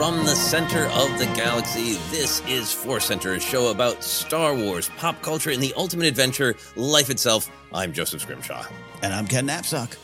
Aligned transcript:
From 0.00 0.24
the 0.24 0.34
center 0.34 0.86
of 0.86 1.18
the 1.18 1.26
galaxy, 1.36 1.98
this 2.10 2.40
is 2.48 2.72
Force 2.72 3.04
Center, 3.04 3.34
a 3.34 3.38
show 3.38 3.70
about 3.70 4.02
Star 4.02 4.54
Wars, 4.54 4.88
pop 4.96 5.20
culture, 5.20 5.50
and 5.50 5.62
the 5.62 5.74
ultimate 5.76 6.06
adventure, 6.06 6.56
life 6.74 7.10
itself. 7.10 7.50
I'm 7.74 7.92
Joseph 7.92 8.22
Scrimshaw. 8.22 8.64
And 9.02 9.12
I'm 9.12 9.26
Ken 9.26 9.46
Napzok. 9.46 9.98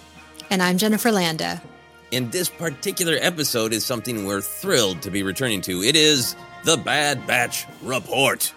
And 0.51 0.63
I'm 0.63 0.77
Jennifer 0.77 1.11
Landa. 1.11 1.63
And 2.13 2.31
this 2.31 2.51
particular 2.51 3.17
episode 3.23 3.73
is 3.73 3.87
something 3.87 4.27
we're 4.27 4.43
thrilled 4.43 5.01
to 5.01 5.11
be 5.11 5.23
returning 5.23 5.63
to. 5.63 5.83
It 5.83 5.97
is 5.97 6.37
the 6.65 6.77
Bad 6.77 7.27
Batch 7.27 7.65
Report. 7.81 8.53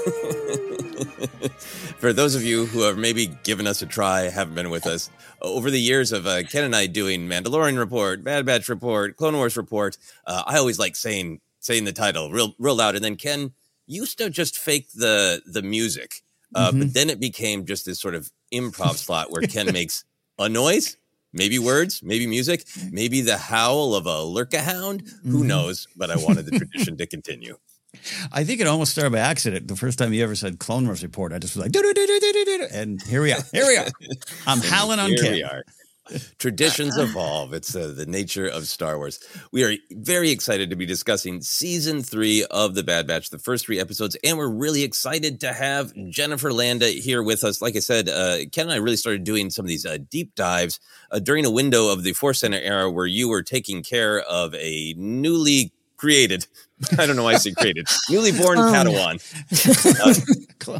For 1.98 2.12
those 2.12 2.34
of 2.34 2.42
you 2.42 2.66
who 2.66 2.82
have 2.82 2.96
maybe 2.96 3.26
given 3.42 3.66
us 3.66 3.82
a 3.82 3.86
try, 3.86 4.22
haven't 4.22 4.54
been 4.54 4.70
with 4.70 4.86
us, 4.86 5.10
over 5.42 5.70
the 5.70 5.80
years 5.80 6.12
of 6.12 6.26
uh, 6.26 6.42
Ken 6.44 6.64
and 6.64 6.74
I 6.74 6.86
doing 6.86 7.28
Mandalorian 7.28 7.78
Report, 7.78 8.24
Bad 8.24 8.46
Batch 8.46 8.68
Report, 8.68 9.16
Clone 9.16 9.36
Wars 9.36 9.56
Report, 9.56 9.96
uh, 10.26 10.42
I 10.46 10.58
always 10.58 10.78
like 10.78 10.96
saying 10.96 11.40
saying 11.60 11.84
the 11.84 11.92
title 11.92 12.30
real 12.30 12.54
real 12.58 12.74
loud, 12.74 12.94
and 12.94 13.04
then 13.04 13.16
Ken 13.16 13.52
used 13.86 14.18
to 14.18 14.30
just 14.30 14.58
fake 14.58 14.88
the 14.94 15.42
the 15.46 15.62
music, 15.62 16.22
uh, 16.54 16.70
mm-hmm. 16.70 16.78
but 16.80 16.94
then 16.94 17.10
it 17.10 17.20
became 17.20 17.66
just 17.66 17.84
this 17.84 18.00
sort 18.00 18.14
of 18.14 18.30
improv 18.52 18.96
slot 18.96 19.30
where 19.30 19.42
Ken 19.42 19.66
makes 19.72 20.04
a 20.38 20.48
noise, 20.48 20.96
maybe 21.32 21.58
words, 21.58 22.02
maybe 22.02 22.26
music, 22.26 22.66
maybe 22.90 23.20
the 23.20 23.36
howl 23.36 23.94
of 23.94 24.06
a 24.06 24.18
lurca 24.24 24.60
hound. 24.60 25.04
Mm-hmm. 25.04 25.30
Who 25.30 25.44
knows? 25.44 25.86
But 25.96 26.10
I 26.10 26.16
wanted 26.16 26.46
the 26.46 26.58
tradition 26.58 26.96
to 26.96 27.06
continue. 27.06 27.58
I 28.32 28.44
think 28.44 28.60
it 28.60 28.66
almost 28.66 28.92
started 28.92 29.10
by 29.10 29.18
accident. 29.18 29.68
The 29.68 29.76
first 29.76 29.98
time 29.98 30.12
you 30.12 30.22
ever 30.22 30.34
said 30.34 30.58
Clone 30.58 30.86
Wars 30.86 31.02
report, 31.02 31.32
I 31.32 31.38
just 31.38 31.56
was 31.56 31.64
like, 31.64 31.72
and 32.72 33.02
here 33.02 33.22
we 33.22 33.32
are. 33.32 33.40
Here 33.52 33.66
we 33.66 33.76
are. 33.76 33.88
I'm 34.46 34.60
howling 34.60 34.98
on 35.00 35.10
Here 35.10 35.32
we 35.32 35.42
are. 35.42 35.64
Traditions 36.38 36.96
evolve. 36.96 37.52
It's 37.52 37.74
uh, 37.76 37.92
the 37.94 38.06
nature 38.06 38.46
of 38.46 38.66
Star 38.66 38.98
Wars. 38.98 39.20
We 39.52 39.64
are 39.64 39.74
very 39.92 40.30
excited 40.30 40.70
to 40.70 40.76
be 40.76 40.86
discussing 40.86 41.40
season 41.40 42.02
three 42.02 42.44
of 42.50 42.74
The 42.74 42.82
Bad 42.82 43.06
Batch, 43.06 43.30
the 43.30 43.38
first 43.38 43.66
three 43.66 43.78
episodes, 43.78 44.16
and 44.24 44.36
we're 44.36 44.48
really 44.48 44.82
excited 44.82 45.40
to 45.40 45.52
have 45.52 45.92
Jennifer 46.08 46.52
Landa 46.52 46.88
here 46.88 47.22
with 47.22 47.44
us. 47.44 47.62
Like 47.62 47.76
I 47.76 47.80
said, 47.80 48.08
uh, 48.08 48.38
Ken 48.50 48.66
and 48.66 48.72
I 48.72 48.76
really 48.76 48.96
started 48.96 49.24
doing 49.24 49.50
some 49.50 49.64
of 49.64 49.68
these 49.68 49.86
uh, 49.86 49.98
deep 50.10 50.34
dives 50.34 50.80
uh, 51.12 51.20
during 51.20 51.46
a 51.46 51.50
window 51.50 51.92
of 51.92 52.02
the 52.02 52.12
Force 52.12 52.40
Center 52.40 52.58
era 52.58 52.90
where 52.90 53.06
you 53.06 53.28
were 53.28 53.42
taking 53.42 53.82
care 53.82 54.20
of 54.20 54.54
a 54.54 54.94
newly 54.96 55.72
created. 55.96 56.46
I 56.98 57.06
don't 57.06 57.16
know 57.16 57.24
why 57.24 57.34
I 57.34 57.36
say 57.36 57.52
created. 57.52 57.86
Newly 58.08 58.32
born 58.32 58.58
um, 58.58 58.72
Padawan. 58.74 59.20
Uh, 60.70 60.74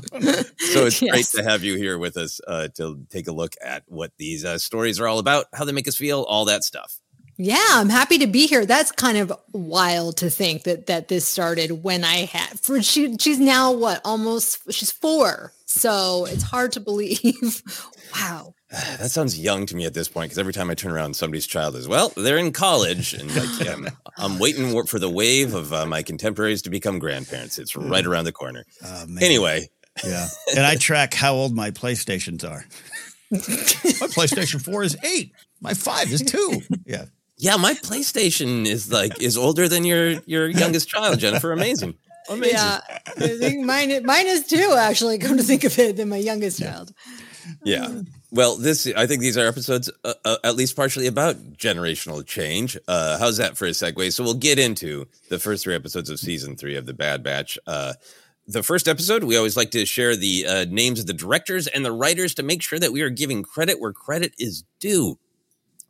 so 0.58 0.87
it's 0.87 1.00
yes. 1.00 1.11
great 1.11 1.26
to 1.26 1.43
have 1.43 1.64
you 1.64 1.75
here 1.75 1.99
with 1.99 2.19
us 2.19 2.38
uh, 2.47 2.69
to 2.69 3.02
take 3.08 3.26
a 3.26 3.32
look 3.32 3.55
at 3.64 3.82
what 3.87 4.12
these 4.19 4.44
uh, 4.44 4.58
stories 4.58 5.00
are 5.00 5.08
all 5.08 5.19
about, 5.19 5.47
how 5.55 5.64
they 5.64 5.73
make 5.73 5.88
us 5.88 5.97
feel, 5.97 6.23
all 6.23 6.44
that 6.44 6.62
stuff. 6.62 7.00
Yeah, 7.38 7.64
I'm 7.70 7.88
happy 7.88 8.19
to 8.19 8.26
be 8.26 8.47
here. 8.47 8.67
That's 8.67 8.93
kind 8.93 9.17
of 9.17 9.32
wild 9.52 10.19
to 10.19 10.29
think 10.29 10.64
that 10.64 10.87
that 10.87 11.08
this 11.08 11.26
started 11.26 11.82
when 11.82 12.05
I 12.05 12.26
had 12.26 12.61
for 12.61 12.82
she 12.82 13.17
she's 13.17 13.41
now 13.41 13.73
what 13.73 14.03
almost 14.05 14.70
she's 14.70 14.91
four 14.91 15.55
So 15.64 16.26
it's 16.26 16.43
hard 16.43 16.73
to 16.73 16.81
believe. 16.81 17.62
wow. 18.14 18.55
That 18.99 19.11
sounds 19.11 19.38
young 19.38 19.67
to 19.67 19.75
me 19.76 19.84
at 19.84 19.94
this 19.94 20.08
point 20.08 20.26
because 20.26 20.38
every 20.38 20.52
time 20.52 20.70
I 20.70 20.75
turn 20.75 20.93
around, 20.93 21.14
somebody's 21.14 21.46
child 21.46 21.75
is 21.75 21.88
well, 21.88 22.12
they're 22.17 22.38
in 22.38 22.52
college, 22.52 23.14
and 23.14 23.34
like, 23.34 23.67
yeah, 23.67 23.72
I'm, 23.75 23.88
I'm 24.17 24.38
waiting 24.38 24.87
for 24.87 24.99
the 24.99 25.11
wave 25.11 25.55
of 25.55 25.72
uh, 25.72 25.87
my 25.87 26.02
contemporaries 26.02 26.62
to 26.62 26.70
become 26.70 26.99
grandparents. 26.99 27.58
It's 27.58 27.75
right 27.76 28.06
around 28.06 28.25
the 28.25 28.32
corner. 28.32 28.64
Oh. 28.84 29.06
Anyway, 29.20 29.69
Yeah. 30.05 30.28
And 30.56 30.64
I 30.64 30.76
track 30.76 31.14
how 31.14 31.34
old 31.34 31.55
my 31.55 31.70
PlayStations 31.70 32.49
are. 32.49 32.64
my 33.31 33.38
PlayStation 33.38 34.62
4 34.64 34.82
is 34.82 34.96
eight. 35.05 35.32
My 35.61 35.75
five 35.75 36.11
is 36.11 36.22
two. 36.22 36.62
Yeah. 36.87 37.05
yeah, 37.37 37.56
my 37.56 37.75
PlayStation 37.75 38.67
is 38.67 38.90
like 38.90 39.20
is 39.20 39.37
older 39.37 39.69
than 39.69 39.84
your 39.84 40.20
your 40.26 40.49
youngest 40.49 40.88
child, 40.88 41.19
Jennifer. 41.19 41.52
Amazing, 41.52 41.94
amazing. 42.28 42.56
Yeah, 42.56 42.81
I 43.06 43.37
think 43.38 43.64
mine 43.64 44.05
mine 44.05 44.26
is 44.26 44.46
too. 44.46 44.75
Actually, 44.76 45.19
come 45.19 45.37
to 45.37 45.43
think 45.43 45.64
of 45.64 45.78
it, 45.78 45.96
than 45.96 46.08
my 46.08 46.17
youngest 46.17 46.61
child. 46.61 46.93
Yeah. 47.65 48.03
Well, 48.31 48.57
this 48.57 48.87
I 48.97 49.07
think 49.07 49.21
these 49.21 49.37
are 49.37 49.47
episodes 49.47 49.91
uh, 50.05 50.15
uh, 50.25 50.37
at 50.45 50.57
least 50.57 50.77
partially 50.77 51.07
about 51.07 51.37
generational 51.55 52.25
change. 52.25 52.79
Uh, 52.87 53.19
how's 53.19 53.39
that 53.39 53.57
for 53.57 53.67
a 53.67 53.71
segue? 53.71 54.13
So 54.13 54.23
we'll 54.23 54.35
get 54.35 54.59
into 54.59 55.07
the 55.29 55.39
first 55.39 55.65
three 55.65 55.75
episodes 55.75 56.11
of 56.11 56.21
season 56.21 56.57
three 56.57 56.77
of 56.77 56.87
the 56.87 56.95
Bad 56.95 57.23
Batch. 57.23 57.59
Uh, 57.67 57.95
the 58.47 58.63
first 58.63 58.89
episode, 58.89 59.25
we 59.25 59.37
always 59.37 59.57
like 59.57 59.71
to 59.73 59.87
share 59.87 60.17
the 60.17 60.47
uh, 60.47 60.65
names 60.69 61.01
of 61.01 61.07
the 61.07 61.13
directors 61.13 61.67
and 61.67 61.85
the 61.85 61.93
writers 61.93 62.35
to 62.35 62.43
make 62.43 62.63
sure 62.63 62.79
that 62.79 62.93
we 62.93 63.03
are 63.03 63.11
giving 63.11 63.43
credit 63.43 63.81
where 63.81 63.93
credit 63.93 64.35
is 64.39 64.65
due. 64.81 65.19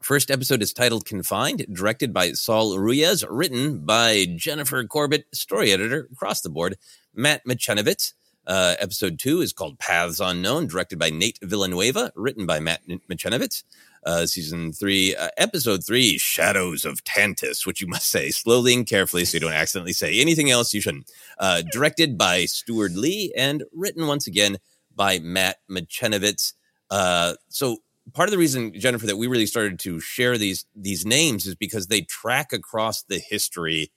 First 0.01 0.31
episode 0.31 0.63
is 0.63 0.73
titled 0.73 1.05
Confined, 1.05 1.67
directed 1.71 2.13
by 2.13 2.33
Saul 2.33 2.79
Ruiz, 2.79 3.25
written 3.29 3.81
by 3.85 4.27
Jennifer 4.35 4.83
Corbett, 4.85 5.27
story 5.33 5.73
editor 5.73 6.09
across 6.11 6.41
the 6.41 6.49
board, 6.49 6.79
Matt 7.15 7.45
Michnovetz. 7.47 8.15
Uh, 8.47 8.75
episode 8.79 9.19
two 9.19 9.41
is 9.41 9.53
called 9.53 9.79
Paths 9.79 10.21
Unknown, 10.21 10.67
directed 10.67 10.99
by 10.99 11.11
Nate 11.11 11.39
Villanueva, 11.43 12.13
written 12.17 12.47
by 12.47 12.59
Matt 12.59 12.81
Michnovetz. 13.11 13.65
Uh, 14.05 14.25
season 14.25 14.73
three, 14.73 15.15
uh, 15.15 15.29
episode 15.37 15.85
three, 15.85 16.17
Shadows 16.17 16.87
of 16.87 17.05
Tantiss, 17.05 17.67
which 17.67 17.83
you 17.83 17.87
must 17.87 18.09
say 18.09 18.31
slowly 18.31 18.73
and 18.75 18.87
carefully 18.87 19.27
so 19.27 19.37
you 19.37 19.41
don't 19.41 19.53
accidentally 19.53 19.93
say 19.93 20.21
anything 20.21 20.51
else 20.51 20.73
you 20.73 20.81
shouldn't. 20.81 21.11
Uh, 21.39 21.63
directed 21.71 22.17
by 22.17 22.47
Steward 22.47 22.97
Lee 22.97 23.33
and 23.37 23.63
written 23.75 24.07
once 24.07 24.27
again 24.27 24.57
by 24.95 25.19
Matt 25.19 25.59
Michnovetz. 25.71 26.55
Uh, 26.91 27.35
so 27.49 27.79
part 28.15 28.29
of 28.29 28.33
the 28.33 28.39
reason, 28.39 28.73
Jennifer, 28.73 29.07
that 29.07 29.19
we 29.19 29.27
really 29.27 29.47
started 29.47 29.79
to 29.81 30.01
share 30.01 30.39
these 30.39 30.65
these 30.75 31.05
names 31.05 31.47
is 31.47 31.55
because 31.55 31.87
they 31.87 32.01
track 32.03 32.53
across 32.53 33.03
the 33.03 33.19
history 33.19 33.93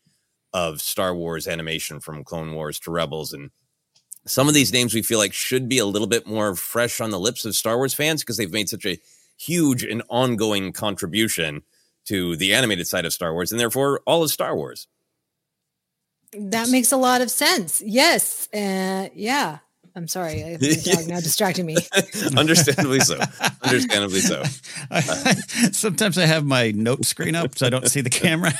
of 0.51 0.81
Star 0.81 1.15
Wars 1.15 1.47
animation 1.47 1.99
from 1.99 2.23
Clone 2.23 2.53
Wars 2.53 2.79
to 2.81 2.91
Rebels 2.91 3.33
and 3.33 3.51
some 4.25 4.47
of 4.47 4.53
these 4.53 4.71
names 4.71 4.93
we 4.93 5.01
feel 5.01 5.19
like 5.19 5.33
should 5.33 5.67
be 5.67 5.77
a 5.77 5.85
little 5.85 6.07
bit 6.07 6.25
more 6.25 6.55
fresh 6.55 7.01
on 7.01 7.09
the 7.09 7.19
lips 7.19 7.45
of 7.45 7.55
Star 7.55 7.77
Wars 7.77 7.93
fans 7.93 8.21
because 8.21 8.37
they've 8.37 8.51
made 8.51 8.69
such 8.69 8.85
a 8.85 8.99
huge 9.37 9.83
and 9.83 10.03
ongoing 10.09 10.71
contribution 10.71 11.63
to 12.05 12.35
the 12.35 12.53
animated 12.53 12.87
side 12.87 13.05
of 13.05 13.13
Star 13.13 13.33
Wars 13.33 13.51
and 13.51 13.59
therefore 13.59 14.01
all 14.05 14.23
of 14.23 14.31
Star 14.31 14.55
Wars. 14.55 14.87
That 16.33 16.69
makes 16.69 16.91
a 16.91 16.97
lot 16.97 17.21
of 17.21 17.29
sense. 17.29 17.81
Yes. 17.85 18.47
Uh, 18.53 19.09
yeah. 19.13 19.59
I'm 19.95 20.07
sorry. 20.07 20.43
I 20.43 20.47
have 20.49 20.61
my 20.61 20.67
dog 20.93 21.07
now 21.07 21.19
distracting 21.19 21.65
me. 21.67 21.77
Understandably 22.37 22.99
so. 23.01 23.19
Understandably 23.61 24.21
so. 24.21 24.41
Sometimes 25.71 26.17
I 26.17 26.25
have 26.25 26.45
my 26.45 26.71
note 26.71 27.05
screen 27.05 27.35
up 27.35 27.57
so 27.57 27.67
I 27.67 27.69
don't 27.69 27.87
see 27.87 28.01
the 28.01 28.09
camera. 28.09 28.51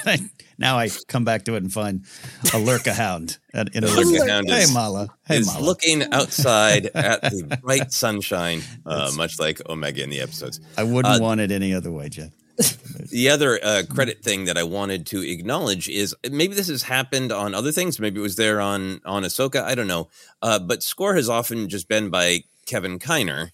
now 0.60 0.78
I 0.78 0.90
come 1.08 1.26
back 1.26 1.46
to 1.46 1.56
it 1.56 1.64
and 1.64 1.74
find 1.74 2.06
a 2.46 2.58
Lurca 2.60 2.94
hound. 2.94 3.40
at- 3.54 3.74
In 3.76 3.84
a 3.84 3.88
Lurca 3.88 4.30
hound 4.30 4.48
Hey, 4.50 4.62
is- 4.64 4.74
Mala. 4.74 5.08
Hey, 5.26 5.38
is 5.38 5.48
Mala. 5.48 5.64
looking 5.66 6.04
outside 6.14 6.88
at 6.94 7.22
the 7.24 7.60
bright 7.64 7.92
sunshine, 7.92 8.62
uh, 8.86 9.12
much 9.16 9.40
like 9.40 9.60
Omega 9.68 10.04
in 10.04 10.10
the 10.12 10.22
episodes. 10.22 10.60
I 10.78 10.84
wouldn't 10.84 11.16
Uh, 11.16 11.20
want 11.24 11.42
it 11.42 11.52
any 11.52 11.74
other 11.74 11.92
way, 11.92 12.10
Jen. 12.10 12.32
The 13.10 13.30
other 13.30 13.60
uh, 13.64 13.84
credit 13.88 14.24
thing 14.24 14.46
that 14.46 14.58
I 14.58 14.64
wanted 14.64 15.06
to 15.08 15.22
acknowledge 15.22 15.88
is 15.88 16.16
maybe 16.32 16.56
this 16.56 16.68
has 16.70 16.84
happened 16.84 17.32
on 17.32 17.54
other 17.54 17.72
things. 17.72 18.00
Maybe 18.00 18.20
it 18.20 18.24
was 18.24 18.38
there 18.38 18.60
on 18.60 19.02
on 19.06 19.24
Ahsoka. 19.24 19.64
I 19.64 19.76
don't 19.76 19.88
know. 19.88 20.10
Uh, 20.42 20.58
but 20.58 20.82
score 20.82 21.14
has 21.16 21.30
often 21.30 21.70
just 21.70 21.88
been 21.88 22.10
by 22.10 22.44
Kevin 22.66 22.98
Kiner. 22.98 23.52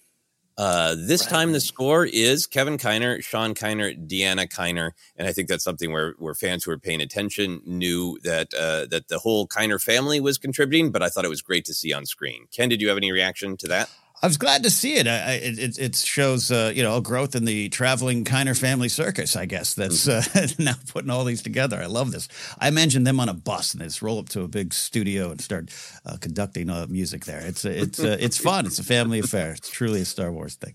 Uh, 0.56 0.94
this 0.98 1.24
time 1.26 1.52
the 1.52 1.60
score 1.60 2.04
is 2.06 2.46
Kevin 2.46 2.76
Kiner, 2.78 3.22
Sean 3.22 3.54
Kiner, 3.54 3.96
Deanna 4.08 4.46
Kiner, 4.46 4.90
and 5.16 5.26
I 5.26 5.32
think 5.32 5.48
that's 5.48 5.64
something 5.64 5.92
where 5.92 6.14
where 6.18 6.34
fans 6.34 6.64
who 6.64 6.70
were 6.70 6.78
paying 6.78 7.00
attention 7.00 7.62
knew 7.66 8.18
that 8.24 8.52
uh, 8.54 8.86
that 8.90 9.08
the 9.08 9.18
whole 9.18 9.46
Kiner 9.46 9.82
family 9.82 10.20
was 10.20 10.38
contributing. 10.38 10.90
But 10.90 11.02
I 11.02 11.08
thought 11.08 11.24
it 11.24 11.28
was 11.30 11.42
great 11.42 11.64
to 11.66 11.74
see 11.74 11.92
on 11.92 12.06
screen. 12.06 12.46
Ken, 12.50 12.68
did 12.68 12.80
you 12.80 12.88
have 12.88 12.98
any 12.98 13.12
reaction 13.12 13.56
to 13.58 13.68
that? 13.68 13.90
I 14.22 14.26
was 14.26 14.36
glad 14.36 14.62
to 14.64 14.70
see 14.70 14.94
it. 14.96 15.06
I, 15.06 15.32
it, 15.34 15.78
it- 15.78 15.96
shows, 15.96 16.50
uh, 16.50 16.72
you 16.74 16.82
know, 16.82 16.96
a 16.96 17.00
growth 17.00 17.34
in 17.34 17.44
the 17.46 17.68
traveling 17.70 18.24
Kiner 18.24 18.58
family 18.58 18.88
circus. 18.88 19.34
I 19.34 19.46
guess 19.46 19.74
that's 19.74 20.06
uh, 20.08 20.22
now 20.58 20.74
putting 20.88 21.10
all 21.10 21.24
these 21.24 21.42
together. 21.42 21.78
I 21.80 21.86
love 21.86 22.12
this. 22.12 22.28
I 22.58 22.68
imagine 22.68 23.04
them 23.04 23.18
on 23.20 23.28
a 23.28 23.34
bus 23.34 23.72
and 23.72 23.80
they 23.80 23.86
just 23.86 24.02
roll 24.02 24.18
up 24.18 24.28
to 24.30 24.42
a 24.42 24.48
big 24.48 24.74
studio 24.74 25.30
and 25.30 25.40
start 25.40 25.70
uh, 26.04 26.16
conducting 26.20 26.68
uh, 26.68 26.86
music 26.88 27.24
there. 27.24 27.40
It's 27.46 27.64
it's 27.64 27.98
uh, 28.00 28.16
it's 28.20 28.36
fun. 28.38 28.66
It's 28.66 28.78
a 28.78 28.84
family 28.84 29.18
affair. 29.20 29.52
It's 29.52 29.70
truly 29.70 30.02
a 30.02 30.04
Star 30.04 30.30
Wars 30.30 30.54
thing. 30.56 30.74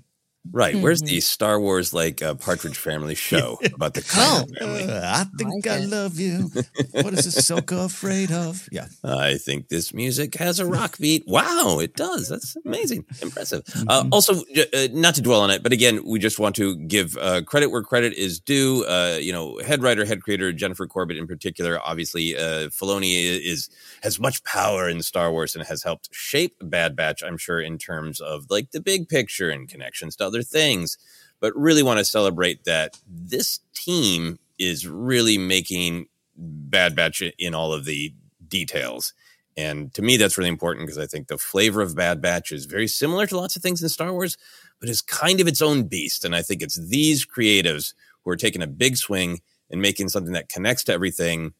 Right. 0.51 0.75
Where's 0.75 1.01
the 1.01 1.19
Star 1.19 1.59
Wars 1.59 1.93
like 1.93 2.21
uh, 2.21 2.35
Partridge 2.35 2.77
Family 2.77 3.15
show 3.29 3.59
about 3.73 3.93
the 3.93 4.01
Kiner 4.01 4.57
family? 4.57 4.83
Uh, 4.83 5.01
I 5.03 5.25
think 5.37 5.67
I 5.67 5.79
love 5.79 6.19
you. 6.19 6.51
What 6.91 7.13
is 7.13 7.27
Ahsoka 7.27 7.85
afraid 7.85 8.31
of? 8.31 8.67
Yeah. 8.71 8.87
I 9.03 9.35
think 9.35 9.69
this 9.69 9.93
music 9.93 10.35
has 10.35 10.59
a 10.59 10.65
rock 10.65 10.97
beat. 10.97 11.23
Wow, 11.27 11.79
it 11.79 11.95
does. 11.95 12.29
That's 12.29 12.55
amazing, 12.65 13.05
impressive. 13.21 13.63
Uh, 13.87 14.05
also, 14.11 14.35
uh, 14.35 14.87
not 14.93 15.15
to 15.15 15.21
dwell 15.21 15.41
on 15.41 15.49
it, 15.49 15.63
but 15.63 15.73
again, 15.73 16.01
we 16.05 16.19
just 16.19 16.39
want 16.39 16.55
to 16.55 16.75
give 16.75 17.17
uh, 17.17 17.41
credit 17.43 17.69
where 17.69 17.83
credit 17.83 18.13
is 18.13 18.39
due. 18.39 18.85
Uh, 18.85 19.17
you 19.19 19.31
know, 19.31 19.59
head 19.59 19.81
writer, 19.81 20.05
head 20.05 20.21
creator 20.21 20.51
Jennifer 20.53 20.87
Corbett 20.87 21.17
in 21.17 21.27
particular. 21.27 21.79
Obviously, 21.83 22.35
uh, 22.35 22.69
Filoni 22.69 23.23
is 23.23 23.69
has 24.03 24.19
much 24.19 24.43
power 24.43 24.87
in 24.87 25.01
Star 25.01 25.31
Wars 25.31 25.55
and 25.55 25.65
has 25.65 25.83
helped 25.83 26.09
shape 26.13 26.55
Bad 26.61 26.95
Batch. 26.95 27.23
I'm 27.23 27.37
sure 27.37 27.59
in 27.59 27.77
terms 27.77 28.19
of 28.19 28.45
like 28.49 28.71
the 28.71 28.81
big 28.81 29.09
picture 29.09 29.49
and 29.49 29.67
connections 29.67 30.15
to 30.17 30.25
other 30.25 30.34
things. 30.43 30.97
But 31.39 31.55
really 31.55 31.83
want 31.83 31.99
to 31.99 32.05
celebrate 32.05 32.63
that 32.63 32.97
this 33.07 33.59
team 33.73 34.39
is 34.57 34.87
really 34.87 35.37
making 35.37 36.07
Bad 36.37 36.95
Batch 36.95 37.21
in 37.37 37.53
all 37.53 37.73
of 37.73 37.85
the 37.85 38.13
details. 38.47 39.13
And 39.57 39.93
to 39.93 40.01
me, 40.01 40.17
that's 40.17 40.37
really 40.37 40.49
important 40.49 40.85
because 40.85 40.97
I 40.97 41.07
think 41.07 41.27
the 41.27 41.37
flavor 41.37 41.81
of 41.81 41.95
Bad 41.95 42.21
Batch 42.21 42.51
is 42.51 42.65
very 42.65 42.87
similar 42.87 43.25
to 43.27 43.37
lots 43.37 43.55
of 43.55 43.61
things 43.61 43.81
in 43.81 43.89
Star 43.89 44.11
Wars, 44.11 44.37
but 44.79 44.89
is 44.89 45.01
kind 45.01 45.39
of 45.39 45.47
its 45.47 45.61
own 45.61 45.83
beast. 45.83 46.25
And 46.25 46.35
I 46.35 46.41
think 46.41 46.61
it's 46.61 46.75
these 46.75 47.25
creatives 47.25 47.93
who 48.23 48.31
are 48.31 48.35
taking 48.35 48.61
a 48.61 48.67
big 48.67 48.97
swing 48.97 49.41
and 49.69 49.81
making 49.81 50.09
something 50.09 50.33
that 50.33 50.49
connects 50.49 50.83
to 50.85 50.93
everything, 50.93 51.53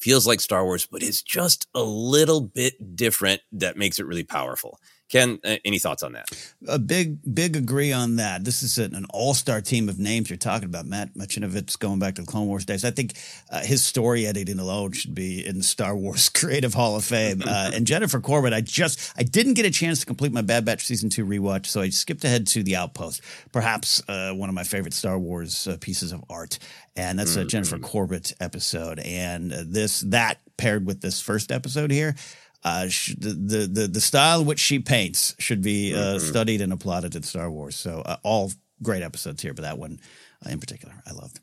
feels 0.00 0.26
like 0.26 0.40
Star 0.40 0.64
Wars, 0.64 0.86
but 0.86 1.02
is 1.02 1.22
just 1.22 1.66
a 1.74 1.82
little 1.82 2.40
bit 2.40 2.96
different 2.96 3.40
that 3.52 3.76
makes 3.76 3.98
it 3.98 4.06
really 4.06 4.24
powerful. 4.24 4.78
Ken, 5.10 5.38
any 5.64 5.78
thoughts 5.78 6.02
on 6.02 6.12
that? 6.12 6.26
a 6.68 6.78
big, 6.78 7.18
big 7.34 7.56
agree 7.56 7.92
on 7.92 8.16
that. 8.16 8.44
This 8.44 8.62
is 8.62 8.78
an, 8.78 9.04
all-star 9.10 9.60
team 9.60 9.88
of 9.88 9.98
names 9.98 10.30
you're 10.30 10.36
talking 10.36 10.66
about. 10.66 10.86
Matt 10.86 11.14
Michnovetz 11.14 11.78
going 11.78 11.98
back 11.98 12.14
to 12.14 12.22
the 12.22 12.26
Clone 12.26 12.46
Wars 12.46 12.64
days. 12.64 12.84
I 12.84 12.90
think 12.90 13.12
uh, 13.50 13.60
his 13.60 13.84
story 13.84 14.26
editing 14.26 14.58
alone 14.58 14.92
should 14.92 15.14
be 15.14 15.46
in 15.46 15.58
the 15.58 15.62
Star 15.62 15.94
Wars 15.94 16.28
Creative 16.34 16.72
Hall 16.72 16.96
of 16.96 17.04
Fame. 17.04 17.42
Uh, 17.46 17.70
and 17.74 17.86
Jennifer 17.86 18.20
Corbett, 18.20 18.52
I 18.52 18.60
just, 18.60 19.12
I 19.16 19.22
didn't 19.22 19.54
get 19.54 19.66
a 19.66 19.70
chance 19.70 20.00
to 20.00 20.06
complete 20.06 20.32
my 20.32 20.42
Bad 20.42 20.64
Batch 20.64 20.84
season 20.84 21.10
two 21.10 21.26
rewatch, 21.26 21.66
so 21.66 21.80
I 21.80 21.90
skipped 21.90 22.24
ahead 22.24 22.46
to 22.48 22.62
The 22.62 22.76
Outpost, 22.76 23.20
perhaps 23.52 24.02
uh, 24.08 24.32
one 24.32 24.48
of 24.48 24.54
my 24.54 24.64
favorite 24.64 24.94
Star 24.94 25.18
Wars 25.18 25.68
uh, 25.68 25.76
pieces 25.80 26.12
of 26.12 26.24
art. 26.30 26.58
And 26.96 27.18
that's 27.18 27.34
a 27.34 27.44
Jennifer 27.44 27.78
Corbett 27.78 28.34
episode. 28.38 29.00
And 29.00 29.52
uh, 29.52 29.64
this, 29.66 30.00
that 30.02 30.38
paired 30.56 30.86
with 30.86 31.00
this 31.00 31.20
first 31.20 31.50
episode 31.50 31.90
here, 31.90 32.14
uh, 32.64 32.88
sh- 32.88 33.14
the, 33.18 33.30
the 33.30 33.66
the 33.66 33.88
the 33.88 34.00
style 34.00 34.40
in 34.40 34.46
which 34.46 34.60
she 34.60 34.78
paints 34.78 35.34
should 35.38 35.62
be 35.62 35.94
uh, 35.94 36.18
studied 36.18 36.60
and 36.60 36.72
applauded 36.72 37.14
in 37.14 37.22
Star 37.22 37.50
Wars. 37.50 37.76
So 37.76 38.00
uh, 38.00 38.16
all 38.22 38.52
great 38.82 39.02
episodes 39.02 39.42
here, 39.42 39.54
but 39.54 39.62
that 39.62 39.78
one 39.78 40.00
uh, 40.44 40.50
in 40.50 40.60
particular, 40.60 40.94
I 41.06 41.12
loved. 41.12 41.40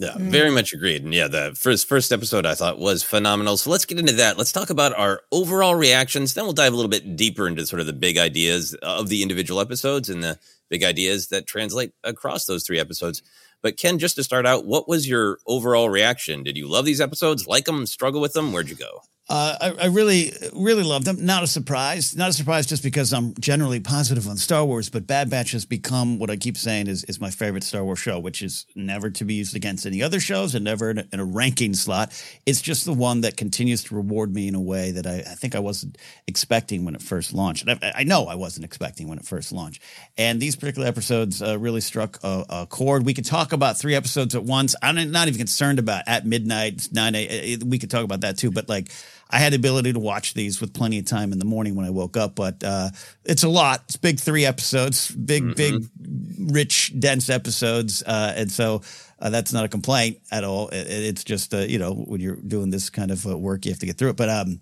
Yeah, 0.00 0.14
very 0.16 0.52
much 0.52 0.72
agreed. 0.72 1.02
And 1.02 1.12
yeah, 1.12 1.26
the 1.26 1.56
first 1.58 1.88
first 1.88 2.12
episode 2.12 2.46
I 2.46 2.54
thought 2.54 2.78
was 2.78 3.02
phenomenal. 3.02 3.56
So 3.56 3.70
let's 3.70 3.84
get 3.84 3.98
into 3.98 4.12
that. 4.12 4.38
Let's 4.38 4.52
talk 4.52 4.70
about 4.70 4.96
our 4.96 5.22
overall 5.32 5.74
reactions. 5.74 6.34
Then 6.34 6.44
we'll 6.44 6.52
dive 6.52 6.72
a 6.72 6.76
little 6.76 6.88
bit 6.88 7.16
deeper 7.16 7.48
into 7.48 7.66
sort 7.66 7.80
of 7.80 7.86
the 7.86 7.92
big 7.92 8.16
ideas 8.16 8.74
of 8.74 9.08
the 9.08 9.22
individual 9.22 9.60
episodes 9.60 10.08
and 10.08 10.22
the 10.22 10.38
big 10.70 10.84
ideas 10.84 11.28
that 11.28 11.48
translate 11.48 11.92
across 12.04 12.46
those 12.46 12.64
three 12.64 12.78
episodes. 12.78 13.22
But 13.60 13.76
Ken, 13.76 13.98
just 13.98 14.14
to 14.16 14.22
start 14.22 14.46
out, 14.46 14.66
what 14.66 14.88
was 14.88 15.08
your 15.08 15.38
overall 15.48 15.90
reaction? 15.90 16.44
Did 16.44 16.56
you 16.56 16.68
love 16.68 16.84
these 16.84 17.00
episodes? 17.00 17.48
Like 17.48 17.64
them? 17.64 17.84
Struggle 17.84 18.20
with 18.20 18.34
them? 18.34 18.52
Where'd 18.52 18.68
you 18.68 18.76
go? 18.76 19.02
Uh, 19.30 19.56
I, 19.60 19.84
I, 19.84 19.86
really, 19.88 20.32
really 20.54 20.82
loved 20.82 21.04
them. 21.04 21.22
Not 21.26 21.42
a 21.42 21.46
surprise. 21.46 22.16
Not 22.16 22.30
a 22.30 22.32
surprise 22.32 22.64
just 22.64 22.82
because 22.82 23.12
I'm 23.12 23.34
generally 23.34 23.78
positive 23.78 24.26
on 24.26 24.38
Star 24.38 24.64
Wars, 24.64 24.88
but 24.88 25.06
Bad 25.06 25.28
Batch 25.28 25.50
has 25.50 25.66
become 25.66 26.18
what 26.18 26.30
I 26.30 26.36
keep 26.36 26.56
saying 26.56 26.86
is, 26.86 27.04
is 27.04 27.20
my 27.20 27.28
favorite 27.28 27.62
Star 27.62 27.84
Wars 27.84 27.98
show, 27.98 28.18
which 28.18 28.40
is 28.40 28.64
never 28.74 29.10
to 29.10 29.26
be 29.26 29.34
used 29.34 29.54
against 29.54 29.84
any 29.84 30.02
other 30.02 30.18
shows 30.18 30.54
and 30.54 30.64
never 30.64 30.90
in 30.92 30.98
a, 31.00 31.04
in 31.12 31.20
a 31.20 31.26
ranking 31.26 31.74
slot. 31.74 32.10
It's 32.46 32.62
just 32.62 32.86
the 32.86 32.94
one 32.94 33.20
that 33.20 33.36
continues 33.36 33.84
to 33.84 33.96
reward 33.96 34.34
me 34.34 34.48
in 34.48 34.54
a 34.54 34.60
way 34.62 34.92
that 34.92 35.06
I, 35.06 35.16
I 35.18 35.34
think 35.34 35.54
I 35.54 35.58
wasn't 35.58 35.98
expecting 36.26 36.86
when 36.86 36.94
it 36.94 37.02
first 37.02 37.34
launched. 37.34 37.68
I, 37.68 37.92
I, 37.96 38.04
know 38.04 38.28
I 38.28 38.34
wasn't 38.34 38.64
expecting 38.64 39.08
when 39.08 39.18
it 39.18 39.26
first 39.26 39.52
launched. 39.52 39.82
And 40.16 40.40
these 40.40 40.56
particular 40.56 40.88
episodes 40.88 41.42
uh, 41.42 41.58
really 41.58 41.82
struck 41.82 42.18
a, 42.22 42.46
a, 42.48 42.66
chord. 42.66 43.04
We 43.04 43.12
could 43.12 43.26
talk 43.26 43.52
about 43.52 43.78
three 43.78 43.94
episodes 43.94 44.34
at 44.34 44.44
once. 44.44 44.74
I'm 44.82 45.10
not 45.10 45.28
even 45.28 45.36
concerned 45.36 45.78
about 45.78 46.04
at 46.06 46.24
midnight, 46.24 46.88
9 46.90 47.14
a.m. 47.14 47.68
We 47.68 47.78
could 47.78 47.90
talk 47.90 48.04
about 48.04 48.22
that 48.22 48.38
too, 48.38 48.50
but 48.50 48.70
like, 48.70 48.88
I 49.30 49.38
had 49.38 49.52
the 49.52 49.56
ability 49.56 49.92
to 49.92 49.98
watch 49.98 50.34
these 50.34 50.60
with 50.60 50.72
plenty 50.72 50.98
of 50.98 51.04
time 51.04 51.32
in 51.32 51.38
the 51.38 51.44
morning 51.44 51.74
when 51.74 51.84
I 51.84 51.90
woke 51.90 52.16
up, 52.16 52.34
but 52.34 52.62
uh, 52.64 52.90
it's 53.24 53.42
a 53.42 53.48
lot. 53.48 53.82
It's 53.84 53.96
big 53.96 54.18
three 54.18 54.46
episodes, 54.46 55.10
big, 55.10 55.42
mm-hmm. 55.42 55.52
big, 55.52 56.52
rich, 56.52 56.98
dense 56.98 57.28
episodes, 57.28 58.02
uh, 58.02 58.34
and 58.36 58.50
so 58.50 58.82
uh, 59.18 59.28
that's 59.30 59.52
not 59.52 59.64
a 59.64 59.68
complaint 59.68 60.18
at 60.30 60.44
all. 60.44 60.68
It, 60.68 60.86
it's 60.86 61.24
just 61.24 61.52
uh, 61.52 61.58
you 61.58 61.78
know 61.78 61.92
when 61.92 62.20
you're 62.20 62.36
doing 62.36 62.70
this 62.70 62.88
kind 62.88 63.10
of 63.10 63.26
uh, 63.26 63.36
work, 63.36 63.66
you 63.66 63.72
have 63.72 63.80
to 63.80 63.86
get 63.86 63.98
through 63.98 64.10
it. 64.10 64.16
But 64.16 64.30
um, 64.30 64.60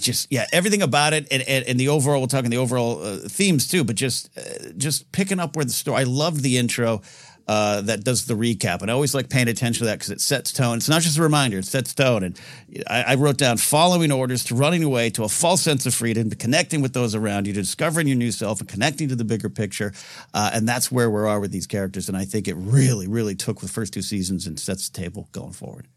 just 0.00 0.28
yeah, 0.30 0.46
everything 0.52 0.82
about 0.82 1.12
it, 1.12 1.26
and, 1.32 1.42
and, 1.42 1.64
and 1.66 1.80
the 1.80 1.88
overall. 1.88 2.20
We're 2.20 2.28
talking 2.28 2.50
the 2.50 2.58
overall 2.58 3.02
uh, 3.02 3.16
themes 3.28 3.66
too, 3.66 3.82
but 3.82 3.96
just 3.96 4.30
just 4.76 5.10
picking 5.10 5.40
up 5.40 5.56
where 5.56 5.64
the 5.64 5.72
story. 5.72 5.98
I 5.98 6.04
loved 6.04 6.42
the 6.42 6.58
intro 6.58 7.02
uh, 7.50 7.80
that 7.80 8.04
does 8.04 8.26
the 8.26 8.34
recap. 8.34 8.80
And 8.80 8.88
I 8.92 8.94
always 8.94 9.12
like 9.12 9.28
paying 9.28 9.48
attention 9.48 9.80
to 9.80 9.86
that 9.86 9.98
because 9.98 10.10
it 10.10 10.20
sets 10.20 10.52
tone. 10.52 10.76
It's 10.76 10.88
not 10.88 11.02
just 11.02 11.18
a 11.18 11.22
reminder, 11.22 11.58
it 11.58 11.64
sets 11.64 11.92
tone. 11.92 12.22
And 12.22 12.40
I, 12.86 13.02
I, 13.02 13.14
wrote 13.16 13.38
down 13.38 13.56
following 13.56 14.12
orders 14.12 14.44
to 14.44 14.54
running 14.54 14.84
away 14.84 15.10
to 15.10 15.24
a 15.24 15.28
false 15.28 15.60
sense 15.60 15.84
of 15.84 15.92
freedom, 15.92 16.30
to 16.30 16.36
connecting 16.36 16.80
with 16.80 16.92
those 16.92 17.16
around 17.16 17.48
you, 17.48 17.52
to 17.54 17.60
discovering 17.60 18.06
your 18.06 18.16
new 18.16 18.30
self 18.30 18.60
and 18.60 18.68
connecting 18.68 19.08
to 19.08 19.16
the 19.16 19.24
bigger 19.24 19.50
picture. 19.50 19.92
Uh, 20.32 20.52
and 20.54 20.68
that's 20.68 20.92
where 20.92 21.10
we 21.10 21.22
are 21.22 21.40
with 21.40 21.50
these 21.50 21.66
characters. 21.66 22.06
And 22.06 22.16
I 22.16 22.24
think 22.24 22.46
it 22.46 22.54
really, 22.54 23.08
really 23.08 23.34
took 23.34 23.58
the 23.58 23.66
first 23.66 23.94
two 23.94 24.02
seasons 24.02 24.46
and 24.46 24.56
sets 24.56 24.88
the 24.88 25.00
table 25.00 25.28
going 25.32 25.50
forward. 25.50 25.88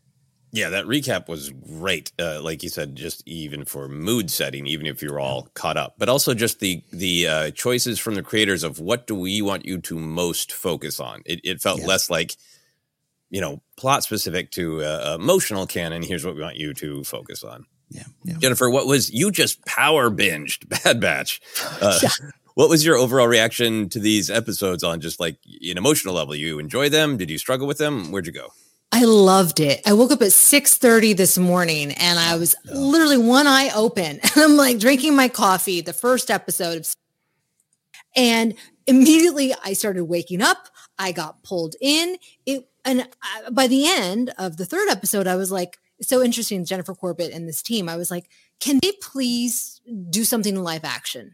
Yeah, 0.53 0.69
that 0.69 0.86
recap 0.86 1.27
was 1.27 1.50
great. 1.50 2.12
Uh, 2.19 2.39
like 2.39 2.62
you 2.62 2.69
said, 2.69 2.95
just 2.95 3.27
even 3.27 3.65
for 3.65 3.89
mood 3.89 4.29
setting, 4.29 4.67
even 4.67 4.86
if 4.86 5.01
you're 5.01 5.19
all 5.19 5.50
caught 5.55 5.77
up, 5.77 5.95
but 5.98 6.10
also 6.10 6.36
just 6.36 6.60
the 6.60 6.83
the 6.91 7.27
uh, 7.27 7.51
choices 7.51 7.98
from 7.98 8.13
the 8.13 8.22
creators 8.22 8.62
of 8.62 8.79
what 8.79 9.07
do 9.07 9.15
we 9.15 9.41
want 9.41 9.65
you 9.65 9.79
to 9.81 9.98
most 9.98 10.51
focus 10.51 11.00
on. 11.00 11.24
It, 11.25 11.41
it 11.43 11.60
felt 11.60 11.79
yeah. 11.81 11.88
less 11.88 12.07
like 12.07 12.36
you 13.31 13.41
know 13.41 13.63
plot 13.77 14.03
specific 14.03 14.51
to 14.51 14.83
uh, 14.83 15.17
emotional 15.19 15.65
canon. 15.65 16.03
Here's 16.03 16.24
what 16.24 16.36
we 16.36 16.41
want 16.41 16.57
you 16.57 16.75
to 16.75 17.03
focus 17.03 17.43
on. 17.43 17.65
Yeah. 17.89 18.03
yeah. 18.24 18.36
Jennifer, 18.38 18.69
what 18.69 18.86
was 18.86 19.12
you 19.12 19.31
just 19.31 19.65
power 19.65 20.12
binged 20.12 20.69
Bad 20.83 21.01
Batch? 21.01 21.41
Uh, 21.81 22.00
yeah. 22.03 22.10
What 22.53 22.69
was 22.69 22.86
your 22.86 22.95
overall 22.95 23.27
reaction 23.27 23.89
to 23.89 24.00
these 24.00 24.29
episodes 24.29 24.83
on 24.83 25.01
just 25.01 25.19
like 25.19 25.38
an 25.67 25.79
emotional 25.79 26.13
level? 26.13 26.36
You 26.36 26.60
enjoy 26.60 26.89
them? 26.89 27.17
Did 27.17 27.31
you 27.31 27.39
struggle 27.39 27.65
with 27.65 27.79
them? 27.79 28.12
Where'd 28.12 28.27
you 28.27 28.33
go? 28.33 28.50
I 28.95 29.05
loved 29.05 29.59
it. 29.59 29.81
I 29.88 29.93
woke 29.93 30.12
up 30.12 30.21
at 30.21 30.33
6:30 30.33 31.17
this 31.17 31.35
morning 31.35 31.93
and 31.93 32.19
I 32.19 32.35
was 32.35 32.55
literally 32.65 33.17
one 33.17 33.47
eye 33.47 33.71
open 33.73 34.19
and 34.23 34.31
I'm 34.38 34.55
like 34.55 34.77
drinking 34.77 35.15
my 35.15 35.27
coffee, 35.27 35.81
the 35.81 35.93
first 35.93 36.29
episode 36.29 36.77
of 36.77 36.93
and 38.15 38.53
immediately 38.85 39.55
I 39.65 39.73
started 39.73 40.05
waking 40.05 40.43
up. 40.43 40.67
I 41.00 41.12
got 41.12 41.41
pulled 41.41 41.75
in. 41.81 42.17
It 42.45 42.69
and 42.85 43.09
I, 43.23 43.50
by 43.50 43.65
the 43.65 43.88
end 43.88 44.31
of 44.38 44.57
the 44.57 44.65
third 44.65 44.88
episode 44.89 45.25
I 45.25 45.38
was 45.38 45.51
like 45.51 45.79
so 46.00 46.21
interesting 46.21 46.63
Jennifer 46.63 46.93
Corbett 46.93 47.33
and 47.33 47.47
this 47.47 47.63
team. 47.63 47.89
I 47.89 47.97
was 47.97 48.12
like, 48.12 48.29
can 48.59 48.79
they 48.83 48.91
please 49.01 49.81
do 50.12 50.23
something 50.23 50.55
in 50.55 50.63
live 50.63 50.85
action? 50.85 51.33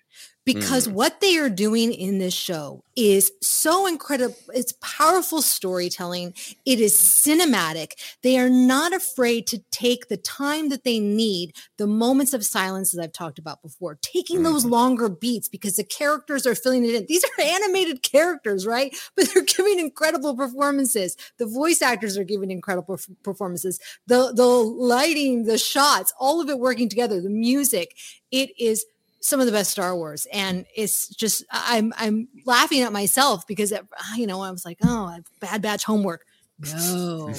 Because 0.53 0.87
mm. 0.87 0.93
what 0.93 1.21
they 1.21 1.37
are 1.37 1.49
doing 1.49 1.93
in 1.93 2.17
this 2.17 2.33
show 2.33 2.83
is 2.95 3.31
so 3.39 3.85
incredible. 3.85 4.35
It's 4.51 4.73
powerful 4.81 5.43
storytelling. 5.43 6.33
It 6.65 6.79
is 6.79 6.95
cinematic. 6.95 7.91
They 8.23 8.39
are 8.39 8.49
not 8.49 8.91
afraid 8.91 9.45
to 9.47 9.59
take 9.69 10.07
the 10.07 10.17
time 10.17 10.69
that 10.69 10.83
they 10.83 10.99
need, 10.99 11.53
the 11.77 11.85
moments 11.85 12.33
of 12.33 12.43
silence 12.43 12.91
that 12.91 13.03
I've 13.03 13.13
talked 13.13 13.37
about 13.37 13.61
before, 13.61 13.99
taking 14.01 14.39
mm. 14.39 14.43
those 14.45 14.63
mm-hmm. 14.63 14.73
longer 14.73 15.09
beats 15.09 15.47
because 15.47 15.75
the 15.75 15.83
characters 15.83 16.47
are 16.47 16.55
filling 16.55 16.83
it 16.83 16.95
in. 16.95 17.05
These 17.07 17.23
are 17.23 17.43
animated 17.43 18.01
characters, 18.01 18.65
right? 18.65 18.95
But 19.15 19.33
they're 19.33 19.43
giving 19.43 19.79
incredible 19.79 20.35
performances. 20.35 21.17
The 21.37 21.45
voice 21.45 21.81
actors 21.81 22.17
are 22.17 22.23
giving 22.23 22.51
incredible 22.51 22.97
performances. 23.23 23.79
The 24.07 24.31
the 24.33 24.45
lighting, 24.45 25.43
the 25.43 25.57
shots, 25.57 26.13
all 26.19 26.41
of 26.41 26.49
it 26.49 26.57
working 26.57 26.89
together, 26.89 27.19
the 27.19 27.29
music. 27.29 27.95
It 28.31 28.51
is 28.57 28.85
some 29.21 29.39
of 29.39 29.45
the 29.45 29.51
best 29.51 29.71
Star 29.71 29.95
Wars, 29.95 30.27
and 30.31 30.65
it's 30.75 31.07
just 31.07 31.43
I'm 31.51 31.93
I'm 31.97 32.27
laughing 32.45 32.81
at 32.81 32.93
myself 32.93 33.45
because 33.47 33.71
it, 33.71 33.85
you 34.15 34.27
know 34.27 34.41
I 34.41 34.51
was 34.51 34.65
like, 34.65 34.77
oh, 34.83 35.05
I 35.05 35.15
have 35.15 35.25
bad 35.39 35.61
batch 35.61 35.83
homework. 35.83 36.25
No, 36.59 37.33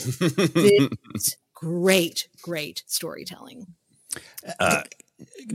great, 1.55 2.29
great 2.43 2.83
storytelling. 2.87 3.67
Uh, 4.59 4.83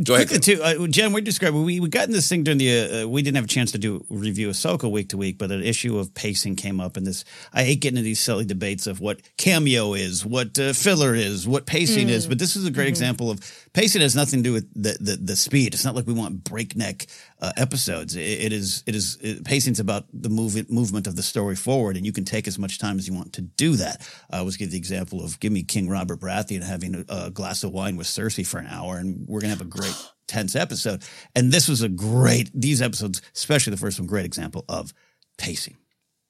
Go 0.04 0.16
ahead. 0.16 0.44
Too, 0.44 0.62
uh, 0.62 0.88
Jen, 0.88 1.14
we 1.14 1.22
described 1.22 1.56
we 1.56 1.80
we 1.80 1.90
got 1.90 2.08
in 2.08 2.12
this 2.12 2.28
thing 2.28 2.44
during 2.44 2.58
the 2.58 3.04
uh, 3.04 3.08
we 3.08 3.22
didn't 3.22 3.36
have 3.36 3.46
a 3.46 3.48
chance 3.48 3.72
to 3.72 3.78
do 3.78 4.06
review 4.10 4.50
Ahsoka 4.50 4.90
week 4.90 5.10
to 5.10 5.18
week, 5.18 5.38
but 5.38 5.52
an 5.52 5.64
issue 5.64 5.98
of 5.98 6.14
pacing 6.14 6.56
came 6.56 6.80
up, 6.80 6.98
and 6.98 7.06
this 7.08 7.24
I 7.54 7.64
hate 7.64 7.82
getting 7.82 7.98
into 7.98 8.06
these 8.06 8.20
silly 8.20 8.46
debates 8.46 8.88
of 8.88 9.00
what 9.00 9.22
cameo 9.38 9.94
is, 9.94 10.26
what 10.26 10.58
uh, 10.60 10.74
filler 10.74 11.16
is, 11.16 11.48
what 11.48 11.66
pacing 11.66 12.08
mm. 12.08 12.12
is, 12.12 12.28
but 12.28 12.40
this 12.40 12.56
is 12.56 12.66
a 12.66 12.72
great 12.72 12.86
mm-hmm. 12.86 12.90
example 12.90 13.32
of 13.32 13.40
pacing 13.74 14.02
has 14.02 14.16
nothing 14.16 14.40
to 14.40 14.50
do 14.50 14.54
with 14.54 14.72
the, 14.74 14.98
the, 15.00 15.18
the 15.18 15.36
speed. 15.36 15.74
It's 15.74 15.86
not 15.86 15.96
like 15.96 16.08
we 16.08 16.14
want 16.14 16.44
breakneck 16.44 17.08
uh, 17.42 17.52
episodes. 17.58 18.16
It, 18.16 18.22
it 18.22 18.54
is 18.54 18.84
it 18.88 18.96
is 18.96 19.18
it, 19.22 19.44
pacing's 19.44 19.80
about 19.80 20.06
the 20.14 20.30
move, 20.30 20.70
movement 20.70 21.08
of 21.08 21.16
the 21.16 21.24
story 21.24 21.56
forward, 21.56 21.98
and 21.98 22.06
you 22.06 22.14
can 22.14 22.26
take 22.26 22.48
as 22.48 22.58
much 22.58 22.80
time 22.80 22.98
as 22.98 23.08
you 23.08 23.14
want 23.14 23.34
to 23.34 23.42
do 23.42 23.76
that. 23.76 24.08
I 24.32 24.40
always 24.40 24.58
give 24.58 24.72
the 24.72 24.78
example 24.78 25.24
of 25.24 25.40
give 25.40 25.52
me 25.52 25.64
King 25.64 25.90
Robert 25.90 26.20
Baratheon 26.20 26.64
having 26.64 26.96
a, 26.96 27.26
a 27.28 27.30
glass 27.30 27.64
of 27.64 27.72
wine 27.72 27.98
with 27.98 28.08
Cersei 28.08 28.46
for 28.46 28.60
an 28.60 28.68
hour, 28.68 28.98
and 28.98 29.28
we're 29.28 29.42
gonna 29.42 29.55
have 29.56 29.66
a 29.66 29.70
great 29.70 29.96
tense 30.28 30.56
episode. 30.56 31.04
And 31.36 31.52
this 31.52 31.68
was 31.68 31.82
a 31.82 31.90
great 31.90 32.52
these 32.54 32.82
episodes, 32.82 33.22
especially 33.36 33.72
the 33.72 33.78
first 33.78 34.00
one, 34.00 34.08
great 34.08 34.26
example 34.26 34.66
of 34.70 34.94
pacing. 35.38 35.78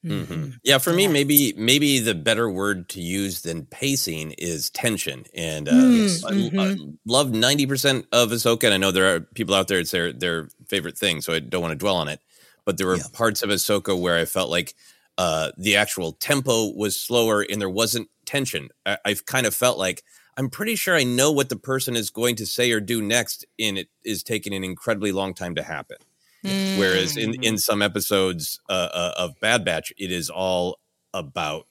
Mm-hmm. 0.06 0.52
Yeah, 0.64 0.78
for 0.78 0.94
me, 0.94 1.08
maybe 1.08 1.54
maybe 1.58 2.00
the 2.00 2.14
better 2.14 2.48
word 2.48 2.90
to 2.90 3.02
use 3.02 3.42
than 3.42 3.66
pacing 3.66 4.36
is 4.38 4.70
tension. 4.70 5.26
And 5.34 5.68
uh, 5.68 5.72
mm-hmm. 5.72 6.60
I, 6.60 6.64
I 6.64 6.76
love 7.08 7.32
ninety 7.32 7.66
percent 7.66 8.06
of 8.12 8.30
Ahsoka. 8.30 8.66
And 8.66 8.74
I 8.76 8.78
know 8.78 8.92
there 8.92 9.16
are 9.16 9.22
people 9.22 9.56
out 9.56 9.68
there 9.68 9.80
it's 9.80 9.92
their 9.92 10.14
their 10.14 10.50
favorite 10.68 10.98
thing, 10.98 11.22
so 11.22 11.34
I 11.34 11.40
don't 11.40 11.62
want 11.62 11.72
to 11.72 11.76
dwell 11.76 11.96
on 11.96 12.08
it. 12.08 12.20
But 12.66 12.78
there 12.78 12.86
were 12.86 12.98
yeah. 12.98 13.04
parts 13.14 13.42
of 13.42 13.50
Ahsoka 13.50 14.00
where 14.00 14.18
I 14.18 14.26
felt 14.26 14.52
like 14.52 14.76
uh, 15.18 15.52
the 15.58 15.76
actual 15.76 16.12
tempo 16.14 16.72
was 16.76 17.00
slower 17.00 17.42
and 17.42 17.60
there 17.60 17.70
wasn't 17.70 18.10
tension. 18.26 18.70
I, 18.86 18.98
I've 19.06 19.26
kind 19.26 19.48
of 19.48 19.56
felt 19.56 19.80
like 19.80 20.04
I'm 20.38 20.50
pretty 20.50 20.76
sure 20.76 20.96
I 20.96 21.04
know 21.04 21.32
what 21.32 21.50
the 21.50 21.56
person 21.56 21.96
is 21.96 22.10
going 22.10 22.36
to 22.38 22.46
say 22.46 22.72
or 22.72 22.80
do 22.80 23.02
next, 23.02 23.46
and 23.60 23.78
it 23.78 23.90
is 24.04 24.24
taking 24.24 24.54
an 24.54 24.64
incredibly 24.64 25.12
long 25.12 25.34
time 25.34 25.56
to 25.56 25.64
happen. 25.64 25.98
Mm. 26.44 26.78
Whereas 26.78 27.18
in 27.18 27.44
in 27.44 27.58
some 27.58 27.82
episodes 27.82 28.60
uh, 28.70 28.90
uh, 28.94 29.14
of 29.18 29.40
Bad 29.40 29.66
Batch, 29.66 29.94
it 29.98 30.12
is 30.12 30.30
all 30.30 30.80
about 31.14 31.68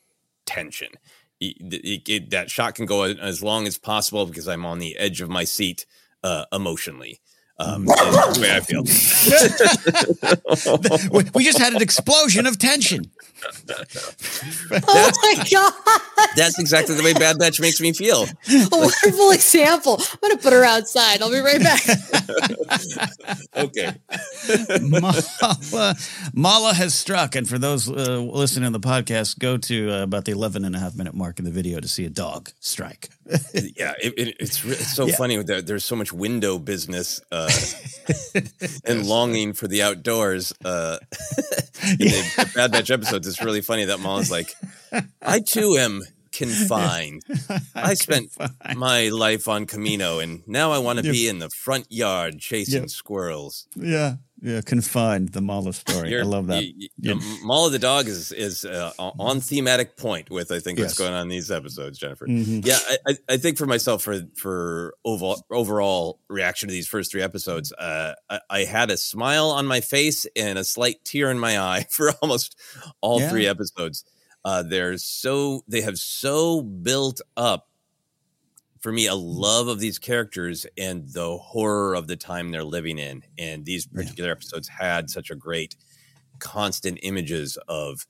tension. 0.47 0.88
It, 1.40 1.56
it, 1.61 2.09
it, 2.09 2.30
that 2.30 2.50
shot 2.50 2.75
can 2.75 2.87
go 2.87 3.02
as 3.02 3.42
long 3.42 3.66
as 3.66 3.76
possible 3.76 4.25
because 4.25 4.49
I'm 4.49 4.64
on 4.64 4.78
the 4.78 4.97
edge 4.97 5.21
of 5.21 5.28
my 5.28 5.44
seat 5.44 5.85
uh, 6.23 6.47
emotionally. 6.52 7.21
Um, 7.56 7.84
the 7.84 8.38
way 8.40 8.56
I 8.56 8.61
feel. 8.61 8.82
we 11.34 11.44
just 11.44 11.58
had 11.58 11.73
an 11.73 11.82
explosion 11.82 12.46
of 12.46 12.58
tension. 12.58 13.12
oh 14.88 15.11
my 15.23 15.44
god! 15.50 15.73
That's 16.37 16.58
exactly 16.58 16.94
the 16.94 17.02
way 17.02 17.12
Bad 17.12 17.38
Batch 17.38 17.61
makes 17.61 17.80
me 17.80 17.92
feel. 17.92 18.25
A 18.25 18.68
wonderful 18.73 19.30
example. 19.32 20.00
I'm 20.00 20.18
gonna 20.23 20.40
put 20.40 20.52
her 20.52 20.64
outside. 20.64 21.20
I'll 21.20 21.30
be 21.30 21.40
right 21.40 21.61
back. 21.61 21.82
okay. 23.56 23.94
Mala, 24.80 25.94
Mala 26.32 26.75
has 26.75 26.94
struck, 26.94 27.34
and 27.34 27.49
for 27.49 27.58
those 27.58 27.88
uh, 27.88 28.18
listening 28.18 28.73
to 28.73 28.78
the 28.78 28.87
podcast, 28.87 29.38
go 29.38 29.56
to 29.58 29.90
uh, 29.90 30.02
about 30.02 30.25
the 30.25 30.32
11 30.32 30.64
and 30.64 30.75
a 30.75 30.78
half 30.78 30.96
minute 30.96 31.14
mark 31.14 31.38
in 31.38 31.44
the 31.44 31.50
video 31.50 31.80
to 31.80 31.88
see 31.88 32.04
a 32.04 32.11
dog 32.11 32.50
strike. 32.61 33.11
yeah, 33.54 33.92
it, 34.02 34.14
it, 34.16 34.37
it's 34.40 34.64
it's 34.64 34.94
so 34.94 35.06
yeah. 35.06 35.16
funny 35.16 35.42
that 35.42 35.66
there's 35.66 35.84
so 35.84 35.96
much 35.96 36.12
window 36.12 36.58
business 36.58 37.20
uh, 37.32 37.43
and 38.84 39.06
longing 39.06 39.52
for 39.52 39.68
the 39.68 39.82
outdoors. 39.82 40.52
Uh, 40.64 40.98
in 41.82 42.08
yeah. 42.08 42.22
the 42.36 42.52
Bad 42.54 42.72
Batch 42.72 42.90
episodes, 42.90 43.26
it's 43.26 43.42
really 43.42 43.60
funny 43.60 43.84
that 43.86 44.00
Mala's 44.00 44.30
like, 44.30 44.54
I 45.22 45.40
too 45.40 45.76
am 45.78 46.02
confined. 46.34 47.22
I 47.74 47.94
spent 47.94 48.30
my 48.74 49.08
life 49.08 49.48
on 49.48 49.66
Kamino, 49.66 50.22
and 50.22 50.46
now 50.46 50.72
I 50.72 50.78
want 50.78 50.98
to 50.98 51.10
be 51.10 51.28
in 51.28 51.38
the 51.38 51.48
front 51.50 51.90
yard 51.90 52.40
chasing 52.40 52.82
yeah. 52.82 52.88
squirrels. 52.88 53.66
Yeah, 53.76 54.16
yeah, 54.44 54.60
confined 54.60 55.30
the 55.30 55.40
Mala 55.40 55.72
story. 55.72 56.10
You're- 56.10 56.22
I 56.22 56.26
love 56.26 56.48
that. 56.48 56.62
you- 56.64 56.74
you- 56.76 56.88
Yeah. 57.00 57.14
Mall 57.42 57.66
of 57.66 57.72
the 57.72 57.78
Dog 57.78 58.06
is 58.08 58.30
is 58.30 58.64
uh, 58.64 58.92
on 58.98 59.40
thematic 59.40 59.96
point 59.96 60.28
with 60.30 60.52
I 60.52 60.60
think 60.60 60.78
what's 60.78 60.98
going 60.98 61.12
on 61.14 61.22
in 61.22 61.28
these 61.28 61.50
episodes, 61.50 61.98
Jennifer. 61.98 62.26
Mhm. 62.26 62.64
Yeah, 62.66 62.78
I, 62.88 62.96
I, 63.08 63.16
I 63.30 63.36
think 63.38 63.56
for 63.58 63.66
myself 63.66 64.02
for 64.02 64.20
for 64.36 64.94
overall 65.04 65.42
overall 65.50 66.20
reaction 66.28 66.68
to 66.68 66.72
these 66.72 66.86
first 66.86 67.10
three 67.10 67.22
episodes, 67.22 67.72
uh, 67.72 68.14
I, 68.28 68.40
I 68.50 68.58
had 68.64 68.90
a 68.90 68.96
smile 68.96 69.48
on 69.50 69.66
my 69.66 69.80
face 69.80 70.26
and 70.36 70.58
a 70.58 70.64
slight 70.64 71.04
tear 71.04 71.30
in 71.30 71.38
my 71.38 71.58
eye 71.58 71.86
for 71.90 72.12
almost 72.22 72.56
all 73.00 73.20
Yeah. 73.20 73.30
three 73.30 73.46
episodes. 73.46 74.04
Uh, 74.44 74.62
they're 74.62 74.98
so 74.98 75.64
they 75.66 75.80
have 75.80 75.98
so 75.98 76.60
built 76.60 77.22
up 77.36 77.68
for 78.85 78.93
me 78.93 79.07
a 79.07 79.14
love 79.14 79.67
of 79.67 79.81
these 79.81 79.99
characters 79.99 80.67
and 80.76 81.09
the 81.14 81.38
horror 81.38 81.95
of 81.95 82.07
the 82.07 82.17
time 82.17 82.50
they're 82.50 82.62
living 82.62 82.99
in 82.99 83.23
and 83.38 83.64
these 83.64 83.87
particular 83.87 84.31
episodes 84.31 84.69
had 84.69 85.09
such 85.09 85.31
a 85.31 85.35
great 85.35 85.75
constant 86.38 86.99
images 87.03 87.57
of 87.67 88.07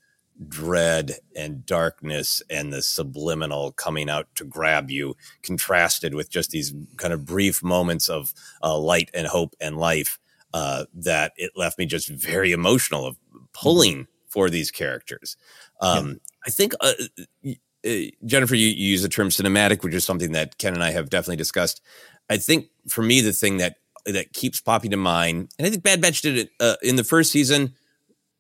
dread 0.49 1.13
and 1.37 1.65
darkness 1.65 2.43
and 2.51 2.73
the 2.73 2.83
subliminal 2.83 3.71
coming 3.71 4.11
out 4.11 4.27
to 4.35 4.45
grab 4.45 4.91
you 4.91 5.15
contrasted 5.45 6.13
with 6.13 6.29
just 6.29 6.51
these 6.51 6.75
kind 6.97 7.13
of 7.13 7.25
brief 7.25 7.63
moments 7.63 8.09
of 8.09 8.35
uh, 8.61 8.77
light 8.77 9.09
and 9.15 9.29
hope 9.29 9.55
and 9.61 9.79
life 9.79 10.19
uh, 10.55 10.87
that 10.93 11.31
it 11.37 11.53
left 11.55 11.79
me 11.79 11.87
just 11.87 12.09
very 12.09 12.51
emotional 12.51 13.07
of 13.07 13.17
pulling 13.53 14.09
for 14.27 14.51
these 14.51 14.73
characters. 14.73 15.37
Um, 15.81 16.21
i 16.45 16.51
think 16.51 16.75
uh, 16.81 16.93
Jennifer, 18.25 18.55
you, 18.55 18.69
you 18.69 18.91
use 18.93 19.03
the 19.03 19.09
term 19.09 19.29
cinematic, 19.29 19.83
which 19.83 19.95
is 19.95 20.05
something 20.05 20.33
that 20.33 20.59
Ken 20.59 20.75
and 20.75 20.83
I 20.83 20.91
have 20.91 21.11
definitely 21.11 21.37
discussed. 21.37 21.83
I 22.31 22.37
think 22.39 22.67
for 22.89 23.03
me, 23.03 23.21
the 23.21 23.33
thing 23.33 23.59
that 23.59 23.77
that 24.07 24.33
keeps 24.33 24.61
popping 24.61 24.91
to 24.91 24.97
mind, 24.97 25.51
and 25.59 25.67
I 25.67 25.71
think 25.71 25.83
Bad 25.83 26.01
Batch 26.01 26.21
did 26.23 26.37
it 26.39 26.51
uh, 26.61 26.77
in 26.83 26.97
the 26.97 27.05
first 27.05 27.33
season, 27.33 27.75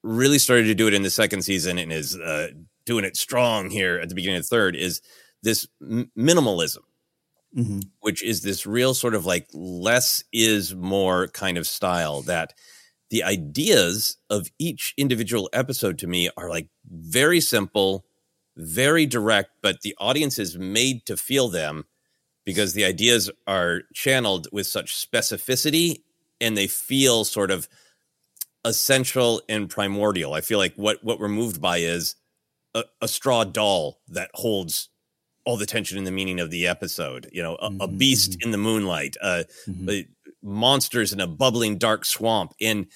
really 0.03 0.39
started 0.39 0.65
to 0.65 0.75
do 0.75 0.87
it 0.89 0.95
in 0.95 1.03
the 1.03 1.11
second 1.11 1.43
season, 1.43 1.79
and 1.79 1.93
is 1.93 2.17
uh, 2.19 2.49
doing 2.87 3.05
it 3.05 3.17
strong 3.17 3.71
here 3.71 3.99
at 3.99 4.09
the 4.09 4.15
beginning 4.15 4.39
of 4.39 4.43
the 4.45 4.49
third. 4.49 4.77
Is 4.77 5.01
this 5.43 5.67
m- 5.83 6.11
minimalism? 6.17 6.79
Mhm. 7.57 7.85
which 8.01 8.21
is 8.25 8.43
this 8.43 8.67
real 8.67 8.95
sort 8.95 9.15
of 9.15 9.27
like 9.27 9.47
less 9.53 10.25
is 10.33 10.75
more 10.75 11.29
kind 11.29 11.57
of 11.57 11.69
style 11.69 12.21
that 12.23 12.53
the 13.11 13.23
ideas 13.23 14.17
of 14.29 14.51
each 14.59 14.93
individual 14.97 15.49
episode 15.53 15.97
to 16.01 16.09
me 16.09 16.29
are 16.37 16.49
like 16.49 16.67
very 16.91 17.41
simple, 17.41 18.05
very 18.57 19.07
direct, 19.07 19.51
but 19.63 19.81
the 19.83 19.97
audience 19.99 20.39
is 20.39 20.57
made 20.57 21.07
to 21.07 21.17
feel 21.17 21.49
them 21.49 21.85
because 22.45 22.73
the 22.73 22.85
ideas 22.85 23.31
are 23.47 23.83
channeled 23.95 24.49
with 24.53 24.67
such 24.67 24.95
specificity 24.95 26.03
and 26.41 26.57
they 26.57 26.67
feel 26.67 27.25
sort 27.25 27.51
of 27.51 27.69
essential 28.65 29.43
and 29.49 29.69
primordial. 29.69 30.35
I 30.35 30.41
feel 30.41 30.59
like 30.59 30.75
what 30.77 31.03
what 31.03 31.19
we're 31.19 31.29
moved 31.29 31.61
by 31.61 31.79
is 31.79 32.17
a, 32.75 32.85
a 33.01 33.09
straw 33.09 33.45
doll 33.45 34.01
that 34.09 34.31
holds 34.35 34.89
all 35.45 35.57
the 35.57 35.67
tension 35.67 35.99
and 35.99 36.07
the 36.07 36.13
meaning 36.13 36.41
of 36.41 36.51
the 36.51 36.67
episode. 36.67 37.29
You 37.33 37.43
know, 37.43 37.57
a, 37.57 37.71
a 37.81 37.89
beast 37.89 38.39
in 38.43 38.51
the 38.51 38.59
moonlight, 38.59 39.17
uh, 39.23 39.45
uh, 39.89 39.93
monsters 40.43 41.13
in 41.13 41.21
a 41.21 41.27
bubbling 41.27 41.79
dark 41.79 42.05
swamp, 42.05 42.53
and 42.61 42.87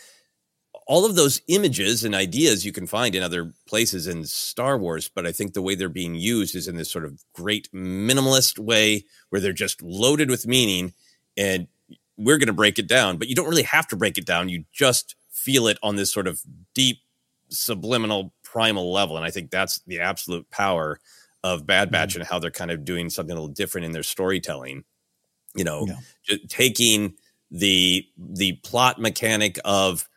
all 0.88 1.04
of 1.04 1.14
those 1.14 1.42
images 1.48 2.02
and 2.02 2.14
ideas 2.14 2.64
you 2.64 2.72
can 2.72 2.86
find 2.86 3.14
in 3.14 3.22
other 3.22 3.52
places 3.66 4.06
in 4.06 4.24
Star 4.24 4.78
Wars. 4.78 5.08
But 5.14 5.26
I 5.26 5.32
think 5.32 5.52
the 5.52 5.62
way 5.62 5.74
they're 5.74 5.90
being 5.90 6.14
used 6.14 6.56
is 6.56 6.66
in 6.66 6.76
this 6.76 6.90
sort 6.90 7.04
of 7.04 7.22
great 7.34 7.70
minimalist 7.72 8.58
way 8.58 9.04
where 9.28 9.40
they're 9.40 9.52
just 9.52 9.82
loaded 9.82 10.30
with 10.30 10.46
meaning, 10.46 10.94
and 11.36 11.68
we're 12.16 12.38
going 12.38 12.48
to 12.48 12.54
break 12.54 12.78
it 12.78 12.88
down. 12.88 13.18
But 13.18 13.28
you 13.28 13.34
don't 13.34 13.48
really 13.48 13.62
have 13.62 13.86
to 13.88 13.96
break 13.96 14.16
it 14.18 14.26
down. 14.26 14.48
You 14.48 14.64
just 14.72 15.14
feel 15.30 15.68
it 15.68 15.78
on 15.82 15.96
this 15.96 16.12
sort 16.12 16.26
of 16.26 16.40
deep 16.74 16.98
subliminal 17.50 18.32
primal 18.42 18.92
level 18.92 19.16
and 19.16 19.24
i 19.24 19.30
think 19.30 19.50
that's 19.50 19.80
the 19.86 20.00
absolute 20.00 20.48
power 20.50 20.98
of 21.44 21.66
bad 21.66 21.88
mm-hmm. 21.88 21.92
batch 21.92 22.14
and 22.16 22.24
how 22.24 22.38
they're 22.38 22.50
kind 22.50 22.70
of 22.70 22.84
doing 22.84 23.10
something 23.10 23.32
a 23.32 23.40
little 23.40 23.48
different 23.48 23.84
in 23.84 23.92
their 23.92 24.02
storytelling 24.02 24.84
you 25.54 25.64
know 25.64 25.86
ju- 26.24 26.38
taking 26.48 27.14
the 27.50 28.06
the 28.16 28.52
plot 28.64 29.00
mechanic 29.00 29.58
of 29.64 30.08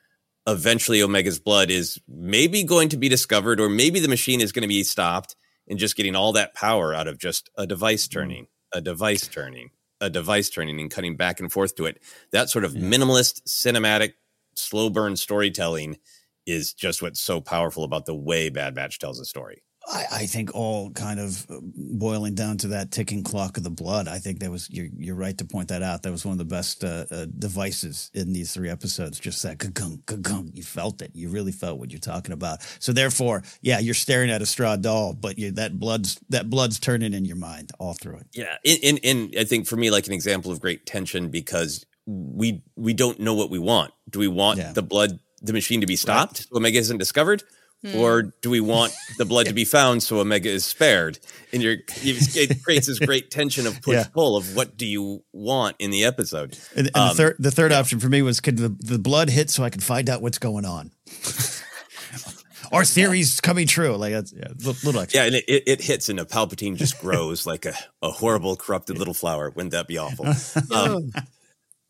eventually 0.47 1.01
omega's 1.01 1.39
blood 1.39 1.69
is 1.69 1.99
maybe 2.07 2.63
going 2.63 2.89
to 2.89 2.97
be 2.97 3.09
discovered 3.09 3.59
or 3.59 3.69
maybe 3.69 3.99
the 3.99 4.07
machine 4.07 4.41
is 4.41 4.51
going 4.51 4.63
to 4.63 4.67
be 4.67 4.83
stopped 4.83 5.35
and 5.67 5.77
just 5.77 5.95
getting 5.95 6.15
all 6.15 6.33
that 6.33 6.55
power 6.55 6.93
out 6.93 7.07
of 7.07 7.19
just 7.19 7.49
a 7.57 7.67
device 7.67 8.07
mm-hmm. 8.07 8.19
turning 8.19 8.47
a 8.73 8.81
device 8.81 9.27
turning 9.27 9.69
a 10.01 10.09
device 10.09 10.49
turning 10.49 10.79
and 10.81 10.91
cutting 10.91 11.15
back 11.15 11.39
and 11.39 11.51
forth 11.51 11.75
to 11.75 11.85
it. 11.85 12.01
That 12.31 12.49
sort 12.49 12.65
of 12.65 12.73
minimalist 12.73 13.43
cinematic 13.47 14.13
slow 14.55 14.89
burn 14.89 15.15
storytelling 15.15 15.97
is 16.45 16.73
just 16.73 17.01
what's 17.01 17.21
so 17.21 17.39
powerful 17.39 17.83
about 17.83 18.05
the 18.05 18.15
way 18.15 18.49
Bad 18.49 18.73
Batch 18.73 18.99
tells 18.99 19.19
a 19.19 19.25
story. 19.25 19.63
I, 19.87 20.05
I 20.11 20.25
think 20.25 20.53
all 20.53 20.91
kind 20.91 21.19
of 21.19 21.45
uh, 21.49 21.57
boiling 21.61 22.35
down 22.35 22.57
to 22.57 22.67
that 22.69 22.91
ticking 22.91 23.23
clock 23.23 23.57
of 23.57 23.63
the 23.63 23.69
blood. 23.69 24.07
I 24.07 24.19
think 24.19 24.39
that 24.39 24.51
was 24.51 24.69
you're, 24.69 24.87
you're 24.97 25.15
right 25.15 25.37
to 25.37 25.45
point 25.45 25.69
that 25.69 25.81
out. 25.81 26.03
That 26.03 26.11
was 26.11 26.25
one 26.25 26.33
of 26.33 26.37
the 26.37 26.45
best 26.45 26.83
uh, 26.83 27.05
uh, 27.09 27.25
devices 27.37 28.11
in 28.13 28.33
these 28.33 28.53
three 28.53 28.69
episodes. 28.69 29.19
Just 29.19 29.41
that 29.43 29.57
gunk 29.57 30.05
gunk. 30.21 30.51
You 30.53 30.63
felt 30.63 31.01
it. 31.01 31.11
You 31.13 31.29
really 31.29 31.51
felt 31.51 31.79
what 31.79 31.91
you're 31.91 31.99
talking 31.99 32.31
about. 32.31 32.61
So 32.79 32.93
therefore, 32.93 33.43
yeah, 33.61 33.79
you're 33.79 33.93
staring 33.93 34.29
at 34.29 34.41
a 34.41 34.45
straw 34.45 34.75
doll, 34.75 35.13
but 35.13 35.39
you, 35.39 35.51
that 35.51 35.79
blood's 35.79 36.19
that 36.29 36.49
blood's 36.49 36.79
turning 36.79 37.13
in 37.13 37.25
your 37.25 37.37
mind 37.37 37.71
all 37.79 37.93
through 37.93 38.17
it. 38.17 38.27
Yeah, 38.33 38.57
and, 38.65 38.99
and 39.03 39.35
I 39.37 39.43
think 39.45 39.67
for 39.67 39.77
me, 39.77 39.89
like 39.89 40.07
an 40.07 40.13
example 40.13 40.51
of 40.51 40.61
great 40.61 40.85
tension 40.85 41.29
because 41.29 41.85
we 42.05 42.63
we 42.75 42.93
don't 42.93 43.19
know 43.19 43.33
what 43.33 43.49
we 43.49 43.59
want. 43.59 43.93
Do 44.09 44.19
we 44.19 44.27
want 44.27 44.75
the 44.75 44.83
blood, 44.83 45.19
the 45.41 45.53
machine 45.53 45.81
to 45.81 45.87
be 45.87 45.95
stopped 45.95 46.37
so 46.49 46.57
Omega 46.57 46.77
isn't 46.77 46.97
discovered? 46.97 47.43
Hmm. 47.83 47.95
Or 47.95 48.21
do 48.41 48.49
we 48.51 48.59
want 48.59 48.93
the 49.17 49.25
blood 49.25 49.47
to 49.47 49.53
be 49.53 49.65
found 49.77 50.03
so 50.03 50.19
Omega 50.19 50.49
is 50.49 50.63
spared? 50.65 51.17
And 51.51 51.63
you're, 51.63 51.77
it 52.03 52.63
creates 52.63 52.85
this 52.87 52.99
great 52.99 53.31
tension 53.31 53.65
of 53.65 53.81
push 53.81 53.95
Yeah. 53.97 54.03
pull 54.13 54.37
of 54.37 54.55
what 54.55 54.77
do 54.77 54.85
you 54.85 55.23
want 55.33 55.77
in 55.79 55.89
the 55.89 56.03
episode. 56.05 56.57
And, 56.75 56.87
and 56.87 56.95
Um, 56.95 57.07
the 57.09 57.15
third 57.15 57.35
the 57.39 57.51
third 57.51 57.71
option 57.71 57.99
for 57.99 58.07
me 58.07 58.21
was 58.21 58.39
could 58.39 58.57
the, 58.57 58.69
the 58.69 58.99
blood 58.99 59.29
hit 59.31 59.49
so 59.49 59.63
I 59.63 59.69
could 59.71 59.83
find 59.83 60.09
out 60.11 60.21
what's 60.21 60.37
going 60.37 60.63
on. 60.65 60.91
Our 62.71 62.85
theories 62.85 63.41
coming 63.41 63.67
true. 63.67 63.95
Like 63.97 64.13
that's 64.13 64.31
yeah, 64.31 64.47
li- 64.63 64.75
little 64.83 65.01
extra. 65.01 65.21
Yeah, 65.21 65.25
and 65.27 65.35
it, 65.35 65.45
it, 65.47 65.63
it 65.67 65.81
hits 65.81 66.07
and 66.07 66.19
a 66.19 66.25
Palpatine 66.25 66.77
just 66.77 67.01
grows 67.01 67.45
like 67.45 67.65
a, 67.65 67.73
a 68.01 68.09
horrible, 68.11 68.55
corrupted 68.55 68.97
little 68.97 69.13
flower. 69.13 69.49
Wouldn't 69.49 69.71
that 69.73 69.87
be 69.87 69.97
awful? 69.97 70.27
Um, 70.73 71.11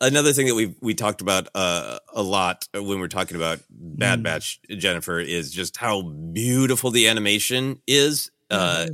another 0.02 0.32
thing 0.32 0.46
that 0.46 0.54
we 0.54 0.74
we 0.80 0.94
talked 0.94 1.20
about 1.20 1.48
uh, 1.54 1.98
a 2.12 2.22
lot 2.22 2.68
when 2.74 2.86
we 2.86 2.96
we're 2.96 3.08
talking 3.08 3.36
about 3.36 3.60
Bad 3.70 4.20
Mm. 4.20 4.22
Batch, 4.24 4.60
Jennifer, 4.68 5.18
is 5.18 5.50
just 5.50 5.76
how 5.76 6.02
beautiful 6.02 6.90
the 6.90 7.08
animation 7.08 7.80
is. 7.86 8.30
Uh, 8.50 8.88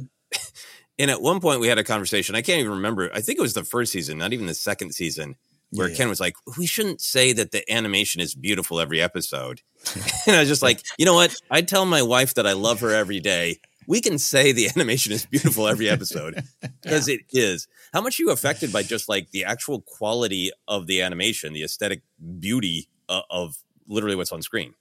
and 0.98 1.10
at 1.10 1.20
one 1.20 1.40
point, 1.40 1.60
we 1.60 1.68
had 1.68 1.78
a 1.78 1.84
conversation. 1.84 2.34
I 2.36 2.42
can't 2.42 2.60
even 2.60 2.72
remember. 2.72 3.10
I 3.12 3.20
think 3.20 3.38
it 3.38 3.42
was 3.42 3.54
the 3.54 3.64
first 3.64 3.92
season, 3.92 4.18
not 4.18 4.32
even 4.32 4.46
the 4.46 4.54
second 4.54 4.92
season, 4.92 5.36
where 5.70 5.88
yeah. 5.88 5.96
Ken 5.96 6.08
was 6.08 6.20
like, 6.20 6.34
"We 6.56 6.66
shouldn't 6.66 7.00
say 7.00 7.32
that 7.32 7.50
the 7.50 7.68
animation 7.72 8.20
is 8.20 8.34
beautiful 8.34 8.78
every 8.78 9.00
episode." 9.00 9.62
and 10.26 10.36
I 10.36 10.40
was 10.40 10.48
just 10.48 10.62
like, 10.62 10.84
you 10.98 11.06
know 11.06 11.14
what? 11.14 11.34
I 11.50 11.62
tell 11.62 11.84
my 11.86 12.02
wife 12.02 12.34
that 12.34 12.46
I 12.46 12.52
love 12.52 12.80
her 12.80 12.90
every 12.94 13.20
day. 13.20 13.60
We 13.88 14.02
can 14.02 14.18
say 14.18 14.52
the 14.52 14.68
animation 14.76 15.12
is 15.12 15.26
beautiful 15.26 15.66
every 15.66 15.88
episode 15.88 16.44
because 16.82 17.08
it 17.08 17.22
is. 17.32 17.66
How 17.92 18.02
much 18.02 18.20
are 18.20 18.22
you 18.22 18.30
affected 18.30 18.72
by 18.72 18.84
just 18.84 19.08
like 19.08 19.30
the 19.30 19.44
actual 19.44 19.80
quality 19.80 20.52
of 20.68 20.86
the 20.86 21.00
animation, 21.02 21.54
the 21.54 21.64
aesthetic 21.64 22.02
beauty 22.38 22.88
uh, 23.08 23.22
of 23.30 23.56
literally 23.88 24.14
what's 24.14 24.30
on 24.30 24.42
screen? 24.42 24.74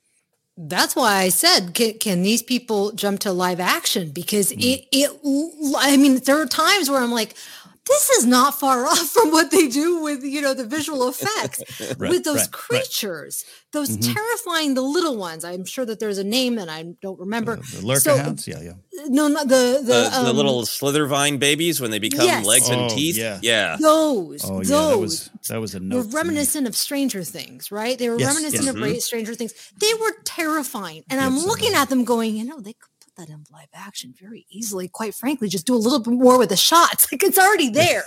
That's 0.57 0.95
why 0.95 1.17
I 1.17 1.29
said, 1.29 1.73
can, 1.73 1.99
can 1.99 2.23
these 2.23 2.43
people 2.43 2.91
jump 2.91 3.19
to 3.21 3.31
live 3.31 3.59
action? 3.59 4.09
Because 4.09 4.51
it, 4.51 4.87
it, 4.91 5.11
I 5.77 5.95
mean, 5.97 6.17
there 6.25 6.41
are 6.41 6.47
times 6.47 6.89
where 6.89 6.99
I'm 6.99 7.11
like, 7.11 7.35
this 7.87 8.09
is 8.11 8.25
not 8.25 8.59
far 8.59 8.85
off 8.91 9.07
from 9.09 9.31
what 9.31 9.51
they 9.51 9.67
do 9.67 10.01
with, 10.01 10.23
you 10.23 10.41
know, 10.41 10.53
the 10.53 10.65
visual 10.65 11.07
effects 11.13 11.61
Right, 11.97 12.09
with 12.11 12.23
those 12.23 12.35
right, 12.37 12.43
right. 12.43 12.51
creatures, 12.51 13.43
those 13.73 13.89
Mm-hmm. 13.89 14.11
Mhm. 14.11 14.13
terrifying, 14.13 14.73
the 14.73 14.81
little 14.81 15.15
ones. 15.17 15.43
I'm 15.45 15.65
sure 15.65 15.85
that 15.85 15.99
there's 15.99 16.17
a 16.17 16.23
name 16.23 16.57
and 16.57 16.69
I 16.69 16.83
don't 17.01 17.19
remember. 17.19 17.55
The 17.57 17.81
lurca 17.89 18.01
So- 18.01 18.17
hounds. 18.17 18.47
Yeah, 18.47 18.61
yeah. 18.61 18.73
No, 19.07 19.27
not 19.27 19.47
the, 19.47 19.79
the, 19.81 20.09
The, 20.09 20.09
the 20.23 20.29
um, 20.31 20.35
little 20.35 20.63
slithervine 20.63 21.37
babies 21.39 21.79
when 21.79 21.91
they 21.91 21.99
become 21.99 22.25
Yes. 22.25 22.45
legs 22.45 22.67
and 22.69 22.81
Oh, 22.81 22.89
teeth. 22.89 23.15
yeah. 23.17 23.39
yeah. 23.43 23.77
those, 23.79 24.43
Oh 24.43 24.61
yeah, 24.61 24.67
those 24.67 24.69
that 24.69 24.97
was 24.99 25.29
that 25.49 25.61
was 25.61 25.75
a 25.75 25.79
were 25.79 25.85
note. 25.85 26.13
reminiscent 26.13 26.67
of 26.67 26.75
Stranger 26.75 27.23
Things, 27.23 27.71
right? 27.71 27.97
They 27.97 28.09
were 28.09 28.19
Yes, 28.19 28.27
reminiscent 28.33 28.63
yes. 28.65 28.73
of 28.73 28.81
Mm-hmm. 28.81 28.99
Stranger 28.99 29.35
Things. 29.35 29.53
They 29.79 29.93
were 30.01 30.13
terrifying. 30.25 31.03
And 31.09 31.21
I'm 31.21 31.37
looking 31.37 31.73
at 31.73 31.89
them 31.89 32.03
going, 32.05 32.35
you 32.35 32.43
know, 32.45 32.59
they 32.59 32.73
could 32.73 32.89
put 32.96 32.96
that 33.17 33.29
in 33.29 33.43
live 33.51 33.67
action 33.73 34.13
very 34.19 34.45
easily. 34.49 34.87
Quite 34.87 35.13
frankly, 35.15 35.47
just 35.49 35.65
do 35.67 35.75
a 35.75 35.77
little 35.77 35.99
bit 35.99 36.13
more 36.13 36.37
with 36.37 36.49
the 36.49 36.57
shots. 36.57 37.07
Like 37.11 37.23
it's 37.23 37.37
already 37.37 37.69
there. 37.71 38.03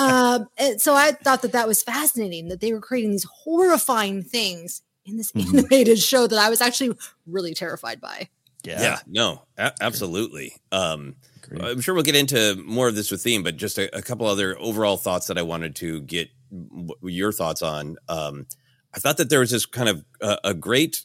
um, 0.00 0.48
and 0.58 0.80
so 0.80 0.94
I 0.94 1.12
thought 1.12 1.42
that 1.42 1.52
that 1.52 1.68
was 1.68 1.82
fascinating 1.82 2.48
that 2.48 2.60
they 2.60 2.72
were 2.72 2.80
creating 2.80 3.10
these 3.12 3.24
horrifying 3.44 4.22
things 4.22 4.82
in 5.04 5.16
this 5.16 5.30
Mm-hmm. 5.32 5.58
animated 5.58 5.98
show 5.98 6.26
that 6.26 6.38
I 6.38 6.50
was 6.50 6.60
actually 6.60 6.96
really 7.26 7.54
terrified 7.54 8.00
by. 8.00 8.28
Yeah, 8.64 8.98
no, 9.06 9.42
a- 9.56 9.72
absolutely. 9.80 10.52
Um, 10.72 11.14
I'm 11.60 11.80
sure 11.80 11.94
we'll 11.94 12.02
get 12.02 12.16
into 12.16 12.56
more 12.66 12.88
of 12.88 12.96
this 12.96 13.12
with 13.12 13.22
theme, 13.22 13.44
but 13.44 13.56
just 13.56 13.78
a, 13.78 13.94
a 13.96 14.02
couple 14.02 14.26
other 14.26 14.58
overall 14.58 14.96
thoughts 14.96 15.28
that 15.28 15.38
I 15.38 15.42
wanted 15.42 15.76
to 15.76 16.00
get 16.00 16.30
w- 16.50 16.88
your 17.02 17.30
thoughts 17.30 17.62
on. 17.62 17.96
Um, 18.08 18.46
I 18.92 18.98
thought 18.98 19.18
that 19.18 19.30
there 19.30 19.38
was 19.38 19.50
this 19.52 19.66
kind 19.66 19.88
of 19.88 20.04
uh, 20.20 20.38
a 20.42 20.52
great 20.54 21.04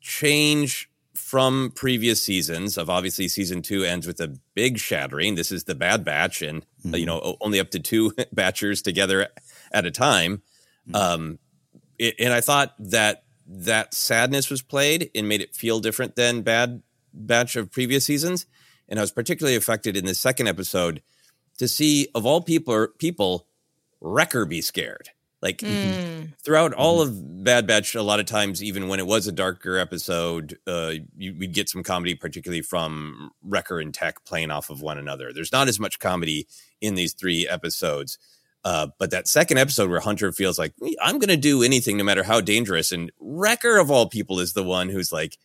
change 0.00 0.88
from 1.32 1.72
previous 1.74 2.22
seasons 2.22 2.76
of 2.76 2.90
obviously 2.90 3.26
season 3.26 3.62
two 3.62 3.84
ends 3.84 4.06
with 4.06 4.20
a 4.20 4.36
big 4.52 4.76
shattering. 4.76 5.34
This 5.34 5.50
is 5.50 5.64
the 5.64 5.74
Bad 5.74 6.04
Batch, 6.04 6.42
and 6.42 6.60
mm-hmm. 6.84 6.94
you 6.94 7.06
know 7.06 7.38
only 7.40 7.58
up 7.58 7.70
to 7.70 7.80
two 7.80 8.10
batchers 8.36 8.84
together 8.84 9.28
at 9.72 9.86
a 9.86 9.90
time. 9.90 10.42
Mm-hmm. 10.86 10.94
Um, 10.94 11.38
it, 11.98 12.16
and 12.18 12.34
I 12.34 12.42
thought 12.42 12.74
that 12.78 13.24
that 13.46 13.94
sadness 13.94 14.50
was 14.50 14.60
played 14.60 15.10
and 15.14 15.26
made 15.26 15.40
it 15.40 15.56
feel 15.56 15.80
different 15.80 16.16
than 16.16 16.42
Bad 16.42 16.82
Batch 17.14 17.56
of 17.56 17.72
previous 17.72 18.04
seasons. 18.04 18.44
And 18.90 18.98
I 18.98 19.02
was 19.02 19.10
particularly 19.10 19.56
affected 19.56 19.96
in 19.96 20.04
the 20.04 20.14
second 20.14 20.48
episode 20.48 21.00
to 21.56 21.66
see 21.66 22.08
of 22.14 22.26
all 22.26 22.42
people 22.42 22.88
people 22.98 23.46
Wrecker 24.02 24.44
be 24.44 24.60
scared. 24.60 25.08
Like 25.42 25.58
mm. 25.58 26.32
throughout 26.44 26.72
all 26.72 27.00
of 27.00 27.44
Bad 27.44 27.66
Batch, 27.66 27.96
a 27.96 28.02
lot 28.02 28.20
of 28.20 28.26
times, 28.26 28.62
even 28.62 28.86
when 28.86 29.00
it 29.00 29.06
was 29.06 29.26
a 29.26 29.32
darker 29.32 29.76
episode, 29.76 30.56
uh, 30.68 30.92
you, 31.16 31.34
we'd 31.36 31.52
get 31.52 31.68
some 31.68 31.82
comedy, 31.82 32.14
particularly 32.14 32.62
from 32.62 33.32
Wrecker 33.42 33.80
and 33.80 33.92
Tech 33.92 34.24
playing 34.24 34.52
off 34.52 34.70
of 34.70 34.80
one 34.80 34.98
another. 34.98 35.32
There's 35.32 35.50
not 35.50 35.66
as 35.66 35.80
much 35.80 35.98
comedy 35.98 36.46
in 36.80 36.94
these 36.94 37.12
three 37.12 37.46
episodes. 37.48 38.18
Uh, 38.64 38.86
but 39.00 39.10
that 39.10 39.26
second 39.26 39.58
episode 39.58 39.90
where 39.90 39.98
Hunter 39.98 40.30
feels 40.30 40.60
like, 40.60 40.72
I'm 41.00 41.18
going 41.18 41.28
to 41.28 41.36
do 41.36 41.64
anything 41.64 41.96
no 41.96 42.04
matter 42.04 42.22
how 42.22 42.40
dangerous. 42.40 42.92
And 42.92 43.10
Wrecker, 43.18 43.78
of 43.78 43.90
all 43.90 44.08
people, 44.08 44.38
is 44.38 44.52
the 44.52 44.62
one 44.62 44.88
who's 44.88 45.10
like, 45.10 45.36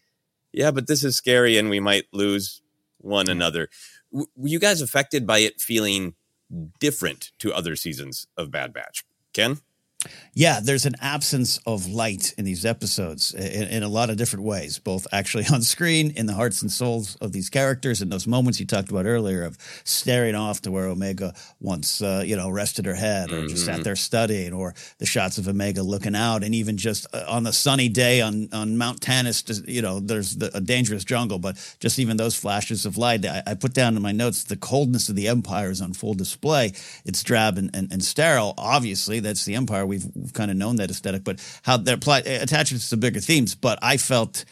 yeah, 0.53 0.69
but 0.69 0.85
this 0.85 1.03
is 1.03 1.15
scary 1.15 1.57
and 1.57 1.71
we 1.71 1.79
might 1.79 2.05
lose 2.13 2.61
one 2.99 3.27
another. 3.27 3.69
W- 4.11 4.27
were 4.35 4.47
you 4.47 4.59
guys 4.59 4.81
affected 4.81 5.25
by 5.25 5.39
it 5.39 5.59
feeling 5.59 6.13
different 6.79 7.31
to 7.39 7.51
other 7.51 7.75
seasons 7.75 8.27
of 8.37 8.51
Bad 8.51 8.71
Batch? 8.71 9.03
Ken? 9.33 9.57
Yeah, 10.33 10.59
there's 10.61 10.85
an 10.85 10.93
absence 11.01 11.57
of 11.65 11.87
light 11.87 12.35
in 12.37 12.45
these 12.45 12.63
episodes 12.63 13.33
in, 13.33 13.69
in, 13.69 13.81
a 13.81 13.87
lot 13.87 14.11
of 14.11 14.17
different 14.17 14.45
ways, 14.45 14.77
both 14.77 15.07
actually 15.11 15.45
on 15.51 15.63
screen, 15.63 16.11
in 16.15 16.27
the 16.27 16.35
hearts 16.35 16.61
and 16.61 16.71
souls 16.71 17.15
of 17.15 17.31
these 17.31 17.49
characters, 17.49 18.03
and 18.03 18.11
those 18.11 18.27
moments 18.27 18.59
you 18.59 18.67
talked 18.67 18.91
about 18.91 19.07
earlier 19.07 19.43
of 19.43 19.57
staring 19.83 20.35
off 20.35 20.61
to 20.61 20.71
where 20.71 20.85
Omega 20.85 21.33
once, 21.59 22.03
uh, 22.03 22.21
you 22.23 22.35
know, 22.35 22.51
rested 22.51 22.85
her 22.85 22.93
head 22.93 23.31
or 23.31 23.37
mm-hmm. 23.37 23.47
just 23.47 23.65
sat 23.65 23.75
mm-hmm. 23.75 23.83
there 23.83 23.95
studying, 23.95 24.53
or 24.53 24.75
the 24.99 25.07
shots 25.07 25.39
of 25.39 25.47
Omega 25.47 25.81
looking 25.81 26.15
out, 26.15 26.43
and 26.43 26.53
even 26.53 26.77
just 26.77 27.07
uh, 27.15 27.25
on 27.27 27.41
the 27.41 27.53
sunny 27.53 27.89
day 27.89 28.21
on, 28.21 28.47
on 28.53 28.77
Mount 28.77 29.01
just, 29.01 29.67
you 29.67 29.81
know, 29.81 29.99
there's 29.99 30.35
the, 30.35 30.55
a 30.55 30.61
dangerous 30.61 31.03
jungle, 31.03 31.39
but 31.39 31.55
just 31.79 31.97
even 31.97 32.17
those 32.17 32.35
flashes 32.35 32.85
of 32.85 32.95
light. 32.95 33.25
I, 33.25 33.41
I, 33.47 33.53
put 33.55 33.73
down 33.73 33.95
in 33.95 34.03
my 34.03 34.11
notes 34.11 34.43
the 34.43 34.55
coldness 34.55 35.09
of 35.09 35.15
the 35.15 35.27
Empire 35.27 35.71
is 35.71 35.81
on 35.81 35.93
full 35.93 36.13
display. 36.13 36.73
It's 37.05 37.23
drab 37.23 37.57
and, 37.57 37.75
and, 37.75 37.91
and 37.91 38.03
sterile. 38.03 38.53
Obviously, 38.59 39.19
that's 39.19 39.43
the 39.45 39.55
Empire. 39.55 39.86
We've, 39.87 40.05
we've 40.15 40.33
kind 40.33 40.51
of 40.51 40.57
known 40.57 40.77
that 40.77 40.89
aesthetic, 40.89 41.23
but 41.23 41.39
how 41.63 41.77
they're 41.77 41.95
apply, 41.95 42.19
attachments 42.19 42.89
to 42.89 42.97
bigger 42.97 43.19
themes. 43.19 43.55
But 43.55 43.79
I 43.81 43.97
felt, 43.97 44.45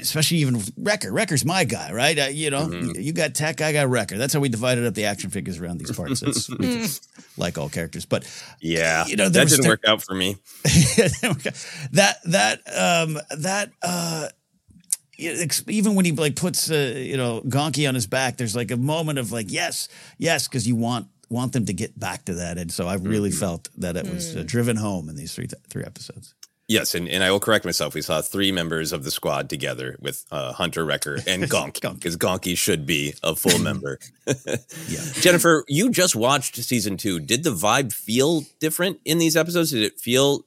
especially 0.00 0.38
even 0.38 0.60
Wrecker. 0.76 1.12
Wrecker's 1.12 1.44
my 1.44 1.64
guy, 1.64 1.92
right? 1.92 2.18
Uh, 2.18 2.26
you 2.26 2.50
know, 2.50 2.66
mm-hmm. 2.66 3.00
you 3.00 3.12
got 3.12 3.34
Tech, 3.34 3.60
I 3.60 3.72
got 3.72 3.88
Wrecker. 3.88 4.16
That's 4.16 4.32
how 4.32 4.40
we 4.40 4.48
divided 4.48 4.86
up 4.86 4.94
the 4.94 5.06
action 5.06 5.30
figures 5.30 5.58
around 5.58 5.78
these 5.78 5.92
parts. 5.92 6.20
That's 6.20 7.00
like 7.36 7.58
all 7.58 7.68
characters, 7.68 8.06
but 8.06 8.24
yeah, 8.60 9.06
you 9.06 9.16
know, 9.16 9.28
that 9.30 9.48
didn't 9.48 9.66
work 9.66 9.84
out 9.86 10.02
for 10.02 10.14
me. 10.14 10.36
that 11.92 12.16
that 12.24 12.60
um 12.76 13.18
that 13.38 13.70
uh 13.82 14.28
even 15.68 15.94
when 15.94 16.04
he 16.04 16.12
like 16.12 16.36
puts 16.36 16.70
uh, 16.70 16.94
you 16.96 17.16
know 17.16 17.40
Gonky 17.42 17.88
on 17.88 17.94
his 17.94 18.06
back, 18.06 18.36
there's 18.36 18.56
like 18.56 18.70
a 18.70 18.76
moment 18.76 19.18
of 19.18 19.32
like 19.32 19.50
yes, 19.50 19.88
yes, 20.18 20.48
because 20.48 20.66
you 20.66 20.76
want 20.76 21.06
want 21.30 21.52
them 21.52 21.66
to 21.66 21.72
get 21.72 21.98
back 21.98 22.24
to 22.26 22.34
that. 22.34 22.58
And 22.58 22.72
so 22.72 22.86
I 22.86 22.94
really 22.94 23.30
mm-hmm. 23.30 23.38
felt 23.38 23.68
that 23.78 23.96
it 23.96 24.08
was 24.08 24.34
uh, 24.34 24.40
mm. 24.40 24.46
driven 24.46 24.76
home 24.76 25.08
in 25.08 25.16
these 25.16 25.34
three 25.34 25.48
three 25.68 25.84
episodes. 25.84 26.34
Yes, 26.66 26.94
and, 26.94 27.08
and 27.10 27.22
I 27.22 27.30
will 27.30 27.40
correct 27.40 27.66
myself. 27.66 27.94
We 27.94 28.00
saw 28.00 28.22
three 28.22 28.50
members 28.50 28.94
of 28.94 29.04
the 29.04 29.10
squad 29.10 29.50
together 29.50 29.96
with 30.00 30.24
uh, 30.30 30.54
Hunter 30.54 30.84
Wrecker 30.84 31.18
and 31.26 31.42
Gonk, 31.50 31.74
because 31.94 32.16
Gonky 32.16 32.56
should 32.56 32.86
be 32.86 33.14
a 33.22 33.36
full 33.36 33.58
member. 33.62 33.98
yeah. 34.26 35.00
Jennifer, 35.20 35.64
you 35.68 35.90
just 35.90 36.16
watched 36.16 36.56
season 36.56 36.96
two. 36.96 37.20
Did 37.20 37.44
the 37.44 37.50
vibe 37.50 37.92
feel 37.92 38.44
different 38.60 39.00
in 39.04 39.18
these 39.18 39.36
episodes? 39.36 39.72
Did 39.72 39.82
it 39.82 40.00
feel 40.00 40.42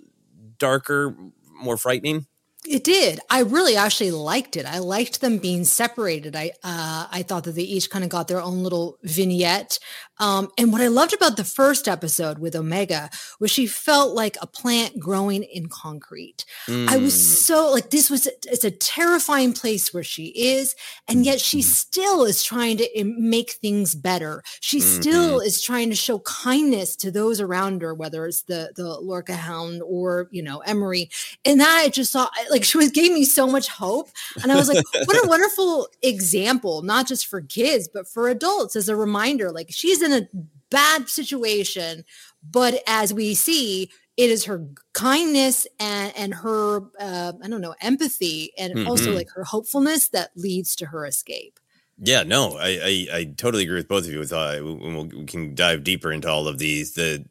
darker, 0.58 1.16
more 1.54 1.78
frightening? 1.78 2.26
It 2.70 2.84
did. 2.84 3.20
I 3.30 3.42
really 3.42 3.78
actually 3.78 4.12
liked 4.12 4.58
it. 4.58 4.66
I 4.66 4.80
liked 4.80 5.22
them 5.22 5.38
being 5.38 5.64
separated. 5.64 6.36
I 6.36 6.52
uh, 6.64 7.08
I 7.10 7.24
thought 7.24 7.46
that 7.46 7.56
they 7.56 7.62
each 7.62 7.90
kind 7.90 8.04
of 8.04 8.10
got 8.10 8.28
their 8.28 8.42
own 8.42 8.64
little 8.64 8.98
vignette. 9.04 9.80
Um, 10.20 10.50
and 10.58 10.72
what 10.72 10.82
I 10.82 10.88
loved 10.88 11.14
about 11.14 11.38
the 11.38 11.44
first 11.44 11.88
episode 11.88 12.40
with 12.40 12.56
Omega 12.56 13.10
was 13.40 13.52
she 13.52 13.68
felt 13.68 14.16
like 14.16 14.36
a 14.42 14.48
plant 14.48 15.00
growing 15.00 15.44
in 15.44 15.70
concrete. 15.70 16.44
Mm. 16.68 16.88
I 16.90 16.98
was 16.98 17.14
mm. 17.14 17.18
so 17.18 17.72
like 17.72 17.92
this 17.92 18.10
was 18.10 18.28
it's 18.28 18.64
a 18.64 18.72
terrifying 18.72 19.54
place 19.54 19.94
where 19.94 20.04
she 20.04 20.28
is, 20.28 20.76
and 21.08 21.26
yet 21.26 21.40
she 21.40 21.60
mm-hmm. 21.60 21.70
still 21.70 22.24
is 22.24 22.44
trying 22.44 22.78
to 22.78 23.04
make 23.04 23.52
things 23.52 23.96
better. 23.96 24.44
She 24.60 24.80
mm-hmm. 24.80 25.02
still 25.02 25.40
is 25.40 25.62
trying 25.62 25.90
to 25.90 25.96
show 25.96 26.20
kindness 26.20 26.96
to 26.98 27.12
those 27.12 27.40
around 27.40 27.82
her, 27.82 27.94
whether 27.94 28.26
it's 28.26 28.42
the 28.44 28.72
the 28.76 29.00
Lurca 29.02 29.36
Hound 29.36 29.82
or 29.86 30.28
you 30.32 30.42
know 30.42 30.60
Emerie. 30.60 31.10
And 31.46 31.60
that 31.62 31.84
I 31.86 31.90
just 31.90 32.12
saw 32.12 32.28
like 32.50 32.57
she 32.64 32.78
was 32.78 32.92
gave 32.92 33.12
me 33.12 33.24
so 33.24 33.48
much 33.48 33.68
hope, 33.68 34.10
and 34.42 34.52
I 34.52 34.56
was 34.56 34.68
like, 34.68 34.84
what 35.06 35.24
a 35.24 35.28
wonderful 35.28 35.88
example, 36.02 36.82
not 36.82 37.08
just 37.08 37.28
for 37.28 37.42
kids 37.42 37.90
but 37.92 38.08
for 38.08 38.30
adults 38.30 38.76
as 38.76 38.90
a 38.90 38.96
reminder. 38.96 39.52
Like 39.52 39.68
she's 39.70 40.02
in 40.02 40.14
a 40.14 40.28
bad 40.70 41.10
situation, 41.10 42.04
but 42.44 42.82
as 42.88 43.14
we 43.14 43.34
see, 43.34 43.90
it 44.18 44.30
is 44.32 44.46
her 44.46 44.68
kindness 44.94 45.68
and 45.80 46.14
and 46.18 46.34
her 46.34 46.82
uh, 47.00 47.34
I 47.44 47.48
don't 47.48 47.62
know 47.62 47.76
empathy 47.82 48.52
and 48.58 48.74
mm-hmm. 48.74 48.88
also 48.88 49.14
like 49.14 49.30
her 49.36 49.44
hopefulness 49.44 50.10
that 50.10 50.32
leads 50.36 50.76
to 50.78 50.88
her 50.88 51.06
escape. 51.06 51.60
Yeah, 52.00 52.24
no, 52.24 52.58
I, 52.58 52.68
I, 52.68 53.08
I 53.18 53.34
totally 53.38 53.64
agree 53.64 53.78
with 53.78 53.88
both 53.88 54.06
of 54.06 54.12
you. 54.12 54.20
With 54.20 54.32
uh, 54.32 54.60
we'll, 54.62 55.06
we 55.06 55.26
can 55.26 55.56
dive 55.56 55.84
deeper 55.84 56.12
into 56.12 56.30
all 56.30 56.48
of 56.48 56.60
these 56.60 56.94
the 56.94 57.26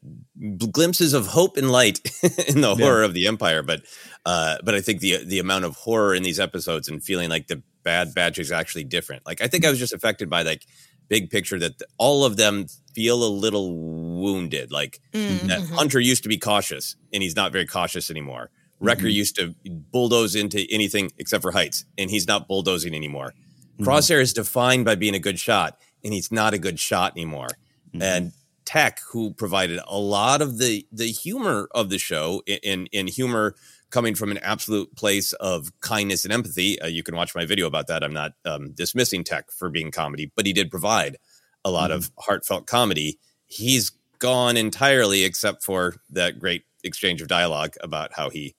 glimpses 0.72 1.14
of 1.14 1.28
hope 1.28 1.56
and 1.56 1.70
light 1.70 2.00
in 2.48 2.62
the 2.62 2.74
horror 2.74 3.00
yeah. 3.00 3.06
of 3.06 3.14
the 3.14 3.28
empire, 3.28 3.62
but 3.62 3.82
uh, 4.24 4.56
but 4.64 4.74
I 4.74 4.80
think 4.80 5.00
the 5.00 5.24
the 5.24 5.38
amount 5.38 5.66
of 5.66 5.76
horror 5.76 6.14
in 6.14 6.24
these 6.24 6.40
episodes 6.40 6.88
and 6.88 7.02
feeling 7.02 7.30
like 7.30 7.46
the 7.46 7.62
bad 7.84 8.12
batch 8.12 8.40
is 8.40 8.50
actually 8.50 8.84
different. 8.84 9.24
Like 9.24 9.40
I 9.40 9.46
think 9.46 9.64
I 9.64 9.70
was 9.70 9.78
just 9.78 9.92
affected 9.92 10.28
by 10.28 10.42
like 10.42 10.66
big 11.08 11.30
picture 11.30 11.58
that 11.60 11.80
all 11.96 12.24
of 12.24 12.36
them 12.36 12.66
feel 12.92 13.22
a 13.22 13.30
little 13.30 13.72
wounded. 14.20 14.72
Like 14.72 15.00
mm-hmm. 15.12 15.46
that 15.46 15.60
Hunter 15.60 16.00
used 16.00 16.24
to 16.24 16.28
be 16.28 16.38
cautious 16.38 16.96
and 17.12 17.22
he's 17.22 17.36
not 17.36 17.52
very 17.52 17.66
cautious 17.66 18.10
anymore. 18.10 18.50
Wrecker 18.80 19.02
mm-hmm. 19.02 19.10
used 19.10 19.36
to 19.36 19.54
bulldoze 19.92 20.34
into 20.34 20.66
anything 20.70 21.12
except 21.18 21.42
for 21.42 21.52
heights 21.52 21.84
and 21.96 22.10
he's 22.10 22.26
not 22.26 22.48
bulldozing 22.48 22.94
anymore. 22.94 23.34
Mm-hmm. 23.78 23.88
Crosshair 23.88 24.20
is 24.20 24.32
defined 24.32 24.84
by 24.84 24.94
being 24.94 25.14
a 25.14 25.18
good 25.18 25.38
shot 25.38 25.78
and 26.04 26.12
he's 26.12 26.32
not 26.32 26.54
a 26.54 26.58
good 26.58 26.78
shot 26.78 27.12
anymore. 27.12 27.48
Mm-hmm. 27.88 28.02
And 28.02 28.32
Tech, 28.64 29.00
who 29.10 29.32
provided 29.32 29.80
a 29.86 29.98
lot 29.98 30.42
of 30.42 30.58
the 30.58 30.86
the 30.90 31.06
humor 31.06 31.68
of 31.72 31.88
the 31.88 31.98
show 31.98 32.42
in 32.46 32.86
in 32.86 33.06
humor 33.06 33.54
coming 33.90 34.14
from 34.14 34.30
an 34.30 34.38
absolute 34.38 34.94
place 34.96 35.32
of 35.34 35.70
kindness 35.80 36.24
and 36.24 36.32
empathy. 36.32 36.80
Uh, 36.80 36.86
you 36.86 37.02
can 37.02 37.14
watch 37.14 37.34
my 37.34 37.46
video 37.46 37.66
about 37.66 37.86
that. 37.86 38.02
I'm 38.02 38.12
not 38.12 38.32
um, 38.44 38.72
dismissing 38.72 39.22
Tech 39.22 39.50
for 39.52 39.70
being 39.70 39.92
comedy, 39.92 40.32
but 40.34 40.46
he 40.46 40.52
did 40.52 40.70
provide 40.70 41.16
a 41.64 41.70
lot 41.70 41.90
mm-hmm. 41.90 41.98
of 41.98 42.10
heartfelt 42.18 42.66
comedy. 42.66 43.18
He's 43.46 43.92
gone 44.18 44.56
entirely, 44.56 45.24
except 45.24 45.62
for 45.62 45.94
that 46.10 46.38
great 46.38 46.64
exchange 46.82 47.22
of 47.22 47.28
dialogue 47.28 47.74
about 47.80 48.12
how 48.12 48.30
he 48.30 48.56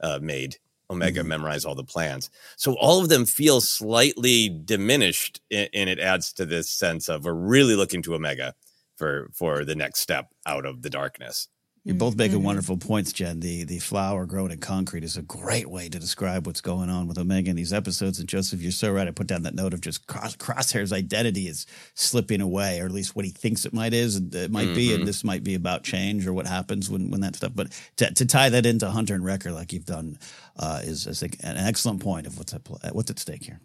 uh, 0.00 0.18
made 0.20 0.56
Omega 0.90 1.20
mm-hmm. 1.20 1.28
memorize 1.28 1.64
all 1.64 1.74
the 1.74 1.84
plans. 1.84 2.30
So 2.56 2.74
all 2.74 3.00
of 3.00 3.08
them 3.08 3.24
feel 3.24 3.60
slightly 3.60 4.48
diminished, 4.48 5.40
and 5.50 5.68
it 5.90 5.98
adds 5.98 6.32
to 6.34 6.46
this 6.46 6.70
sense 6.70 7.08
of 7.08 7.24
we're 7.24 7.32
really 7.32 7.74
looking 7.74 8.02
to 8.02 8.14
Omega 8.14 8.54
for 8.96 9.30
for 9.32 9.64
the 9.64 9.74
next 9.74 10.00
step 10.00 10.28
out 10.46 10.66
of 10.66 10.82
the 10.82 10.90
darkness. 10.90 11.48
You're 11.86 11.96
both 11.96 12.16
making 12.16 12.38
mm-hmm. 12.38 12.46
wonderful 12.46 12.78
points, 12.78 13.12
Jen. 13.12 13.40
The 13.40 13.64
the 13.64 13.78
flower 13.78 14.24
grown 14.24 14.50
in 14.50 14.58
concrete 14.58 15.04
is 15.04 15.18
a 15.18 15.22
great 15.22 15.68
way 15.68 15.90
to 15.90 15.98
describe 15.98 16.46
what's 16.46 16.62
going 16.62 16.88
on 16.88 17.06
with 17.06 17.18
Omega 17.18 17.50
in 17.50 17.56
these 17.56 17.74
episodes. 17.74 18.18
And 18.18 18.26
Joseph, 18.26 18.62
you're 18.62 18.72
so 18.72 18.90
right. 18.90 19.06
I 19.06 19.10
put 19.10 19.26
down 19.26 19.42
that 19.42 19.54
note 19.54 19.74
of 19.74 19.82
just 19.82 20.06
cross, 20.06 20.34
Crosshair's 20.34 20.94
identity 20.94 21.46
is 21.46 21.66
slipping 21.92 22.40
away, 22.40 22.80
or 22.80 22.86
at 22.86 22.90
least 22.90 23.14
what 23.14 23.26
he 23.26 23.30
thinks 23.30 23.66
it 23.66 23.74
might 23.74 23.92
is. 23.92 24.16
It 24.16 24.50
might 24.50 24.68
mm-hmm. 24.68 24.74
be, 24.74 24.90
and 24.92 25.00
mm-hmm. 25.00 25.06
this 25.06 25.24
might 25.24 25.44
be 25.44 25.54
about 25.54 25.82
change 25.82 26.26
or 26.26 26.32
what 26.32 26.46
happens 26.46 26.88
when 26.88 27.10
when 27.10 27.20
that 27.20 27.36
stuff. 27.36 27.52
But 27.54 27.78
to, 27.96 28.14
to 28.14 28.24
tie 28.24 28.48
that 28.48 28.64
into 28.64 28.90
Hunter 28.90 29.14
and 29.14 29.24
Wrecker, 29.24 29.52
like 29.52 29.74
you've 29.74 29.84
done, 29.84 30.18
uh, 30.58 30.80
is 30.84 31.06
I 31.06 31.12
think 31.12 31.36
an 31.42 31.58
excellent 31.58 32.00
point 32.00 32.26
of 32.26 32.38
what's 32.38 32.54
at 32.54 32.94
what's 32.94 33.10
at 33.10 33.18
stake 33.18 33.44
here. 33.44 33.60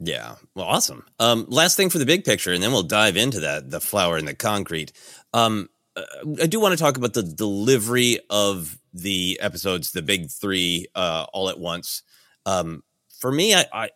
Yeah. 0.00 0.36
Well, 0.56 0.66
awesome. 0.66 1.04
Um, 1.20 1.46
last 1.48 1.76
thing 1.76 1.90
for 1.90 1.98
the 1.98 2.06
big 2.06 2.24
picture, 2.24 2.52
and 2.52 2.60
then 2.60 2.72
we'll 2.72 2.82
dive 2.82 3.16
into 3.16 3.38
that 3.40 3.70
the 3.70 3.80
flower 3.80 4.16
and 4.16 4.26
the 4.26 4.34
concrete. 4.34 4.90
Um, 5.32 5.68
I 5.96 6.46
do 6.46 6.60
want 6.60 6.72
to 6.72 6.82
talk 6.82 6.96
about 6.96 7.14
the 7.14 7.22
delivery 7.22 8.20
of 8.30 8.78
the 8.92 9.38
episodes, 9.40 9.92
the 9.92 10.02
big 10.02 10.30
three, 10.30 10.86
uh, 10.94 11.26
all 11.32 11.48
at 11.48 11.58
once. 11.58 12.02
Um, 12.46 12.82
for 13.18 13.30
me, 13.30 13.54
I, 13.54 13.64
I, 13.72 13.90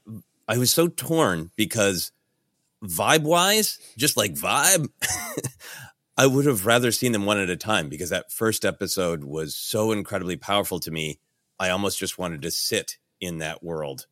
I 0.49 0.59
was 0.59 0.71
so 0.71 0.89
torn 0.89 1.51
because 1.57 2.13
vibe 2.85 3.23
wise, 3.23 3.79
just 3.97 4.17
like 4.17 4.35
vibe, 4.35 4.89
I 6.17 6.27
would 6.27 6.47
have 6.47 6.67
rather 6.67 6.93
seen 6.93 7.13
them 7.13 7.27
one 7.27 7.39
at 7.39 7.51
a 7.51 7.57
time 7.57 7.89
because 7.89 8.11
that 8.11 8.33
first 8.33 8.65
episode 8.65 9.25
was 9.25 9.57
so 9.57 9.93
incredibly 9.93 10.37
powerful 10.37 10.81
to 10.81 10.91
me. 10.91 11.19
I 11.59 11.71
almost 11.71 11.99
just 11.99 12.19
wanted 12.19 12.43
to 12.43 12.51
sit 12.51 12.99
in 13.21 13.39
that 13.39 13.63
world 13.63 14.07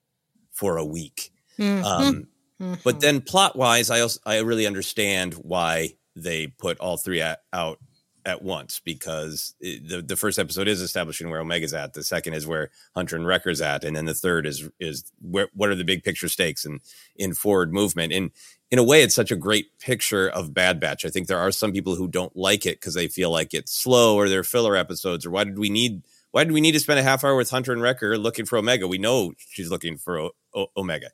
for 0.50 0.76
a 0.76 0.84
week. 0.84 1.32
Mm-hmm. 1.58 1.84
Um, 1.84 2.28
mm-hmm. 2.60 2.74
But 2.84 3.00
then 3.00 3.20
plot 3.20 3.56
wise, 3.56 3.90
I 3.90 4.00
also, 4.00 4.20
I 4.24 4.38
really 4.38 4.66
understand 4.66 5.34
why 5.34 5.94
they 6.16 6.46
put 6.46 6.78
all 6.78 6.96
three 6.96 7.20
at, 7.20 7.40
out 7.52 7.78
at 8.24 8.42
once 8.42 8.80
because 8.84 9.54
it, 9.60 9.88
the 9.88 10.02
the 10.02 10.16
first 10.16 10.38
episode 10.38 10.68
is 10.68 10.80
establishing 10.80 11.28
where 11.30 11.40
Omega's 11.40 11.74
at. 11.74 11.94
The 11.94 12.04
second 12.04 12.34
is 12.34 12.46
where 12.46 12.70
Hunter 12.94 13.16
and 13.16 13.26
Wrecker's 13.26 13.60
at, 13.60 13.84
and 13.84 13.96
then 13.96 14.04
the 14.04 14.14
third 14.14 14.46
is 14.46 14.68
is 14.78 15.10
where 15.20 15.48
what 15.54 15.70
are 15.70 15.74
the 15.74 15.84
big 15.84 16.02
picture 16.02 16.28
stakes 16.28 16.64
and 16.64 16.80
in 17.16 17.34
forward 17.34 17.72
movement. 17.72 18.12
And 18.12 18.30
in 18.70 18.78
a 18.78 18.84
way, 18.84 19.02
it's 19.02 19.14
such 19.14 19.30
a 19.30 19.36
great 19.36 19.78
picture 19.78 20.28
of 20.28 20.54
Bad 20.54 20.80
Batch. 20.80 21.04
I 21.04 21.08
think 21.08 21.26
there 21.26 21.38
are 21.38 21.50
some 21.50 21.72
people 21.72 21.94
who 21.94 22.08
don't 22.08 22.34
like 22.36 22.64
it 22.64 22.80
because 22.80 22.94
they 22.94 23.08
feel 23.08 23.30
like 23.30 23.52
it's 23.54 23.72
slow 23.72 24.16
or 24.16 24.28
they're 24.28 24.44
filler 24.44 24.76
episodes 24.76 25.26
or 25.26 25.30
why 25.30 25.44
did 25.44 25.58
we 25.58 25.68
need 25.68 26.02
why 26.30 26.44
did 26.44 26.52
we 26.52 26.62
need 26.62 26.72
to 26.72 26.80
spend 26.80 26.98
a 26.98 27.02
half 27.02 27.24
hour 27.24 27.36
with 27.36 27.50
Hunter 27.50 27.72
and 27.72 27.82
Wrecker 27.82 28.16
looking 28.16 28.46
for 28.46 28.56
Omega? 28.56 28.88
We 28.88 28.98
know 28.98 29.32
she's 29.36 29.70
looking 29.70 29.98
for 29.98 30.18
o- 30.18 30.30
o- 30.54 30.68
Omega. 30.76 31.10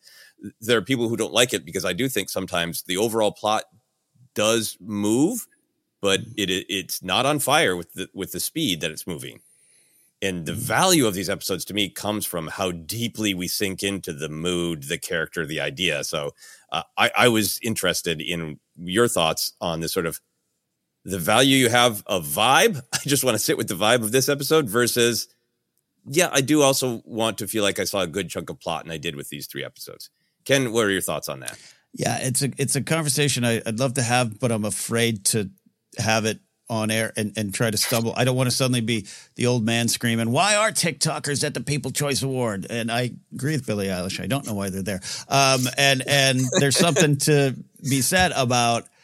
There 0.61 0.79
are 0.79 0.83
people 0.83 1.09
who 1.09 1.17
don't 1.17 1.33
like 1.33 1.53
it 1.53 1.65
because 1.65 1.85
I 1.85 1.93
do 1.93 2.09
think 2.09 2.31
sometimes 2.31 2.83
the 2.83 2.99
overall 2.99 3.33
plot 3.33 3.65
does 4.39 4.77
move 4.81 5.47
but 6.01 6.21
it 6.37 6.51
it's 6.69 7.03
not 7.03 7.27
on 7.27 7.39
fire 7.39 7.77
with 7.77 7.93
the 7.95 8.09
with 8.15 8.33
the 8.33 8.41
speed 8.41 8.81
that 8.81 8.91
it's 8.91 9.07
moving. 9.07 9.41
And 10.21 10.47
the 10.47 10.53
value 10.53 11.07
of 11.07 11.15
these 11.15 11.31
episodes 11.31 11.65
to 11.67 11.75
me 11.75 11.89
comes 11.89 12.27
from 12.27 12.49
how 12.49 12.73
deeply 12.73 13.35
we 13.35 13.47
sink 13.47 13.85
into 13.85 14.13
the 14.13 14.29
mood, 14.29 14.85
the 14.85 14.99
character, 14.99 15.47
the 15.47 15.61
idea. 15.61 16.03
So 16.03 16.35
uh, 16.73 16.83
I, 16.97 17.13
I 17.17 17.29
was 17.29 17.61
interested 17.63 18.21
in 18.21 18.59
your 18.77 19.07
thoughts 19.07 19.53
on 19.61 19.79
this 19.79 19.93
sort 19.93 20.07
of 20.07 20.21
the 21.05 21.21
value 21.21 21.57
you 21.57 21.69
have 21.69 22.03
of 22.07 22.27
vibe. 22.27 22.83
I 22.93 22.99
just 23.07 23.23
want 23.23 23.37
to 23.37 23.39
sit 23.39 23.57
with 23.57 23.69
the 23.69 23.75
vibe 23.75 24.03
of 24.03 24.11
this 24.11 24.29
episode 24.29 24.69
versus, 24.69 25.29
yeah, 26.05 26.31
I 26.33 26.41
do 26.41 26.63
also 26.63 27.01
want 27.05 27.39
to 27.39 27.47
feel 27.47 27.63
like 27.63 27.79
I 27.79 27.85
saw 27.85 28.01
a 28.01 28.09
good 28.09 28.29
chunk 28.29 28.51
of 28.51 28.59
plot, 28.59 28.83
and 28.83 28.93
I 28.93 28.99
did 28.99 29.15
with 29.15 29.29
these 29.29 29.47
three 29.47 29.65
episodes. 29.65 30.11
Ken, 30.45 30.73
what 30.73 30.85
are 30.85 30.91
your 30.91 31.01
thoughts 31.01 31.29
on 31.29 31.39
that? 31.41 31.57
Yeah, 31.99 32.19
it's 32.21 32.43
a 32.43 32.51
it's 32.57 32.77
a 32.77 32.81
conversation 32.81 33.45
I, 33.45 33.61
would 33.67 33.81
love 33.81 33.95
to 33.95 34.03
have, 34.03 34.39
but 34.39 34.53
I'm 34.53 34.65
afraid 34.65 35.25
to 35.27 35.51
have 35.99 36.25
it 36.25 36.39
on 36.71 36.91
air 36.91 37.13
and, 37.17 37.33
and 37.37 37.53
try 37.53 37.71
to 37.71 37.77
stumble. 37.77 38.13
I 38.17 38.25
don't 38.25 38.37
want 38.37 38.49
to 38.49 38.55
suddenly 38.55 38.83
be 38.83 39.07
the 39.35 39.47
old 39.47 39.65
man 39.65 39.89
screaming, 39.89 40.31
why 40.31 40.55
are 40.55 40.71
TikTokers 40.71 41.43
at 41.43 41.55
the 41.55 41.61
People 41.61 41.91
Choice 41.91 42.23
Award? 42.23 42.67
And 42.69 42.93
I 42.93 43.13
agree 43.35 43.53
with 43.53 43.67
Billie 43.67 43.87
Eilish. 43.87 44.23
I 44.23 44.27
don't 44.27 44.47
know 44.47 44.55
why 44.55 44.69
they're 44.71 44.83
there. 44.83 45.01
Um, 45.29 45.63
and, 45.77 46.03
and 46.07 46.41
there's 46.61 46.77
something 46.77 47.17
to 47.19 47.57
be 47.83 48.01
said 48.01 48.33
about– 48.37 48.87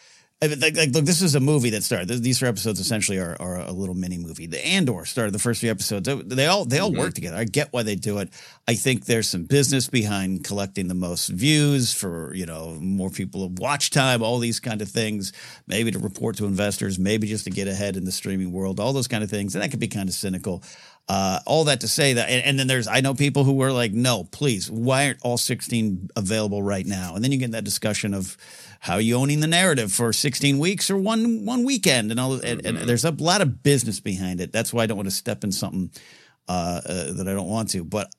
like, 0.51 0.77
like, 0.77 0.91
look, 0.91 1.05
this 1.05 1.23
is 1.23 1.35
a 1.35 1.41
movie 1.41 1.71
that 1.71 1.83
started. 1.83 2.09
These 2.09 2.39
four 2.39 2.49
episodes 2.49 2.81
essentially 2.81 3.19
are, 3.19 3.37
are 3.41 3.59
a 3.59 3.73
little 3.73 3.95
mini 3.95 4.19
movie. 4.19 4.47
The 4.47 4.65
Andor 4.67 5.05
started 5.05 5.33
the 5.33 5.39
first 5.39 5.61
few 5.61 5.71
episodes. 5.71 6.09
They 6.27 6.47
all 6.47 6.65
they 6.65 6.79
all 6.79 6.91
mm-hmm. 6.91 7.01
work 7.01 7.15
together. 7.15 7.37
I 7.37 7.45
get 7.45 7.73
why 7.73 7.83
they 7.83 7.95
do 7.95 8.19
it. 8.19 8.31
I 8.67 8.75
think 8.75 9.05
there's 9.05 9.29
some 9.29 9.45
business 9.45 9.89
behind 9.89 10.45
collecting 10.45 10.89
the 10.89 10.95
most 10.95 11.29
views 11.29 11.93
for 11.93 12.35
you 12.35 12.47
know 12.47 12.77
more 12.81 13.11
people 13.11 13.45
of 13.45 13.59
watch 13.59 13.91
time, 13.91 14.23
all 14.23 14.39
these 14.39 14.61
kind 14.61 14.83
of 14.83 14.89
things. 14.89 15.33
Maybe 15.67 15.91
to 15.91 15.99
report 15.99 16.37
to 16.37 16.47
investors, 16.47 16.99
maybe 16.99 17.27
just 17.27 17.45
to 17.45 17.51
get 17.51 17.69
ahead 17.69 17.97
in 17.97 18.05
the 18.05 18.13
streaming 18.13 18.53
world, 18.53 18.81
all 18.81 18.93
those 18.93 19.09
kind 19.09 19.23
of 19.23 19.31
things. 19.31 19.55
And 19.55 19.63
that 19.63 19.71
could 19.71 19.81
be 19.81 19.89
kind 19.89 20.09
of 20.09 20.15
cynical. 20.15 20.63
Uh, 21.07 21.39
all 21.45 21.65
that 21.65 21.81
to 21.83 21.89
say 21.89 22.15
that, 22.15 22.31
and, 22.31 22.43
and, 22.47 22.59
then 22.59 22.67
there's 22.67 22.89
I 22.89 23.03
know 23.03 23.13
people 23.13 23.45
who 23.45 23.53
were 23.53 23.73
like, 23.73 23.93
no, 23.93 24.25
please, 24.25 24.71
why 24.71 25.07
aren't 25.09 25.21
all 25.21 25.37
16 25.37 26.09
available 26.17 26.63
right 26.63 26.87
now? 26.87 27.15
And 27.15 27.23
then 27.23 27.31
you 27.31 27.37
get 27.37 27.51
that 27.51 27.65
discussion 27.65 28.15
of 28.15 28.39
how 28.85 28.97
are 28.97 29.01
you 29.01 29.17
owning 29.17 29.41
the 29.41 29.47
narrative 29.47 29.91
for 29.91 30.13
16 30.13 30.59
weeks 30.59 30.91
or 30.91 30.99
one 30.99 31.47
one 31.47 31.65
weekend 31.65 32.11
and 32.11 32.21
all 32.21 32.35
and, 32.35 32.45
and, 32.45 32.77
mm-hmm. 32.77 32.87
there's 32.87 33.07
a 33.07 33.11
lot 33.13 33.41
of 33.41 33.63
business 33.63 33.99
behind 33.99 34.43
it 34.43 34.53
that's 34.53 34.75
why 34.75 34.83
i 34.83 34.87
don't 34.87 34.99
want 34.99 35.09
to 35.09 35.15
step 35.15 35.43
in 35.43 35.51
something 35.51 35.91
uh, 36.49 36.81
uh, 36.87 37.13
that 37.15 37.27
i 37.27 37.33
don't 37.33 37.49
want 37.49 37.71
to 37.71 37.83
but 37.83 38.13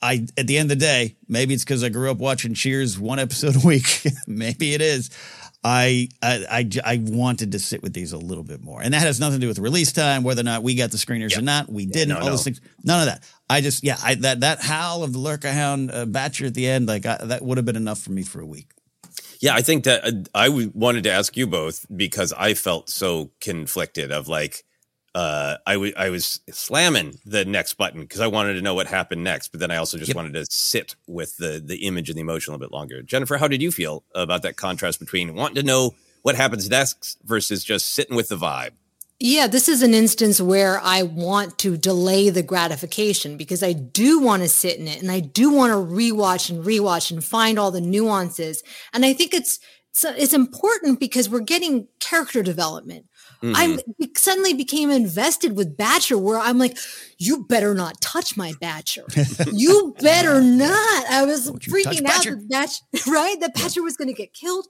i 0.00 0.26
at 0.38 0.46
the 0.46 0.56
end 0.56 0.72
of 0.72 0.78
the 0.78 0.84
day 0.84 1.14
maybe 1.28 1.52
it's 1.52 1.64
because 1.64 1.84
i 1.84 1.90
grew 1.90 2.10
up 2.10 2.16
watching 2.16 2.54
cheers 2.54 2.98
one 2.98 3.18
episode 3.26 3.62
a 3.62 3.66
week 3.66 4.02
maybe 4.26 4.72
it 4.74 4.80
is 4.80 5.10
I, 5.64 6.08
I, 6.22 6.46
I 6.48 6.70
I 6.84 7.00
wanted 7.02 7.52
to 7.52 7.58
sit 7.58 7.82
with 7.82 7.92
these 7.92 8.12
a 8.12 8.18
little 8.18 8.44
bit 8.44 8.62
more, 8.62 8.80
and 8.80 8.94
that 8.94 9.00
has 9.00 9.18
nothing 9.18 9.40
to 9.40 9.46
do 9.46 9.48
with 9.48 9.58
release 9.58 9.90
time, 9.90 10.22
whether 10.22 10.42
or 10.42 10.44
not 10.44 10.62
we 10.62 10.76
got 10.76 10.92
the 10.92 10.96
screeners 10.96 11.30
yep. 11.30 11.40
or 11.40 11.42
not. 11.42 11.68
We 11.68 11.86
didn't. 11.86 12.10
Yeah, 12.10 12.14
no, 12.14 12.20
all 12.20 12.26
no. 12.26 12.30
those 12.32 12.44
things, 12.44 12.60
none 12.84 13.00
of 13.00 13.06
that. 13.06 13.28
I 13.50 13.62
just, 13.62 13.82
yeah, 13.82 13.96
I, 14.00 14.14
that 14.14 14.40
that 14.40 14.60
howl 14.60 15.02
of 15.02 15.12
the 15.12 15.18
Lurca 15.18 15.50
Hound 15.50 15.90
uh, 15.90 16.06
Batcher 16.06 16.46
at 16.46 16.54
the 16.54 16.68
end, 16.68 16.86
like 16.86 17.04
I, 17.04 17.16
that 17.16 17.42
would 17.42 17.58
have 17.58 17.64
been 17.64 17.74
enough 17.74 17.98
for 17.98 18.12
me 18.12 18.22
for 18.22 18.40
a 18.40 18.46
week. 18.46 18.75
Yeah, 19.40 19.54
I 19.54 19.62
think 19.62 19.84
that 19.84 20.04
uh, 20.04 20.10
I 20.34 20.46
w- 20.46 20.72
wanted 20.74 21.04
to 21.04 21.12
ask 21.12 21.36
you 21.36 21.46
both 21.46 21.86
because 21.94 22.32
I 22.32 22.54
felt 22.54 22.88
so 22.88 23.30
conflicted 23.40 24.12
of 24.12 24.28
like 24.28 24.64
uh, 25.14 25.56
I, 25.66 25.74
w- 25.74 25.94
I 25.96 26.10
was 26.10 26.40
slamming 26.50 27.18
the 27.24 27.44
next 27.46 27.74
button 27.74 28.02
because 28.02 28.20
I 28.20 28.26
wanted 28.26 28.54
to 28.54 28.60
know 28.60 28.74
what 28.74 28.86
happened 28.86 29.24
next, 29.24 29.48
but 29.48 29.60
then 29.60 29.70
I 29.70 29.76
also 29.76 29.96
just 29.96 30.08
yep. 30.08 30.16
wanted 30.16 30.34
to 30.34 30.44
sit 30.50 30.94
with 31.06 31.38
the 31.38 31.62
the 31.64 31.86
image 31.86 32.10
and 32.10 32.18
the 32.18 32.22
emotion 32.22 32.52
a 32.52 32.56
little 32.56 32.68
bit 32.68 32.74
longer. 32.74 33.02
Jennifer, 33.02 33.38
how 33.38 33.48
did 33.48 33.62
you 33.62 33.72
feel 33.72 34.04
about 34.14 34.42
that 34.42 34.56
contrast 34.56 35.00
between 35.00 35.34
wanting 35.34 35.56
to 35.56 35.62
know 35.62 35.94
what 36.22 36.34
happens 36.34 36.68
next 36.68 37.18
versus 37.24 37.64
just 37.64 37.88
sitting 37.88 38.16
with 38.16 38.28
the 38.28 38.36
vibe? 38.36 38.72
Yeah, 39.18 39.46
this 39.46 39.68
is 39.68 39.82
an 39.82 39.94
instance 39.94 40.40
where 40.40 40.78
I 40.82 41.02
want 41.02 41.58
to 41.60 41.78
delay 41.78 42.28
the 42.28 42.42
gratification 42.42 43.38
because 43.38 43.62
I 43.62 43.72
do 43.72 44.20
want 44.20 44.42
to 44.42 44.48
sit 44.48 44.78
in 44.78 44.86
it 44.86 45.00
and 45.00 45.10
I 45.10 45.20
do 45.20 45.50
want 45.50 45.72
to 45.72 45.94
rewatch 45.94 46.50
and 46.50 46.62
rewatch 46.62 47.10
and 47.10 47.24
find 47.24 47.58
all 47.58 47.70
the 47.70 47.80
nuances. 47.80 48.62
And 48.92 49.06
I 49.06 49.14
think 49.14 49.32
it's 49.32 49.58
it's 50.04 50.34
important 50.34 51.00
because 51.00 51.30
we're 51.30 51.40
getting 51.40 51.88
character 52.00 52.42
development. 52.42 53.06
Mm-hmm. 53.42 53.54
I 53.54 54.08
suddenly 54.16 54.54
became 54.54 54.90
invested 54.90 55.56
with 55.56 55.76
Batcher 55.76 56.20
where 56.20 56.38
I'm 56.38 56.58
like, 56.58 56.76
you 57.18 57.44
better 57.44 57.74
not 57.74 58.00
touch 58.00 58.36
my 58.36 58.52
Batcher. 58.62 59.04
you 59.52 59.94
better 60.00 60.40
not. 60.40 61.06
I 61.10 61.24
was 61.24 61.50
freaking 61.50 62.06
out 62.06 62.24
that 62.24 62.78
Batcher, 62.94 63.06
right? 63.12 63.38
That 63.40 63.54
Batcher 63.54 63.82
was 63.82 63.96
going 63.96 64.08
to 64.08 64.14
get 64.14 64.32
killed. 64.32 64.66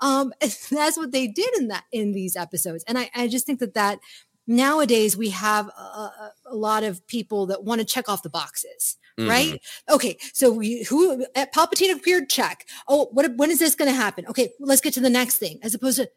Um, 0.00 0.32
that's 0.40 0.96
what 0.96 1.12
they 1.12 1.26
did 1.26 1.50
in 1.58 1.68
that 1.68 1.84
in 1.92 2.12
these 2.12 2.36
episodes, 2.36 2.84
and 2.86 2.98
I, 2.98 3.10
I 3.14 3.28
just 3.28 3.46
think 3.46 3.60
that 3.60 3.74
that 3.74 4.00
nowadays 4.46 5.16
we 5.16 5.30
have 5.30 5.68
a, 5.68 6.32
a 6.46 6.54
lot 6.54 6.82
of 6.82 7.06
people 7.06 7.46
that 7.46 7.64
want 7.64 7.80
to 7.80 7.84
check 7.84 8.08
off 8.08 8.22
the 8.22 8.30
boxes. 8.30 8.96
Mm-hmm. 9.18 9.30
Right. 9.30 9.62
Okay. 9.88 10.16
So 10.32 10.50
we, 10.50 10.84
who 10.84 11.26
at 11.34 11.52
Palpatine 11.54 11.94
appeared? 11.94 12.28
Check. 12.30 12.66
Oh, 12.88 13.08
what? 13.12 13.36
When 13.36 13.50
is 13.50 13.58
this 13.58 13.74
going 13.74 13.90
to 13.90 13.96
happen? 13.96 14.26
Okay. 14.28 14.50
Let's 14.60 14.80
get 14.80 14.94
to 14.94 15.00
the 15.00 15.10
next 15.10 15.38
thing. 15.38 15.58
As 15.62 15.74
opposed 15.74 15.98
to 15.98 16.08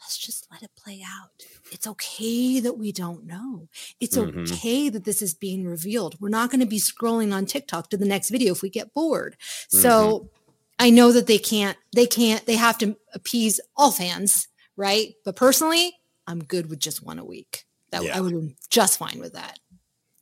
let's 0.00 0.18
just 0.18 0.48
let 0.50 0.62
it 0.62 0.70
play 0.76 1.02
out. 1.04 1.30
It's 1.70 1.86
okay 1.86 2.60
that 2.60 2.74
we 2.74 2.92
don't 2.92 3.24
know. 3.24 3.68
It's 4.00 4.16
mm-hmm. 4.16 4.40
okay 4.40 4.88
that 4.88 5.04
this 5.04 5.22
is 5.22 5.32
being 5.34 5.64
revealed. 5.64 6.20
We're 6.20 6.28
not 6.28 6.50
going 6.50 6.60
to 6.60 6.66
be 6.66 6.78
scrolling 6.78 7.32
on 7.32 7.46
TikTok 7.46 7.90
to 7.90 7.96
the 7.96 8.04
next 8.04 8.30
video 8.30 8.52
if 8.52 8.62
we 8.62 8.70
get 8.70 8.92
bored. 8.94 9.36
Mm-hmm. 9.38 9.78
So 9.78 10.28
I 10.82 10.90
know 10.90 11.12
that 11.12 11.28
they 11.28 11.38
can't, 11.38 11.78
they 11.94 12.06
can't, 12.06 12.44
they 12.44 12.56
have 12.56 12.76
to 12.78 12.96
appease 13.14 13.60
all 13.76 13.92
fans, 13.92 14.48
right? 14.76 15.14
But 15.24 15.36
personally, 15.36 15.94
I'm 16.26 16.42
good 16.42 16.68
with 16.68 16.80
just 16.80 17.04
one 17.04 17.20
a 17.20 17.24
week. 17.24 17.66
That 17.92 18.02
yeah. 18.02 18.16
I 18.16 18.20
would 18.20 18.32
be 18.32 18.56
just 18.68 18.98
fine 18.98 19.20
with 19.20 19.34
that. 19.34 19.60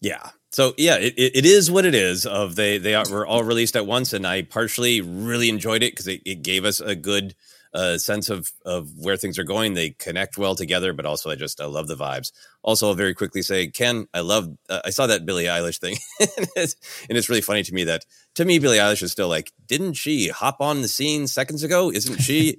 Yeah. 0.02 0.28
So 0.50 0.74
yeah, 0.76 0.96
it, 0.96 1.14
it 1.16 1.46
is 1.46 1.70
what 1.70 1.86
it 1.86 1.94
is. 1.94 2.26
Of 2.26 2.56
they 2.56 2.76
they 2.76 2.94
were 3.10 3.26
all 3.26 3.42
released 3.42 3.74
at 3.74 3.86
once, 3.86 4.12
and 4.12 4.26
I 4.26 4.42
partially 4.42 5.00
really 5.00 5.48
enjoyed 5.48 5.82
it 5.82 5.92
because 5.92 6.08
it, 6.08 6.20
it 6.26 6.42
gave 6.42 6.66
us 6.66 6.80
a 6.80 6.94
good 6.94 7.34
uh, 7.72 7.98
sense 7.98 8.28
of 8.28 8.50
of 8.64 8.90
where 8.98 9.16
things 9.16 9.38
are 9.38 9.44
going. 9.44 9.74
They 9.74 9.90
connect 9.90 10.38
well 10.38 10.54
together, 10.54 10.92
but 10.92 11.06
also 11.06 11.30
I 11.30 11.34
just 11.34 11.60
I 11.60 11.66
love 11.66 11.88
the 11.88 11.96
vibes. 11.96 12.32
Also, 12.62 12.88
I'll 12.88 12.94
very 12.94 13.14
quickly 13.14 13.42
say, 13.42 13.68
Ken, 13.68 14.06
I 14.12 14.20
love. 14.20 14.48
Uh, 14.68 14.80
I 14.84 14.90
saw 14.90 15.06
that 15.06 15.24
Billie 15.24 15.44
Eilish 15.44 15.78
thing, 15.78 15.96
and, 16.20 16.48
it's, 16.56 16.76
and 17.08 17.16
it's 17.16 17.28
really 17.28 17.40
funny 17.40 17.62
to 17.62 17.74
me 17.74 17.84
that 17.84 18.04
to 18.34 18.44
me 18.44 18.58
Billie 18.58 18.78
Eilish 18.78 19.02
is 19.02 19.12
still 19.12 19.28
like, 19.28 19.52
didn't 19.66 19.94
she 19.94 20.28
hop 20.28 20.60
on 20.60 20.82
the 20.82 20.88
scene 20.88 21.26
seconds 21.26 21.62
ago? 21.62 21.90
Isn't 21.92 22.18
she? 22.20 22.58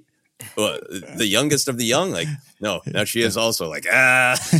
Well, 0.56 0.78
the 1.16 1.26
youngest 1.26 1.68
of 1.68 1.78
the 1.78 1.84
young. 1.84 2.10
Like, 2.10 2.28
no, 2.60 2.80
now 2.86 3.04
she 3.04 3.22
is 3.22 3.36
also 3.36 3.68
like, 3.68 3.86
ah, 3.90 4.36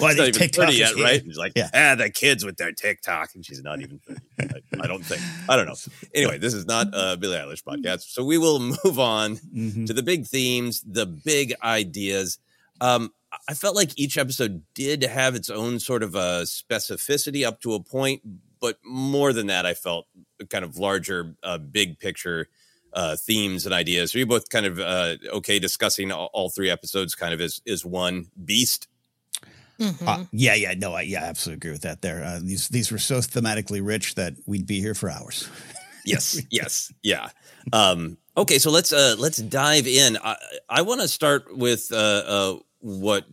well, 0.00 0.16
not 0.16 0.28
even 0.28 0.32
TikTok 0.32 0.66
30 0.66 0.76
yet, 0.76 0.94
right? 0.96 1.20
And 1.20 1.26
She's 1.26 1.38
like, 1.38 1.52
yeah. 1.54 1.70
ah, 1.74 1.94
the 1.94 2.10
kids 2.10 2.44
with 2.44 2.56
their 2.56 2.72
TikTok, 2.72 3.34
and 3.34 3.44
she's 3.44 3.62
not 3.62 3.80
even 3.80 4.00
30. 4.06 4.20
I, 4.40 4.84
I, 4.84 4.86
don't 4.86 5.04
think. 5.04 5.22
I 5.48 5.56
don't 5.56 5.66
know. 5.66 5.74
Anyway, 6.14 6.38
this 6.38 6.54
is 6.54 6.66
not 6.66 6.88
a 6.92 7.16
Billie 7.16 7.36
Eilish 7.36 7.62
podcast, 7.62 8.12
so 8.12 8.24
we 8.24 8.38
will 8.38 8.58
move 8.84 8.98
on 8.98 9.36
mm-hmm. 9.36 9.84
to 9.84 9.92
the 9.92 10.02
big 10.02 10.26
themes, 10.26 10.82
the 10.86 11.06
big 11.06 11.54
ideas. 11.62 12.38
Um, 12.80 13.12
I 13.48 13.54
felt 13.54 13.76
like 13.76 13.98
each 13.98 14.18
episode 14.18 14.62
did 14.74 15.02
have 15.02 15.34
its 15.34 15.50
own 15.50 15.78
sort 15.80 16.02
of 16.02 16.14
a 16.14 16.42
specificity 16.42 17.46
up 17.46 17.60
to 17.62 17.74
a 17.74 17.80
point, 17.80 18.22
but 18.60 18.78
more 18.84 19.32
than 19.32 19.48
that, 19.48 19.66
I 19.66 19.74
felt 19.74 20.06
kind 20.50 20.64
of 20.64 20.78
larger, 20.78 21.36
uh, 21.42 21.58
big 21.58 21.98
picture 21.98 22.48
uh, 22.94 23.16
themes 23.16 23.66
and 23.66 23.74
ideas. 23.74 24.14
Are 24.14 24.18
you 24.18 24.26
both 24.26 24.48
kind 24.48 24.66
of 24.66 24.78
uh, 24.78 25.16
okay 25.34 25.58
discussing 25.58 26.10
all, 26.12 26.30
all, 26.32 26.48
three 26.48 26.70
episodes 26.70 27.14
kind 27.14 27.34
of 27.34 27.40
as, 27.40 27.60
as 27.66 27.84
one 27.84 28.26
beast? 28.44 28.88
Mm-hmm. 29.78 30.08
Uh, 30.08 30.24
yeah, 30.32 30.54
yeah, 30.54 30.74
no, 30.76 30.94
I 30.94 31.02
yeah, 31.02 31.24
I 31.24 31.26
absolutely 31.26 31.58
agree 31.58 31.72
with 31.72 31.82
that. 31.82 32.00
There, 32.00 32.22
uh, 32.22 32.38
these 32.40 32.68
these 32.68 32.92
were 32.92 32.98
so 32.98 33.18
thematically 33.18 33.84
rich 33.84 34.14
that 34.14 34.34
we'd 34.46 34.66
be 34.66 34.80
here 34.80 34.94
for 34.94 35.10
hours. 35.10 35.48
yes, 36.04 36.40
yes, 36.50 36.92
yeah. 37.02 37.30
Um, 37.72 38.18
Okay, 38.36 38.58
so 38.58 38.70
let's 38.70 38.92
uh 38.92 39.14
let's 39.16 39.38
dive 39.38 39.86
in. 39.86 40.18
I, 40.22 40.36
I 40.68 40.82
want 40.82 41.00
to 41.00 41.08
start 41.08 41.56
with 41.56 41.92
uh, 41.92 41.96
uh 41.96 42.56
what 42.80 43.26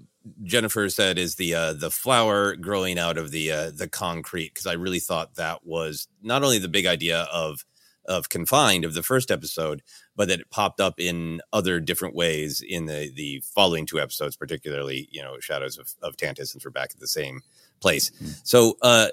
Jennifer 0.43 0.87
said 0.89 1.17
is 1.17 1.35
the 1.35 1.55
uh 1.55 1.73
the 1.73 1.89
flower 1.89 2.55
growing 2.55 2.99
out 2.99 3.17
of 3.17 3.31
the 3.31 3.51
uh 3.51 3.71
the 3.71 3.87
concrete 3.87 4.53
because 4.53 4.67
I 4.67 4.73
really 4.73 4.99
thought 4.99 5.35
that 5.35 5.65
was 5.65 6.07
not 6.21 6.43
only 6.43 6.59
the 6.59 6.67
big 6.67 6.85
idea 6.85 7.21
of 7.33 7.65
of 8.05 8.29
confined 8.29 8.85
of 8.85 8.93
the 8.93 9.03
first 9.03 9.31
episode, 9.31 9.81
but 10.15 10.27
that 10.27 10.39
it 10.39 10.49
popped 10.49 10.79
up 10.79 10.99
in 10.99 11.41
other 11.53 11.79
different 11.79 12.15
ways 12.15 12.61
in 12.61 12.85
the 12.85 13.11
the 13.15 13.41
following 13.53 13.85
two 13.85 13.99
episodes, 13.99 14.35
particularly 14.35 15.07
you 15.11 15.21
know 15.21 15.39
Shadows 15.39 15.77
of, 15.77 15.93
of 16.01 16.17
Tantiss, 16.17 16.47
since 16.47 16.65
we're 16.65 16.71
back 16.71 16.91
at 16.93 16.99
the 16.99 17.07
same 17.07 17.41
place. 17.79 18.09
Mm-hmm. 18.11 18.31
So 18.43 18.77
uh 18.81 19.09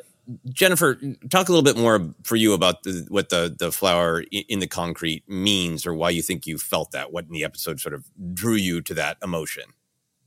Jennifer, 0.51 1.01
talk 1.31 1.48
a 1.48 1.53
little 1.53 1.62
bit 1.62 1.79
more 1.79 2.14
for 2.22 2.37
you 2.37 2.53
about 2.53 2.83
the, 2.83 3.07
what 3.09 3.31
the 3.31 3.55
the 3.59 3.72
flower 3.72 4.22
in 4.31 4.59
the 4.59 4.66
concrete 4.66 5.27
means, 5.27 5.87
or 5.87 5.94
why 5.94 6.11
you 6.11 6.22
think 6.22 6.46
you 6.46 6.59
felt 6.59 6.90
that. 6.90 7.12
What 7.12 7.24
in 7.24 7.33
the 7.33 7.44
episode 7.44 7.81
sort 7.81 7.94
of 7.94 8.05
drew 8.35 8.55
you 8.55 8.83
to 8.83 8.94
that 8.94 9.16
emotion? 9.22 9.64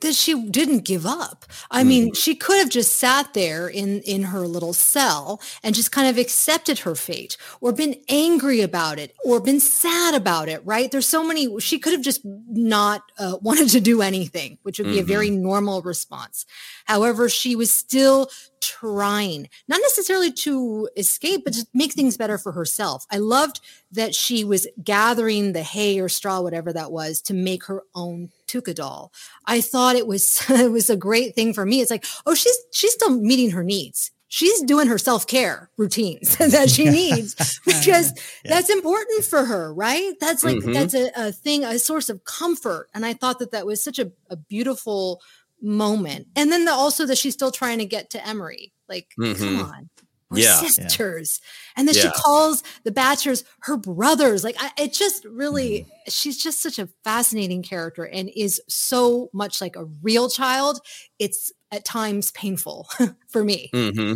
That 0.01 0.15
she 0.15 0.47
didn't 0.49 0.85
give 0.85 1.05
up. 1.05 1.45
I 1.69 1.83
mean, 1.83 2.07
mm-hmm. 2.07 2.13
she 2.13 2.35
could 2.35 2.57
have 2.57 2.69
just 2.69 2.95
sat 2.95 3.33
there 3.33 3.67
in 3.67 4.01
in 4.01 4.23
her 4.23 4.47
little 4.47 4.73
cell 4.73 5.41
and 5.63 5.75
just 5.75 5.91
kind 5.91 6.07
of 6.07 6.17
accepted 6.17 6.79
her 6.79 6.95
fate 6.95 7.37
or 7.61 7.71
been 7.71 7.95
angry 8.09 8.61
about 8.61 8.99
it 8.99 9.15
or 9.23 9.39
been 9.39 9.59
sad 9.59 10.13
about 10.13 10.49
it, 10.49 10.61
right? 10.65 10.91
There's 10.91 11.07
so 11.07 11.23
many 11.23 11.59
she 11.59 11.79
could 11.79 11.93
have 11.93 12.01
just 12.01 12.21
not 12.23 13.03
uh, 13.17 13.37
wanted 13.41 13.69
to 13.69 13.79
do 13.79 14.01
anything, 14.01 14.57
which 14.63 14.77
would 14.79 14.87
be 14.87 14.93
mm-hmm. 14.93 15.01
a 15.01 15.03
very 15.03 15.29
normal 15.29 15.81
response. 15.81 16.45
However, 16.85 17.29
she 17.29 17.55
was 17.55 17.71
still 17.71 18.29
trying, 18.61 19.49
not 19.67 19.81
necessarily 19.81 20.31
to 20.31 20.89
escape, 20.95 21.43
but 21.43 21.53
to 21.53 21.67
make 21.73 21.93
things 21.93 22.17
better 22.17 22.37
for 22.37 22.51
herself. 22.51 23.05
I 23.11 23.17
loved 23.17 23.59
that 23.91 24.15
she 24.15 24.43
was 24.43 24.67
gathering 24.83 25.53
the 25.53 25.63
hay 25.63 25.99
or 25.99 26.09
straw, 26.09 26.41
whatever 26.41 26.71
that 26.73 26.91
was, 26.91 27.21
to 27.23 27.33
make 27.33 27.65
her 27.65 27.83
own 27.93 28.29
Tooka 28.47 28.75
doll. 28.75 29.11
I 29.45 29.61
thought 29.61 29.95
it 29.95 30.07
was 30.07 30.41
it 30.49 30.71
was 30.71 30.89
a 30.89 30.95
great 30.95 31.35
thing 31.35 31.53
for 31.53 31.65
me. 31.65 31.81
It's 31.81 31.91
like, 31.91 32.05
oh, 32.25 32.35
she's 32.35 32.57
she's 32.71 32.93
still 32.93 33.19
meeting 33.19 33.51
her 33.51 33.63
needs. 33.63 34.11
She's 34.33 34.61
doing 34.61 34.87
her 34.87 34.97
self 34.97 35.27
care 35.27 35.69
routines 35.75 36.37
that 36.37 36.69
she 36.69 36.85
needs 36.85 37.35
because 37.65 38.13
yeah. 38.45 38.55
that's 38.55 38.69
important 38.69 39.25
for 39.25 39.43
her, 39.43 39.73
right? 39.73 40.13
That's 40.21 40.41
like 40.41 40.55
mm-hmm. 40.57 40.71
that's 40.71 40.93
a, 40.93 41.11
a, 41.17 41.31
thing, 41.33 41.65
a 41.65 41.77
source 41.77 42.07
of 42.07 42.23
comfort. 42.23 42.87
And 42.93 43.05
I 43.05 43.13
thought 43.13 43.39
that 43.39 43.51
that 43.51 43.65
was 43.65 43.83
such 43.83 43.99
a, 43.99 44.09
a 44.29 44.37
beautiful 44.37 45.21
moment. 45.61 46.27
And 46.35 46.51
then 46.51 46.65
the, 46.65 46.71
also 46.71 47.05
that 47.05 47.17
she's 47.17 47.33
still 47.33 47.51
trying 47.51 47.79
to 47.79 47.85
get 47.85 48.09
to 48.11 48.27
Emerie. 48.27 48.73
Like, 48.87 49.13
mm-hmm. 49.19 49.41
come 49.41 49.69
on, 49.69 49.89
we're 50.31 50.39
yeah, 50.39 50.55
sisters. 50.55 51.41
Yeah. 51.41 51.79
And 51.79 51.87
then 51.87 51.95
yeah. 51.95 52.01
she 52.03 52.11
calls 52.11 52.63
the 52.83 52.91
Batchers 52.91 53.43
her 53.61 53.77
brothers. 53.77 54.43
Like 54.43 54.55
I, 54.59 54.71
it 54.77 54.93
just 54.93 55.25
really, 55.25 55.81
mm. 55.81 55.87
she's 56.07 56.41
just 56.41 56.61
such 56.61 56.79
a 56.79 56.87
fascinating 57.03 57.63
character 57.63 58.05
and 58.05 58.29
is 58.35 58.61
so 58.67 59.29
much 59.33 59.59
like 59.59 59.75
a 59.75 59.85
real 60.01 60.29
child. 60.29 60.79
It's 61.19 61.51
at 61.71 61.85
times 61.85 62.31
painful 62.31 62.87
for 63.27 63.43
me. 63.43 63.69
Mm-hmm. 63.73 64.13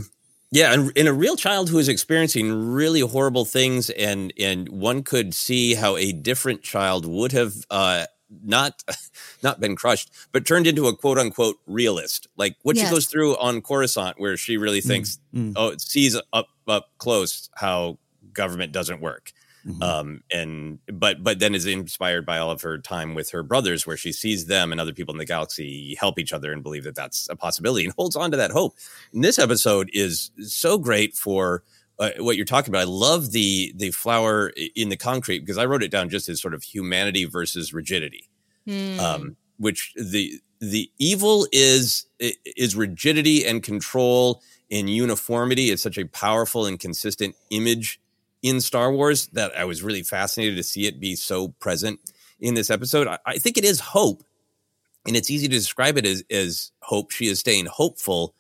Yeah, 0.52 0.74
and 0.74 0.92
in 0.96 1.08
a 1.08 1.14
real 1.14 1.36
child 1.36 1.70
who 1.70 1.80
is 1.80 1.90
experiencing 1.90 2.72
really 2.72 3.02
horrible 3.02 3.44
things, 3.44 3.90
and 3.90 4.32
and 4.40 4.70
one 4.70 5.04
could 5.04 5.34
see 5.34 5.74
how 5.74 5.98
a 5.98 6.14
different 6.14 6.62
child 6.62 7.06
would 7.06 7.34
have 7.34 7.56
uh, 7.70 8.06
not 8.44 8.84
not 9.44 9.60
been 9.60 9.76
crushed, 9.76 10.12
but 10.32 10.46
turned 10.46 10.68
into 10.68 10.88
a 10.88 10.96
quote 10.96 11.18
unquote 11.18 11.58
realist. 11.66 12.28
Like 12.38 12.58
what 12.64 12.76
yes. 12.76 12.88
she 12.88 12.94
goes 12.94 13.06
through 13.08 13.38
on 13.38 13.62
Coruscant, 13.62 14.20
where 14.20 14.38
she 14.38 14.58
really 14.58 14.82
mm, 14.82 14.88
thinks, 14.88 15.20
mm-hmm. 15.34 15.54
oh, 15.56 15.70
it 15.70 15.82
sees 15.82 16.20
up 16.34 16.48
up 16.68 16.90
close 16.98 17.50
how 17.56 17.98
government 18.34 18.72
doesn't 18.72 19.02
work. 19.02 19.32
Mm-hmm. 19.66 19.82
Um, 19.82 20.24
and 20.32 20.80
but 20.92 21.24
but 21.24 21.40
then 21.40 21.56
is 21.56 21.66
inspired 21.66 22.24
by 22.26 22.38
all 22.38 22.52
of 22.52 22.62
her 22.62 22.78
time 22.78 23.16
with 23.16 23.32
her 23.32 23.42
brothers, 23.42 23.88
where 23.88 23.98
she 23.98 24.12
sees 24.12 24.46
them 24.46 24.72
and 24.72 24.80
other 24.80 24.94
people 24.94 25.14
in 25.14 25.18
the 25.18 25.26
galaxy 25.26 25.96
help 25.96 26.20
each 26.20 26.34
other 26.34 26.52
and 26.52 26.62
believe 26.62 26.84
that 26.84 26.94
that's 26.94 27.28
a 27.32 27.36
possibility 27.36 27.86
and 27.86 27.94
holds 27.98 28.16
on 28.16 28.30
to 28.30 28.38
that 28.38 28.52
hope. 28.52 28.76
And 29.12 29.24
this 29.24 29.40
episode 29.40 29.90
is 29.92 30.30
so 30.40 30.78
great 30.78 31.16
for 31.16 31.64
uh, 32.00 32.12
what 32.20 32.36
you're 32.36 32.46
talking 32.46 32.72
about. 32.72 32.82
I 32.82 32.86
love 32.86 33.32
the 33.32 33.74
the 33.76 33.92
flower 33.92 34.52
in 34.76 34.90
the 34.90 34.98
concrete 34.98 35.40
because 35.40 35.58
I 35.58 35.66
wrote 35.66 35.84
it 35.84 35.92
down 35.92 36.10
just 36.10 36.30
as 36.30 36.42
sort 36.42 36.54
of 36.54 36.64
humanity 36.64 37.26
versus 37.26 37.74
rigidity. 37.74 38.30
Mm. 38.68 39.00
Um, 39.00 39.38
which 39.58 39.94
the 39.96 40.40
the 40.60 40.92
evil 40.98 41.48
is 41.52 42.08
is 42.20 42.76
rigidity 42.76 43.46
and 43.46 43.64
control 43.64 44.42
and 44.72 44.90
uniformity. 44.90 45.70
It's 45.70 45.84
such 45.84 45.98
a 45.98 46.06
powerful 46.06 46.66
and 46.66 46.80
consistent 46.80 47.36
image 47.50 48.00
in 48.42 48.62
Star 48.62 48.92
Wars 48.92 49.28
that 49.28 49.56
I 49.58 49.66
was 49.66 49.84
really 49.84 50.04
fascinated 50.04 50.56
to 50.58 50.64
see 50.64 50.88
it 50.88 51.00
be 51.00 51.16
so 51.16 51.50
present 51.60 52.00
in 52.40 52.54
this 52.54 52.70
episode. 52.70 53.08
I, 53.08 53.20
I 53.26 53.38
think 53.38 53.58
it 53.58 53.66
is 53.66 53.80
hope, 53.80 54.24
and 55.08 55.16
it's 55.16 55.30
easy 55.30 55.48
to 55.48 55.54
describe 55.54 55.98
it 55.98 56.06
as 56.06 56.24
as 56.30 56.72
hope. 56.82 57.12
She 57.12 57.28
is 57.28 57.40
staying 57.40 57.68
hopeful 57.68 58.34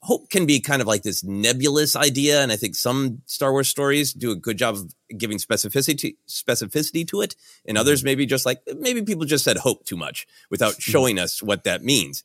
hope 0.00 0.30
can 0.30 0.46
be 0.46 0.60
kind 0.60 0.82
of 0.82 0.88
like 0.88 1.02
this 1.02 1.24
nebulous 1.24 1.96
idea, 1.96 2.42
and 2.42 2.52
I 2.52 2.56
think 2.56 2.74
some 2.74 3.22
Star 3.26 3.52
Wars 3.52 3.68
stories 3.68 4.12
do 4.12 4.30
a 4.30 4.36
good 4.36 4.58
job 4.58 4.74
of 4.74 4.94
giving 5.16 5.38
specificity 5.38 6.16
specificity 6.28 7.06
to 7.08 7.20
it, 7.22 7.34
and 7.66 7.78
others 7.78 8.00
mm-hmm. 8.00 8.06
maybe 8.06 8.26
just 8.26 8.46
like 8.46 8.60
maybe 8.78 9.02
people 9.02 9.24
just 9.24 9.44
said 9.44 9.56
hope 9.58 9.84
too 9.84 9.96
much 9.96 10.26
without 10.50 10.72
mm-hmm. 10.72 10.90
showing 10.92 11.18
us 11.18 11.42
what 11.42 11.64
that 11.64 11.82
means. 11.82 12.24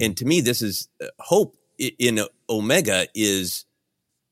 And 0.00 0.16
to 0.16 0.24
me, 0.24 0.40
this 0.40 0.62
is 0.62 0.88
uh, 1.02 1.06
hope 1.18 1.56
in 1.78 2.20
Omega 2.48 3.06
is 3.14 3.64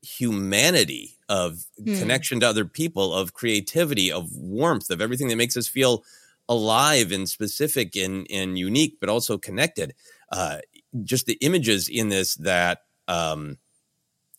humanity 0.01 1.17
of 1.27 1.65
mm. 1.79 1.99
connection 1.99 2.39
to 2.39 2.47
other 2.47 2.65
people, 2.65 3.13
of 3.13 3.33
creativity, 3.33 4.11
of 4.11 4.35
warmth, 4.35 4.89
of 4.89 5.01
everything 5.01 5.27
that 5.27 5.35
makes 5.35 5.57
us 5.57 5.67
feel 5.67 6.03
alive 6.47 7.11
and 7.11 7.29
specific 7.29 7.95
and, 7.95 8.25
and 8.31 8.57
unique, 8.57 8.97
but 8.99 9.09
also 9.09 9.37
connected. 9.37 9.93
Uh, 10.31 10.57
just 11.03 11.25
the 11.25 11.37
images 11.41 11.87
in 11.87 12.09
this 12.09 12.35
that 12.35 12.81
um, 13.07 13.57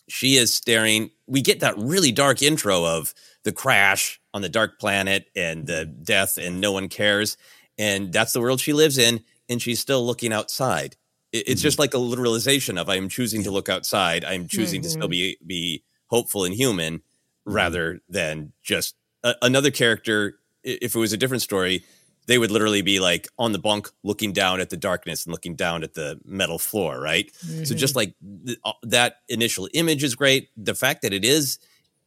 she 0.08 0.36
is 0.36 0.52
staring. 0.52 1.10
We 1.26 1.42
get 1.42 1.60
that 1.60 1.78
really 1.78 2.12
dark 2.12 2.42
intro 2.42 2.84
of 2.84 3.14
the 3.44 3.52
crash 3.52 4.20
on 4.34 4.42
the 4.42 4.48
dark 4.48 4.78
planet 4.78 5.26
and 5.34 5.66
the 5.66 5.86
death, 5.86 6.36
and 6.36 6.60
no 6.60 6.72
one 6.72 6.88
cares. 6.88 7.36
And 7.78 8.12
that's 8.12 8.32
the 8.32 8.40
world 8.40 8.60
she 8.60 8.72
lives 8.72 8.98
in. 8.98 9.24
And 9.48 9.60
she's 9.60 9.80
still 9.80 10.04
looking 10.06 10.32
outside. 10.32 10.96
It's 11.32 11.48
mm-hmm. 11.48 11.62
just 11.62 11.78
like 11.78 11.94
a 11.94 11.98
literalization 11.98 12.80
of 12.80 12.88
I 12.88 12.96
am 12.96 13.08
choosing 13.08 13.42
to 13.44 13.50
look 13.50 13.68
outside. 13.68 14.24
I 14.24 14.34
am 14.34 14.46
choosing 14.48 14.80
mm-hmm. 14.80 14.86
to 14.86 14.90
still 14.90 15.08
be 15.08 15.38
be 15.44 15.84
hopeful 16.06 16.44
and 16.44 16.54
human 16.54 16.98
mm-hmm. 16.98 17.52
rather 17.52 18.00
than 18.08 18.52
just 18.62 18.94
a, 19.22 19.34
another 19.42 19.70
character. 19.70 20.36
If 20.62 20.94
it 20.94 20.98
was 20.98 21.12
a 21.12 21.16
different 21.16 21.42
story, 21.42 21.84
they 22.30 22.38
would 22.38 22.52
literally 22.52 22.80
be 22.80 23.00
like 23.00 23.26
on 23.40 23.50
the 23.50 23.58
bunk 23.58 23.90
looking 24.04 24.32
down 24.32 24.60
at 24.60 24.70
the 24.70 24.76
darkness 24.76 25.26
and 25.26 25.32
looking 25.32 25.56
down 25.56 25.82
at 25.82 25.94
the 25.94 26.20
metal 26.24 26.60
floor 26.60 27.00
right? 27.00 27.30
Mm-hmm. 27.44 27.64
so 27.64 27.74
just 27.74 27.96
like 27.96 28.14
th- 28.46 28.58
uh, 28.64 28.72
that 28.84 29.16
initial 29.28 29.68
image 29.74 30.04
is 30.04 30.14
great. 30.14 30.48
The 30.56 30.76
fact 30.76 31.02
that 31.02 31.12
it 31.12 31.24
is 31.24 31.58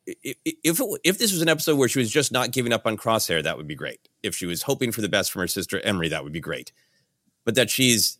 if 0.06 0.38
it, 0.80 1.00
if 1.04 1.18
this 1.18 1.34
was 1.34 1.42
an 1.42 1.50
episode 1.50 1.78
where 1.78 1.90
she 1.90 2.00
was 2.00 2.10
just 2.10 2.32
not 2.32 2.52
giving 2.52 2.72
up 2.72 2.88
on 2.88 2.96
crosshair 2.96 3.44
that 3.44 3.58
would 3.58 3.68
be 3.68 3.76
great. 3.76 4.08
If 4.24 4.34
she 4.34 4.46
was 4.46 4.62
hoping 4.62 4.94
for 4.94 5.02
the 5.02 5.10
best 5.10 5.30
from 5.30 5.42
her 5.42 5.48
sister 5.48 5.82
Emerie 5.82 6.10
that 6.10 6.24
would 6.24 6.34
be 6.34 6.40
great. 6.40 6.72
But 7.44 7.56
that 7.56 7.70
she's 7.70 8.18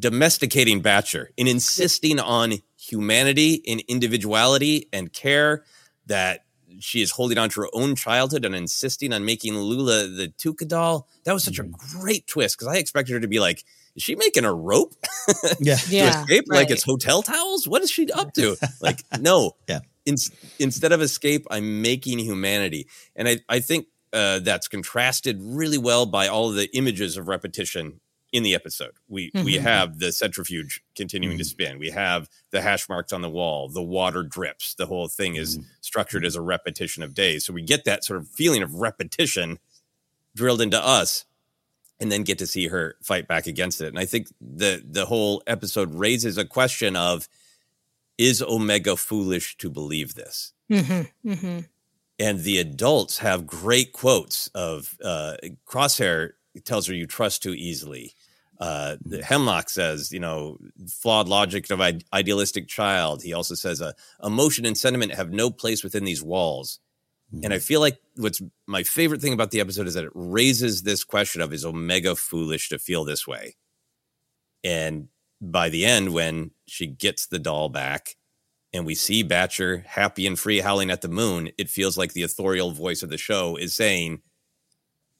domesticating 0.00 0.82
batcher 0.82 1.28
and 1.38 1.46
insisting 1.46 2.18
on 2.18 2.54
humanity 2.76 3.62
and 3.68 3.80
individuality 3.86 4.88
and 4.92 5.12
care 5.12 5.64
that 6.06 6.44
she 6.78 7.02
is 7.02 7.12
holding 7.12 7.38
on 7.38 7.48
to 7.50 7.62
her 7.62 7.68
own 7.72 7.96
childhood 7.96 8.44
and 8.44 8.54
insisting 8.54 9.12
on 9.12 9.24
making 9.24 9.56
Lula 9.56 10.06
the 10.06 10.28
Tooka 10.28 10.66
doll. 10.66 11.08
That 11.24 11.32
was 11.32 11.44
such 11.44 11.58
a 11.58 11.64
mm-hmm. 11.64 12.00
great 12.00 12.26
twist 12.26 12.58
because 12.58 12.74
I 12.74 12.78
expected 12.78 13.14
her 13.14 13.20
to 13.20 13.28
be 13.28 13.40
like, 13.40 13.64
is 13.96 14.02
she 14.02 14.14
making 14.14 14.44
a 14.44 14.52
rope? 14.52 14.94
yeah. 15.60 15.76
to 15.76 15.94
yeah, 15.94 16.20
escape? 16.22 16.44
Right. 16.48 16.58
Like 16.58 16.70
it's 16.70 16.84
hotel 16.84 17.22
towels? 17.22 17.66
What 17.66 17.82
is 17.82 17.90
she 17.90 18.10
up 18.12 18.32
to? 18.34 18.56
like, 18.80 19.02
no. 19.18 19.56
Yeah. 19.68 19.80
In, 20.06 20.16
instead 20.58 20.92
of 20.92 21.02
escape, 21.02 21.46
I'm 21.50 21.82
making 21.82 22.18
humanity. 22.18 22.86
And 23.16 23.28
I, 23.28 23.38
I 23.48 23.60
think 23.60 23.86
uh, 24.12 24.40
that's 24.40 24.68
contrasted 24.68 25.38
really 25.40 25.78
well 25.78 26.06
by 26.06 26.28
all 26.28 26.50
of 26.50 26.56
the 26.56 26.74
images 26.76 27.16
of 27.16 27.28
repetition 27.28 27.99
in 28.32 28.42
the 28.42 28.54
episode. 28.54 28.92
We 29.08 29.30
mm-hmm. 29.30 29.44
we 29.44 29.54
have 29.56 29.98
the 29.98 30.12
centrifuge 30.12 30.82
continuing 30.94 31.34
mm-hmm. 31.34 31.38
to 31.38 31.44
spin. 31.44 31.78
We 31.78 31.90
have 31.90 32.28
the 32.50 32.60
hash 32.60 32.88
marks 32.88 33.12
on 33.12 33.22
the 33.22 33.30
wall. 33.30 33.68
The 33.68 33.82
water 33.82 34.22
drips. 34.22 34.74
The 34.74 34.86
whole 34.86 35.08
thing 35.08 35.36
is 35.36 35.58
mm-hmm. 35.58 35.66
structured 35.80 36.24
as 36.24 36.36
a 36.36 36.40
repetition 36.40 37.02
of 37.02 37.14
days. 37.14 37.44
So 37.44 37.52
we 37.52 37.62
get 37.62 37.84
that 37.84 38.04
sort 38.04 38.20
of 38.20 38.28
feeling 38.28 38.62
of 38.62 38.74
repetition 38.74 39.58
drilled 40.36 40.60
into 40.60 40.80
us, 40.82 41.24
and 41.98 42.10
then 42.10 42.22
get 42.22 42.38
to 42.38 42.46
see 42.46 42.68
her 42.68 42.96
fight 43.02 43.26
back 43.26 43.46
against 43.46 43.80
it. 43.80 43.88
And 43.88 43.98
I 43.98 44.06
think 44.06 44.28
the 44.40 44.82
the 44.84 45.06
whole 45.06 45.42
episode 45.46 45.94
raises 45.94 46.38
a 46.38 46.44
question 46.44 46.96
of: 46.96 47.28
Is 48.16 48.42
Omega 48.42 48.96
foolish 48.96 49.56
to 49.58 49.70
believe 49.70 50.14
this? 50.14 50.52
Mm-hmm. 50.70 51.30
Mm-hmm. 51.30 51.58
And 52.20 52.40
the 52.40 52.58
adults 52.58 53.18
have 53.18 53.46
great 53.46 53.92
quotes 53.92 54.48
of 54.48 54.94
uh, 55.02 55.36
Crosshair 55.66 56.32
tells 56.64 56.86
her 56.86 56.94
you 56.94 57.06
trust 57.06 57.42
too 57.42 57.54
easily. 57.54 58.14
Uh, 58.60 58.96
Hemlock 59.24 59.70
says, 59.70 60.12
you 60.12 60.20
know, 60.20 60.58
flawed 60.86 61.28
logic 61.28 61.70
of 61.70 61.80
idealistic 62.12 62.68
child. 62.68 63.22
He 63.22 63.32
also 63.32 63.54
says, 63.54 63.80
uh, 63.80 63.92
emotion 64.22 64.66
and 64.66 64.76
sentiment 64.76 65.14
have 65.14 65.32
no 65.32 65.50
place 65.50 65.82
within 65.82 66.04
these 66.04 66.22
walls. 66.22 66.78
And 67.42 67.54
I 67.54 67.60
feel 67.60 67.80
like 67.80 67.98
what's 68.16 68.42
my 68.66 68.82
favorite 68.82 69.20
thing 69.20 69.32
about 69.32 69.52
the 69.52 69.60
episode 69.60 69.86
is 69.86 69.94
that 69.94 70.04
it 70.04 70.12
raises 70.14 70.82
this 70.82 71.04
question 71.04 71.40
of 71.40 71.52
is 71.52 71.64
Omega 71.64 72.16
foolish 72.16 72.68
to 72.70 72.78
feel 72.78 73.04
this 73.04 73.26
way? 73.26 73.54
And 74.64 75.08
by 75.40 75.68
the 75.68 75.86
end, 75.86 76.12
when 76.12 76.50
she 76.66 76.86
gets 76.86 77.26
the 77.26 77.38
doll 77.38 77.68
back 77.68 78.16
and 78.72 78.84
we 78.84 78.96
see 78.96 79.22
Batcher 79.22 79.84
happy 79.86 80.26
and 80.26 80.38
free 80.38 80.58
howling 80.58 80.90
at 80.90 81.02
the 81.02 81.08
moon, 81.08 81.50
it 81.56 81.70
feels 81.70 81.96
like 81.96 82.12
the 82.12 82.24
authorial 82.24 82.72
voice 82.72 83.02
of 83.02 83.10
the 83.10 83.18
show 83.18 83.54
is 83.56 83.76
saying, 83.76 84.22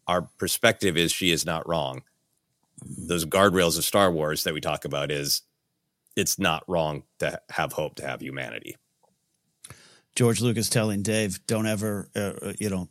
Our 0.08 0.22
perspective 0.36 0.96
is 0.96 1.12
she 1.12 1.30
is 1.30 1.46
not 1.46 1.68
wrong. 1.68 2.02
Those 2.84 3.24
guardrails 3.24 3.78
of 3.78 3.84
Star 3.84 4.10
Wars 4.10 4.44
that 4.44 4.54
we 4.54 4.60
talk 4.60 4.84
about 4.84 5.10
is 5.10 5.42
it's 6.16 6.38
not 6.38 6.64
wrong 6.68 7.04
to 7.18 7.40
have 7.50 7.72
hope 7.72 7.94
to 7.96 8.06
have 8.06 8.20
humanity. 8.22 8.76
George 10.16 10.40
Lucas 10.40 10.68
telling 10.68 11.02
Dave, 11.02 11.44
"Don't 11.46 11.66
ever, 11.66 12.10
uh, 12.16 12.32
uh, 12.42 12.52
you 12.58 12.68
know, 12.68 12.88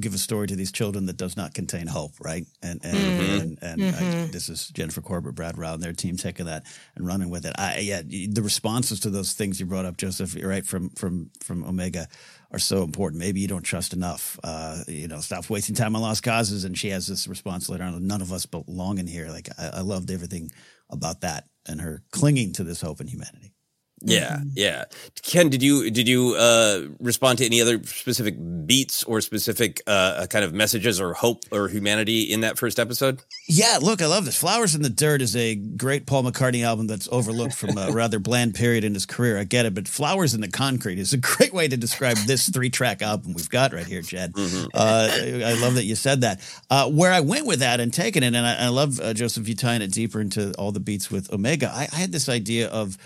give 0.00 0.12
a 0.12 0.18
story 0.18 0.46
to 0.48 0.56
these 0.56 0.72
children 0.72 1.06
that 1.06 1.16
does 1.16 1.36
not 1.36 1.54
contain 1.54 1.86
hope." 1.86 2.12
Right? 2.20 2.46
And 2.62 2.84
and 2.84 3.18
Mhm. 3.18 3.40
and, 3.40 3.58
and 3.62 3.82
Mhm. 3.82 4.26
I, 4.26 4.30
this 4.32 4.48
is 4.48 4.68
Jennifer 4.68 5.00
Corbett, 5.00 5.34
Brad 5.36 5.56
Rau, 5.56 5.74
and 5.74 5.82
their 5.82 5.92
team 5.92 6.16
taking 6.16 6.46
that 6.46 6.64
and 6.96 7.06
running 7.06 7.30
with 7.30 7.46
it. 7.46 7.54
I 7.56 7.78
yeah, 7.78 8.02
the 8.02 8.42
responses 8.42 8.98
to 9.00 9.10
those 9.10 9.34
things 9.34 9.60
you 9.60 9.66
brought 9.66 9.84
up, 9.86 9.96
Joseph, 9.96 10.36
right 10.42 10.66
from 10.66 10.90
from 10.90 11.30
from 11.44 11.64
Omega 11.64 12.08
are 12.50 12.58
so 12.58 12.82
important. 12.82 13.20
Maybe 13.20 13.40
you 13.40 13.48
don't 13.48 13.62
trust 13.62 13.92
enough. 13.92 14.38
Uh, 14.42 14.82
you 14.88 15.08
know, 15.08 15.20
stop 15.20 15.48
wasting 15.50 15.74
time 15.74 15.94
on 15.94 16.02
lost 16.02 16.22
causes. 16.22 16.64
And 16.64 16.76
she 16.76 16.88
has 16.90 17.06
this 17.06 17.28
response 17.28 17.68
later 17.68 17.84
on. 17.84 18.06
None 18.06 18.22
of 18.22 18.32
us 18.32 18.46
belong 18.46 18.98
in 18.98 19.06
here. 19.06 19.28
Like 19.28 19.48
I, 19.58 19.70
I 19.74 19.80
loved 19.80 20.10
everything 20.10 20.50
about 20.90 21.20
that 21.20 21.48
and 21.66 21.80
her 21.80 22.02
clinging 22.10 22.54
to 22.54 22.64
this 22.64 22.80
hope 22.80 23.00
in 23.00 23.06
humanity. 23.06 23.52
Yeah, 24.00 24.38
yeah. 24.54 24.84
Ken, 25.22 25.48
did 25.48 25.62
you 25.62 25.90
did 25.90 26.06
you 26.06 26.34
uh, 26.36 26.82
respond 27.00 27.38
to 27.38 27.46
any 27.46 27.60
other 27.60 27.82
specific 27.82 28.36
beats 28.66 29.02
or 29.04 29.20
specific 29.20 29.82
uh, 29.86 30.26
kind 30.26 30.44
of 30.44 30.52
messages 30.52 31.00
or 31.00 31.14
hope 31.14 31.44
or 31.50 31.68
humanity 31.68 32.22
in 32.22 32.42
that 32.42 32.58
first 32.58 32.78
episode? 32.78 33.20
Yeah, 33.48 33.78
look, 33.80 34.00
I 34.00 34.06
love 34.06 34.24
this. 34.24 34.36
Flowers 34.36 34.74
in 34.74 34.82
the 34.82 34.90
Dirt 34.90 35.20
is 35.20 35.34
a 35.34 35.56
great 35.56 36.06
Paul 36.06 36.24
McCartney 36.24 36.64
album 36.64 36.86
that's 36.86 37.08
overlooked 37.10 37.54
from 37.54 37.76
a 37.76 37.90
rather 37.92 38.18
bland 38.18 38.54
period 38.54 38.84
in 38.84 38.94
his 38.94 39.06
career. 39.06 39.38
I 39.38 39.44
get 39.44 39.66
it, 39.66 39.74
but 39.74 39.88
Flowers 39.88 40.34
in 40.34 40.40
the 40.40 40.48
Concrete 40.48 40.98
is 40.98 41.12
a 41.12 41.18
great 41.18 41.52
way 41.52 41.66
to 41.66 41.76
describe 41.76 42.18
this 42.18 42.48
three 42.48 42.70
track 42.70 43.02
album 43.02 43.32
we've 43.32 43.50
got 43.50 43.72
right 43.72 43.86
here, 43.86 44.02
Jed. 44.02 44.32
Uh, 44.74 45.08
I 45.12 45.58
love 45.60 45.74
that 45.74 45.84
you 45.84 45.96
said 45.96 46.20
that. 46.20 46.40
Uh, 46.70 46.88
where 46.90 47.12
I 47.12 47.20
went 47.20 47.46
with 47.46 47.60
that 47.60 47.80
and 47.80 47.92
taking 47.92 48.22
it, 48.22 48.34
and 48.34 48.46
I, 48.46 48.66
I 48.66 48.68
love, 48.68 49.00
uh, 49.00 49.12
Joseph, 49.12 49.48
you 49.48 49.54
tying 49.54 49.82
it 49.82 49.92
deeper 49.92 50.20
into 50.20 50.52
all 50.54 50.70
the 50.70 50.80
beats 50.80 51.10
with 51.10 51.32
Omega. 51.32 51.70
I, 51.74 51.88
I 51.92 51.96
had 51.96 52.12
this 52.12 52.28
idea 52.28 52.68
of 52.68 52.96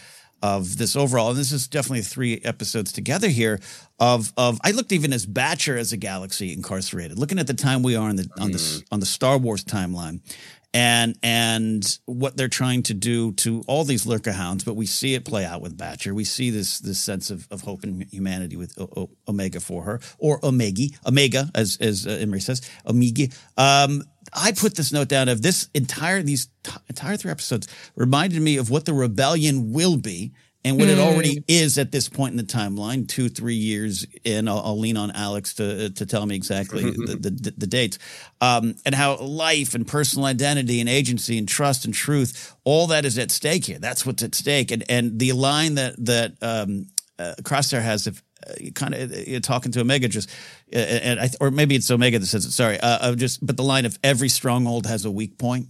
of 0.42 0.76
this 0.78 0.96
overall, 0.96 1.30
and 1.30 1.38
this 1.38 1.52
is 1.52 1.68
definitely 1.68 2.02
three 2.02 2.40
episodes 2.44 2.92
together 2.92 3.28
here. 3.28 3.60
Of 3.98 4.32
of 4.36 4.58
I 4.64 4.72
looked 4.72 4.92
even 4.92 5.12
as 5.12 5.26
Batcher 5.26 5.78
as 5.78 5.92
a 5.92 5.96
galaxy 5.96 6.52
incarcerated, 6.52 7.18
looking 7.18 7.38
at 7.38 7.46
the 7.46 7.54
time 7.54 7.82
we 7.82 7.94
are 7.96 8.08
on 8.08 8.16
the 8.16 8.28
on 8.40 8.50
the 8.50 8.82
on 8.90 9.00
the 9.00 9.06
Star 9.06 9.38
Wars 9.38 9.64
timeline, 9.64 10.20
and 10.74 11.16
and 11.22 11.98
what 12.06 12.36
they're 12.36 12.48
trying 12.48 12.82
to 12.84 12.94
do 12.94 13.32
to 13.34 13.62
all 13.68 13.84
these 13.84 14.04
lurca 14.04 14.32
hounds. 14.32 14.64
But 14.64 14.74
we 14.74 14.86
see 14.86 15.14
it 15.14 15.24
play 15.24 15.44
out 15.44 15.60
with 15.60 15.76
Batcher. 15.78 16.12
We 16.12 16.24
see 16.24 16.50
this 16.50 16.80
this 16.80 17.00
sense 17.00 17.30
of, 17.30 17.46
of 17.50 17.60
hope 17.60 17.84
and 17.84 18.02
humanity 18.10 18.56
with 18.56 18.76
o- 18.80 18.88
o- 18.96 19.10
Omega 19.28 19.60
for 19.60 19.84
her, 19.84 20.00
or 20.18 20.44
Omega, 20.44 20.88
Omega 21.06 21.50
as 21.54 21.78
as 21.80 22.06
uh, 22.06 22.10
Emerie 22.10 22.40
says, 22.40 22.62
Omega. 22.86 23.28
Um, 23.56 24.02
I 24.32 24.52
put 24.52 24.76
this 24.76 24.92
note 24.92 25.08
down 25.08 25.28
of 25.28 25.42
this 25.42 25.68
entire 25.74 26.22
these 26.22 26.48
t- 26.62 26.72
entire 26.88 27.16
three 27.16 27.30
episodes 27.30 27.68
reminded 27.96 28.40
me 28.40 28.56
of 28.56 28.70
what 28.70 28.84
the 28.84 28.94
rebellion 28.94 29.72
will 29.72 29.96
be 29.96 30.32
and 30.64 30.78
what 30.78 30.88
it 30.88 30.98
already 30.98 31.42
is 31.48 31.76
at 31.76 31.90
this 31.90 32.08
point 32.08 32.32
in 32.32 32.36
the 32.36 32.44
timeline. 32.44 33.08
Two, 33.08 33.28
three 33.28 33.54
years 33.56 34.06
in, 34.24 34.46
I'll, 34.46 34.60
I'll 34.60 34.78
lean 34.78 34.96
on 34.96 35.10
Alex 35.10 35.54
to 35.54 35.90
to 35.90 36.06
tell 36.06 36.24
me 36.24 36.36
exactly 36.36 36.82
the, 36.90 37.16
the 37.16 37.54
the 37.56 37.66
dates, 37.66 37.98
um, 38.40 38.76
and 38.86 38.94
how 38.94 39.16
life 39.16 39.74
and 39.74 39.86
personal 39.86 40.26
identity 40.26 40.80
and 40.80 40.88
agency 40.88 41.36
and 41.38 41.48
trust 41.48 41.84
and 41.84 41.92
truth, 41.92 42.54
all 42.64 42.86
that 42.88 43.04
is 43.04 43.18
at 43.18 43.30
stake 43.30 43.64
here. 43.64 43.78
That's 43.78 44.06
what's 44.06 44.22
at 44.22 44.34
stake, 44.34 44.70
and 44.70 44.84
and 44.88 45.18
the 45.18 45.32
line 45.32 45.74
that 45.74 45.94
that 46.04 46.34
um, 46.42 46.86
uh, 47.18 47.34
Crosshair 47.42 47.82
has 47.82 48.06
if 48.06 48.22
kind 48.74 48.94
of 48.94 49.12
uh, 49.12 49.40
talking 49.40 49.72
to 49.72 49.80
Omega 49.80 50.08
just, 50.08 50.30
uh, 50.74 50.78
and 50.78 51.20
I, 51.20 51.30
or 51.40 51.50
maybe 51.50 51.74
it's 51.74 51.90
Omega 51.90 52.18
that 52.18 52.26
says 52.26 52.44
it. 52.44 52.52
Sorry, 52.52 52.78
uh, 52.80 53.14
just 53.14 53.44
but 53.44 53.56
the 53.56 53.62
line 53.62 53.86
of 53.86 53.98
every 54.02 54.28
stronghold 54.28 54.86
has 54.86 55.04
a 55.04 55.10
weak 55.10 55.38
point. 55.38 55.68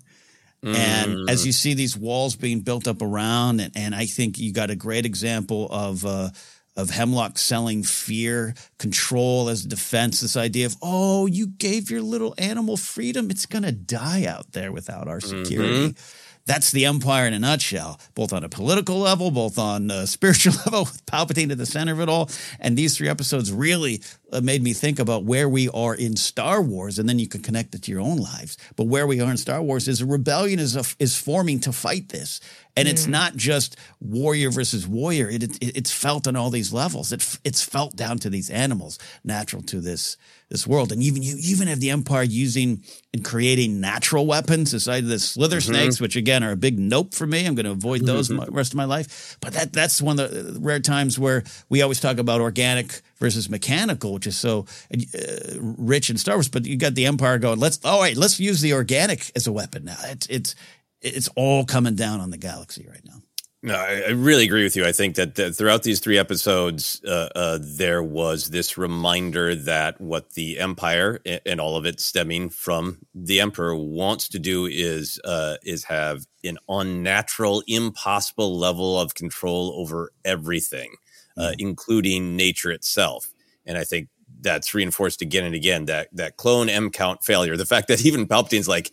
And 0.64 1.28
as 1.28 1.44
you 1.44 1.50
see 1.50 1.74
these 1.74 1.96
walls 1.96 2.36
being 2.36 2.60
built 2.60 2.86
up 2.86 3.02
around, 3.02 3.58
and, 3.60 3.76
and 3.76 3.94
I 3.96 4.06
think 4.06 4.38
you 4.38 4.52
got 4.52 4.70
a 4.70 4.76
great 4.76 5.04
example 5.04 5.66
of 5.72 6.06
uh, 6.06 6.30
of 6.76 6.90
Hemlock 6.90 7.36
selling 7.38 7.82
fear, 7.82 8.54
control 8.78 9.48
as 9.48 9.64
defense. 9.64 10.20
This 10.20 10.36
idea 10.36 10.66
of 10.66 10.76
oh, 10.80 11.26
you 11.26 11.48
gave 11.48 11.90
your 11.90 12.00
little 12.00 12.34
animal 12.38 12.76
freedom; 12.76 13.28
it's 13.30 13.44
gonna 13.46 13.72
die 13.72 14.24
out 14.24 14.52
there 14.52 14.70
without 14.70 15.08
our 15.08 15.20
security. 15.20 15.96
That's 16.44 16.72
the 16.72 16.86
empire 16.86 17.26
in 17.26 17.34
a 17.34 17.38
nutshell, 17.38 18.00
both 18.14 18.32
on 18.32 18.42
a 18.42 18.48
political 18.48 18.98
level, 18.98 19.30
both 19.30 19.58
on 19.58 19.90
a 19.90 20.06
spiritual 20.08 20.54
level, 20.66 20.80
with 20.84 21.06
Palpatine 21.06 21.52
at 21.52 21.58
the 21.58 21.66
center 21.66 21.92
of 21.92 22.00
it 22.00 22.08
all. 22.08 22.30
And 22.58 22.76
these 22.76 22.96
three 22.96 23.08
episodes 23.08 23.52
really 23.52 24.02
uh, 24.32 24.40
made 24.40 24.62
me 24.62 24.72
think 24.72 24.98
about 24.98 25.24
where 25.24 25.48
we 25.48 25.68
are 25.68 25.94
in 25.94 26.16
Star 26.16 26.60
Wars, 26.60 26.98
and 26.98 27.08
then 27.08 27.18
you 27.18 27.28
can 27.28 27.42
connect 27.42 27.74
it 27.74 27.82
to 27.82 27.92
your 27.92 28.00
own 28.00 28.16
lives. 28.16 28.56
But 28.76 28.84
where 28.84 29.06
we 29.06 29.20
are 29.20 29.30
in 29.30 29.36
Star 29.36 29.62
Wars 29.62 29.86
is 29.86 30.00
a 30.00 30.06
rebellion 30.06 30.58
is 30.58 30.74
a, 30.74 30.84
is 30.98 31.16
forming 31.16 31.60
to 31.60 31.72
fight 31.72 32.08
this, 32.08 32.40
and 32.76 32.88
it's 32.88 33.06
mm. 33.06 33.10
not 33.10 33.36
just 33.36 33.76
warrior 34.00 34.50
versus 34.50 34.86
warrior. 34.86 35.28
It, 35.28 35.42
it 35.42 35.58
it's 35.60 35.92
felt 35.92 36.26
on 36.26 36.36
all 36.36 36.50
these 36.50 36.72
levels. 36.72 37.12
It 37.12 37.38
it's 37.44 37.62
felt 37.62 37.96
down 37.96 38.18
to 38.18 38.30
these 38.30 38.50
animals, 38.50 38.98
natural 39.24 39.62
to 39.62 39.80
this 39.80 40.16
this 40.48 40.66
world, 40.66 40.92
and 40.92 41.02
even 41.02 41.22
you 41.22 41.36
even 41.38 41.68
have 41.68 41.80
the 41.80 41.90
Empire 41.90 42.22
using 42.22 42.82
and 43.12 43.24
creating 43.24 43.80
natural 43.80 44.26
weapons. 44.26 44.72
Aside 44.72 45.06
the 45.06 45.18
slither 45.18 45.58
mm-hmm. 45.58 45.72
snakes, 45.72 46.00
which 46.00 46.16
again 46.16 46.42
are 46.42 46.52
a 46.52 46.56
big 46.56 46.78
nope 46.78 47.14
for 47.14 47.26
me. 47.26 47.46
I'm 47.46 47.54
going 47.54 47.66
to 47.66 47.72
avoid 47.72 48.06
those 48.06 48.28
mm-hmm. 48.28 48.38
my, 48.38 48.46
rest 48.50 48.72
of 48.72 48.76
my 48.76 48.84
life. 48.84 49.36
But 49.40 49.52
that 49.54 49.72
that's 49.72 50.00
one 50.00 50.18
of 50.18 50.30
the 50.30 50.58
rare 50.60 50.80
times 50.80 51.18
where 51.18 51.44
we 51.68 51.82
always 51.82 52.00
talk 52.00 52.18
about 52.18 52.40
organic 52.40 53.02
versus 53.18 53.50
mechanical, 53.50 54.14
which 54.14 54.26
is 54.26 54.36
so 54.36 54.66
uh, 54.92 55.56
rich 55.58 56.10
in 56.10 56.16
Star 56.16 56.36
Wars. 56.36 56.48
But 56.48 56.66
you 56.66 56.76
got 56.76 56.94
the 56.94 57.06
Empire 57.06 57.38
going. 57.38 57.58
Let's 57.58 57.78
oh, 57.84 57.90
all 57.90 58.00
right. 58.00 58.16
Let's 58.16 58.40
use 58.40 58.62
the 58.62 58.72
organic 58.72 59.30
as 59.36 59.46
a 59.46 59.52
weapon 59.52 59.84
now. 59.84 59.98
It's 60.04 60.26
it's 60.26 60.54
it's 61.02 61.28
all 61.36 61.64
coming 61.64 61.94
down 61.94 62.20
on 62.20 62.30
the 62.30 62.38
galaxy 62.38 62.86
right 62.88 63.04
now. 63.04 63.22
No, 63.64 63.76
I, 63.76 64.02
I 64.08 64.10
really 64.10 64.44
agree 64.44 64.64
with 64.64 64.74
you. 64.74 64.84
I 64.84 64.90
think 64.90 65.14
that, 65.14 65.36
that 65.36 65.54
throughout 65.54 65.84
these 65.84 66.00
three 66.00 66.18
episodes, 66.18 67.00
uh, 67.06 67.28
uh, 67.36 67.58
there 67.60 68.02
was 68.02 68.50
this 68.50 68.76
reminder 68.76 69.54
that 69.54 70.00
what 70.00 70.30
the 70.30 70.58
Empire 70.58 71.20
and 71.46 71.60
all 71.60 71.76
of 71.76 71.86
it 71.86 72.00
stemming 72.00 72.50
from 72.50 72.98
the 73.14 73.40
Emperor 73.40 73.76
wants 73.76 74.28
to 74.30 74.40
do 74.40 74.66
is 74.66 75.20
uh, 75.24 75.58
is 75.62 75.84
have 75.84 76.26
an 76.42 76.58
unnatural, 76.68 77.62
impossible 77.68 78.58
level 78.58 78.98
of 78.98 79.14
control 79.14 79.72
over 79.76 80.10
everything, 80.24 80.96
uh, 81.36 81.52
including 81.56 82.34
nature 82.34 82.72
itself. 82.72 83.32
And 83.64 83.78
I 83.78 83.84
think 83.84 84.08
that's 84.40 84.74
reinforced 84.74 85.22
again 85.22 85.44
and 85.44 85.54
again 85.54 85.84
that 85.84 86.08
that 86.14 86.36
clone 86.36 86.68
M 86.68 86.90
count 86.90 87.22
failure. 87.22 87.56
The 87.56 87.64
fact 87.64 87.86
that 87.88 88.04
even 88.04 88.26
Palpatine's 88.26 88.66
like 88.66 88.90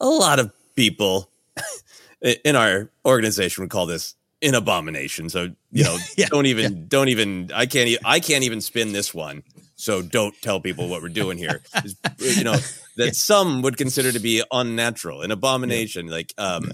a 0.00 0.06
lot 0.06 0.38
of 0.38 0.52
people 0.76 1.32
in 2.44 2.56
our 2.56 2.90
organization 3.04 3.62
we 3.62 3.68
call 3.68 3.86
this 3.86 4.14
an 4.42 4.54
abomination. 4.54 5.28
So 5.28 5.50
you 5.72 5.84
know, 5.84 5.98
Yeah, 6.16 6.26
don't 6.28 6.46
even, 6.46 6.86
don't 6.88 7.08
even. 7.08 7.50
I 7.54 7.66
can't, 7.66 7.88
e- 7.88 7.98
I 8.04 8.20
can't 8.20 8.44
even 8.44 8.60
spin 8.60 8.92
this 8.92 9.14
one. 9.14 9.42
So 9.76 10.02
don't 10.02 10.34
tell 10.42 10.60
people 10.60 10.88
what 10.88 11.02
we're 11.02 11.08
doing 11.08 11.38
here. 11.38 11.62
you 12.18 12.44
know 12.44 12.56
that 12.96 13.16
some 13.16 13.62
would 13.62 13.76
consider 13.76 14.12
to 14.12 14.20
be 14.20 14.42
unnatural, 14.52 15.22
an 15.22 15.30
abomination. 15.30 16.06
Like, 16.06 16.32
um, 16.38 16.72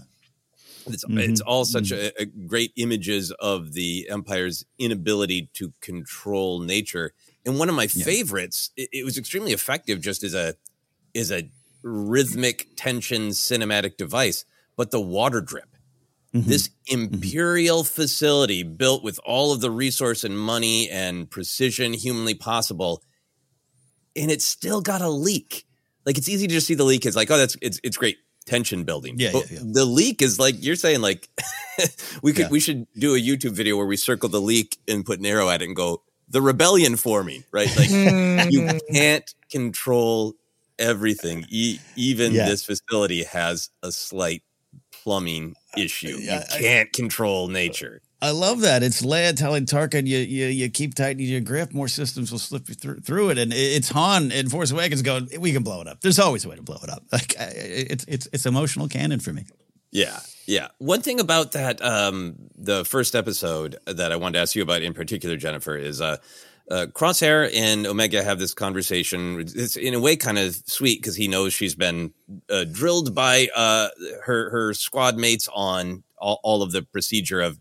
it's 0.86 1.04
it's 1.08 1.40
all 1.40 1.64
such 1.64 1.92
a, 1.92 2.12
a 2.20 2.26
great 2.26 2.72
images 2.76 3.30
of 3.32 3.72
the 3.72 4.08
empire's 4.10 4.64
inability 4.78 5.48
to 5.54 5.72
control 5.80 6.60
nature. 6.60 7.12
And 7.46 7.58
one 7.58 7.68
of 7.70 7.74
my 7.74 7.86
favorites, 7.86 8.70
it, 8.76 8.90
it 8.92 9.04
was 9.04 9.16
extremely 9.16 9.52
effective, 9.52 10.00
just 10.00 10.22
as 10.22 10.34
a 10.34 10.54
is 11.14 11.32
a 11.32 11.48
rhythmic 11.82 12.68
tension 12.76 13.28
cinematic 13.30 13.96
device. 13.96 14.44
But 14.80 14.92
the 14.92 14.98
water 14.98 15.42
drip, 15.42 15.76
mm-hmm. 16.34 16.48
this 16.48 16.68
mm-hmm. 16.68 17.12
imperial 17.12 17.84
facility 17.84 18.62
built 18.62 19.04
with 19.04 19.20
all 19.26 19.52
of 19.52 19.60
the 19.60 19.70
resource 19.70 20.24
and 20.24 20.38
money 20.38 20.88
and 20.88 21.30
precision 21.30 21.92
humanly 21.92 22.32
possible, 22.32 23.02
and 24.16 24.30
it's 24.30 24.46
still 24.46 24.80
got 24.80 25.02
a 25.02 25.10
leak. 25.10 25.66
Like 26.06 26.16
it's 26.16 26.30
easy 26.30 26.46
to 26.46 26.54
just 26.54 26.66
see 26.66 26.72
the 26.72 26.84
leak 26.84 27.04
as 27.04 27.14
like, 27.14 27.30
oh, 27.30 27.36
that's 27.36 27.58
it's 27.60 27.78
it's 27.84 27.98
great 27.98 28.16
tension 28.46 28.84
building. 28.84 29.16
Yeah, 29.18 29.32
but 29.34 29.50
yeah, 29.50 29.58
yeah. 29.58 29.70
the 29.70 29.84
leak 29.84 30.22
is 30.22 30.38
like 30.38 30.54
you're 30.64 30.76
saying, 30.76 31.02
like 31.02 31.28
we 32.22 32.32
could 32.32 32.46
Yeah. 32.46 32.48
we 32.48 32.58
should 32.58 32.86
do 32.98 33.14
a 33.14 33.20
YouTube 33.20 33.52
video 33.52 33.76
where 33.76 33.84
we 33.84 33.98
circle 33.98 34.30
the 34.30 34.40
leak 34.40 34.78
and 34.88 35.04
put 35.04 35.18
an 35.18 35.26
arrow 35.26 35.50
at 35.50 35.60
it 35.60 35.66
and 35.66 35.76
go 35.76 36.04
the 36.30 36.40
rebellion 36.40 36.96
forming, 36.96 37.44
right? 37.52 37.68
Like 37.76 37.90
you 38.50 38.66
hmm. 38.66 38.78
can't 38.94 39.30
control 39.50 40.36
everything. 40.78 41.44
E- 41.50 41.80
even 41.96 42.32
Yeah. 42.32 42.46
this 42.46 42.64
facility 42.64 43.24
has 43.24 43.68
a 43.82 43.92
slight 43.92 44.42
plumbing 45.02 45.54
issue. 45.76 46.18
Yeah, 46.20 46.44
you 46.54 46.60
can't 46.60 46.92
control 46.92 47.48
nature. 47.48 48.02
I 48.22 48.32
love 48.32 48.60
that. 48.60 48.82
It's 48.82 49.00
Leia 49.00 49.34
telling 49.34 49.64
Tarkin, 49.64 50.06
"You 50.06 50.18
you, 50.18 50.46
you 50.46 50.68
keep 50.68 50.94
tightening 50.94 51.26
your 51.26 51.40
grip, 51.40 51.72
more 51.72 51.88
systems 51.88 52.30
will 52.30 52.38
slip 52.38 52.68
you 52.68 52.74
through, 52.74 53.00
through 53.00 53.30
it." 53.30 53.38
And 53.38 53.52
it's 53.52 53.88
Han 53.90 54.30
in 54.30 54.50
Force 54.50 54.70
Awakens 54.70 55.02
going, 55.02 55.28
"We 55.38 55.52
can 55.52 55.62
blow 55.62 55.80
it 55.80 55.88
up. 55.88 56.00
There's 56.02 56.18
always 56.18 56.44
a 56.44 56.48
way 56.48 56.56
to 56.56 56.62
blow 56.62 56.78
it 56.82 56.90
up." 56.90 57.02
Like 57.12 57.34
it's 57.38 58.04
it's 58.06 58.28
it's 58.32 58.46
emotional 58.46 58.88
canon 58.88 59.20
for 59.20 59.32
me. 59.32 59.46
Yeah, 59.90 60.20
yeah. 60.46 60.68
One 60.78 61.02
thing 61.02 61.18
about 61.18 61.52
that, 61.52 61.82
um, 61.82 62.36
the 62.56 62.84
first 62.84 63.14
episode 63.14 63.76
that 63.86 64.12
I 64.12 64.16
wanted 64.16 64.34
to 64.34 64.42
ask 64.42 64.54
you 64.54 64.62
about 64.62 64.82
in 64.82 64.94
particular, 64.94 65.36
Jennifer, 65.36 65.76
is 65.76 66.00
uh, 66.00 66.18
uh, 66.70 66.86
Crosshair 66.86 67.50
and 67.54 67.86
Omega 67.86 68.22
have 68.22 68.38
this 68.38 68.54
conversation. 68.54 69.40
It's 69.40 69.76
in 69.76 69.94
a 69.94 70.00
way 70.00 70.16
kind 70.16 70.38
of 70.38 70.54
sweet 70.66 71.00
because 71.00 71.16
he 71.16 71.28
knows 71.28 71.52
she's 71.52 71.74
been 71.74 72.12
uh, 72.48 72.64
drilled 72.64 73.14
by 73.14 73.48
uh, 73.54 73.88
her 74.24 74.50
her 74.50 74.74
squad 74.74 75.16
mates 75.16 75.48
on 75.52 76.04
all, 76.18 76.40
all 76.42 76.62
of 76.62 76.72
the 76.72 76.82
procedure 76.82 77.40
of 77.40 77.58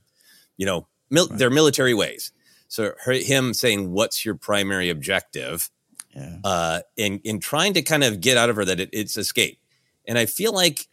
you 0.60 0.66
know, 0.66 0.86
mil- 1.10 1.28
right. 1.28 1.40
their 1.40 1.50
military 1.50 1.96
ways. 1.96 2.32
So 2.68 2.94
her, 3.04 3.14
him 3.14 3.56
saying, 3.56 3.92
"What's 3.92 4.24
your 4.24 4.36
primary 4.36 4.92
objective?" 4.92 5.72
Yeah. 6.16 6.38
Uh, 6.44 6.82
in 6.96 7.20
in 7.24 7.40
trying 7.40 7.74
to 7.74 7.82
kind 7.82 8.04
of 8.04 8.22
get 8.22 8.38
out 8.38 8.52
of 8.52 8.58
her 8.58 8.66
that 8.66 8.80
it, 8.80 8.90
it's 8.94 9.18
escape, 9.18 9.60
and 10.08 10.20
I 10.20 10.28
feel 10.28 10.54
like 10.54 10.88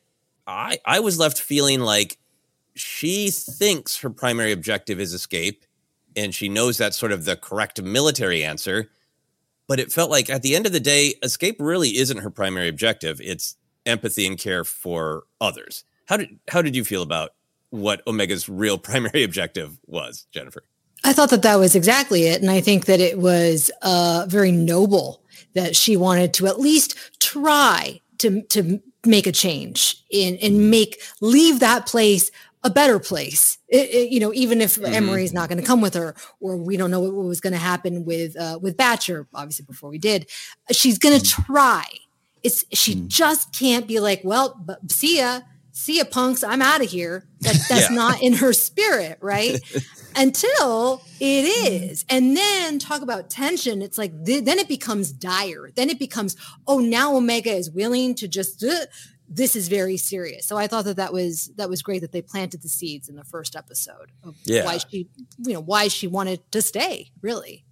I 0.46 0.78
I 0.86 1.00
was 1.00 1.18
left 1.18 1.38
feeling 1.38 1.80
like 1.80 2.16
she 2.74 3.30
thinks 3.30 3.98
her 3.98 4.10
primary 4.10 4.52
objective 4.52 5.00
is 5.00 5.12
escape, 5.12 5.64
and 6.16 6.34
she 6.34 6.48
knows 6.48 6.78
that's 6.78 6.96
sort 6.96 7.12
of 7.12 7.24
the 7.24 7.36
correct 7.36 7.80
military 7.82 8.42
answer. 8.42 8.90
But 9.68 9.80
it 9.80 9.92
felt 9.92 10.10
like 10.10 10.30
at 10.30 10.42
the 10.42 10.54
end 10.54 10.66
of 10.66 10.72
the 10.72 10.80
day, 10.80 11.14
escape 11.22 11.56
really 11.58 11.98
isn't 11.98 12.18
her 12.18 12.30
primary 12.30 12.68
objective. 12.68 13.20
It's 13.20 13.56
empathy 13.84 14.26
and 14.26 14.38
care 14.38 14.64
for 14.64 15.24
others. 15.40 15.84
How 16.06 16.16
did 16.16 16.38
how 16.48 16.62
did 16.62 16.76
you 16.76 16.84
feel 16.84 17.02
about 17.02 17.30
what 17.70 18.02
Omega's 18.06 18.48
real 18.48 18.78
primary 18.90 19.22
objective 19.22 19.78
was, 19.86 20.26
Jennifer. 20.32 20.64
I 21.04 21.12
thought 21.12 21.30
that 21.30 21.42
that 21.42 21.56
was 21.56 21.76
exactly 21.76 22.24
it. 22.24 22.40
And 22.40 22.50
I 22.50 22.60
think 22.60 22.86
that 22.86 23.00
it 23.00 23.18
was 23.18 23.70
uh, 23.82 24.26
very 24.28 24.50
noble 24.50 25.22
that 25.54 25.76
she 25.76 25.96
wanted 25.96 26.34
to 26.34 26.46
at 26.46 26.58
least 26.58 26.96
try 27.20 28.00
to, 28.18 28.42
to 28.42 28.80
make 29.04 29.26
a 29.26 29.32
change 29.32 30.02
in, 30.10 30.36
and 30.38 30.70
make, 30.70 31.00
leave 31.20 31.60
that 31.60 31.86
place 31.86 32.30
a 32.66 32.70
better 32.70 32.98
place. 32.98 33.58
It, 33.68 33.90
it, 33.90 34.12
you 34.12 34.18
know, 34.18 34.32
even 34.34 34.60
if 34.60 34.74
mm-hmm. 34.74 34.92
Emerie's 34.92 35.32
not 35.32 35.48
going 35.48 35.60
to 35.60 35.66
come 35.66 35.80
with 35.80 35.94
her, 35.94 36.14
or 36.40 36.56
we 36.56 36.76
don't 36.76 36.90
know 36.90 37.00
what, 37.00 37.14
what 37.14 37.26
was 37.26 37.40
going 37.40 37.52
to 37.52 37.58
happen 37.58 38.04
with 38.04 38.36
uh, 38.38 38.58
with 38.60 38.76
Batcher. 38.76 39.26
Obviously, 39.32 39.64
before 39.64 39.88
we 39.88 39.98
did, 39.98 40.28
she's 40.72 40.98
going 40.98 41.18
to 41.18 41.24
mm-hmm. 41.24 41.52
try. 41.52 41.84
It's 42.42 42.64
she 42.72 42.96
mm-hmm. 42.96 43.06
just 43.06 43.56
can't 43.56 43.86
be 43.86 44.00
like, 44.00 44.20
well, 44.24 44.60
but 44.64 44.90
see 44.90 45.18
ya 45.18 45.40
see 45.78 45.98
ya 45.98 46.04
punks 46.04 46.42
i'm 46.42 46.62
out 46.62 46.80
of 46.80 46.88
here 46.88 47.26
that, 47.40 47.54
that's 47.68 47.90
yeah. 47.90 47.94
not 47.94 48.22
in 48.22 48.32
her 48.32 48.54
spirit 48.54 49.18
right 49.20 49.60
until 50.16 51.02
it 51.20 51.44
is 51.70 52.06
and 52.08 52.34
then 52.34 52.78
talk 52.78 53.02
about 53.02 53.28
tension 53.28 53.82
it's 53.82 53.98
like 53.98 54.24
th- 54.24 54.42
then 54.44 54.58
it 54.58 54.68
becomes 54.68 55.12
dire 55.12 55.70
then 55.76 55.90
it 55.90 55.98
becomes 55.98 56.34
oh 56.66 56.78
now 56.78 57.14
omega 57.14 57.52
is 57.52 57.70
willing 57.70 58.14
to 58.14 58.26
just 58.26 58.64
uh, 58.64 58.86
this 59.28 59.56
is 59.56 59.68
very 59.68 59.96
serious 59.96 60.46
so 60.46 60.56
i 60.56 60.66
thought 60.66 60.84
that 60.84 60.96
that 60.96 61.12
was 61.12 61.50
that 61.56 61.68
was 61.68 61.82
great 61.82 62.00
that 62.00 62.12
they 62.12 62.22
planted 62.22 62.62
the 62.62 62.68
seeds 62.68 63.08
in 63.08 63.16
the 63.16 63.24
first 63.24 63.56
episode 63.56 64.12
of 64.22 64.36
yeah. 64.44 64.64
why 64.64 64.78
she 64.78 65.08
you 65.38 65.52
know 65.54 65.60
why 65.60 65.88
she 65.88 66.06
wanted 66.06 66.40
to 66.52 66.62
stay 66.62 67.10
really 67.22 67.64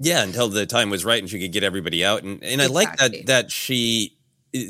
yeah 0.00 0.22
until 0.22 0.48
the 0.48 0.66
time 0.66 0.90
was 0.90 1.04
right 1.04 1.20
and 1.20 1.30
she 1.30 1.40
could 1.40 1.52
get 1.52 1.62
everybody 1.62 2.04
out 2.04 2.22
and 2.22 2.42
and 2.42 2.60
exactly. 2.60 2.64
i 2.64 2.66
like 2.68 2.98
that 2.98 3.26
that 3.26 3.50
she 3.52 4.16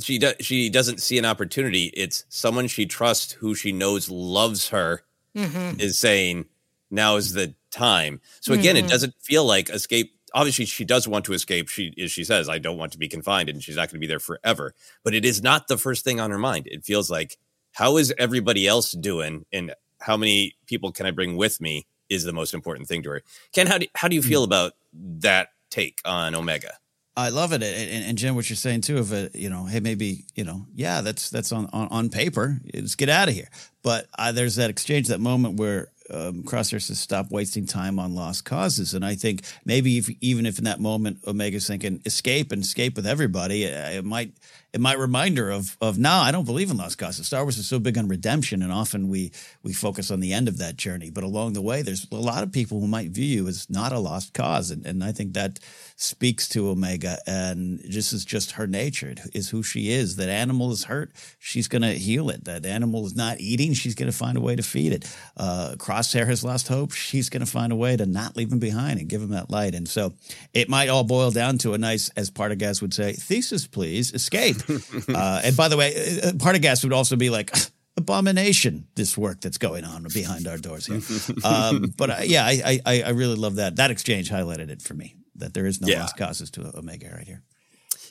she 0.00 0.18
does 0.18 0.34
she 0.40 0.68
doesn't 0.68 1.00
see 1.00 1.18
an 1.18 1.24
opportunity. 1.24 1.86
It's 1.94 2.24
someone 2.28 2.68
she 2.68 2.86
trusts 2.86 3.32
who 3.32 3.54
she 3.54 3.72
knows 3.72 4.10
loves 4.10 4.68
her 4.68 5.02
mm-hmm. 5.34 5.80
is 5.80 5.98
saying 5.98 6.46
now 6.90 7.16
is 7.16 7.32
the 7.32 7.54
time. 7.70 8.20
So 8.40 8.52
again, 8.52 8.76
mm-hmm. 8.76 8.86
it 8.86 8.90
doesn't 8.90 9.14
feel 9.20 9.44
like 9.44 9.70
escape. 9.70 10.15
Obviously, 10.36 10.66
she 10.66 10.84
does 10.84 11.08
want 11.08 11.24
to 11.24 11.32
escape. 11.32 11.68
She 11.68 11.94
as 11.98 12.12
she 12.12 12.22
says, 12.22 12.48
I 12.48 12.58
don't 12.58 12.76
want 12.76 12.92
to 12.92 12.98
be 12.98 13.08
confined, 13.08 13.48
and 13.48 13.62
she's 13.62 13.76
not 13.76 13.88
going 13.88 13.96
to 13.96 13.98
be 13.98 14.06
there 14.06 14.20
forever. 14.20 14.74
But 15.02 15.14
it 15.14 15.24
is 15.24 15.42
not 15.42 15.66
the 15.66 15.78
first 15.78 16.04
thing 16.04 16.20
on 16.20 16.30
her 16.30 16.38
mind. 16.38 16.68
It 16.70 16.84
feels 16.84 17.10
like 17.10 17.38
how 17.72 17.96
is 17.96 18.12
everybody 18.18 18.68
else 18.68 18.92
doing, 18.92 19.46
and 19.50 19.74
how 19.98 20.18
many 20.18 20.54
people 20.66 20.92
can 20.92 21.06
I 21.06 21.10
bring 21.10 21.36
with 21.36 21.58
me 21.58 21.86
is 22.10 22.24
the 22.24 22.34
most 22.34 22.52
important 22.52 22.86
thing 22.86 23.02
to 23.04 23.10
her. 23.10 23.22
Ken, 23.54 23.66
how 23.66 23.78
do 23.78 23.86
how 23.94 24.08
do 24.08 24.14
you 24.14 24.22
feel 24.22 24.42
mm. 24.42 24.46
about 24.46 24.74
that 24.94 25.48
take 25.70 26.00
on 26.04 26.34
Omega? 26.34 26.74
I 27.18 27.30
love 27.30 27.54
it, 27.54 27.62
and, 27.62 28.04
and 28.04 28.18
Jen, 28.18 28.34
what 28.34 28.50
you're 28.50 28.58
saying 28.58 28.82
too 28.82 28.98
of 28.98 29.10
it, 29.14 29.34
you 29.34 29.48
know, 29.48 29.64
hey, 29.64 29.80
maybe 29.80 30.26
you 30.34 30.44
know, 30.44 30.66
yeah, 30.74 31.00
that's 31.00 31.30
that's 31.30 31.50
on 31.50 31.66
on, 31.72 31.88
on 31.88 32.08
paper. 32.10 32.60
Let's 32.74 32.94
get 32.94 33.08
out 33.08 33.28
of 33.28 33.34
here. 33.34 33.48
But 33.82 34.06
uh, 34.18 34.32
there's 34.32 34.56
that 34.56 34.68
exchange, 34.68 35.08
that 35.08 35.20
moment 35.20 35.58
where 35.58 35.88
um, 36.10 36.42
Crosshair 36.42 36.80
says, 36.80 36.98
"Stop 36.98 37.30
wasting 37.30 37.66
time 37.66 37.98
on 37.98 38.14
lost 38.14 38.44
causes." 38.44 38.94
And 38.94 39.04
I 39.04 39.14
think 39.14 39.42
maybe 39.64 39.98
if, 39.98 40.10
even 40.20 40.46
if 40.46 40.58
in 40.58 40.64
that 40.64 40.80
moment 40.80 41.18
Omega's 41.26 41.66
thinking 41.66 42.00
escape 42.04 42.52
and 42.52 42.62
escape 42.62 42.96
with 42.96 43.06
everybody, 43.06 43.66
uh, 43.66 43.90
it 43.90 44.04
might 44.04 44.32
it 44.76 44.80
might 44.80 44.98
remind 44.98 45.38
her 45.38 45.48
of 45.50 45.74
of 45.80 45.98
now 45.98 46.20
I 46.20 46.30
don't 46.30 46.44
believe 46.44 46.70
in 46.70 46.76
lost 46.76 46.98
causes. 46.98 47.26
Star 47.26 47.42
Wars 47.42 47.56
is 47.56 47.66
so 47.66 47.78
big 47.78 47.96
on 47.96 48.08
redemption, 48.08 48.60
and 48.60 48.70
often 48.70 49.08
we 49.08 49.32
we 49.62 49.72
focus 49.72 50.10
on 50.10 50.20
the 50.20 50.34
end 50.34 50.48
of 50.48 50.58
that 50.58 50.76
journey. 50.76 51.08
But 51.08 51.24
along 51.24 51.54
the 51.54 51.62
way, 51.62 51.80
there's 51.80 52.06
a 52.12 52.16
lot 52.16 52.42
of 52.42 52.52
people 52.52 52.78
who 52.78 52.86
might 52.86 53.08
view 53.08 53.24
you 53.24 53.48
as 53.48 53.70
not 53.70 53.92
a 53.92 53.98
lost 53.98 54.34
cause, 54.34 54.70
and, 54.70 54.84
and 54.84 55.02
I 55.02 55.12
think 55.12 55.32
that 55.32 55.60
speaks 55.96 56.46
to 56.50 56.68
Omega, 56.68 57.16
and 57.26 57.78
this 57.78 58.12
is 58.12 58.26
just 58.26 58.52
her 58.52 58.66
nature, 58.66 59.14
is 59.32 59.48
who 59.48 59.62
she 59.62 59.90
is. 59.90 60.16
That 60.16 60.28
animal 60.28 60.70
is 60.72 60.84
hurt, 60.84 61.12
she's 61.38 61.68
going 61.68 61.80
to 61.80 61.94
heal 61.94 62.28
it. 62.28 62.44
That 62.44 62.66
animal 62.66 63.06
is 63.06 63.16
not 63.16 63.40
eating, 63.40 63.72
she's 63.72 63.94
going 63.94 64.12
to 64.12 64.16
find 64.16 64.36
a 64.36 64.42
way 64.42 64.56
to 64.56 64.62
feed 64.62 64.92
it. 64.92 65.16
Uh, 65.38 65.76
Crosshair 65.78 66.26
has 66.26 66.44
lost 66.44 66.68
hope, 66.68 66.92
she's 66.92 67.30
going 67.30 67.44
to 67.44 67.50
find 67.50 67.72
a 67.72 67.76
way 67.76 67.96
to 67.96 68.04
not 68.04 68.36
leave 68.36 68.52
him 68.52 68.58
behind 68.58 69.00
and 69.00 69.08
give 69.08 69.22
him 69.22 69.30
that 69.30 69.48
light. 69.48 69.74
And 69.74 69.88
so 69.88 70.12
it 70.52 70.68
might 70.68 70.90
all 70.90 71.02
boil 71.02 71.30
down 71.30 71.56
to 71.58 71.72
a 71.72 71.78
nice, 71.78 72.10
as 72.10 72.30
Partagaz 72.30 72.82
would 72.82 72.92
say, 72.92 73.14
thesis, 73.14 73.66
please, 73.66 74.12
escape. 74.12 74.65
uh, 75.14 75.40
and 75.44 75.56
by 75.56 75.68
the 75.68 75.76
way, 75.76 76.20
uh, 76.22 76.32
Partagaz 76.32 76.82
would 76.84 76.92
also 76.92 77.16
be 77.16 77.30
like, 77.30 77.54
abomination 77.98 78.86
this 78.94 79.16
work 79.16 79.40
that's 79.40 79.56
going 79.56 79.82
on 79.82 80.06
behind 80.12 80.46
our 80.46 80.58
doors 80.58 80.84
here 80.84 81.00
um, 81.44 81.94
but 81.96 82.10
uh, 82.10 82.16
yeah 82.24 82.44
I, 82.44 82.78
I, 82.84 83.02
I 83.06 83.08
really 83.08 83.36
love 83.36 83.54
that 83.54 83.76
that 83.76 83.90
exchange 83.90 84.30
highlighted 84.30 84.68
it 84.68 84.82
for 84.82 84.92
me 84.92 85.16
that 85.38 85.54
there 85.54 85.66
is 85.66 85.80
no 85.80 85.88
yeah. 85.88 86.00
lost 86.00 86.16
causes 86.16 86.50
to 86.52 86.76
Omega 86.76 87.10
right 87.14 87.26
here. 87.26 87.42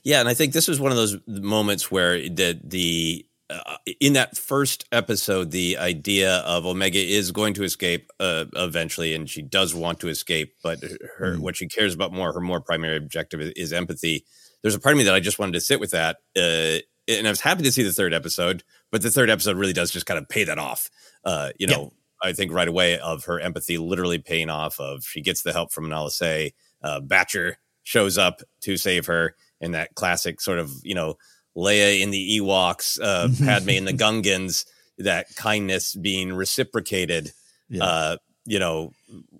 Yeah, 0.04 0.20
and 0.20 0.30
I 0.30 0.34
think 0.34 0.54
this 0.54 0.68
was 0.68 0.80
one 0.80 0.92
of 0.92 0.98
those 0.98 1.18
moments 1.28 1.90
where 1.92 2.18
the 2.18 2.60
the 2.64 3.26
uh, 3.50 3.78
in 4.00 4.14
that 4.14 4.38
first 4.38 4.86
episode, 4.92 5.52
the 5.52 5.78
idea 5.78 6.38
of 6.38 6.66
Omega 6.66 7.00
is 7.00 7.32
going 7.32 7.54
to 7.56 7.64
escape 7.64 8.12
uh, 8.20 8.46
eventually, 8.56 9.14
and 9.14 9.30
she 9.30 9.42
does 9.42 9.74
want 9.74 10.00
to 10.00 10.08
escape, 10.08 10.56
but 10.64 10.80
her 11.18 11.36
mm. 11.36 11.40
what 11.40 11.56
she 11.56 11.68
cares 11.68 11.94
about 11.94 12.14
more, 12.14 12.34
her 12.34 12.42
more 12.42 12.62
primary 12.62 12.98
objective 12.98 13.42
is, 13.42 13.52
is, 13.56 13.74
empathy. 13.74 14.26
There's 14.66 14.74
a 14.74 14.80
part 14.80 14.94
of 14.94 14.98
me 14.98 15.04
that 15.04 15.14
I 15.14 15.20
just 15.20 15.38
wanted 15.38 15.52
to 15.52 15.62
sit 15.62 15.80
with 15.80 15.92
that, 15.92 16.18
uh, 16.36 16.80
and 17.08 17.28
I 17.28 17.30
was 17.30 17.40
happy 17.40 17.62
to 17.62 17.72
see 17.72 17.84
the 17.84 17.92
third 17.92 18.16
episode, 18.16 18.64
but 18.92 19.04
the 19.04 19.12
third 19.12 19.30
episode 19.30 19.58
really 19.58 19.74
does 19.74 19.92
just 19.92 20.08
kind 20.08 20.18
of 20.18 20.28
pay 20.28 20.44
that 20.44 20.58
off. 20.58 20.90
Uh, 21.24 21.52
you 21.60 21.68
know, 21.68 21.94
I 22.24 22.34
think 22.34 22.52
right 22.52 22.68
away 22.68 22.98
of 22.98 23.26
her 23.26 23.40
empathy 23.40 23.78
literally 23.78 24.18
paying 24.18 24.50
off. 24.50 24.80
Of 24.80 25.04
she 25.04 25.22
gets 25.22 25.44
the 25.44 25.54
help 25.54 25.72
from 25.72 25.88
Nala 25.88 26.10
Se 26.10 26.56
uh, 26.82 27.00
Batcher 27.00 27.58
shows 27.84 28.18
up 28.18 28.42
to 28.62 28.76
save 28.76 29.06
her 29.06 29.36
in 29.62 29.74
that 29.74 29.94
classic 29.94 30.42
sort 30.42 30.58
of 30.58 30.72
you 30.82 30.96
know 30.96 31.20
Leia 31.56 32.02
in 32.02 32.10
the 32.10 32.40
Ewoks, 32.40 33.00
uh, 33.00 33.28
Padme 33.46 33.70
in 33.70 33.86
the 33.86 33.94
Gungans, 33.94 34.66
that 34.98 35.28
kindness 35.36 35.94
being 35.94 36.34
reciprocated. 36.34 37.34
Yeah. 37.70 37.84
Uh, 37.84 38.18
you 38.46 38.58
know, 38.58 38.94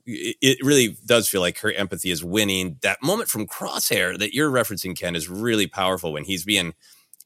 it, 0.06 0.64
really 0.64 0.98
does 1.06 1.28
feel 1.28 1.42
like 1.42 1.60
her 1.60 1.72
empathy 1.72 2.12
is 2.12 2.24
winning. 2.24 2.78
That 2.82 3.02
moment 3.02 3.30
from 3.30 3.48
Crosshair 3.48 4.18
that 4.20 4.34
you're 4.34 4.52
referencing, 4.52 4.98
Ken, 4.98 5.16
is 5.16 5.30
really 5.30 5.68
powerful 5.68 6.14
when 6.14 6.24
he's 6.24 6.46
being, 6.46 6.74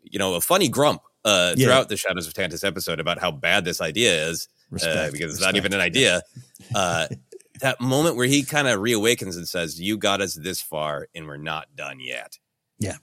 you 0.04 0.20
know, 0.20 0.36
a 0.36 0.42
funny 0.42 0.70
grump 0.70 1.02
uh, 1.26 1.54
yeah. 1.56 1.66
throughout 1.66 1.90
the 1.90 1.98
Shadows 1.98 2.28
of 2.28 2.34
Tantiss 2.34 2.64
episode 2.64 3.00
about 3.00 3.20
how 3.20 3.32
bad 3.32 3.66
this 3.66 3.82
idea 3.82 4.30
is, 4.30 4.48
uh, 4.84 5.12
because 5.12 5.34
it's 5.34 5.42
not 5.42 5.56
even 5.56 5.74
an 5.74 5.82
idea. 5.82 6.22
Uh, 6.76 7.08
that 7.62 7.80
moment 7.82 8.16
where 8.16 8.28
he 8.28 8.44
kind 8.44 8.68
of 8.68 8.80
reawakens 8.80 9.36
and 9.36 9.48
says, 9.48 9.82
"You 9.82 9.98
got 9.98 10.22
us 10.22 10.36
this 10.36 10.62
far, 10.62 11.08
and 11.16 11.26
we're 11.26 11.38
not 11.38 11.68
done 11.76 12.00
yet." 12.00 12.38
Yeah, 12.78 12.98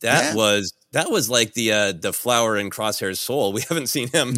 that 0.00 0.30
yeah. 0.30 0.34
was 0.34 0.72
that 0.96 1.10
was 1.10 1.28
like 1.28 1.52
the 1.52 1.72
uh, 1.72 1.92
the 1.92 2.12
flower 2.12 2.56
in 2.56 2.70
Crosshair's 2.70 3.20
soul. 3.20 3.52
We 3.52 3.60
haven't 3.68 3.88
seen 3.88 4.08
him 4.08 4.32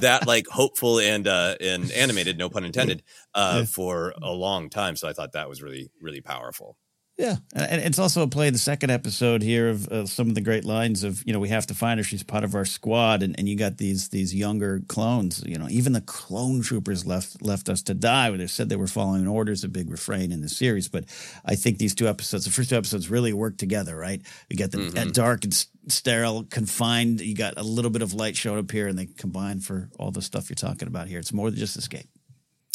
that 0.00 0.24
like 0.26 0.48
hopeful 0.48 0.98
and 0.98 1.28
uh, 1.28 1.54
and 1.60 1.90
animated, 1.92 2.36
no 2.36 2.50
pun 2.50 2.64
intended, 2.64 3.04
uh, 3.34 3.64
for 3.66 4.12
a 4.20 4.32
long 4.32 4.68
time. 4.68 4.96
So 4.96 5.08
I 5.08 5.12
thought 5.12 5.32
that 5.32 5.48
was 5.48 5.62
really 5.62 5.90
really 6.00 6.20
powerful. 6.20 6.76
Yeah, 7.20 7.36
and 7.52 7.82
it's 7.82 7.98
also 7.98 8.22
a 8.22 8.26
play 8.26 8.46
in 8.46 8.54
the 8.54 8.58
second 8.58 8.88
episode 8.88 9.42
here 9.42 9.68
of 9.68 9.86
uh, 9.88 10.06
some 10.06 10.30
of 10.30 10.34
the 10.34 10.40
great 10.40 10.64
lines 10.64 11.04
of 11.04 11.22
you 11.26 11.34
know 11.34 11.38
we 11.38 11.50
have 11.50 11.66
to 11.66 11.74
find 11.74 12.00
her. 12.00 12.04
She's 12.04 12.22
part 12.22 12.44
of 12.44 12.54
our 12.54 12.64
squad, 12.64 13.22
and, 13.22 13.38
and 13.38 13.46
you 13.46 13.56
got 13.56 13.76
these 13.76 14.08
these 14.08 14.34
younger 14.34 14.80
clones. 14.88 15.44
You 15.46 15.58
know, 15.58 15.68
even 15.68 15.92
the 15.92 16.00
clone 16.00 16.62
troopers 16.62 17.04
left 17.04 17.42
left 17.42 17.68
us 17.68 17.82
to 17.82 17.94
die. 17.94 18.30
When 18.30 18.38
they 18.38 18.46
said 18.46 18.70
they 18.70 18.76
were 18.76 18.86
following 18.86 19.28
orders. 19.28 19.64
A 19.64 19.68
big 19.68 19.90
refrain 19.90 20.32
in 20.32 20.40
the 20.40 20.48
series, 20.48 20.88
but 20.88 21.04
I 21.44 21.56
think 21.56 21.76
these 21.76 21.94
two 21.94 22.08
episodes, 22.08 22.46
the 22.46 22.50
first 22.50 22.70
two 22.70 22.76
episodes, 22.76 23.10
really 23.10 23.34
work 23.34 23.58
together. 23.58 23.94
Right? 23.94 24.22
You 24.48 24.56
get 24.56 24.70
them 24.70 24.90
mm-hmm. 24.90 25.10
dark 25.10 25.44
and 25.44 25.66
sterile, 25.88 26.44
confined. 26.44 27.20
You 27.20 27.34
got 27.34 27.58
a 27.58 27.62
little 27.62 27.90
bit 27.90 28.00
of 28.00 28.14
light 28.14 28.34
showing 28.34 28.60
up 28.60 28.70
here, 28.70 28.88
and 28.88 28.98
they 28.98 29.04
combine 29.18 29.60
for 29.60 29.90
all 29.98 30.10
the 30.10 30.22
stuff 30.22 30.48
you're 30.48 30.54
talking 30.54 30.88
about 30.88 31.06
here. 31.06 31.18
It's 31.18 31.34
more 31.34 31.50
than 31.50 31.58
just 31.58 31.76
escape. 31.76 32.08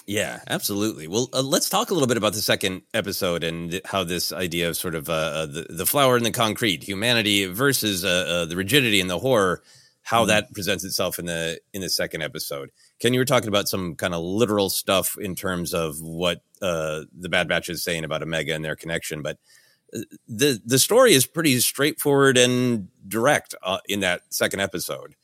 Yeah, 0.07 0.41
absolutely. 0.47 1.07
Well, 1.07 1.29
uh, 1.33 1.41
let's 1.41 1.69
talk 1.69 1.89
a 1.89 1.93
little 1.93 2.07
bit 2.07 2.17
about 2.17 2.33
the 2.33 2.41
second 2.41 2.83
episode 2.93 3.43
and 3.43 3.81
how 3.85 4.03
this 4.03 4.31
idea 4.31 4.69
of 4.69 4.77
sort 4.77 4.93
of 4.93 5.09
uh, 5.09 5.13
uh 5.13 5.45
the, 5.47 5.65
the 5.69 5.85
flower 5.85 6.15
and 6.15 6.25
the 6.25 6.31
concrete, 6.31 6.83
humanity 6.83 7.45
versus 7.45 8.05
uh, 8.05 8.25
uh, 8.27 8.45
the 8.45 8.55
rigidity 8.55 9.01
and 9.01 9.09
the 9.09 9.17
horror, 9.17 9.63
how 10.03 10.23
mm. 10.23 10.27
that 10.27 10.53
presents 10.53 10.83
itself 10.83 11.17
in 11.17 11.25
the 11.25 11.59
in 11.73 11.81
the 11.81 11.89
second 11.89 12.21
episode. 12.21 12.69
Ken, 12.99 13.13
you 13.13 13.19
were 13.19 13.25
talking 13.25 13.47
about 13.47 13.67
some 13.67 13.95
kind 13.95 14.13
of 14.13 14.21
literal 14.21 14.69
stuff 14.69 15.17
in 15.19 15.33
terms 15.33 15.73
of 15.73 15.99
what 15.99 16.41
uh, 16.61 17.01
the 17.17 17.29
Bad 17.29 17.47
Batch 17.47 17.69
is 17.69 17.83
saying 17.83 18.03
about 18.03 18.21
Omega 18.21 18.53
and 18.53 18.63
their 18.63 18.75
connection, 18.75 19.23
but 19.23 19.39
the 20.27 20.61
the 20.63 20.79
story 20.79 21.13
is 21.13 21.25
pretty 21.25 21.59
straightforward 21.59 22.37
and 22.37 22.89
direct 23.07 23.55
in 23.87 24.01
that 24.01 24.21
second 24.29 24.59
episode 24.59 25.15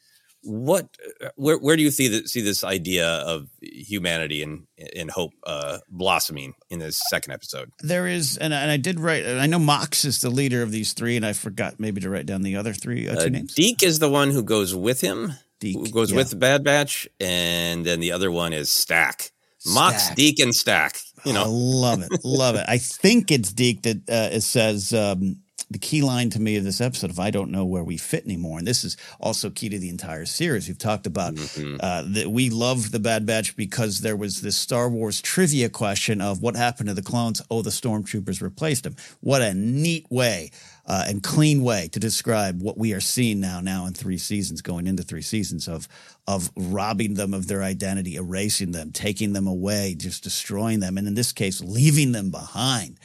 what 0.44 0.88
where 1.36 1.58
where 1.58 1.76
do 1.76 1.84
you 1.84 1.92
see 1.92 2.08
the, 2.08 2.28
see 2.28 2.42
this 2.42 2.64
idea 2.64 3.08
of 3.08 3.48
humanity 3.62 4.42
and 4.42 4.66
and 4.96 5.12
hope 5.12 5.34
uh, 5.46 5.80
blossoming 5.90 6.56
in 6.70 6.80
this 6.80 7.02
second 7.10 7.34
episode? 7.34 7.72
There 7.82 8.08
is, 8.08 8.38
and, 8.38 8.54
and 8.54 8.72
I 8.72 8.78
did 8.78 9.00
write. 9.00 9.26
I 9.26 9.46
know 9.46 9.60
Mox 9.60 10.06
is 10.06 10.22
the 10.22 10.30
leader 10.30 10.64
of 10.64 10.72
these 10.72 10.94
three, 10.94 11.16
and 11.16 11.26
I 11.26 11.34
forgot 11.34 11.80
maybe 11.80 12.02
to 12.02 12.10
write 12.10 12.26
down 12.26 12.42
the 12.42 12.56
other 12.56 12.74
three 12.74 13.08
uh, 13.08 13.16
two 13.16 13.28
uh, 13.28 13.30
names. 13.30 13.54
Deke 13.54 13.84
is 13.84 14.00
the 14.00 14.10
one 14.10 14.32
who 14.32 14.44
goes 14.44 14.74
with 14.74 15.02
him. 15.02 15.34
Deke 15.60 15.78
who 15.78 15.90
goes 15.90 16.12
yeah. 16.12 16.18
with 16.18 16.32
the 16.32 16.38
Bad 16.38 16.64
Batch, 16.64 17.08
and 17.20 17.86
then 17.86 18.00
the 18.00 18.12
other 18.12 18.32
one 18.32 18.54
is 18.54 18.72
Stack. 18.72 19.32
Mox, 19.66 20.10
Deke, 20.16 20.40
and 20.40 20.56
Stack. 20.56 20.98
You 21.24 21.34
know, 21.34 21.44
I 21.44 21.48
love 21.48 22.02
it, 22.02 22.12
love 22.24 22.56
it. 22.56 22.66
I 22.68 22.80
think 22.80 23.30
it's 23.30 23.54
Deke 23.54 23.84
that 23.84 23.98
uh, 24.10 24.36
it 24.36 24.42
says. 24.42 24.92
Um, 24.92 25.38
the 25.72 25.80
key 25.80 26.02
line 26.02 26.30
to 26.32 26.40
me 26.40 26.58
of 26.58 26.64
this 26.64 26.82
episode 26.82 27.10
of 27.10 27.20
I 27.20 27.32
don't 27.32 27.52
know 27.52 27.66
where 27.66 27.84
we 27.84 27.98
fit 27.98 28.26
anymore. 28.26 28.60
And 28.60 28.68
this 28.68 28.84
is 28.84 28.98
also 29.20 29.50
key 29.50 29.70
to 29.70 29.80
the 29.80 29.90
entire 29.90 30.26
series. 30.26 30.68
We've 30.68 30.78
talked 30.78 31.08
about 31.08 31.36
mm-hmm. 31.36 31.78
uh, 31.80 32.04
that 32.08 32.30
we 32.30 32.50
love 32.50 32.92
the 32.92 33.00
Bad 33.00 33.26
Batch 33.26 33.56
because 33.56 34.02
there 34.02 34.16
was 34.16 34.42
this 34.42 34.58
Star 34.58 34.90
Wars 34.90 35.22
trivia 35.22 35.70
question 35.70 36.22
of 36.22 36.42
what 36.42 36.56
happened 36.56 36.90
to 36.90 36.94
the 36.94 37.02
clones. 37.02 37.42
Oh, 37.50 37.62
the 37.62 37.70
stormtroopers 37.70 38.42
replaced 38.42 38.84
them. 38.84 38.96
What 39.22 39.42
a 39.42 39.54
neat 39.54 40.06
way 40.10 40.52
uh, 40.86 41.06
and 41.08 41.24
clean 41.24 41.64
way 41.64 41.88
to 41.90 42.00
describe 42.00 42.62
what 42.62 42.78
we 42.78 42.94
are 42.94 43.00
seeing 43.00 43.40
now, 43.40 43.62
now 43.62 43.86
in 43.86 43.94
three 43.94 44.18
seasons, 44.18 44.62
going 44.62 44.88
into 44.88 45.04
three 45.04 45.22
seasons 45.22 45.68
of 45.68 45.88
of 46.28 46.52
robbing 46.56 47.16
them 47.16 47.34
of 47.34 47.48
their 47.48 47.64
identity, 47.64 48.16
erasing 48.16 48.72
them, 48.72 48.92
taking 48.92 49.34
them 49.34 49.48
away, 49.48 49.96
just 49.98 50.24
destroying 50.24 50.80
them, 50.80 50.98
and 50.98 51.08
in 51.08 51.16
this 51.16 51.32
case, 51.32 51.62
leaving 51.62 52.12
them 52.12 52.30
behind 52.30 53.00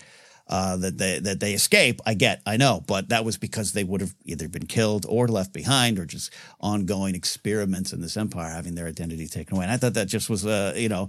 uh, 0.48 0.76
that 0.76 0.98
they 0.98 1.18
that 1.18 1.40
they 1.40 1.52
escape. 1.52 2.00
I 2.06 2.14
get, 2.14 2.40
I 2.46 2.56
know, 2.56 2.82
but 2.86 3.08
that 3.08 3.24
was 3.24 3.36
because 3.36 3.72
they 3.72 3.84
would 3.84 4.00
have 4.00 4.14
either 4.24 4.48
been 4.48 4.66
killed 4.66 5.06
or 5.08 5.28
left 5.28 5.52
behind, 5.52 5.98
or 5.98 6.06
just 6.06 6.32
ongoing 6.60 7.14
experiments 7.14 7.92
in 7.92 8.00
this 8.00 8.16
empire 8.16 8.50
having 8.50 8.74
their 8.74 8.86
identity 8.86 9.26
taken 9.26 9.56
away. 9.56 9.64
And 9.64 9.72
I 9.72 9.76
thought 9.76 9.94
that 9.94 10.06
just 10.06 10.30
was, 10.30 10.46
uh, 10.46 10.74
you 10.76 10.88
know, 10.88 11.08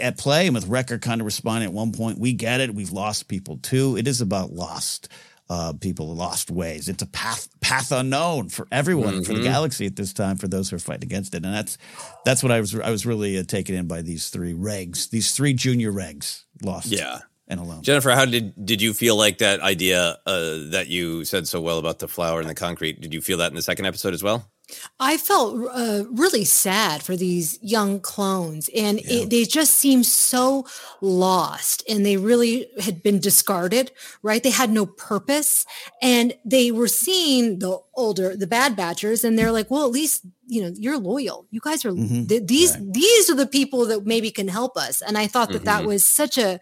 at 0.00 0.18
play. 0.18 0.46
And 0.46 0.54
with 0.54 0.68
Wrecker 0.68 0.98
kind 0.98 1.20
of 1.20 1.26
responding 1.26 1.68
at 1.68 1.74
one 1.74 1.92
point, 1.92 2.18
we 2.18 2.32
get 2.32 2.60
it. 2.60 2.74
We've 2.74 2.92
lost 2.92 3.28
people 3.28 3.58
too. 3.58 3.96
It 3.96 4.08
is 4.08 4.20
about 4.20 4.52
lost 4.52 5.10
uh, 5.50 5.74
people, 5.78 6.14
lost 6.14 6.50
ways. 6.50 6.88
It's 6.88 7.02
a 7.02 7.06
path 7.06 7.48
path 7.60 7.92
unknown 7.92 8.48
for 8.48 8.66
everyone 8.72 9.14
mm-hmm. 9.14 9.22
for 9.22 9.34
the 9.34 9.40
mm-hmm. 9.40 9.48
galaxy 9.48 9.84
at 9.84 9.96
this 9.96 10.14
time. 10.14 10.38
For 10.38 10.48
those 10.48 10.70
who 10.70 10.76
are 10.76 10.80
fighting 10.80 11.04
against 11.04 11.34
it, 11.34 11.44
and 11.44 11.52
that's 11.52 11.76
that's 12.24 12.42
what 12.42 12.52
I 12.52 12.60
was 12.60 12.74
I 12.74 12.90
was 12.90 13.04
really 13.04 13.38
uh, 13.38 13.42
taken 13.42 13.74
in 13.74 13.86
by 13.86 14.00
these 14.00 14.30
three 14.30 14.54
regs, 14.54 15.10
these 15.10 15.32
three 15.32 15.52
junior 15.52 15.92
regs 15.92 16.44
lost. 16.62 16.86
Yeah 16.86 17.20
and 17.48 17.60
alone. 17.60 17.82
Jennifer, 17.82 18.10
how 18.10 18.24
did 18.24 18.66
did 18.66 18.82
you 18.82 18.92
feel 18.92 19.16
like 19.16 19.38
that 19.38 19.60
idea 19.60 20.18
uh, 20.26 20.58
that 20.70 20.88
you 20.88 21.24
said 21.24 21.46
so 21.46 21.60
well 21.60 21.78
about 21.78 21.98
the 21.98 22.08
flower 22.08 22.40
and 22.40 22.48
the 22.48 22.54
concrete? 22.54 23.00
Did 23.00 23.14
you 23.14 23.20
feel 23.20 23.38
that 23.38 23.50
in 23.50 23.56
the 23.56 23.62
second 23.62 23.86
episode 23.86 24.14
as 24.14 24.22
well? 24.22 24.50
I 24.98 25.16
felt 25.16 25.68
uh, 25.72 26.04
really 26.10 26.44
sad 26.44 27.00
for 27.00 27.14
these 27.14 27.56
young 27.62 28.00
clones, 28.00 28.68
and 28.74 29.00
yeah. 29.00 29.22
it, 29.22 29.30
they 29.30 29.44
just 29.44 29.74
seemed 29.74 30.06
so 30.06 30.66
lost, 31.00 31.84
and 31.88 32.04
they 32.04 32.16
really 32.16 32.66
had 32.80 33.00
been 33.00 33.20
discarded. 33.20 33.92
Right? 34.22 34.42
They 34.42 34.50
had 34.50 34.70
no 34.70 34.86
purpose, 34.86 35.66
and 36.02 36.34
they 36.44 36.72
were 36.72 36.88
seeing 36.88 37.60
the 37.60 37.78
older, 37.94 38.36
the 38.36 38.48
bad 38.48 38.76
batchers, 38.76 39.22
and 39.22 39.38
they're 39.38 39.52
like, 39.52 39.70
"Well, 39.70 39.84
at 39.84 39.92
least 39.92 40.26
you 40.48 40.62
know 40.62 40.72
you're 40.74 40.98
loyal. 40.98 41.46
You 41.50 41.60
guys 41.60 41.84
are 41.84 41.92
mm-hmm. 41.92 42.26
th- 42.26 42.46
these 42.46 42.76
right. 42.76 42.92
these 42.92 43.30
are 43.30 43.36
the 43.36 43.46
people 43.46 43.86
that 43.86 44.04
maybe 44.04 44.32
can 44.32 44.48
help 44.48 44.76
us." 44.76 45.00
And 45.00 45.16
I 45.16 45.28
thought 45.28 45.50
that 45.50 45.58
mm-hmm. 45.58 45.64
that 45.66 45.84
was 45.84 46.04
such 46.04 46.38
a 46.38 46.58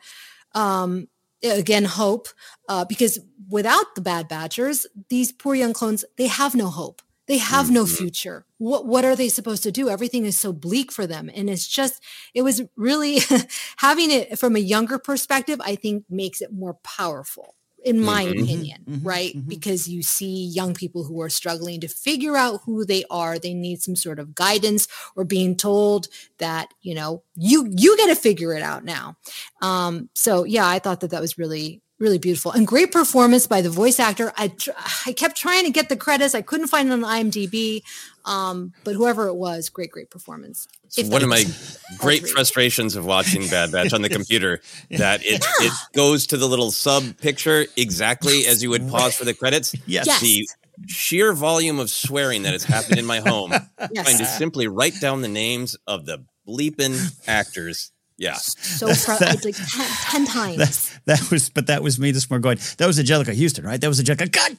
um, 0.55 1.09
again 1.43 1.85
hope 1.85 2.29
uh, 2.69 2.85
because 2.85 3.19
without 3.51 3.95
the 3.95 4.01
bad 4.01 4.29
Batchers, 4.29 4.87
these 5.09 5.33
poor 5.33 5.55
young 5.55 5.73
clones 5.73 6.05
they 6.17 6.27
have 6.27 6.55
no 6.55 6.69
hope. 6.69 7.03
They 7.27 7.39
have 7.39 7.71
no 7.71 7.85
mm-hmm. 7.85 7.95
future. 7.95 8.45
What 8.59 8.87
what 8.87 9.05
are 9.05 9.17
they 9.17 9.29
supposed 9.29 9.63
to 9.63 9.73
do? 9.73 9.89
Everything 9.89 10.27
is 10.27 10.39
so 10.39 10.53
bleak 10.53 10.93
for 10.93 11.07
them. 11.07 11.31
And 11.35 11.49
it's 11.49 11.67
just 11.67 12.03
it 12.35 12.43
was 12.43 12.63
really 12.77 13.21
having 13.79 14.11
it 14.11 14.39
from 14.39 14.57
a 14.57 14.61
younger 14.61 14.99
perspective 14.99 15.61
i 15.65 15.75
think 15.75 16.05
makes 16.09 16.41
it 16.41 16.53
more 16.53 16.75
powerful 16.83 17.55
in 17.85 18.01
my 18.01 18.25
mm-hmm. 18.25 18.43
opinion, 18.43 18.85
mm-hmm. 18.89 19.07
right? 19.07 19.37
Mm-hmm. 19.37 19.49
Because 19.49 19.87
you 19.87 20.03
see 20.03 20.47
young 20.47 20.75
people 20.75 21.05
who 21.05 21.21
are 21.21 21.29
struggling 21.29 21.81
to 21.81 21.89
figure 21.89 22.37
out 22.37 22.63
who 22.65 22.85
they 22.85 23.05
are. 23.11 23.39
They 23.39 23.55
need 23.55 23.83
some 23.83 23.95
sort 23.95 24.19
of 24.19 24.35
guidance 24.35 24.89
or 25.15 25.25
being 25.25 25.55
told 25.55 26.09
that, 26.39 26.73
you 26.81 26.95
know, 26.95 27.23
you, 27.37 27.69
you 27.71 27.97
got 27.99 28.07
to 28.07 28.17
figure 28.17 28.55
it 28.55 28.63
out 28.63 28.85
now. 28.85 29.17
Um, 29.61 30.09
so 30.15 30.45
yeah, 30.45 30.67
I 30.67 30.79
thought 30.79 31.01
that 31.01 31.11
that 31.11 31.21
was 31.21 31.39
really, 31.39 31.83
really 31.99 32.19
beautiful 32.19 32.51
and 32.53 32.67
great 32.67 32.91
performance 32.93 33.47
by 33.47 33.61
the 33.61 33.71
voice 33.71 34.01
actor. 34.01 34.33
I, 34.37 34.49
tr- 34.49 34.71
I 35.07 35.13
kept 35.13 35.37
trying 35.37 35.65
to 35.65 35.71
get 35.71 35.89
the 35.89 35.97
credits. 35.97 36.35
I 36.35 36.43
couldn't 36.43 36.69
find 36.69 36.89
it 36.89 36.93
on 36.93 37.03
IMDb. 37.03 37.83
Um, 38.25 38.73
but 38.85 38.95
whoever 38.95 39.29
it 39.29 39.35
was, 39.35 39.69
great, 39.69 39.91
great 39.91 40.11
performance. 40.11 40.67
one 40.97 41.23
of 41.23 41.29
my 41.29 41.45
great 41.99 42.27
frustrations 42.27 42.97
of 42.97 43.05
watching 43.05 43.47
Bad 43.49 43.71
Batch 43.71 43.93
on 43.93 44.03
the 44.03 44.09
computer 44.09 44.61
that 44.91 45.21
it 45.23 45.45
yeah. 45.61 45.67
it 45.67 45.73
goes 45.95 46.27
to 46.29 46.37
the 46.37 46.47
little 46.47 46.71
sub 46.71 47.19
picture 47.19 47.67
exactly 47.77 48.47
as 48.47 48.63
you 48.63 48.71
would 48.71 48.89
pause 48.89 49.15
for 49.15 49.25
the 49.25 49.35
credits. 49.35 49.75
Yes. 49.87 50.07
yes. 50.07 50.21
The 50.21 50.49
sheer 50.87 51.33
volume 51.35 51.79
of 51.79 51.91
swearing 51.91 52.43
that 52.45 52.53
has 52.53 52.65
happened 52.65 52.99
in 52.99 53.05
my 53.05 53.21
home, 53.21 53.53
yes. 53.93 54.05
trying 54.05 54.19
to 54.19 54.25
simply 54.25 54.69
write 54.69 55.01
down 55.01 55.21
the 55.21 55.29
names 55.29 55.77
of 55.87 56.07
the 56.07 56.25
bleeping 56.49 57.15
actors 57.29 57.93
yeah. 58.17 58.35
So 58.35 58.93
fr- 58.95 59.13
that, 59.19 59.45
like 59.45 59.57
ten, 59.57 59.87
ten 60.11 60.27
times. 60.27 60.57
That, 60.59 61.19
that, 61.19 61.31
was, 61.31 61.51
but 61.51 61.67
that 61.67 61.83
was 61.83 61.99
me 61.99 62.11
this 62.11 62.29
morning 62.31 62.43
going, 62.43 62.59
that 62.79 62.87
was 62.87 62.99
Anjelica 62.99 63.37
Huston, 63.37 63.65
right? 63.65 63.81
That 63.81 63.89
was 63.89 64.01
Anjelica. 64.01 64.31
God, 64.31 64.57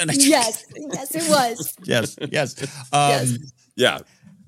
and 0.00 0.10
I, 0.10 0.14
yes, 0.14 0.64
yes, 0.74 1.14
it 1.14 1.28
was. 1.28 1.74
yes, 1.84 2.16
yes. 2.30 2.62
Um, 2.92 3.10
yes. 3.10 3.38
Yeah. 3.76 3.98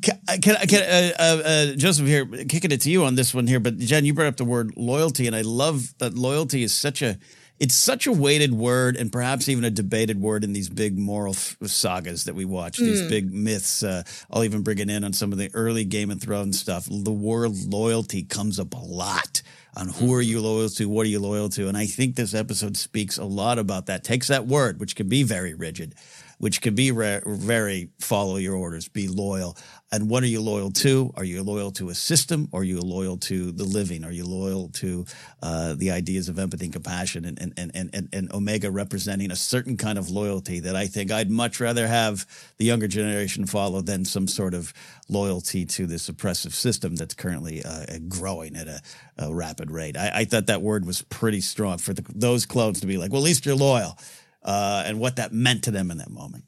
Can, 0.02 0.18
can, 0.40 0.56
can 0.66 0.82
uh, 0.82 1.12
uh, 1.18 1.42
uh, 1.44 1.66
Joseph 1.76 2.06
here, 2.06 2.26
kicking 2.26 2.72
it 2.72 2.80
to 2.82 2.90
you 2.90 3.04
on 3.04 3.14
this 3.14 3.32
one 3.32 3.46
here, 3.46 3.60
but 3.60 3.78
Jen, 3.78 4.04
you 4.04 4.14
brought 4.14 4.26
up 4.26 4.36
the 4.36 4.44
word 4.44 4.72
loyalty, 4.76 5.28
and 5.28 5.36
I 5.36 5.42
love 5.42 5.94
that 5.98 6.14
loyalty 6.14 6.64
is 6.64 6.74
such 6.74 7.02
a 7.02 7.18
it's 7.62 7.76
such 7.76 8.08
a 8.08 8.12
weighted 8.12 8.52
word 8.52 8.96
and 8.96 9.12
perhaps 9.12 9.48
even 9.48 9.62
a 9.62 9.70
debated 9.70 10.20
word 10.20 10.42
in 10.42 10.52
these 10.52 10.68
big 10.68 10.98
moral 10.98 11.32
f- 11.32 11.56
sagas 11.64 12.24
that 12.24 12.34
we 12.34 12.44
watch, 12.44 12.78
mm. 12.78 12.86
these 12.86 13.08
big 13.08 13.32
myths. 13.32 13.84
Uh, 13.84 14.02
I'll 14.32 14.42
even 14.42 14.64
bring 14.64 14.80
it 14.80 14.90
in 14.90 15.04
on 15.04 15.12
some 15.12 15.30
of 15.30 15.38
the 15.38 15.48
early 15.54 15.84
Game 15.84 16.10
of 16.10 16.20
Thrones 16.20 16.58
stuff. 16.58 16.88
The 16.90 17.12
word 17.12 17.52
loyalty 17.68 18.24
comes 18.24 18.58
up 18.58 18.74
a 18.74 18.80
lot 18.80 19.42
on 19.76 19.90
who 19.90 20.12
are 20.12 20.20
you 20.20 20.40
loyal 20.40 20.70
to, 20.70 20.88
what 20.88 21.06
are 21.06 21.10
you 21.10 21.20
loyal 21.20 21.48
to. 21.50 21.68
And 21.68 21.76
I 21.76 21.86
think 21.86 22.16
this 22.16 22.34
episode 22.34 22.76
speaks 22.76 23.16
a 23.16 23.24
lot 23.24 23.60
about 23.60 23.86
that, 23.86 24.02
takes 24.02 24.26
that 24.26 24.48
word, 24.48 24.80
which 24.80 24.96
can 24.96 25.08
be 25.08 25.22
very 25.22 25.54
rigid, 25.54 25.94
which 26.38 26.62
can 26.62 26.74
be 26.74 26.90
re- 26.90 27.22
very 27.24 27.90
follow 28.00 28.38
your 28.38 28.56
orders, 28.56 28.88
be 28.88 29.06
loyal. 29.06 29.56
And 29.92 30.08
what 30.08 30.22
are 30.22 30.26
you 30.26 30.40
loyal 30.40 30.70
to? 30.70 31.12
Are 31.16 31.24
you 31.24 31.42
loyal 31.42 31.70
to 31.72 31.90
a 31.90 31.94
system? 31.94 32.48
Or 32.50 32.62
are 32.62 32.64
you 32.64 32.80
loyal 32.80 33.18
to 33.18 33.52
the 33.52 33.64
living? 33.64 34.04
Are 34.04 34.10
you 34.10 34.24
loyal 34.24 34.70
to 34.70 35.04
uh, 35.42 35.74
the 35.74 35.90
ideas 35.90 36.30
of 36.30 36.38
empathy 36.38 36.64
and 36.64 36.72
compassion 36.72 37.26
and, 37.26 37.38
and, 37.38 37.70
and, 37.74 37.90
and, 37.92 38.08
and 38.10 38.32
Omega 38.32 38.70
representing 38.70 39.30
a 39.30 39.36
certain 39.36 39.76
kind 39.76 39.98
of 39.98 40.08
loyalty 40.08 40.60
that 40.60 40.74
I 40.74 40.86
think 40.86 41.12
I'd 41.12 41.30
much 41.30 41.60
rather 41.60 41.86
have 41.86 42.26
the 42.56 42.64
younger 42.64 42.88
generation 42.88 43.44
follow 43.44 43.82
than 43.82 44.06
some 44.06 44.26
sort 44.26 44.54
of 44.54 44.72
loyalty 45.10 45.66
to 45.66 45.86
this 45.86 46.08
oppressive 46.08 46.54
system 46.54 46.96
that's 46.96 47.14
currently 47.14 47.62
uh, 47.62 47.84
growing 48.08 48.56
at 48.56 48.68
a, 48.68 48.80
a, 49.18 49.34
rapid 49.34 49.70
rate. 49.70 49.96
I, 49.98 50.10
I, 50.14 50.24
thought 50.24 50.46
that 50.46 50.62
word 50.62 50.86
was 50.86 51.02
pretty 51.02 51.42
strong 51.42 51.76
for 51.76 51.92
the, 51.92 52.04
those 52.14 52.46
clones 52.46 52.80
to 52.80 52.86
be 52.86 52.96
like, 52.96 53.12
well, 53.12 53.20
at 53.20 53.24
least 53.24 53.44
you're 53.44 53.56
loyal 53.56 53.98
uh, 54.42 54.84
and 54.86 54.98
what 54.98 55.16
that 55.16 55.32
meant 55.32 55.64
to 55.64 55.70
them 55.70 55.90
in 55.90 55.98
that 55.98 56.10
moment. 56.10 56.44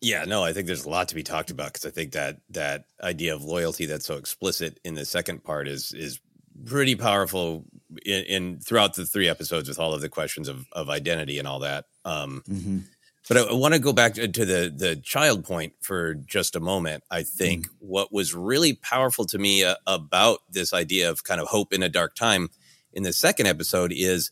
Yeah, 0.00 0.24
no, 0.24 0.42
I 0.42 0.52
think 0.52 0.66
there's 0.66 0.86
a 0.86 0.90
lot 0.90 1.08
to 1.08 1.14
be 1.14 1.22
talked 1.22 1.50
about 1.50 1.72
because 1.72 1.84
I 1.84 1.90
think 1.90 2.12
that 2.12 2.38
that 2.50 2.84
idea 3.02 3.34
of 3.34 3.44
loyalty 3.44 3.86
that's 3.86 4.06
so 4.06 4.16
explicit 4.16 4.80
in 4.84 4.94
the 4.94 5.04
second 5.04 5.44
part 5.44 5.68
is 5.68 5.92
is 5.92 6.20
pretty 6.64 6.94
powerful 6.94 7.64
in, 8.04 8.24
in 8.24 8.60
throughout 8.60 8.94
the 8.94 9.06
three 9.06 9.28
episodes 9.28 9.68
with 9.68 9.78
all 9.78 9.92
of 9.92 10.00
the 10.00 10.08
questions 10.08 10.48
of 10.48 10.66
of 10.72 10.88
identity 10.88 11.38
and 11.38 11.46
all 11.46 11.60
that. 11.60 11.84
Um, 12.04 12.42
mm-hmm. 12.48 12.78
But 13.28 13.36
I, 13.36 13.42
I 13.42 13.52
want 13.52 13.74
to 13.74 13.80
go 13.80 13.92
back 13.92 14.14
to, 14.14 14.26
to, 14.26 14.44
the 14.44 14.72
the 14.74 14.96
child 14.96 15.44
point 15.44 15.74
for 15.80 16.14
just 16.14 16.56
a 16.56 16.60
moment. 16.60 17.04
I 17.10 17.22
think 17.22 17.66
mm-hmm. 17.66 17.86
what 17.86 18.10
was 18.10 18.34
really 18.34 18.72
powerful 18.72 19.26
to 19.26 19.38
me 19.38 19.64
uh, 19.64 19.76
about 19.86 20.40
this 20.50 20.72
idea 20.72 21.10
of 21.10 21.24
kind 21.24 21.40
of 21.40 21.48
hope 21.48 21.74
in 21.74 21.82
a 21.82 21.90
dark 21.90 22.14
time 22.14 22.48
in 22.92 23.02
the 23.02 23.12
second 23.12 23.46
episode 23.46 23.92
is 23.92 24.30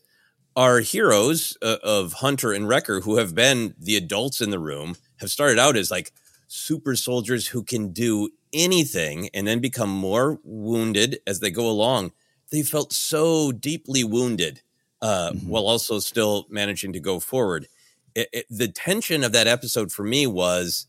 our 0.55 0.79
heroes 0.79 1.57
uh, 1.61 1.77
of 1.83 2.13
Hunter 2.13 2.51
and 2.51 2.67
Wrecker, 2.67 3.01
who 3.01 3.17
have 3.17 3.33
been 3.33 3.75
the 3.79 3.95
adults 3.95 4.41
in 4.41 4.49
the 4.49 4.59
room, 4.59 4.97
have 5.19 5.29
started 5.29 5.59
out 5.59 5.77
as 5.77 5.91
like 5.91 6.11
super 6.47 6.95
soldiers 6.95 7.47
who 7.47 7.63
can 7.63 7.91
do 7.93 8.29
anything 8.53 9.29
and 9.33 9.47
then 9.47 9.59
become 9.59 9.89
more 9.89 10.39
wounded 10.43 11.19
as 11.27 11.39
they 11.39 11.51
go 11.51 11.69
along. 11.69 12.11
They 12.51 12.63
felt 12.63 12.91
so 12.91 13.51
deeply 13.51 14.03
wounded 14.03 14.61
uh, 15.01 15.31
mm-hmm. 15.31 15.47
while 15.47 15.67
also 15.67 15.99
still 15.99 16.47
managing 16.49 16.93
to 16.93 16.99
go 16.99 17.19
forward. 17.19 17.67
It, 18.15 18.29
it, 18.33 18.45
the 18.49 18.67
tension 18.67 19.23
of 19.23 19.31
that 19.33 19.47
episode 19.47 19.91
for 19.91 20.03
me 20.03 20.25
was 20.25 20.87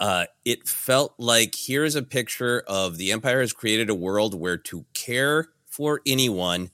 uh, 0.00 0.24
it 0.44 0.66
felt 0.66 1.14
like 1.18 1.54
here's 1.54 1.94
a 1.94 2.02
picture 2.02 2.64
of 2.66 2.96
the 2.96 3.12
Empire 3.12 3.40
has 3.40 3.52
created 3.52 3.90
a 3.90 3.94
world 3.94 4.34
where 4.34 4.56
to 4.56 4.84
care 4.94 5.48
for 5.66 6.00
anyone 6.06 6.70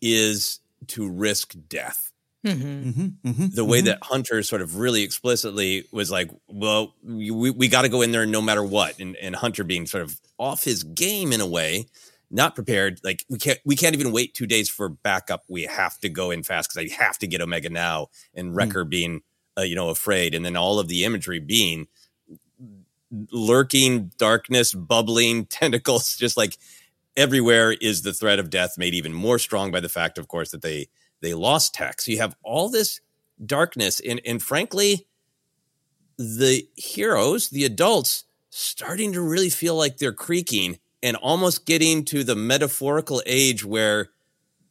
is 0.00 0.60
to 0.88 1.08
risk 1.08 1.54
death. 1.68 2.11
Mm-hmm. 2.44 2.88
Mm-hmm, 2.88 3.28
mm-hmm, 3.28 3.46
the 3.54 3.64
way 3.64 3.78
mm-hmm. 3.78 3.86
that 3.86 3.98
Hunter 4.02 4.42
sort 4.42 4.62
of 4.62 4.76
really 4.76 5.02
explicitly 5.02 5.84
was 5.92 6.10
like, 6.10 6.30
well, 6.48 6.94
we, 7.04 7.30
we 7.30 7.68
got 7.68 7.82
to 7.82 7.88
go 7.88 8.02
in 8.02 8.10
there 8.10 8.26
no 8.26 8.42
matter 8.42 8.64
what. 8.64 8.98
And, 8.98 9.16
and 9.16 9.36
Hunter 9.36 9.62
being 9.62 9.86
sort 9.86 10.02
of 10.02 10.20
off 10.38 10.64
his 10.64 10.82
game 10.82 11.32
in 11.32 11.40
a 11.40 11.46
way, 11.46 11.86
not 12.30 12.56
prepared. 12.56 13.00
Like 13.04 13.24
we 13.28 13.38
can't, 13.38 13.60
we 13.64 13.76
can't 13.76 13.94
even 13.94 14.10
wait 14.10 14.34
two 14.34 14.46
days 14.46 14.68
for 14.68 14.88
backup. 14.88 15.44
We 15.48 15.64
have 15.64 15.98
to 16.00 16.08
go 16.08 16.32
in 16.32 16.42
fast 16.42 16.70
because 16.70 16.90
I 16.90 16.94
have 17.02 17.16
to 17.18 17.28
get 17.28 17.40
Omega 17.40 17.70
now. 17.70 18.08
And 18.34 18.50
mm. 18.52 18.56
Wrecker 18.56 18.84
being, 18.84 19.20
uh, 19.56 19.62
you 19.62 19.76
know, 19.76 19.90
afraid. 19.90 20.34
And 20.34 20.44
then 20.44 20.56
all 20.56 20.80
of 20.80 20.88
the 20.88 21.04
imagery 21.04 21.38
being 21.38 21.86
lurking 23.30 24.10
darkness, 24.18 24.72
bubbling 24.72 25.46
tentacles, 25.50 26.16
just 26.16 26.36
like 26.36 26.56
everywhere 27.16 27.72
is 27.72 28.02
the 28.02 28.12
threat 28.12 28.38
of 28.38 28.50
death 28.50 28.78
made 28.78 28.94
even 28.94 29.12
more 29.12 29.38
strong 29.38 29.70
by 29.70 29.80
the 29.80 29.88
fact, 29.88 30.18
of 30.18 30.28
course, 30.28 30.50
that 30.50 30.62
they, 30.62 30.88
they 31.22 31.32
lost 31.32 31.74
tech. 31.74 32.02
So 32.02 32.10
you 32.10 32.18
have 32.18 32.36
all 32.42 32.68
this 32.68 33.00
darkness, 33.44 34.00
and 34.00 34.20
and 34.26 34.42
frankly, 34.42 35.06
the 36.18 36.68
heroes, 36.76 37.48
the 37.48 37.64
adults, 37.64 38.24
starting 38.50 39.12
to 39.14 39.22
really 39.22 39.48
feel 39.48 39.74
like 39.74 39.96
they're 39.96 40.12
creaking 40.12 40.78
and 41.02 41.16
almost 41.16 41.64
getting 41.64 42.04
to 42.04 42.22
the 42.22 42.36
metaphorical 42.36 43.22
age 43.24 43.64
where, 43.64 44.10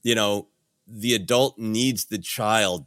you 0.03 0.15
know, 0.15 0.47
the 0.87 1.13
adult 1.13 1.57
needs 1.57 2.05
the 2.05 2.19
child 2.19 2.85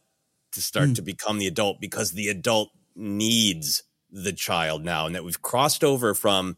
to 0.53 0.63
start 0.63 0.91
mm. 0.91 0.95
to 0.95 1.03
become 1.03 1.39
the 1.39 1.47
adult 1.47 1.81
because 1.81 2.13
the 2.13 2.29
adult 2.29 2.71
needs 2.95 3.83
the 4.11 4.33
child 4.33 4.85
now, 4.85 5.07
and 5.07 5.15
that 5.15 5.25
we've 5.25 5.43
crossed 5.43 5.83
over 5.83 6.15
from 6.15 6.57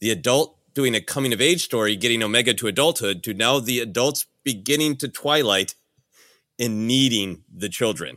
the 0.00 0.10
adult 0.10 0.58
doing 0.74 0.94
a 0.94 1.00
coming 1.00 1.32
of 1.32 1.40
age 1.40 1.64
story, 1.64 1.96
getting 1.96 2.22
Omega 2.22 2.52
to 2.52 2.66
adulthood, 2.66 3.22
to 3.22 3.32
now 3.32 3.58
the 3.60 3.78
adults 3.80 4.26
beginning 4.44 4.96
to 4.96 5.08
twilight 5.08 5.74
in 6.58 6.86
needing 6.86 7.42
the 7.54 7.68
children. 7.68 8.16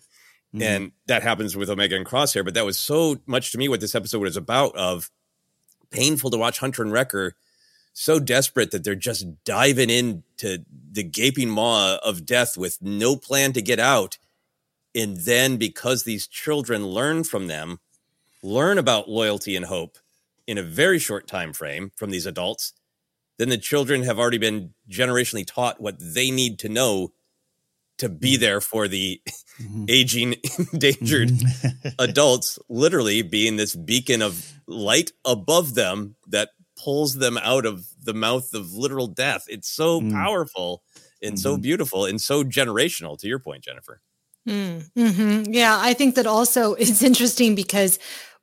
Mm-hmm. 0.54 0.64
And 0.64 0.92
that 1.08 1.24
happens 1.24 1.56
with 1.56 1.70
Omega 1.70 1.96
and 1.96 2.06
Crosshair. 2.06 2.44
But 2.44 2.54
that 2.56 2.66
was 2.66 2.80
so 2.80 3.20
much 3.26 3.52
to 3.52 3.58
me 3.58 3.68
what 3.68 3.82
this 3.82 3.96
episode 3.96 4.22
was 4.22 4.38
about 4.38 4.76
of 4.76 5.12
painful 5.92 6.32
to 6.32 6.38
watch 6.38 6.60
Hunter 6.60 6.82
and 6.82 6.92
Wrecker 6.92 7.36
so 7.94 8.20
desperate 8.20 8.72
that 8.72 8.84
they're 8.84 8.96
just 8.96 9.44
diving 9.44 9.90
into 9.90 10.64
the 10.92 11.04
gaping 11.04 11.50
maw 11.50 11.98
of 12.04 12.26
death 12.26 12.58
with 12.58 12.82
no 12.82 13.16
plan 13.16 13.54
to 13.54 13.62
get 13.62 13.80
out. 13.80 14.18
And 14.96 15.18
then 15.18 15.58
because 15.58 16.04
these 16.04 16.28
children 16.28 16.88
learn 16.88 17.24
from 17.24 17.48
them, 17.48 17.80
learn 18.42 18.78
about 18.78 19.10
loyalty 19.10 19.56
and 19.56 19.66
hope 19.66 19.98
in 20.48 20.58
a 20.58 20.64
very 20.64 20.98
short 20.98 21.28
time 21.28 21.54
frame 21.54 21.92
from 21.96 22.10
these 22.10 22.26
adults, 22.26 22.74
then 23.38 23.50
the 23.50 23.58
children 23.58 24.04
have 24.04 24.18
already 24.18 24.38
been 24.38 24.74
generationally 24.90 25.46
taught 25.46 25.80
what 25.82 25.96
they 26.00 26.32
need 26.32 26.58
to 26.60 26.70
know 26.70 27.12
to 28.00 28.10
be 28.10 28.34
mm-hmm. 28.34 28.42
there 28.42 28.62
for 28.62 28.88
the 28.88 29.22
mm-hmm. 29.62 29.86
aging, 29.90 30.36
endangered 30.74 31.30
mm-hmm. 31.30 31.90
adults, 32.00 32.60
literally 32.68 33.22
being 33.22 33.56
this 33.56 33.76
beacon 33.76 34.22
of 34.22 34.54
light 34.68 35.12
above 35.24 35.76
them 35.76 36.16
that 36.28 36.50
pulls 36.82 37.16
them 37.16 37.38
out 37.38 37.66
of 37.66 37.86
the 38.02 38.14
mouth 38.14 38.54
of 38.54 38.74
literal 38.74 39.08
death. 39.08 39.46
It's 39.48 39.70
so 39.70 40.00
mm. 40.00 40.12
powerful 40.12 40.82
and 41.22 41.34
mm-hmm. 41.34 41.42
so 41.42 41.58
beautiful 41.58 42.06
and 42.06 42.22
so 42.22 42.44
generational, 42.44 43.18
to 43.20 43.28
your 43.28 43.40
point, 43.40 43.64
Jennifer. 43.64 44.02
Mm, 44.48 44.90
mm-hmm. 44.94 45.54
Yeah, 45.54 45.78
I 45.80 45.94
think 45.94 46.16
that 46.16 46.26
also 46.26 46.74
it's 46.76 47.04
interesting 47.04 47.56
because 47.56 48.00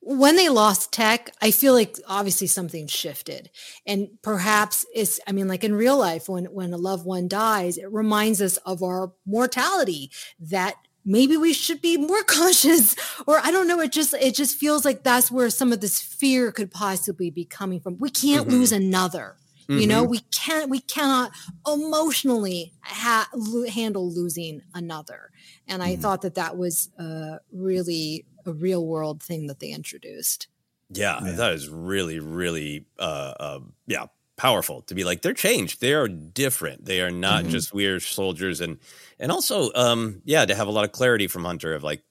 when 0.08 0.36
they 0.36 0.48
lost 0.48 0.92
tech, 0.92 1.30
I 1.42 1.50
feel 1.50 1.72
like 1.72 1.98
obviously 2.06 2.46
something 2.46 2.86
shifted. 2.86 3.50
And 3.84 4.08
perhaps 4.22 4.86
it's, 4.94 5.18
I 5.26 5.32
mean, 5.32 5.48
like 5.48 5.64
in 5.64 5.74
real 5.74 5.98
life, 5.98 6.28
when, 6.28 6.44
when 6.44 6.72
a 6.72 6.76
loved 6.76 7.04
one 7.04 7.26
dies, 7.26 7.76
it 7.76 7.90
reminds 7.90 8.40
us 8.40 8.56
of 8.58 8.84
our 8.84 9.12
mortality 9.26 10.12
that 10.38 10.76
maybe 11.04 11.36
we 11.36 11.52
should 11.52 11.82
be 11.82 11.96
more 11.96 12.22
cautious 12.28 12.94
or 13.26 13.40
I 13.40 13.50
don't 13.50 13.66
know. 13.66 13.80
It 13.80 13.90
just, 13.90 14.14
it 14.14 14.36
just 14.36 14.56
feels 14.56 14.84
like 14.84 15.02
that's 15.02 15.28
where 15.28 15.50
some 15.50 15.72
of 15.72 15.80
this 15.80 16.00
fear 16.00 16.52
could 16.52 16.70
possibly 16.70 17.28
be 17.28 17.44
coming 17.44 17.80
from. 17.80 17.98
We 17.98 18.10
can't 18.10 18.46
mm-hmm. 18.46 18.58
lose 18.58 18.70
another. 18.70 19.34
Mm-hmm. 19.68 19.80
You 19.80 19.86
know, 19.88 20.02
mm-hmm. 20.02 20.10
we 20.12 20.20
can't, 20.32 20.70
we 20.70 20.80
cannot 20.82 21.32
emotionally 21.66 22.74
ha- 22.82 23.28
handle 23.74 24.08
losing 24.08 24.62
another. 24.72 25.30
And 25.66 25.82
I 25.82 25.94
mm-hmm. 25.94 26.02
thought 26.02 26.22
that 26.22 26.36
that 26.36 26.56
was 26.56 26.90
uh, 26.96 27.38
really 27.50 28.24
a 28.46 28.52
real 28.52 28.86
world 28.86 29.22
thing 29.22 29.46
that 29.46 29.60
they 29.60 29.70
introduced. 29.70 30.48
Yeah, 30.90 31.20
yeah. 31.24 31.32
that 31.32 31.52
is 31.52 31.68
really, 31.68 32.20
really, 32.20 32.86
uh, 32.98 33.34
uh, 33.38 33.60
yeah, 33.86 34.06
powerful 34.36 34.82
to 34.82 34.94
be 34.94 35.04
like 35.04 35.22
they're 35.22 35.32
changed. 35.32 35.80
They 35.80 35.94
are 35.94 36.08
different. 36.08 36.84
They 36.84 37.00
are 37.00 37.10
not 37.10 37.42
mm-hmm. 37.42 37.52
just 37.52 37.74
weird 37.74 38.02
soldiers, 38.02 38.60
and 38.60 38.78
and 39.18 39.32
also, 39.32 39.70
um, 39.74 40.22
yeah, 40.24 40.44
to 40.44 40.54
have 40.54 40.68
a 40.68 40.70
lot 40.70 40.84
of 40.84 40.92
clarity 40.92 41.26
from 41.26 41.44
Hunter 41.44 41.74
of 41.74 41.82
like 41.82 42.02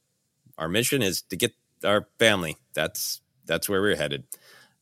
our 0.57 0.67
mission 0.67 1.01
is 1.01 1.21
to 1.23 1.35
get 1.35 1.53
our 1.83 2.07
family. 2.19 2.57
That's 2.73 3.21
that's 3.45 3.69
where 3.69 3.81
we're 3.81 3.95
headed. 3.95 4.25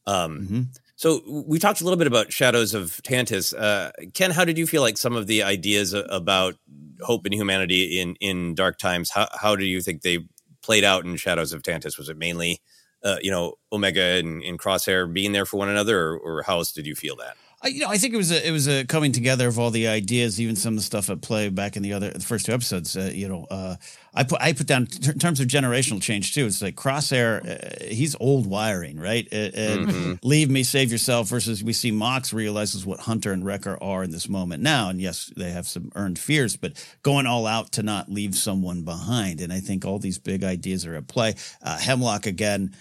Um, 0.06 0.40
mm-hmm. 0.40 0.62
So 0.96 1.22
we 1.28 1.60
talked 1.60 1.82
a 1.82 1.84
little 1.84 1.98
bit 1.98 2.08
about 2.08 2.32
Shadows 2.32 2.74
of 2.74 3.02
Tantiss. 3.04 3.54
Uh, 3.54 3.92
Ken, 4.14 4.32
how 4.32 4.46
did 4.46 4.58
you 4.58 4.68
feel 4.68 4.82
like 4.82 4.98
some 4.98 5.16
of 5.16 5.28
the 5.28 5.44
ideas 5.44 5.94
about 5.94 6.56
hope 7.02 7.26
and 7.26 7.34
humanity 7.34 8.00
in 8.00 8.16
in 8.16 8.56
dark 8.56 8.78
times? 8.78 9.10
How 9.10 9.28
how 9.40 9.56
do 9.56 9.66
you 9.66 9.82
think 9.82 10.02
they 10.02 10.20
played 10.64 10.84
out 10.84 11.06
in 11.06 11.16
Shadows 11.18 11.54
of 11.54 11.62
Tantiss? 11.62 11.98
Was 11.98 12.10
it 12.10 12.18
mainly, 12.18 12.62
uh, 13.04 13.18
you 13.22 13.30
know, 13.30 13.56
Omega 13.72 14.02
and, 14.02 14.42
and, 14.44 14.58
Crosshair 14.58 15.12
being 15.12 15.32
there 15.34 15.46
for 15.46 15.58
one 15.58 15.70
another, 15.70 16.00
or, 16.00 16.18
or 16.18 16.44
how 16.44 16.58
else 16.58 16.72
did 16.72 16.88
you 16.88 16.96
feel 16.96 17.16
that? 17.18 17.36
I, 17.64 17.70
you 17.70 17.80
know, 17.80 17.88
I 17.88 17.98
think 17.98 18.14
it 18.14 18.18
was 18.18 18.32
a 18.32 18.46
it 18.46 18.52
was 18.52 18.68
a 18.68 18.86
coming 18.86 19.14
together 19.14 19.48
of 19.48 19.58
all 19.58 19.72
the 19.72 19.88
ideas, 19.88 20.40
even 20.42 20.58
some 20.58 20.74
of 20.74 20.80
the 20.80 20.84
stuff 20.84 21.10
at 21.10 21.22
play 21.22 21.48
back 21.48 21.78
in 21.78 21.84
the 21.84 21.94
other 21.94 22.10
the 22.10 22.20
first 22.20 22.46
two 22.46 22.52
episodes. 22.52 22.98
Uh, 22.98 23.10
you 23.14 23.30
know, 23.30 23.48
uh, 23.50 23.78
I 24.14 24.24
put 24.24 24.42
I 24.42 24.52
put 24.52 24.68
down 24.68 24.88
t- 24.88 25.12
in 25.12 25.18
terms 25.18 25.40
of 25.40 25.48
generational 25.48 26.02
change 26.02 26.34
too. 26.34 26.46
It's 26.46 26.62
like 26.62 26.76
Crosshair, 26.76 27.84
uh, 27.84 27.86
he's 27.86 28.18
old 28.20 28.48
wiring, 28.48 29.00
right? 29.00 29.26
And 29.32 29.88
mm-hmm. 29.88 30.14
leave 30.28 30.50
me, 30.50 30.64
save 30.64 30.92
yourself. 30.92 31.30
Versus 31.30 31.64
we 31.64 31.72
see 31.72 31.92
Mox 31.92 32.34
realizes 32.34 32.86
what 32.86 33.00
Hunter 33.00 33.32
and 33.32 33.46
Wrecker 33.46 33.82
are 33.82 34.04
in 34.04 34.12
this 34.12 34.28
moment 34.28 34.62
now, 34.62 34.90
and 34.90 35.00
yes, 35.00 35.32
they 35.38 35.52
have 35.52 35.66
some 35.66 35.90
earned 35.96 36.20
fears, 36.20 36.58
but 36.58 36.74
going 37.02 37.26
all 37.26 37.48
out 37.48 37.72
to 37.74 37.84
not 37.84 38.12
leave 38.12 38.36
someone 38.36 38.84
behind. 38.84 39.40
And 39.40 39.54
I 39.54 39.62
think 39.62 39.86
all 39.86 40.00
these 40.00 40.20
big 40.20 40.44
ideas 40.44 40.86
are 40.86 40.96
at 40.96 41.08
play. 41.08 41.36
Uh, 41.62 41.78
Hemlock 41.78 42.26
again. 42.26 42.76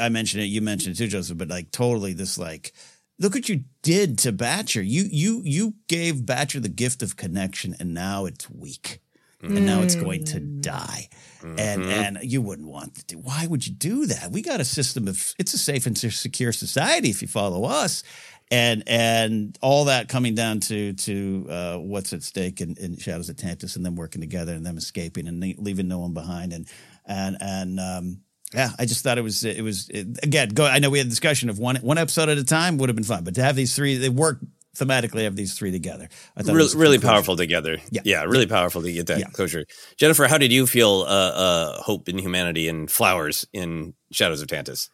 I 0.00 0.08
mentioned 0.08 0.42
it, 0.42 0.46
you 0.46 0.60
mentioned 0.60 0.96
it 0.96 0.98
too, 0.98 1.06
Joseph, 1.06 1.38
but 1.38 1.46
like 1.46 1.70
totally 1.70 2.14
this 2.14 2.36
like 2.36 2.72
look 3.22 3.34
what 3.34 3.48
you 3.48 3.64
did 3.82 4.18
to 4.18 4.32
Batcher. 4.32 4.82
You 4.86 5.04
you 5.10 5.42
you 5.44 5.74
gave 5.88 6.16
Batcher 6.16 6.60
the 6.60 6.68
gift 6.68 7.02
of 7.02 7.16
connection, 7.16 7.74
and 7.78 7.94
now 7.94 8.26
it's 8.26 8.50
weak, 8.50 9.00
mm. 9.42 9.56
and 9.56 9.64
now 9.64 9.80
it's 9.80 9.94
going 9.94 10.24
to 10.24 10.40
mm. 10.40 10.60
die. 10.60 11.08
Mm-hmm. 11.40 11.58
And 11.58 11.82
and 11.84 12.18
you 12.22 12.42
wouldn't 12.42 12.68
want 12.68 12.96
to 12.96 13.04
do. 13.04 13.18
Why 13.18 13.46
would 13.46 13.66
you 13.66 13.72
do 13.72 14.06
that? 14.06 14.30
We 14.30 14.42
got 14.42 14.60
a 14.60 14.64
system 14.64 15.08
of. 15.08 15.34
It's 15.38 15.54
a 15.54 15.58
safe 15.58 15.86
and 15.86 15.96
secure 15.96 16.52
society 16.52 17.10
if 17.10 17.22
you 17.22 17.28
follow 17.28 17.64
us. 17.64 18.02
And 18.50 18.82
and 18.86 19.56
all 19.62 19.86
that 19.86 20.08
coming 20.08 20.34
down 20.34 20.60
to 20.60 20.92
to 20.92 21.46
uh, 21.48 21.76
what's 21.78 22.12
at 22.12 22.22
stake 22.22 22.60
in, 22.60 22.76
in 22.78 22.98
Shadows 22.98 23.30
of 23.30 23.36
Tantiss, 23.36 23.76
and 23.76 23.86
them 23.86 23.96
working 23.96 24.20
together, 24.20 24.52
and 24.52 24.66
them 24.66 24.76
escaping, 24.76 25.26
and 25.26 25.40
leaving 25.58 25.88
no 25.88 26.00
one 26.00 26.12
behind, 26.12 26.52
and 26.52 26.68
and 27.06 27.38
and 27.40 27.80
um, 27.80 28.20
yeah, 28.54 28.70
I 28.78 28.84
just 28.84 29.02
thought 29.02 29.18
it 29.18 29.22
was 29.22 29.44
it 29.44 29.62
was 29.62 29.88
it, 29.88 30.22
again. 30.22 30.50
Go. 30.50 30.64
I 30.64 30.78
know 30.78 30.90
we 30.90 30.98
had 30.98 31.06
a 31.06 31.10
discussion 31.10 31.48
of 31.48 31.58
one 31.58 31.76
one 31.76 31.98
episode 31.98 32.28
at 32.28 32.38
a 32.38 32.44
time 32.44 32.78
would 32.78 32.88
have 32.88 32.96
been 32.96 33.04
fun, 33.04 33.24
but 33.24 33.34
to 33.36 33.42
have 33.42 33.56
these 33.56 33.74
three, 33.74 33.96
they 33.96 34.08
work 34.08 34.38
thematically. 34.76 35.22
Have 35.22 35.36
these 35.36 35.54
three 35.54 35.70
together, 35.70 36.08
I 36.36 36.42
thought 36.42 36.54
really, 36.54 36.76
really 36.76 36.98
powerful 36.98 37.36
together. 37.36 37.78
Yeah, 37.90 38.02
yeah, 38.04 38.22
really 38.24 38.40
yeah. 38.40 38.54
powerful 38.54 38.82
to 38.82 38.92
get 38.92 39.06
that 39.06 39.20
yeah. 39.20 39.26
closure. 39.32 39.64
Jennifer, 39.96 40.26
how 40.26 40.38
did 40.38 40.52
you 40.52 40.66
feel? 40.66 41.04
Uh, 41.06 41.12
uh, 41.12 41.82
hope 41.82 42.08
in 42.08 42.18
humanity 42.18 42.68
and 42.68 42.90
flowers 42.90 43.46
in 43.52 43.94
Shadows 44.10 44.42
of 44.42 44.48
Tantiss. 44.48 44.90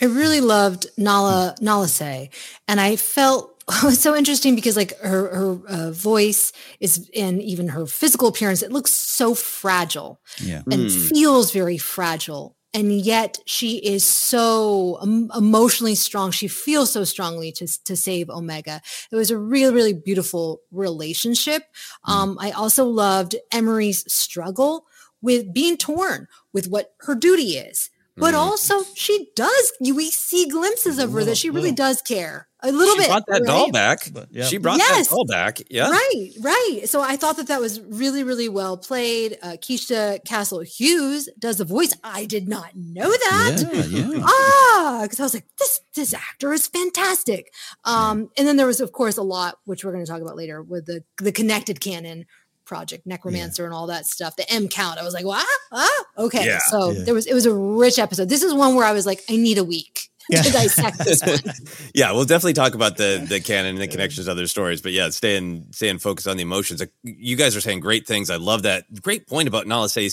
I 0.00 0.06
really 0.06 0.40
loved 0.40 0.86
Nala 0.96 1.54
Nala 1.60 1.88
Se, 1.88 2.30
and 2.66 2.80
I 2.80 2.96
felt 2.96 3.52
it 3.68 3.84
was 3.84 4.00
so 4.00 4.16
interesting 4.16 4.54
because 4.54 4.76
like 4.76 4.98
her 5.00 5.34
her 5.34 5.58
uh, 5.68 5.90
voice 5.90 6.52
is 6.80 7.10
and 7.14 7.42
even 7.42 7.68
her 7.68 7.86
physical 7.86 8.28
appearance 8.28 8.62
it 8.62 8.72
looks 8.72 8.92
so 8.92 9.34
fragile 9.34 10.20
yeah. 10.38 10.62
and 10.70 10.88
mm. 10.88 11.08
feels 11.10 11.52
very 11.52 11.78
fragile 11.78 12.56
and 12.74 12.92
yet 12.92 13.38
she 13.46 13.76
is 13.78 14.04
so 14.04 14.98
emotionally 15.34 15.94
strong 15.94 16.30
she 16.30 16.48
feels 16.48 16.90
so 16.90 17.04
strongly 17.04 17.52
to, 17.52 17.66
to 17.84 17.96
save 17.96 18.30
omega 18.30 18.80
it 19.10 19.16
was 19.16 19.30
a 19.30 19.38
really 19.38 19.74
really 19.74 19.92
beautiful 19.92 20.60
relationship 20.70 21.62
mm. 22.06 22.12
um, 22.12 22.36
i 22.40 22.50
also 22.50 22.84
loved 22.84 23.36
Emerie's 23.52 24.10
struggle 24.12 24.86
with 25.20 25.52
being 25.52 25.76
torn 25.76 26.26
with 26.52 26.68
what 26.68 26.94
her 27.00 27.14
duty 27.14 27.56
is 27.56 27.90
but 28.16 28.34
Mm. 28.34 28.38
also 28.38 28.82
she 28.94 29.30
does. 29.34 29.72
We 29.80 30.10
see 30.10 30.46
glimpses 30.48 30.98
of 30.98 31.12
her 31.12 31.24
that 31.24 31.38
she 31.38 31.48
really 31.48 31.72
does 31.72 32.02
care 32.02 32.46
a 32.62 32.70
little 32.72 32.94
bit. 32.96 33.02
she 33.04 33.08
bit. 33.08 33.08
brought 33.10 33.26
that 33.26 33.42
doll 33.44 33.64
right? 33.64 33.72
back. 33.72 34.08
yeah. 34.30 34.44
She 34.44 34.56
brought 34.58 34.78
Yes. 34.78 35.08
that 35.08 35.14
doll 35.14 35.24
back. 35.26 35.60
Yeah. 35.70 35.90
Right, 35.90 36.30
right. 36.40 36.80
So 36.86 37.00
I 37.02 37.16
thought 37.16 37.36
that 37.38 37.48
that 37.48 37.60
was 37.60 37.80
really, 37.80 38.22
really 38.22 38.48
well 38.48 38.76
played. 38.76 39.38
Uh, 39.42 39.56
Keisha 39.60 40.24
Castle 40.24 40.60
Hughes 40.60 41.28
does 41.38 41.56
the 41.58 41.64
voice. 41.64 41.94
I 42.04 42.24
did 42.26 42.48
not 42.48 42.76
know 42.76 43.10
that. 43.10 43.88
Yeah, 43.90 44.00
yeah. 44.16 44.22
Ah, 44.26 45.00
because 45.02 45.20
I 45.20 45.22
was 45.24 45.34
like, 45.34 45.46
this 45.58 45.80
this 45.94 46.14
actor 46.14 46.52
is 46.52 46.66
fantastic. 46.66 47.52
Um, 47.84 48.30
and 48.38 48.46
then 48.46 48.56
there 48.56 48.66
was, 48.66 48.80
of 48.80 48.92
course, 48.92 49.16
a 49.16 49.22
lot 49.22 49.58
which 49.64 49.84
we're 49.84 49.92
going 49.92 50.04
to 50.04 50.10
talk 50.10 50.22
about 50.22 50.36
later 50.36 50.62
with 50.62 50.86
the 50.86 51.02
the 51.18 51.32
connected 51.32 51.80
canon 51.80 52.26
project, 52.64 53.06
Necromancer, 53.06 53.64
and 53.64 53.74
all 53.74 53.88
that 53.88 54.06
stuff. 54.06 54.36
The 54.36 54.50
M 54.50 54.68
count. 54.68 54.98
I 54.98 55.02
was 55.02 55.12
like, 55.14 55.24
wow, 55.26 55.42
ah, 55.72 56.04
okay. 56.16 56.46
Yeah. 56.46 56.58
So 56.68 56.90
Yeah. 56.90 57.04
there 57.04 57.14
was 57.14 57.26
it 57.26 57.34
was 57.34 57.44
a 57.46 57.52
rich 57.54 57.98
episode. 57.98 58.28
This 58.28 58.42
is 58.42 58.54
one 58.54 58.74
where 58.76 58.86
I 58.86 58.92
was 58.92 59.04
like, 59.04 59.22
I 59.28 59.36
need 59.36 59.58
a 59.58 59.64
week 59.64 60.08
Yeah. 60.32 60.42
to 60.42 60.52
dissect 60.52 60.98
this 60.98 61.22
one. 61.26 61.54
yeah, 61.94 62.12
we'll 62.12 62.24
definitely 62.24 62.54
talk 62.54 62.74
about 62.74 62.96
the 62.96 63.24
the 63.28 63.40
canon 63.40 63.72
and 63.76 63.80
the 63.80 63.88
connections 63.88 64.26
to 64.26 64.32
other 64.32 64.46
stories. 64.46 64.80
But 64.82 64.92
yeah, 64.92 65.10
staying 65.10 65.66
staying 65.72 65.98
focused 65.98 66.26
on 66.28 66.36
the 66.36 66.42
emotions. 66.42 66.80
Like, 66.80 66.92
you 67.02 67.36
guys 67.36 67.54
are 67.56 67.60
saying 67.60 67.80
great 67.80 68.06
things. 68.06 68.30
I 68.30 68.36
love 68.36 68.62
that. 68.64 68.84
Great 69.02 69.26
point 69.26 69.48
about 69.48 69.66
Nala 69.66 69.88
se- 69.88 70.08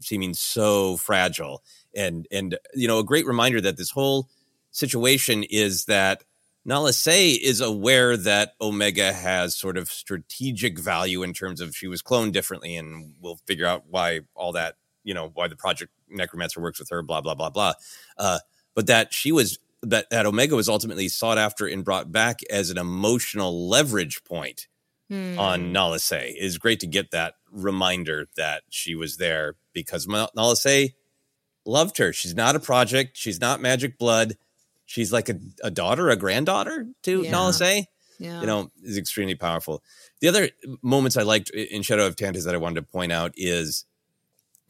seeming 0.00 0.34
so 0.34 0.96
fragile, 0.96 1.62
and 1.94 2.26
and 2.30 2.56
you 2.74 2.88
know 2.88 2.98
a 3.00 3.04
great 3.04 3.26
reminder 3.26 3.60
that 3.60 3.76
this 3.76 3.90
whole 3.90 4.28
situation 4.70 5.42
is 5.44 5.84
that 5.86 6.24
Nala 6.64 6.92
Se 6.92 7.30
is 7.32 7.60
aware 7.60 8.16
that 8.16 8.54
Omega 8.60 9.12
has 9.12 9.56
sort 9.56 9.76
of 9.76 9.88
strategic 9.88 10.78
value 10.78 11.22
in 11.22 11.32
terms 11.34 11.60
of 11.60 11.76
she 11.76 11.86
was 11.88 12.02
cloned 12.02 12.32
differently, 12.32 12.76
and 12.76 13.14
we'll 13.20 13.38
figure 13.46 13.66
out 13.66 13.84
why 13.88 14.20
all 14.34 14.52
that 14.52 14.76
you 15.02 15.14
know 15.14 15.30
why 15.34 15.48
the 15.48 15.56
project 15.56 15.92
Necromancer 16.08 16.60
works 16.60 16.78
with 16.78 16.88
her. 16.90 17.02
Blah 17.02 17.20
blah 17.20 17.34
blah 17.34 17.50
blah. 17.50 17.74
Uh, 18.16 18.38
but 18.74 18.86
that 18.88 19.12
she 19.12 19.30
was 19.30 19.58
that 19.84 20.10
that 20.10 20.26
Omega 20.26 20.54
was 20.56 20.68
ultimately 20.68 21.08
sought 21.08 21.38
after 21.38 21.66
and 21.66 21.84
brought 21.84 22.10
back 22.12 22.40
as 22.50 22.70
an 22.70 22.78
emotional 22.78 23.68
leverage 23.68 24.22
point 24.24 24.66
Hmm. 25.10 25.38
on 25.38 25.70
Nala 25.72 25.98
Se. 25.98 26.30
It 26.38 26.42
is 26.44 26.56
great 26.56 26.80
to 26.80 26.86
get 26.86 27.10
that 27.10 27.34
reminder 27.52 28.26
that 28.36 28.62
she 28.70 28.94
was 28.94 29.18
there 29.18 29.56
because 29.74 30.08
Ma- 30.08 30.28
Nala 30.34 30.56
Se 30.56 30.94
loved 31.66 31.98
her. 31.98 32.12
She's 32.12 32.34
not 32.34 32.56
a 32.56 32.60
project. 32.60 33.16
She's 33.16 33.38
not 33.40 33.60
magic 33.60 33.98
blood. 33.98 34.36
She's 34.86 35.12
like 35.12 35.28
a, 35.28 35.38
a 35.62 35.70
daughter, 35.70 36.08
a 36.08 36.16
granddaughter 36.16 36.86
to 37.02 37.22
Yeah. 37.22 37.30
Nala 37.30 37.52
Se. 37.52 37.86
Yeah. 38.18 38.40
You 38.40 38.46
know, 38.46 38.70
is 38.82 38.96
extremely 38.96 39.34
powerful. 39.34 39.82
The 40.20 40.28
other 40.28 40.48
moments 40.82 41.16
I 41.18 41.22
liked 41.22 41.50
in 41.50 41.82
Shadow 41.82 42.06
of 42.06 42.16
Tantiss 42.16 42.44
that 42.46 42.54
I 42.54 42.58
wanted 42.58 42.76
to 42.76 42.82
point 42.86 43.12
out 43.12 43.32
is 43.36 43.84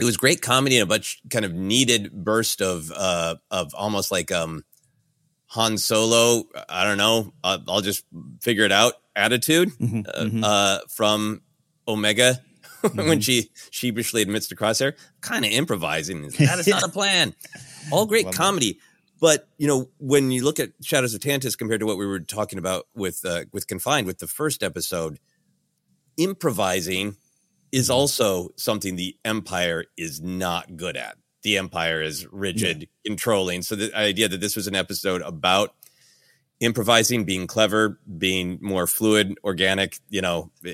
it 0.01 0.05
was 0.05 0.17
great 0.17 0.43
comedy 0.43 0.77
and 0.79 0.83
a 0.83 0.87
bunch 0.87 1.21
kind 1.31 1.45
of 1.45 1.53
needed 1.55 2.11
burst 2.13 2.61
of 2.61 2.91
uh 2.91 3.37
of 3.53 3.73
almost 3.75 4.11
like 4.11 4.33
um 4.33 4.65
Han 5.55 5.79
Solo, 5.79 6.45
I 6.69 6.85
don't 6.85 6.99
know, 6.99 7.33
uh, 7.45 7.59
I'll 7.69 7.81
just 7.81 8.05
figure 8.43 8.65
it 8.65 8.73
out 8.73 8.95
attitude 9.17 9.71
Mhm, 9.81 10.07
uh, 10.09 10.23
mhm. 10.25 10.41
uh, 10.45 10.79
from 10.91 11.43
Omega 11.87 12.41
when 12.83 12.93
Mm-hmm. 12.95 13.21
she 13.21 13.51
sheepishly 13.71 14.21
admits 14.23 14.49
to 14.49 14.57
Crosshair, 14.57 14.95
kind 15.21 15.45
of 15.45 15.51
improvising. 15.53 16.23
That 16.23 16.59
is 16.59 16.67
not 16.67 16.83
a 16.83 16.89
plan. 16.99 17.35
All 17.93 18.07
great 18.07 18.27
Love 18.27 18.35
that. 18.35 18.39
comedy, 18.39 18.79
but 19.21 19.49
you 19.57 19.67
know 19.69 19.89
when 19.99 20.31
you 20.33 20.43
look 20.45 20.59
at 20.59 20.71
Shadows 20.83 21.15
of 21.15 21.21
Tantiss 21.21 21.57
compared 21.57 21.81
to 21.81 21.87
what 21.87 21.99
we 21.99 22.07
were 22.07 22.21
talking 22.21 22.59
about 22.59 22.87
with 22.95 23.25
uh, 23.25 23.45
with 23.53 23.67
Confined 23.69 24.07
with 24.07 24.19
the 24.19 24.27
first 24.27 24.63
episode, 24.63 25.19
improvising 26.17 27.17
is 27.73 27.87
Mm-hmm. 27.89 27.93
also 27.93 28.51
something 28.57 28.95
the 28.97 29.17
Empire 29.25 29.85
is 29.97 30.21
not 30.21 30.77
good 30.77 30.97
at. 30.97 31.17
The 31.45 31.59
Empire 31.59 32.03
is 32.03 32.27
rigid, 32.33 32.89
controlling. 33.07 33.63
So 33.63 33.77
the 33.77 33.95
idea 33.97 34.27
that 34.29 34.41
this 34.41 34.57
was 34.57 34.67
an 34.67 34.75
episode 34.75 35.23
about 35.23 35.75
improvising, 36.61 37.25
being 37.25 37.47
clever, 37.47 38.01
being 38.19 38.59
more 38.61 38.87
fluid, 38.87 39.39
organic, 39.45 39.99
you 40.09 40.21
know, 40.23 40.51
i 40.65 40.71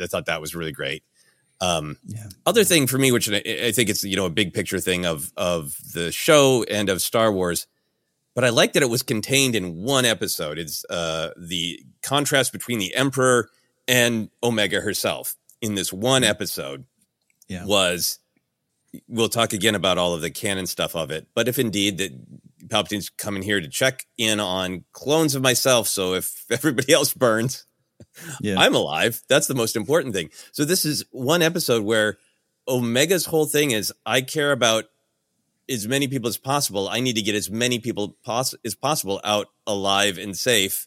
i 0.00 0.04
I 0.04 0.06
thought 0.06 0.26
that 0.26 0.40
was 0.40 0.54
really 0.54 0.72
great. 0.72 1.04
Um, 1.60 1.98
Yeah. 2.06 2.26
other 2.46 2.64
thing 2.64 2.86
for 2.86 2.98
me, 2.98 3.12
which 3.12 3.30
I, 3.30 3.42
I 3.66 3.72
think 3.72 3.88
it's 3.88 4.02
you 4.02 4.16
know 4.16 4.26
a 4.26 4.30
big 4.30 4.52
picture 4.54 4.80
thing 4.80 5.06
of 5.06 5.32
of 5.36 5.76
the 5.92 6.10
show 6.10 6.64
and 6.64 6.88
of 6.88 7.00
Star 7.02 7.32
Wars, 7.32 7.66
but 8.34 8.44
I 8.44 8.48
like 8.48 8.72
that 8.72 8.82
it 8.82 8.90
was 8.90 9.02
contained 9.02 9.54
in 9.54 9.76
one 9.82 10.04
episode. 10.04 10.58
It's 10.58 10.84
uh, 10.90 11.30
the 11.36 11.80
contrast 12.02 12.52
between 12.52 12.78
the 12.80 12.94
Emperor 12.94 13.50
and 13.86 14.30
Omega 14.42 14.80
herself 14.80 15.36
in 15.60 15.74
this 15.74 15.92
one 15.92 16.24
episode 16.24 16.86
Yeah. 17.48 17.64
was. 17.66 18.18
We'll 19.08 19.28
talk 19.28 19.52
again 19.52 19.74
about 19.74 19.98
all 19.98 20.14
of 20.14 20.20
the 20.20 20.30
canon 20.30 20.66
stuff 20.66 20.94
of 20.94 21.10
it, 21.10 21.26
but 21.34 21.48
if 21.48 21.58
indeed 21.58 21.98
that 21.98 22.12
Palpatine's 22.68 23.10
coming 23.10 23.42
here 23.42 23.60
to 23.60 23.68
check 23.68 24.06
in 24.16 24.40
on 24.40 24.84
clones 24.92 25.34
of 25.34 25.42
myself, 25.42 25.88
so 25.88 26.14
if 26.14 26.44
everybody 26.50 26.92
else 26.92 27.12
burns, 27.14 27.66
Yeah. 28.40 28.56
I'm 28.58 28.74
alive. 28.74 29.22
That's 29.28 29.46
the 29.46 29.54
most 29.54 29.76
important 29.76 30.14
thing. 30.14 30.30
So 30.52 30.64
this 30.64 30.84
is 30.84 31.04
one 31.10 31.42
episode 31.42 31.84
where 31.84 32.18
Omega's 32.66 33.26
whole 33.26 33.46
thing 33.46 33.70
is 33.72 33.92
I 34.06 34.20
care 34.22 34.52
about 34.52 34.84
as 35.68 35.88
many 35.88 36.08
people 36.08 36.28
as 36.28 36.36
possible. 36.36 36.88
I 36.88 37.00
need 37.00 37.16
to 37.16 37.22
get 37.22 37.34
as 37.34 37.50
many 37.50 37.78
people 37.78 38.16
poss- 38.24 38.54
as 38.64 38.74
possible 38.74 39.20
out 39.24 39.48
alive 39.66 40.18
and 40.18 40.36
safe. 40.36 40.86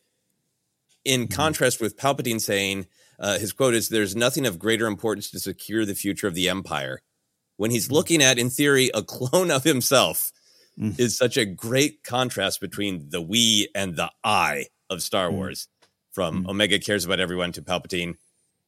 In 1.03 1.27
contrast 1.27 1.79
with 1.79 1.97
Palpatine 1.97 2.41
saying, 2.41 2.87
uh, 3.19 3.39
his 3.39 3.53
quote 3.53 3.73
is, 3.73 3.89
"There's 3.89 4.15
nothing 4.15 4.45
of 4.45 4.59
greater 4.59 4.85
importance 4.85 5.31
to 5.31 5.39
secure 5.39 5.85
the 5.85 5.95
future 5.95 6.27
of 6.27 6.35
the 6.35 6.49
Empire." 6.49 7.01
When 7.57 7.71
he's 7.71 7.91
looking 7.91 8.21
at, 8.23 8.37
in 8.39 8.49
theory, 8.49 8.89
a 8.93 9.01
clone 9.03 9.51
of 9.51 9.63
himself, 9.63 10.31
Mm. 10.79 10.99
is 10.99 11.17
such 11.17 11.37
a 11.37 11.45
great 11.45 12.03
contrast 12.03 12.61
between 12.61 13.09
the 13.09 13.19
we 13.19 13.67
and 13.73 13.95
the 13.95 14.11
I 14.23 14.67
of 14.91 15.01
Star 15.01 15.29
Mm. 15.29 15.33
Wars. 15.33 15.67
From 16.11 16.43
Mm. 16.43 16.49
Omega 16.49 16.77
cares 16.79 17.03
about 17.03 17.19
everyone 17.19 17.51
to 17.53 17.63
Palpatine. 17.63 18.17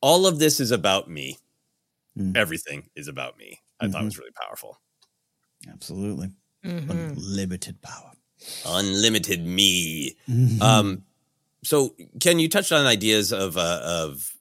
All 0.01 0.25
of 0.25 0.39
this 0.39 0.59
is 0.59 0.71
about 0.71 1.07
me. 1.09 1.37
Mm. 2.17 2.35
Everything 2.35 2.89
is 2.95 3.07
about 3.07 3.37
me. 3.37 3.59
I 3.79 3.87
thought 3.87 4.01
it 4.01 4.01
Mhm. 4.01 4.05
was 4.05 4.17
really 4.17 4.31
powerful. 4.31 4.79
Absolutely. 5.67 6.31
Mhm. 6.65 6.89
Unlimited 6.89 7.79
power. 7.81 8.13
Unlimited 8.65 9.45
me. 9.45 10.15
Mhm. 10.27 10.61
Um, 10.61 11.03
so 11.63 11.95
Ken, 12.19 12.39
you 12.39 12.49
touched 12.49 12.71
on 12.71 12.85
ideas 12.87 13.31
of 13.31 13.55
uh, 13.55 13.81
of 13.83 14.35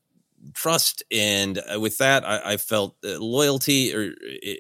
trust, 0.55 1.03
and 1.11 1.59
uh, 1.59 1.80
with 1.80 1.99
that, 1.99 2.24
I, 2.24 2.53
I 2.53 2.57
felt 2.57 2.97
uh, 3.05 3.18
loyalty 3.18 3.95
or 3.95 4.14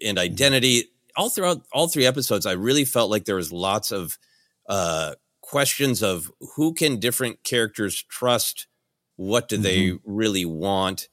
and 0.04 0.18
identity 0.18 0.84
all 1.16 1.30
throughout 1.30 1.62
all 1.72 1.88
three 1.88 2.06
episodes. 2.06 2.46
I 2.46 2.52
really 2.52 2.84
felt 2.84 3.10
like 3.10 3.24
there 3.24 3.36
was 3.36 3.52
lots 3.52 3.90
of 3.90 4.18
uh, 4.68 5.14
questions 5.40 6.02
of 6.02 6.30
who 6.56 6.74
can 6.74 6.98
different 6.98 7.42
characters 7.42 8.02
trust. 8.02 8.66
What 9.16 9.48
do 9.48 9.56
they 9.56 9.98
really 10.04 10.44
want? 10.44 11.08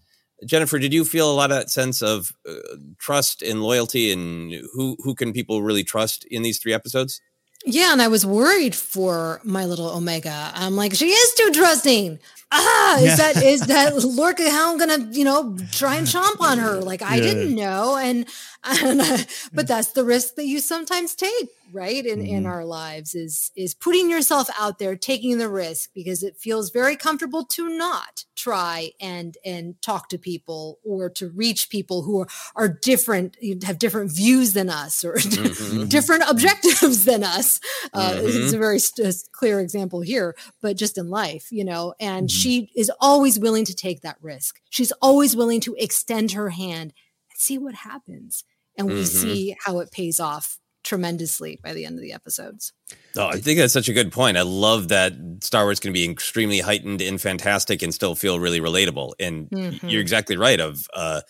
Jennifer, 0.46 0.78
did 0.78 0.94
you 0.94 1.06
feel 1.06 1.32
a 1.32 1.34
lot 1.34 1.52
of 1.52 1.58
that 1.58 1.72
sense 1.72 2.04
of 2.04 2.34
uh, 2.48 2.54
trust 3.00 3.42
and 3.42 3.64
loyalty, 3.64 4.12
and 4.12 4.54
who 4.74 4.98
who 5.04 5.16
can 5.16 5.34
people 5.34 5.64
really 5.64 5.84
trust 5.84 6.26
in 6.26 6.44
these 6.44 6.60
three 6.60 6.74
episodes? 6.74 7.22
Yeah, 7.66 7.94
and 7.94 8.02
I 8.02 8.10
was 8.10 8.26
worried 8.26 8.76
for 8.76 9.42
my 9.44 9.66
little 9.66 9.90
Omega. 9.90 10.52
I'm 10.54 10.76
like, 10.76 10.94
she 10.94 11.08
is 11.08 11.34
too 11.34 11.52
trusting. 11.52 12.20
Ah, 12.52 13.00
is 13.00 13.04
Yeah. 13.06 13.16
that 13.18 13.44
is 13.44 13.66
that 13.68 13.94
Lurca 14.18 14.50
Hound 14.50 14.80
gonna, 14.80 15.10
you 15.12 15.24
know, 15.24 15.58
try 15.72 15.98
and 15.98 16.08
chomp 16.08 16.40
on 16.40 16.58
her? 16.60 16.82
Like 16.82 17.02
I 17.02 17.16
Yeah. 17.18 17.24
didn't 17.24 17.56
know, 17.56 17.98
and 17.98 18.26
and 18.64 19.02
but 19.54 19.68
that's 19.68 19.90
the 19.92 20.04
risk 20.04 20.36
that 20.36 20.46
you 20.46 20.60
sometimes 20.60 21.16
take, 21.16 21.50
right? 21.72 22.06
In 22.06 22.22
in 22.22 22.44
Mhm. 22.44 22.48
our 22.50 22.66
lives 22.66 23.16
is 23.16 23.52
is 23.56 23.74
putting 23.74 24.10
yourself 24.10 24.50
out 24.60 24.80
there, 24.80 24.96
taking 24.96 25.38
the 25.38 25.50
risk 25.50 25.92
because 25.94 26.24
it 26.24 26.38
feels 26.38 26.70
very 26.70 26.96
comfortable 26.96 27.44
to 27.46 27.70
not 27.70 28.26
try 28.36 28.92
and 29.00 29.38
and 29.46 29.82
talk 29.82 30.10
to 30.10 30.18
people 30.18 30.80
or 30.84 31.10
to 31.10 31.30
reach 31.30 31.70
people 31.70 32.04
who 32.04 32.22
are 32.22 32.28
are 32.56 32.68
different, 32.70 33.38
have 33.64 33.80
different 33.80 34.12
views 34.12 34.54
than 34.54 34.70
us 34.70 35.04
or 35.04 35.14
Mhm. 35.18 35.90
different 35.90 36.24
objectives 36.30 37.06
than 37.06 37.24
us. 37.24 37.60
Uh, 37.94 38.12
Mhm. 38.14 38.44
It's 38.44 38.54
a 38.54 38.58
very 38.58 38.80
st- 38.80 39.16
clear 39.32 39.60
example 39.60 40.02
here, 40.02 40.36
but 40.62 40.78
just 40.78 40.98
in 40.98 41.10
life, 41.10 41.52
you 41.52 41.64
know, 41.66 41.94
and 42.00 42.28
Mhm. 42.30 42.32
she 42.32 42.72
is 42.76 42.92
always 43.00 43.40
willing 43.40 43.66
to 43.66 43.74
take 43.74 44.02
that 44.02 44.18
risk. 44.22 44.60
She's 44.70 44.92
always 45.02 45.36
willing 45.36 45.62
to 45.62 45.76
extend 45.80 46.32
her 46.34 46.50
hand 46.50 46.94
and 47.30 47.40
see 47.40 47.58
what 47.58 47.76
happens. 47.76 48.44
And 48.78 48.88
we 48.88 49.02
Mhm. 49.04 49.08
see 49.08 49.56
how 49.66 49.80
it 49.80 49.92
pays 49.92 50.20
off 50.20 50.60
tremendously 50.86 51.60
by 51.62 51.74
the 51.74 51.84
end 51.86 51.96
of 51.98 52.02
the 52.02 52.14
episodes. 52.14 52.72
Oh, 53.18 53.28
I 53.28 53.40
think 53.42 53.60
that's 53.60 53.74
such 53.74 53.90
a 53.90 53.94
good 53.94 54.12
point. 54.14 54.38
I 54.38 54.44
love 54.44 54.88
that 54.88 55.14
Star 55.42 55.66
Wars 55.66 55.80
can 55.82 55.92
be 55.92 56.10
extremely 56.10 56.60
heightened 56.60 57.02
and 57.02 57.20
fantastic 57.20 57.82
and 57.82 57.94
still 57.94 58.16
feel 58.16 58.40
really 58.40 58.62
relatable. 58.62 59.12
And 59.20 59.50
Mhm. 59.50 59.92
you're 59.92 60.00
exactly 60.02 60.38
right. 60.38 60.60
Of 60.62 60.88
uh, 60.94 61.22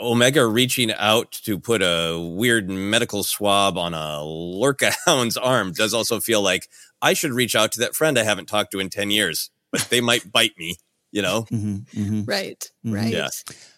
Omega 0.00 0.44
reaching 0.44 0.90
out 0.92 1.30
to 1.44 1.58
put 1.58 1.82
a 1.82 2.18
weird 2.18 2.68
medical 2.68 3.22
swab 3.22 3.78
on 3.78 3.94
a 3.94 4.18
lurca 4.24 4.92
hound's 5.06 5.36
arm 5.36 5.72
does 5.72 5.94
also 5.94 6.18
feel 6.18 6.42
like 6.42 6.68
I 7.00 7.12
should 7.12 7.30
reach 7.32 7.54
out 7.54 7.70
to 7.72 7.80
that 7.80 7.94
friend 7.94 8.18
I 8.18 8.24
haven't 8.24 8.46
talked 8.46 8.72
to 8.72 8.80
in 8.80 8.90
ten 8.90 9.10
years, 9.12 9.50
but 9.70 9.82
they 9.90 10.00
might 10.00 10.32
bite 10.32 10.56
me. 10.58 10.76
You 11.12 11.22
know? 11.22 11.46
Mhm, 11.50 11.86
mhm. 11.94 12.28
Right. 12.28 12.70
Mhm. 12.84 12.94
Right. 12.94 13.12
Yeah. 13.12 13.28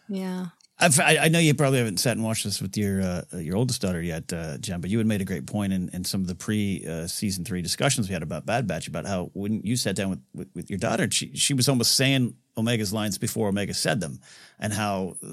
Yeah. 0.09 0.47
I've, 0.81 0.99
I, 0.99 1.29
know 1.29 1.39
you 1.39 1.55
probably 1.55 1.79
haven't 1.79 1.99
sat 1.99 2.17
and 2.17 2.25
watched 2.25 2.45
this 2.45 2.63
with 2.63 2.77
your 2.77 3.03
uh, 3.03 3.23
your 3.35 3.57
oldest 3.57 3.83
daughter 3.83 4.01
yet, 4.01 4.33
uh, 4.33 4.57
Jen, 4.59 4.81
but 4.81 4.89
you 4.89 4.99
had 4.99 5.07
made 5.07 5.21
a 5.21 5.27
great 5.27 5.47
point 5.47 5.73
in, 5.73 5.91
in 5.93 6.05
some 6.05 6.23
of 6.23 6.27
the 6.27 6.35
pre 6.35 6.87
uh, 6.89 7.07
season 7.07 7.45
three 7.45 7.61
discussions 7.61 8.09
we 8.09 8.15
had 8.15 8.23
about 8.23 8.47
Bad 8.47 8.67
Batch 8.67 8.89
about 8.89 9.07
how 9.07 9.31
when 9.35 9.61
you 9.63 9.77
sat 9.77 9.95
down 9.95 10.11
with, 10.11 10.21
with, 10.35 10.49
with 10.55 10.71
your 10.71 10.79
daughter, 10.79 11.09
she 11.11 11.37
she 11.37 11.53
was 11.53 11.69
almost 11.69 11.95
saying 11.95 12.35
Omega's 12.61 12.93
lines 12.93 13.19
before 13.19 13.49
Omega 13.49 13.75
said 13.75 14.01
them, 14.01 14.21
and 14.59 14.73
how 14.73 15.17
uh, 15.23 15.27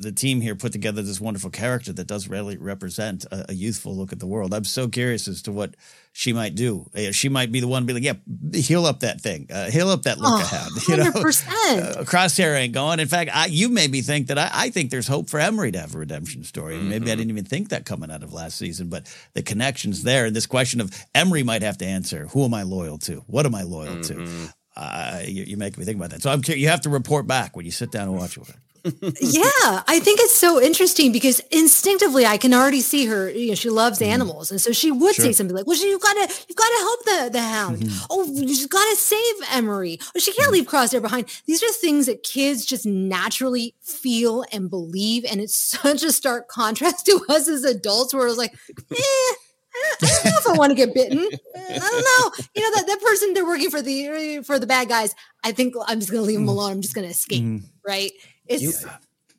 the 0.00 0.12
team 0.14 0.40
here 0.40 0.54
put 0.54 0.72
together 0.72 1.02
this 1.02 1.20
wonderful 1.20 1.50
character 1.50 1.92
that 1.92 2.06
does 2.06 2.28
really 2.28 2.56
represent 2.56 3.24
a, 3.32 3.46
a, 3.50 3.54
youthful 3.54 3.96
look 3.96 4.12
at 4.12 4.18
the 4.20 4.26
world. 4.26 4.52
I'm 4.52 4.64
so 4.64 4.88
curious 4.88 5.26
as 5.26 5.42
to 5.42 5.52
what 5.52 5.74
she 6.12 6.32
might 6.32 6.54
do. 6.54 6.86
Uh, 6.94 7.10
she 7.10 7.28
might 7.28 7.50
be 7.50 7.60
the 7.60 7.66
one 7.66 7.82
to 7.82 7.86
be 7.86 7.94
like, 7.94 8.04
yeah, 8.04 8.60
heal 8.60 8.84
up 8.84 9.00
that 9.00 9.20
thing, 9.20 9.48
uh, 9.50 9.70
heal 9.70 9.88
up 9.88 10.02
that 10.02 10.18
look 10.18 10.32
oh, 10.32 10.36
I 10.36 10.44
have. 10.44 10.70
You 10.88 10.96
100%. 10.96 11.46
know, 11.46 12.00
uh, 12.00 12.04
Crosshair 12.04 12.56
ain't 12.56 12.74
going. 12.74 13.00
In 13.00 13.08
fact, 13.08 13.30
I, 13.32 13.46
you 13.46 13.70
made 13.70 13.90
me 13.90 14.02
think 14.02 14.26
that 14.26 14.38
I, 14.38 14.50
I, 14.52 14.70
think 14.70 14.90
there's 14.90 15.08
hope 15.08 15.30
for 15.30 15.40
Emerie 15.40 15.72
to 15.72 15.80
have 15.80 15.94
a 15.94 15.98
redemption 15.98 16.44
story. 16.44 16.74
Mm-hmm. 16.76 16.88
Maybe 16.90 17.10
I 17.10 17.14
didn't 17.14 17.30
even 17.30 17.44
think 17.44 17.70
that 17.70 17.86
coming 17.86 18.10
out 18.10 18.22
of 18.22 18.32
last 18.32 18.58
season, 18.58 18.88
but 18.90 19.12
the 19.32 19.42
connections 19.42 20.02
there 20.02 20.26
and 20.26 20.36
this 20.36 20.46
question 20.46 20.80
of 20.80 20.94
Emerie 21.14 21.42
might 21.42 21.62
have 21.62 21.78
to 21.78 21.86
answer: 21.86 22.26
Who 22.28 22.44
am 22.44 22.52
I 22.52 22.64
loyal 22.64 22.98
to? 22.98 23.24
What 23.26 23.46
am 23.46 23.54
I 23.54 23.62
loyal 23.62 23.96
mm-hmm. 23.96 24.46
to? 24.46 24.52
Uh, 24.76 25.20
you, 25.24 25.44
you 25.44 25.56
make 25.56 25.78
me 25.78 25.84
think 25.84 25.96
about 25.96 26.10
that. 26.10 26.22
So 26.22 26.30
I'm 26.30 26.42
you 26.46 26.68
have 26.68 26.80
to 26.82 26.90
report 26.90 27.26
back 27.26 27.56
when 27.56 27.64
you 27.64 27.70
sit 27.70 27.90
down 27.90 28.08
and 28.08 28.16
watch 28.16 28.36
it. 28.36 28.44
yeah, 28.84 29.82
I 29.88 29.98
think 29.98 30.20
it's 30.20 30.34
so 30.34 30.60
interesting 30.60 31.10
because 31.10 31.40
instinctively 31.50 32.26
I 32.26 32.36
can 32.36 32.52
already 32.52 32.82
see 32.82 33.06
her. 33.06 33.30
You 33.30 33.48
know, 33.48 33.54
she 33.54 33.70
loves 33.70 33.98
mm-hmm. 33.98 34.12
animals, 34.12 34.50
and 34.50 34.60
so 34.60 34.72
she 34.72 34.90
would 34.90 35.14
sure. 35.14 35.24
say 35.24 35.32
something 35.32 35.56
like, 35.56 35.66
"Well, 35.66 35.78
you've 35.78 36.02
gotta, 36.02 36.20
you've 36.48 36.56
gotta 36.56 36.78
help 36.80 37.04
the 37.04 37.30
the 37.32 37.40
hound. 37.40 37.78
Mm-hmm. 37.78 38.06
Oh, 38.10 38.24
you 38.26 38.68
gotta 38.68 38.96
save 38.96 39.34
Emerie. 39.52 39.98
Oh, 40.14 40.18
she 40.18 40.32
can't 40.32 40.48
mm-hmm. 40.48 40.52
leave 40.52 40.66
Crosshair 40.66 41.00
behind." 41.00 41.28
These 41.46 41.62
are 41.62 41.72
things 41.72 42.04
that 42.06 42.24
kids 42.24 42.66
just 42.66 42.84
naturally 42.84 43.74
feel 43.80 44.44
and 44.52 44.68
believe, 44.68 45.24
and 45.24 45.40
it's 45.40 45.56
such 45.80 46.02
a 46.02 46.12
stark 46.12 46.48
contrast 46.48 47.06
to 47.06 47.24
us 47.30 47.48
as 47.48 47.64
adults, 47.64 48.12
where 48.12 48.26
it's 48.26 48.36
like, 48.36 48.54
eh 48.90 49.34
I 49.74 49.96
don't 50.00 50.24
know 50.24 50.38
if 50.38 50.46
I 50.46 50.52
want 50.58 50.70
to 50.70 50.74
get 50.74 50.94
bitten. 50.94 51.18
I 51.56 51.78
don't 51.78 51.80
know. 51.82 52.44
You 52.54 52.62
know 52.62 52.76
that 52.76 52.86
that 52.86 53.00
person 53.02 53.34
they're 53.34 53.46
working 53.46 53.70
for 53.70 53.82
the 53.82 54.42
for 54.44 54.58
the 54.58 54.66
bad 54.66 54.88
guys. 54.88 55.14
I 55.42 55.52
think 55.52 55.74
I'm 55.86 56.00
just 56.00 56.10
going 56.10 56.22
to 56.22 56.26
leave 56.26 56.38
them 56.38 56.46
mm. 56.46 56.50
alone. 56.50 56.72
I'm 56.72 56.82
just 56.82 56.94
going 56.94 57.06
to 57.06 57.10
escape. 57.10 57.42
Mm. 57.42 57.64
Right? 57.86 58.12
It's 58.46 58.62
you, 58.62 58.72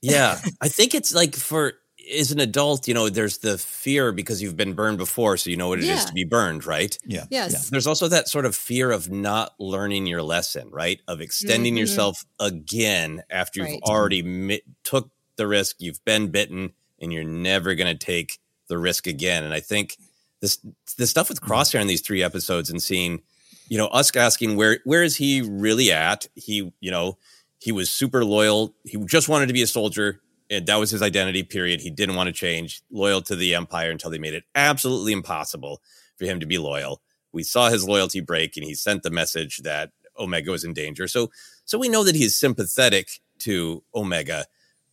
yeah. 0.02 0.40
I 0.62 0.68
think 0.68 0.94
it's 0.94 1.14
like 1.14 1.36
for 1.36 1.74
as 2.14 2.32
an 2.32 2.40
adult, 2.40 2.88
you 2.88 2.94
know, 2.94 3.10
there's 3.10 3.40
the 3.40 3.58
fear 3.58 4.12
because 4.12 4.42
you've 4.42 4.58
been 4.58 4.74
burned 4.74 4.98
before, 4.98 5.38
so 5.38 5.50
you 5.50 5.58
know 5.58 5.70
what 5.70 5.80
it 5.80 5.86
yeah. 5.86 5.96
is 5.96 6.06
to 6.06 6.14
be 6.14 6.24
burned, 6.24 6.66
right? 6.66 6.98
Yeah. 7.06 7.26
Yes. 7.30 7.54
Yeah. 7.54 7.60
There's 7.72 7.88
also 7.88 8.08
that 8.08 8.28
sort 8.28 8.46
of 8.46 8.56
fear 8.56 8.92
of 8.92 9.10
not 9.10 9.54
learning 9.60 10.06
your 10.06 10.22
lesson, 10.22 10.70
right? 10.72 11.00
Of 11.08 11.22
extending 11.22 11.74
mm-hmm. 11.74 11.80
yourself 11.80 12.24
again 12.40 13.24
after 13.30 13.62
you've 13.62 13.70
right. 13.70 13.82
already 13.84 14.22
mi- 14.22 14.62
took 14.84 15.10
the 15.38 15.48
risk, 15.48 15.78
you've 15.80 16.04
been 16.06 16.30
bitten, 16.30 16.74
and 17.00 17.12
you're 17.12 17.24
never 17.24 17.76
going 17.76 17.92
to 17.96 18.06
take 18.06 18.40
the 18.68 18.78
risk 18.78 19.08
again. 19.08 19.44
And 19.44 19.54
I 19.54 19.60
think 19.60 19.98
this 20.46 20.96
the 20.98 21.08
stuff 21.08 21.30
with 21.30 21.40
hmm. 21.40 21.52
Crosshair 21.52 21.82
in 21.82 21.88
these 21.88 22.02
three 22.02 22.24
episodes 22.24 22.70
and 22.70 22.82
seeing, 22.82 23.22
you 23.68 23.78
know, 23.78 23.88
us 23.88 24.16
asking 24.16 24.56
where 24.56 24.80
where 24.84 25.04
is 25.04 25.16
he 25.16 25.42
really 25.42 25.92
at? 25.92 26.28
He, 26.36 26.72
you 26.80 26.92
know, 26.92 27.18
he 27.60 27.72
was 27.72 27.90
super 27.90 28.24
loyal. 28.24 28.76
He 28.84 28.98
just 29.06 29.30
wanted 29.30 29.48
to 29.48 29.54
be 29.54 29.62
a 29.62 29.68
soldier. 29.68 30.22
And 30.50 30.68
that 30.68 30.76
was 30.76 30.92
his 30.92 31.02
identity, 31.02 31.42
period. 31.42 31.82
He 31.82 31.90
didn't 31.90 32.16
want 32.16 32.28
to 32.28 32.34
change, 32.34 32.84
loyal 32.92 33.24
to 33.24 33.36
the 33.36 33.56
Empire 33.56 33.90
until 33.90 34.12
they 34.12 34.20
made 34.20 34.36
it 34.36 34.44
absolutely 34.54 35.12
impossible 35.12 35.82
for 36.18 36.26
him 36.26 36.40
to 36.40 36.46
be 36.46 36.60
loyal. 36.60 37.02
We 37.32 37.42
saw 37.42 37.70
his 37.70 37.88
loyalty 37.88 38.20
break 38.20 38.56
and 38.56 38.64
he 38.64 38.76
sent 38.76 39.02
the 39.02 39.10
message 39.10 39.58
that 39.64 39.90
Omega 40.20 40.52
was 40.52 40.64
in 40.64 40.74
danger. 40.74 41.08
So 41.08 41.32
so 41.66 41.80
we 41.80 41.90
know 41.90 42.04
that 42.04 42.16
he's 42.16 42.36
sympathetic 42.36 43.10
to 43.40 43.84
Omega 43.94 44.46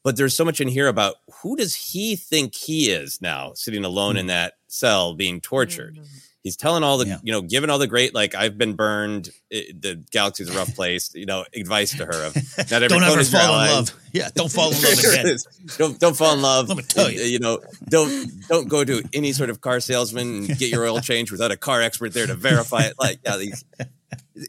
but 0.03 0.17
there's 0.17 0.35
so 0.35 0.45
much 0.45 0.61
in 0.61 0.69
here 0.69 0.89
about 0.89 1.17
who 1.43 1.57
does 1.57 1.75
he 1.75 2.17
think 2.17 2.55
he 2.55 2.91
is 2.91 3.21
now 3.21 3.53
sitting 3.55 3.85
alone 3.85 4.13
mm-hmm. 4.13 4.21
in 4.21 4.27
that 4.29 4.55
cell 4.69 5.15
being 5.15 5.41
tortured? 5.41 5.95
Mm-hmm. 5.95 6.19
he's 6.43 6.57
telling 6.57 6.83
all 6.83 6.99
the 6.99 7.07
yeah. 7.07 7.19
you 7.23 7.33
know 7.33 7.43
giving 7.43 7.71
all 7.71 7.79
the 7.79 7.87
great 7.87 8.15
like 8.15 8.35
i've 8.35 8.59
been 8.59 8.75
burned 8.75 9.31
it, 9.51 9.81
the 9.81 10.05
galaxy's 10.11 10.49
a 10.49 10.53
rough 10.53 10.75
place 10.75 11.15
you 11.15 11.27
know 11.27 11.45
advice 11.55 11.97
to 11.97 12.05
her 12.05 12.27
of 12.27 12.35
not 12.59 12.73
every 12.73 12.89
don't 12.89 13.03
ever 13.05 13.23
fall 13.25 13.61
in 13.61 13.71
love. 13.71 13.95
Yeah 14.13 14.29
don't 14.35 14.51
fall 14.51 14.73
in 14.73 14.83
love 14.83 14.99
again. 14.99 15.37
don't 15.79 15.99
don't 15.99 16.17
fall 16.17 16.35
in 16.35 16.43
love. 16.43 16.69
Let 16.69 16.77
me 16.79 16.85
tell 16.85 17.11
you. 17.11 17.23
You 17.23 17.39
know 17.39 17.61
don't 17.89 18.31
don't 18.49 18.69
go 18.69 18.85
to 18.85 19.03
any 19.13 19.33
sort 19.33 19.51
of 19.51 19.61
car 19.61 19.81
salesman 19.81 20.29
and 20.29 20.59
get 20.59 20.71
your 20.71 20.85
oil 20.85 21.01
change 21.01 21.31
without 21.31 21.51
a 21.51 21.57
car 21.57 21.81
expert 21.81 22.13
there 22.13 22.27
to 22.27 22.35
verify 22.35 22.83
it. 22.83 22.95
Like 22.99 23.21
yeah 23.25 23.37
these, 23.37 23.65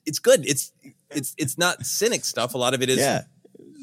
it's 0.05 0.19
good. 0.19 0.45
It's 0.45 0.73
it's 1.15 1.35
it's 1.37 1.57
not 1.57 1.85
cynic 1.85 2.25
stuff. 2.25 2.53
A 2.53 2.57
lot 2.57 2.73
of 2.73 2.81
it 2.81 2.89
is 2.89 2.97
yeah. 2.97 3.23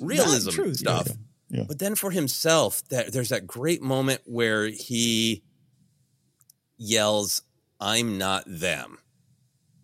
realism 0.01 0.73
stuff. 0.73 1.09
Yeah, 1.09 1.15
yeah. 1.51 1.65
But 1.67 1.81
then 1.81 1.97
for 1.97 2.13
himself, 2.13 2.83
that 2.89 3.13
there's 3.13 3.31
that 3.31 3.47
great 3.47 3.83
moment 3.83 4.21
where 4.25 4.67
he 4.67 5.43
yells, 6.79 7.43
"I'm 7.81 8.19
not 8.19 8.45
them." 8.47 8.99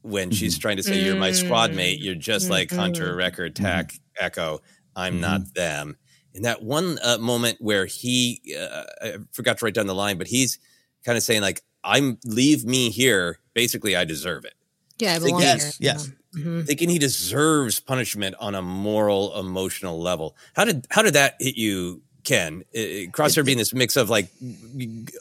When 0.02 0.28
mm-hmm. 0.28 0.34
she's 0.34 0.58
trying 0.58 0.76
to 0.76 0.84
say, 0.84 1.04
"You're 1.04 1.16
my 1.16 1.32
squad 1.32 1.74
mate. 1.74 1.98
You're 1.98 2.14
just 2.14 2.44
mm-hmm. 2.44 2.52
like 2.52 2.70
Hunter, 2.70 3.16
Wrecker, 3.16 3.50
Tech, 3.50 3.88
mm-hmm. 3.88 4.24
Echo. 4.24 4.60
I'm 4.94 5.14
mm-hmm. 5.14 5.22
not 5.22 5.54
them." 5.54 5.96
In 6.34 6.42
that 6.42 6.62
one 6.62 6.98
uh, 7.02 7.18
moment 7.18 7.56
where 7.60 7.86
he, 7.86 8.42
uh, 8.58 8.84
I 9.02 9.14
forgot 9.32 9.58
to 9.58 9.64
write 9.64 9.74
down 9.74 9.86
the 9.86 9.94
line, 9.94 10.18
but 10.18 10.26
he's 10.26 10.58
kind 11.04 11.18
of 11.18 11.24
saying 11.24 11.42
like, 11.42 11.62
"I'm 11.82 12.18
leave 12.24 12.64
me 12.64 12.90
here. 12.90 13.40
Basically, 13.54 13.96
I 13.96 14.04
deserve 14.04 14.44
it." 14.44 14.54
Yeah, 14.98 15.14
I 15.14 15.18
belong 15.18 15.40
yes, 15.40 15.78
here. 15.78 15.92
Yes. 15.92 16.10
Mm-hmm. 16.36 16.62
thinking 16.62 16.90
he 16.90 16.98
deserves 16.98 17.80
punishment 17.80 18.36
on 18.38 18.54
a 18.54 18.60
moral, 18.60 19.38
emotional 19.38 19.98
level. 19.98 20.36
How 20.54 20.66
did 20.66 20.86
how 20.90 21.00
did 21.00 21.14
that 21.14 21.36
hit 21.40 21.56
you, 21.56 22.02
Ken? 22.24 22.62
Crosshair 22.74 23.42
being 23.42 23.56
this 23.56 23.72
mix 23.72 23.96
of 23.96 24.10
like 24.10 24.28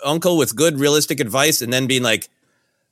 uncle 0.04 0.36
with 0.38 0.56
good 0.58 0.78
realistic 0.78 1.22
advice, 1.22 1.62
and 1.62 1.72
then 1.72 1.88
being 1.88 2.04
like, 2.04 2.30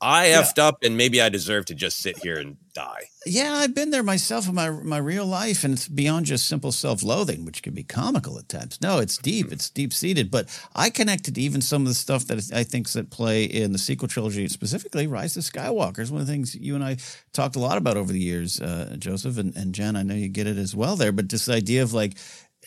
I 0.03 0.27
effed 0.27 0.59
up 0.59 0.83
and 0.83 0.97
maybe 0.97 1.21
I 1.21 1.29
deserve 1.29 1.65
to 1.67 1.75
just 1.75 1.99
sit 1.99 2.17
here 2.17 2.35
and 2.35 2.57
die. 2.73 3.05
Yeah, 3.25 3.53
I've 3.53 3.73
been 3.73 3.89
there 3.89 4.03
myself 4.03 4.49
in 4.49 4.55
my 4.55 4.69
my 4.69 4.97
real 4.97 5.25
life, 5.25 5.63
and 5.63 5.73
it's 5.73 5.87
beyond 5.87 6.25
just 6.25 6.45
simple 6.47 6.73
self 6.73 7.03
loathing, 7.03 7.45
which 7.45 7.63
can 7.63 7.73
be 7.73 7.83
comical 7.83 8.37
at 8.37 8.49
times. 8.49 8.81
No, 8.81 8.99
it's 8.99 9.17
deep, 9.17 9.45
mm-hmm. 9.45 9.53
it's 9.53 9.69
deep 9.69 9.93
seated. 9.93 10.29
But 10.29 10.49
I 10.75 10.89
connected 10.89 11.35
to 11.35 11.41
even 11.41 11.61
some 11.61 11.83
of 11.83 11.87
the 11.87 11.93
stuff 11.93 12.27
that 12.27 12.51
I 12.53 12.63
think 12.63 12.89
that 12.91 13.11
play 13.11 13.45
in 13.45 13.71
the 13.71 13.79
sequel 13.79 14.09
trilogy, 14.09 14.47
specifically 14.49 15.07
Rise 15.07 15.37
of 15.37 15.43
Skywalker. 15.43 15.99
Is 15.99 16.11
one 16.11 16.19
of 16.19 16.27
the 16.27 16.33
things 16.33 16.53
you 16.53 16.75
and 16.75 16.83
I 16.83 16.97
talked 17.31 17.55
a 17.55 17.59
lot 17.59 17.77
about 17.77 17.95
over 17.95 18.11
the 18.11 18.19
years, 18.19 18.59
uh, 18.59 18.97
Joseph 18.99 19.37
and, 19.37 19.55
and 19.55 19.73
Jen. 19.73 19.95
I 19.95 20.03
know 20.03 20.15
you 20.15 20.27
get 20.27 20.47
it 20.47 20.57
as 20.57 20.75
well 20.75 20.97
there, 20.97 21.13
but 21.13 21.29
this 21.29 21.47
idea 21.47 21.81
of 21.81 21.93
like 21.93 22.17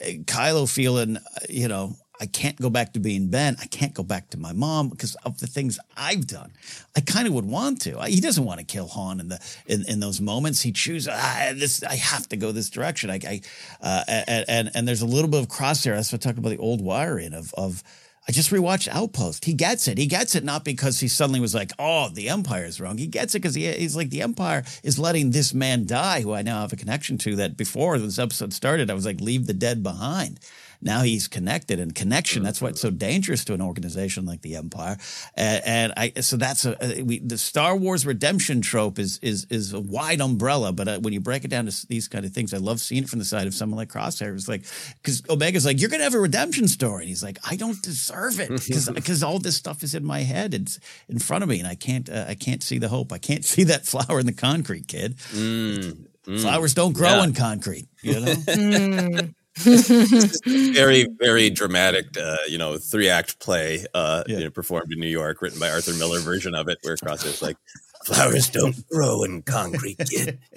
eh, 0.01 0.17
Kylo 0.25 0.73
feeling, 0.73 1.19
uh, 1.19 1.21
you 1.51 1.69
know, 1.69 1.97
I 2.21 2.27
can't 2.27 2.61
go 2.61 2.71
back 2.71 2.93
to 2.95 3.01
being 3.01 3.29
Ben. 3.29 3.57
I 3.61 3.67
can't 3.67 3.95
go 3.95 4.03
back 4.03 4.31
to 4.31 4.39
my 4.39 4.53
mom 4.53 4.89
because 4.89 5.15
of 5.17 5.39
the 5.39 5.47
things 5.47 5.79
I've 5.97 6.27
done. 6.27 6.53
I 6.97 7.01
kind 7.01 7.27
of 7.27 7.35
would 7.35 7.45
want 7.45 7.83
to. 7.83 8.01
He 8.03 8.21
doesn't 8.21 8.45
want 8.45 8.61
to 8.61 8.65
kill 8.65 8.89
Han 8.89 9.21
in 9.21 9.29
the 9.29 9.41
in, 9.67 9.85
in 9.89 10.01
those 10.01 10.21
moments. 10.21 10.63
He 10.63 10.73
chooses 10.73 11.09
ah, 11.13 11.53
this. 11.55 11.83
I 11.83 11.97
have 11.97 12.29
to 12.31 12.37
go 12.37 12.53
this 12.53 12.71
direction. 12.71 13.11
I, 13.11 13.21
I 13.27 13.41
uh, 13.81 14.05
and, 14.09 14.45
and 14.49 14.71
and 14.75 14.89
there's 14.89 15.03
a 15.03 15.07
little 15.07 15.31
bit 15.31 15.41
of 15.41 15.49
crosshair. 15.49 15.95
That's 15.95 16.13
what 16.13 16.25
I 16.25 16.29
talked 16.29 16.39
about 16.39 16.51
the 16.51 16.59
old 16.59 16.81
wiring 16.81 17.35
of 17.35 17.53
of. 17.55 17.83
I 18.29 18.33
just 18.33 18.51
rewatched 18.51 18.89
Outpost. 18.89 19.45
He 19.45 19.53
gets 19.53 19.87
it. 19.87 19.99
He 19.99 20.07
gets 20.07 20.35
it 20.35 20.43
not 20.43 20.65
because 20.65 20.99
he 20.99 21.07
suddenly 21.07 21.39
was 21.39 21.55
like, 21.55 21.71
"Oh, 21.79 22.09
the 22.09 22.29
Empire 22.29 22.65
is 22.65 22.81
wrong." 22.81 22.99
He 22.99 23.07
gets 23.07 23.37
it 23.37 23.39
because 23.39 23.55
he, 23.55 23.71
he's 23.71 23.95
like, 23.95 24.11
"The 24.11 24.23
Empire 24.23 24.65
is 24.83 24.99
letting 24.99 25.31
this 25.31 25.55
man 25.55 25.87
die, 25.87 26.23
who 26.23 26.33
I 26.33 26.43
now 26.43 26.63
have 26.63 26.73
a 26.73 26.77
connection 26.77 27.19
to." 27.19 27.37
That 27.37 27.57
before 27.57 28.01
this 28.01 28.19
episode 28.19 28.53
started, 28.53 28.91
I 28.91 28.95
was 28.95 29.07
like, 29.07 29.21
"Leave 29.21 29.47
the 29.47 29.55
dead 29.55 29.85
behind." 29.85 30.41
Now 30.87 31.03
he's 31.03 31.29
connected 31.29 31.79
and 31.79 31.95
connection. 31.95 32.43
That's 32.43 32.63
why 32.63 32.69
it's 32.69 32.81
so 32.81 32.91
dangerous 32.91 33.45
to 33.47 33.55
an 33.55 33.61
organization 33.61 34.25
like 34.25 34.41
the 34.41 34.57
Empire. 34.57 34.97
And, 35.35 35.63
and 35.67 35.93
I, 35.97 36.21
so 36.21 36.37
that's 36.37 36.65
a, 36.65 37.03
we, 37.03 37.19
the 37.19 37.37
Star 37.37 37.77
Wars 37.77 38.07
redemption 38.07 38.63
trope 38.63 38.99
is, 38.99 39.19
is, 39.19 39.47
is 39.51 39.75
a 39.75 39.81
wide 39.81 40.21
umbrella. 40.21 40.73
But 40.73 40.89
uh, 40.89 40.99
when 41.01 41.13
you 41.13 41.21
break 41.21 41.45
it 41.45 41.49
down 41.49 41.67
to 41.67 41.87
these 41.89 42.09
kind 42.09 42.25
of 42.25 42.33
things, 42.33 42.55
I 42.55 42.59
love 42.59 42.81
seeing 42.81 43.03
it 43.03 43.11
from 43.11 43.19
the 43.19 43.25
side 43.25 43.47
of 43.47 43.55
someone 43.55 43.77
like 43.77 43.89
Crosshair. 43.89 44.33
It's 44.35 44.49
like, 44.49 44.65
cause 45.03 45.23
Omega's 45.29 45.67
like, 45.67 45.81
you're 45.81 45.91
going 45.91 46.01
to 46.01 46.05
have 46.05 46.15
a 46.15 46.21
redemption 46.21 46.69
story. 46.69 47.03
And 47.03 47.09
he's 47.09 47.23
like, 47.23 47.39
I 47.45 47.57
don't 47.57 47.83
deserve 47.83 48.41
it 48.41 48.49
because, 48.49 48.89
because 48.89 49.23
all 49.25 49.39
this 49.39 49.57
stuff 49.57 49.83
is 49.83 49.95
in 49.95 50.05
my 50.05 50.21
head. 50.21 50.55
It's 50.55 50.79
in 51.09 51.19
front 51.19 51.43
of 51.43 51.51
me 51.51 51.59
and 51.59 51.69
I 51.69 51.75
can't, 51.75 52.09
uh, 52.09 52.25
I 52.29 52.35
can't 52.35 52.63
see 52.63 52.79
the 52.79 52.89
hope. 52.89 53.13
I 53.13 53.19
can't 53.19 53.45
see 53.53 53.65
that 53.65 53.85
flower 53.85 54.21
in 54.21 54.27
the 54.27 54.33
concrete, 54.33 54.87
kid. 54.87 55.19
Mm. 55.33 56.07
Mm. 56.27 56.41
Flowers 56.41 56.75
don't 56.75 56.93
grow 56.93 57.19
yeah. 57.19 57.25
in 57.25 57.35
concrete, 57.35 57.89
you 58.03 58.21
know? 58.21 59.29
mm 59.57 60.75
very, 60.75 61.07
very 61.19 61.51
dramatic, 61.51 62.07
uh, 62.19 62.37
you 62.49 62.59
know, 62.59 62.79
three 62.79 63.09
act 63.09 63.39
play, 63.39 63.85
uh, 63.95 64.25
yeah. 64.27 64.39
you 64.39 64.45
know, 64.45 64.51
performed 64.51 64.93
in 64.93 65.01
New 65.01 65.09
York, 65.09 65.41
written 65.43 65.59
by 65.59 65.71
Arthur 65.71 65.95
Miller 65.95 66.21
version 66.21 66.55
of 66.55 66.69
it, 66.69 66.79
where 66.83 66.97
Crosshair's 66.97 67.43
like, 67.43 67.57
flowers 68.05 68.49
don't 68.49 68.87
grow 68.89 69.25
in 69.25 69.43
concrete, 69.43 69.99
kid. 70.11 70.39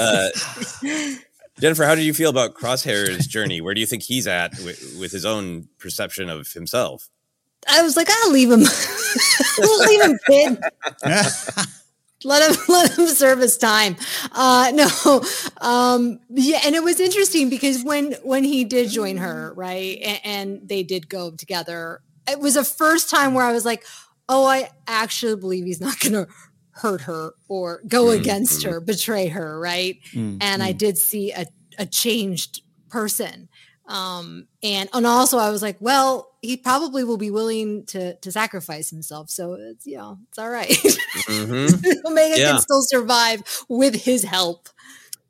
Uh, 0.00 0.28
Jennifer, 1.60 1.84
how 1.84 1.94
do 1.94 2.02
you 2.02 2.14
feel 2.14 2.30
about 2.30 2.54
Crosshair's 2.54 3.26
journey? 3.26 3.60
Where 3.60 3.74
do 3.74 3.80
you 3.80 3.86
think 3.86 4.02
he's 4.02 4.26
at 4.26 4.52
with, 4.64 4.96
with 4.98 5.12
his 5.12 5.24
own 5.24 5.68
perception 5.78 6.28
of 6.28 6.50
himself? 6.52 7.08
I 7.68 7.82
was 7.82 7.96
like, 7.96 8.08
I'll 8.10 8.30
leave 8.30 8.50
him. 8.50 8.64
We'll 9.56 9.86
leave 9.86 10.02
him, 10.02 10.18
kid. 10.26 10.58
Let 12.24 12.50
him 12.50 12.56
let 12.68 12.98
him 12.98 13.06
serve 13.06 13.40
his 13.40 13.56
time. 13.58 13.96
Uh, 14.32 14.72
no, 14.74 15.22
um, 15.60 16.20
yeah, 16.30 16.60
and 16.64 16.74
it 16.74 16.82
was 16.82 17.00
interesting 17.00 17.50
because 17.50 17.82
when 17.82 18.12
when 18.22 18.44
he 18.44 18.64
did 18.64 18.90
join 18.90 19.16
her, 19.18 19.52
right, 19.54 19.98
and, 20.02 20.20
and 20.24 20.68
they 20.68 20.82
did 20.82 21.08
go 21.08 21.30
together, 21.30 22.00
it 22.28 22.40
was 22.40 22.54
the 22.54 22.64
first 22.64 23.10
time 23.10 23.34
where 23.34 23.44
I 23.44 23.52
was 23.52 23.64
like, 23.64 23.84
oh, 24.28 24.46
I 24.46 24.70
actually 24.86 25.36
believe 25.36 25.64
he's 25.64 25.80
not 25.80 25.98
going 26.00 26.12
to 26.12 26.28
hurt 26.70 27.02
her 27.02 27.34
or 27.48 27.82
go 27.86 28.06
mm-hmm. 28.06 28.20
against 28.20 28.64
her, 28.64 28.80
betray 28.80 29.28
her, 29.28 29.58
right? 29.58 29.98
Mm-hmm. 30.12 30.38
And 30.40 30.62
I 30.62 30.72
did 30.72 30.98
see 30.98 31.32
a, 31.32 31.46
a 31.78 31.86
changed 31.86 32.62
person. 32.88 33.48
Um, 33.86 34.48
and 34.62 34.88
and 34.94 35.06
also 35.06 35.38
I 35.38 35.50
was 35.50 35.62
like, 35.62 35.76
well, 35.78 36.30
he 36.40 36.56
probably 36.56 37.04
will 37.04 37.18
be 37.18 37.30
willing 37.30 37.84
to 37.86 38.14
to 38.16 38.32
sacrifice 38.32 38.88
himself, 38.90 39.28
so 39.28 39.54
it's 39.54 39.86
you 39.86 39.98
know 39.98 40.18
it's 40.28 40.38
all 40.38 40.48
right. 40.48 40.70
mm-hmm. 40.70 42.06
Omega 42.06 42.38
yeah. 42.38 42.50
can 42.52 42.60
still 42.60 42.82
survive 42.82 43.42
with 43.68 43.94
his 43.94 44.22
help. 44.22 44.68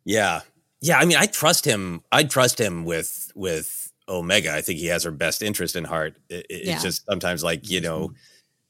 Yeah, 0.04 0.42
yeah. 0.80 0.98
I 0.98 1.04
mean, 1.04 1.16
I 1.16 1.26
trust 1.26 1.64
him. 1.64 2.02
I 2.12 2.24
trust 2.24 2.60
him 2.60 2.84
with 2.84 3.32
with 3.34 3.92
Omega. 4.08 4.54
I 4.54 4.60
think 4.60 4.78
he 4.78 4.86
has 4.86 5.02
her 5.02 5.10
best 5.10 5.42
interest 5.42 5.74
in 5.74 5.84
heart. 5.84 6.16
It, 6.28 6.46
it's 6.48 6.68
yeah. 6.68 6.78
just 6.78 7.04
sometimes 7.06 7.42
like 7.42 7.68
you 7.68 7.80
know 7.80 8.12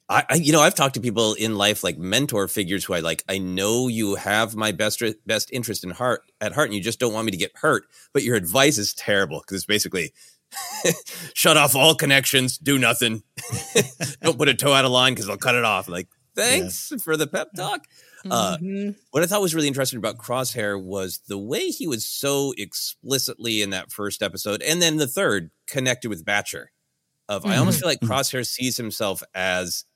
I, 0.08 0.24
I, 0.28 0.34
you 0.34 0.52
know, 0.52 0.60
I've 0.60 0.74
talked 0.74 0.94
to 0.94 1.00
people 1.00 1.34
in 1.34 1.56
life 1.56 1.82
like 1.82 1.96
mentor 1.96 2.46
figures 2.46 2.84
who 2.84 2.94
I 2.94 3.00
like. 3.00 3.24
I 3.28 3.38
know 3.38 3.88
you 3.88 4.16
have 4.16 4.54
my 4.54 4.72
best 4.72 5.02
best 5.26 5.50
interest 5.50 5.82
in 5.82 5.90
heart 5.90 6.22
at 6.40 6.52
heart, 6.52 6.68
and 6.68 6.74
you 6.74 6.82
just 6.82 7.00
don't 7.00 7.14
want 7.14 7.24
me 7.24 7.30
to 7.32 7.38
get 7.38 7.52
hurt. 7.54 7.84
But 8.12 8.22
your 8.22 8.36
advice 8.36 8.76
is 8.76 8.92
terrible 8.92 9.40
because 9.40 9.56
it's 9.58 9.66
basically 9.66 10.12
shut 11.34 11.56
off 11.56 11.74
all 11.74 11.94
connections, 11.94 12.58
do 12.58 12.78
nothing, 12.78 13.22
don't 14.22 14.36
put 14.36 14.48
a 14.48 14.54
toe 14.54 14.72
out 14.72 14.84
of 14.84 14.90
line 14.90 15.14
because 15.14 15.30
I'll 15.30 15.38
cut 15.38 15.54
it 15.54 15.64
off. 15.64 15.88
Like, 15.88 16.08
thanks 16.36 16.90
yeah. 16.90 16.98
for 16.98 17.16
the 17.16 17.26
pep 17.26 17.48
talk. 17.56 17.86
Uh, 18.30 18.56
mm-hmm. 18.56 18.90
what 19.10 19.22
I 19.22 19.26
thought 19.26 19.42
was 19.42 19.54
really 19.54 19.68
interesting 19.68 19.98
about 19.98 20.16
Crosshair 20.16 20.82
was 20.82 21.20
the 21.28 21.36
way 21.36 21.68
he 21.68 21.86
was 21.86 22.06
so 22.06 22.54
explicitly 22.56 23.60
in 23.60 23.70
that 23.70 23.90
first 23.90 24.22
episode, 24.22 24.62
and 24.62 24.82
then 24.82 24.98
the 24.98 25.06
third 25.06 25.50
connected 25.66 26.08
with 26.10 26.24
Batcher. 26.26 26.66
Of 27.26 27.42
mm-hmm. 27.42 27.52
I 27.52 27.56
almost 27.56 27.80
feel 27.80 27.88
like 27.88 28.00
mm-hmm. 28.00 28.12
Crosshair 28.12 28.46
sees 28.46 28.76
himself 28.76 29.22
as 29.34 29.86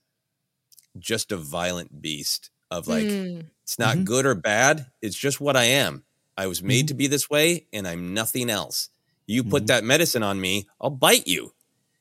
just 1.00 1.32
a 1.32 1.36
violent 1.36 2.00
beast 2.00 2.50
of 2.70 2.88
like 2.88 3.04
mm. 3.04 3.44
it's 3.62 3.78
not 3.78 3.96
mm-hmm. 3.96 4.04
good 4.04 4.26
or 4.26 4.34
bad 4.34 4.86
it's 5.00 5.16
just 5.16 5.40
what 5.40 5.56
i 5.56 5.64
am 5.64 6.04
i 6.36 6.46
was 6.46 6.62
made 6.62 6.80
mm-hmm. 6.80 6.86
to 6.86 6.94
be 6.94 7.06
this 7.06 7.30
way 7.30 7.66
and 7.72 7.86
i'm 7.86 8.14
nothing 8.14 8.50
else 8.50 8.90
you 9.26 9.42
put 9.42 9.62
mm-hmm. 9.62 9.66
that 9.66 9.84
medicine 9.84 10.22
on 10.22 10.40
me 10.40 10.66
i'll 10.80 10.90
bite 10.90 11.26
you 11.26 11.52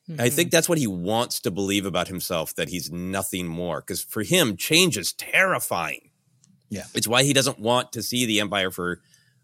i 0.10 0.12
mm-hmm. 0.12 0.36
think 0.36 0.52
that's 0.52 0.70
what 0.70 0.78
he 0.78 0.88
wants 0.88 1.40
to 1.40 1.52
believe 1.52 1.86
about 1.86 2.08
himself 2.08 2.54
that 2.56 2.70
he's 2.70 2.92
nothing 2.92 3.48
more 3.48 3.82
because 3.82 4.02
for 4.02 4.24
him 4.24 4.58
change 4.58 4.98
is 4.98 5.14
terrifying 5.14 6.10
yeah 6.70 6.84
it's 6.94 7.08
why 7.08 7.24
he 7.24 7.34
doesn't 7.34 7.60
want 7.60 7.92
to 7.94 8.04
see 8.04 8.26
the 8.26 8.40
empire 8.40 8.72
for 8.72 9.00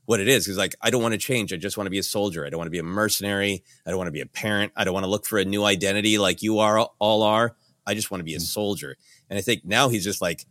what 0.05 0.19
it 0.19 0.27
is. 0.27 0.45
He's 0.45 0.57
like, 0.57 0.75
I 0.81 0.89
don't 0.89 1.01
want 1.01 1.13
to 1.13 1.17
change. 1.17 1.53
I 1.53 1.57
just 1.57 1.77
want 1.77 1.85
to 1.85 1.91
be 1.91 1.99
a 1.99 2.03
soldier. 2.03 2.45
I 2.45 2.49
don't 2.49 2.57
want 2.57 2.67
to 2.67 2.71
be 2.71 2.79
a 2.79 2.83
mercenary. 2.83 3.63
I 3.85 3.89
don't 3.89 3.97
want 3.97 4.07
to 4.07 4.11
be 4.11 4.21
a 4.21 4.25
parent. 4.25 4.73
I 4.75 4.83
don't 4.83 4.93
want 4.93 5.05
to 5.05 5.09
look 5.09 5.25
for 5.25 5.39
a 5.39 5.45
new 5.45 5.63
identity 5.63 6.17
like 6.17 6.41
you 6.41 6.59
are 6.59 6.79
all 6.99 7.23
are. 7.23 7.55
I 7.85 7.93
just 7.93 8.11
want 8.11 8.19
to 8.19 8.25
be 8.25 8.35
a 8.35 8.39
mm. 8.39 8.41
soldier. 8.41 8.97
And 9.33 9.39
I 9.39 9.41
think 9.41 9.65
now 9.65 9.89
he's 9.89 10.03
just 10.03 10.21
like, 10.21 10.45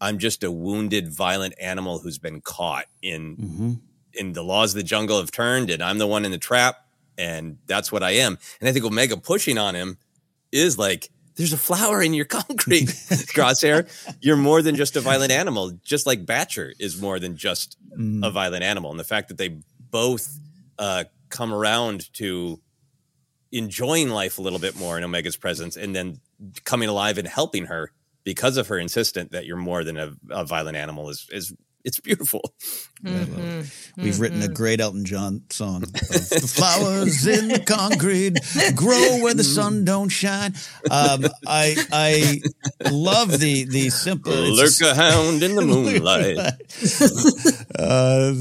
I'm 0.00 0.18
just 0.18 0.42
a 0.42 0.50
wounded, 0.50 1.12
violent 1.12 1.54
animal 1.60 2.00
who's 2.00 2.18
been 2.18 2.40
caught 2.40 2.86
in 3.00 3.36
mm-hmm. 3.36 3.72
in 4.14 4.32
the 4.32 4.42
laws 4.42 4.72
of 4.72 4.78
the 4.78 4.82
jungle 4.82 5.20
have 5.20 5.30
turned, 5.30 5.70
and 5.70 5.80
I'm 5.80 5.98
the 5.98 6.08
one 6.08 6.24
in 6.24 6.32
the 6.32 6.36
trap, 6.38 6.88
and 7.16 7.58
that's 7.68 7.92
what 7.92 8.02
I 8.02 8.10
am. 8.10 8.36
And 8.58 8.68
I 8.68 8.72
think 8.72 8.84
Omega 8.84 9.16
pushing 9.16 9.58
on 9.58 9.76
him 9.76 9.98
is 10.50 10.76
like, 10.76 11.08
there's 11.36 11.52
a 11.52 11.56
flower 11.56 12.02
in 12.02 12.14
your 12.14 12.24
concrete, 12.40 12.86
Crosshair. 13.32 13.88
You're 14.20 14.36
more 14.36 14.60
than 14.60 14.74
just 14.74 14.96
a 14.96 15.00
violent 15.00 15.30
animal, 15.30 15.78
just 15.84 16.04
like 16.04 16.26
Batcher 16.26 16.72
is 16.80 17.00
more 17.00 17.20
than 17.20 17.36
just 17.36 17.76
mm. 17.96 18.26
a 18.26 18.30
violent 18.32 18.64
animal. 18.64 18.90
And 18.90 18.98
the 18.98 19.04
fact 19.04 19.28
that 19.28 19.38
they 19.38 19.60
both 19.92 20.36
uh, 20.80 21.04
come 21.28 21.54
around 21.54 22.12
to 22.14 22.60
enjoying 23.52 24.08
life 24.10 24.38
a 24.38 24.42
little 24.42 24.58
bit 24.58 24.76
more 24.76 24.98
in 24.98 25.04
Omega's 25.04 25.36
presence 25.36 25.76
and 25.76 25.94
then 25.94 26.18
coming 26.64 26.88
alive 26.88 27.18
and 27.18 27.28
helping 27.28 27.66
her 27.66 27.92
because 28.26 28.56
of 28.56 28.66
her 28.66 28.76
insistent 28.76 29.30
that 29.30 29.46
you're 29.46 29.56
more 29.56 29.84
than 29.84 29.96
a, 29.96 30.12
a 30.30 30.44
violent 30.44 30.76
animal 30.76 31.08
is 31.08 31.26
is 31.30 31.54
it's 31.84 32.00
beautiful. 32.00 32.42
Mm-hmm. 33.04 34.02
We've 34.02 34.14
mm-hmm. 34.14 34.20
written 34.20 34.42
a 34.42 34.46
mm-hmm. 34.46 34.54
great 34.54 34.80
Elton 34.80 35.04
John 35.04 35.42
song. 35.50 35.82
the 35.82 36.52
flowers 36.52 37.24
in 37.24 37.46
the 37.46 37.60
concrete 37.60 38.34
grow 38.74 39.22
where 39.22 39.34
the 39.34 39.44
sun 39.44 39.84
don't 39.84 40.08
shine. 40.08 40.54
Um, 40.90 41.26
I 41.46 41.76
I 41.92 42.40
love 42.90 43.38
the 43.38 43.66
the 43.66 43.90
simple 43.90 44.32
lurca 44.32 44.96
hound 44.96 45.44
in 45.44 45.54
the 45.54 45.62
moonlight. 45.72 46.38
uh, 47.78 48.32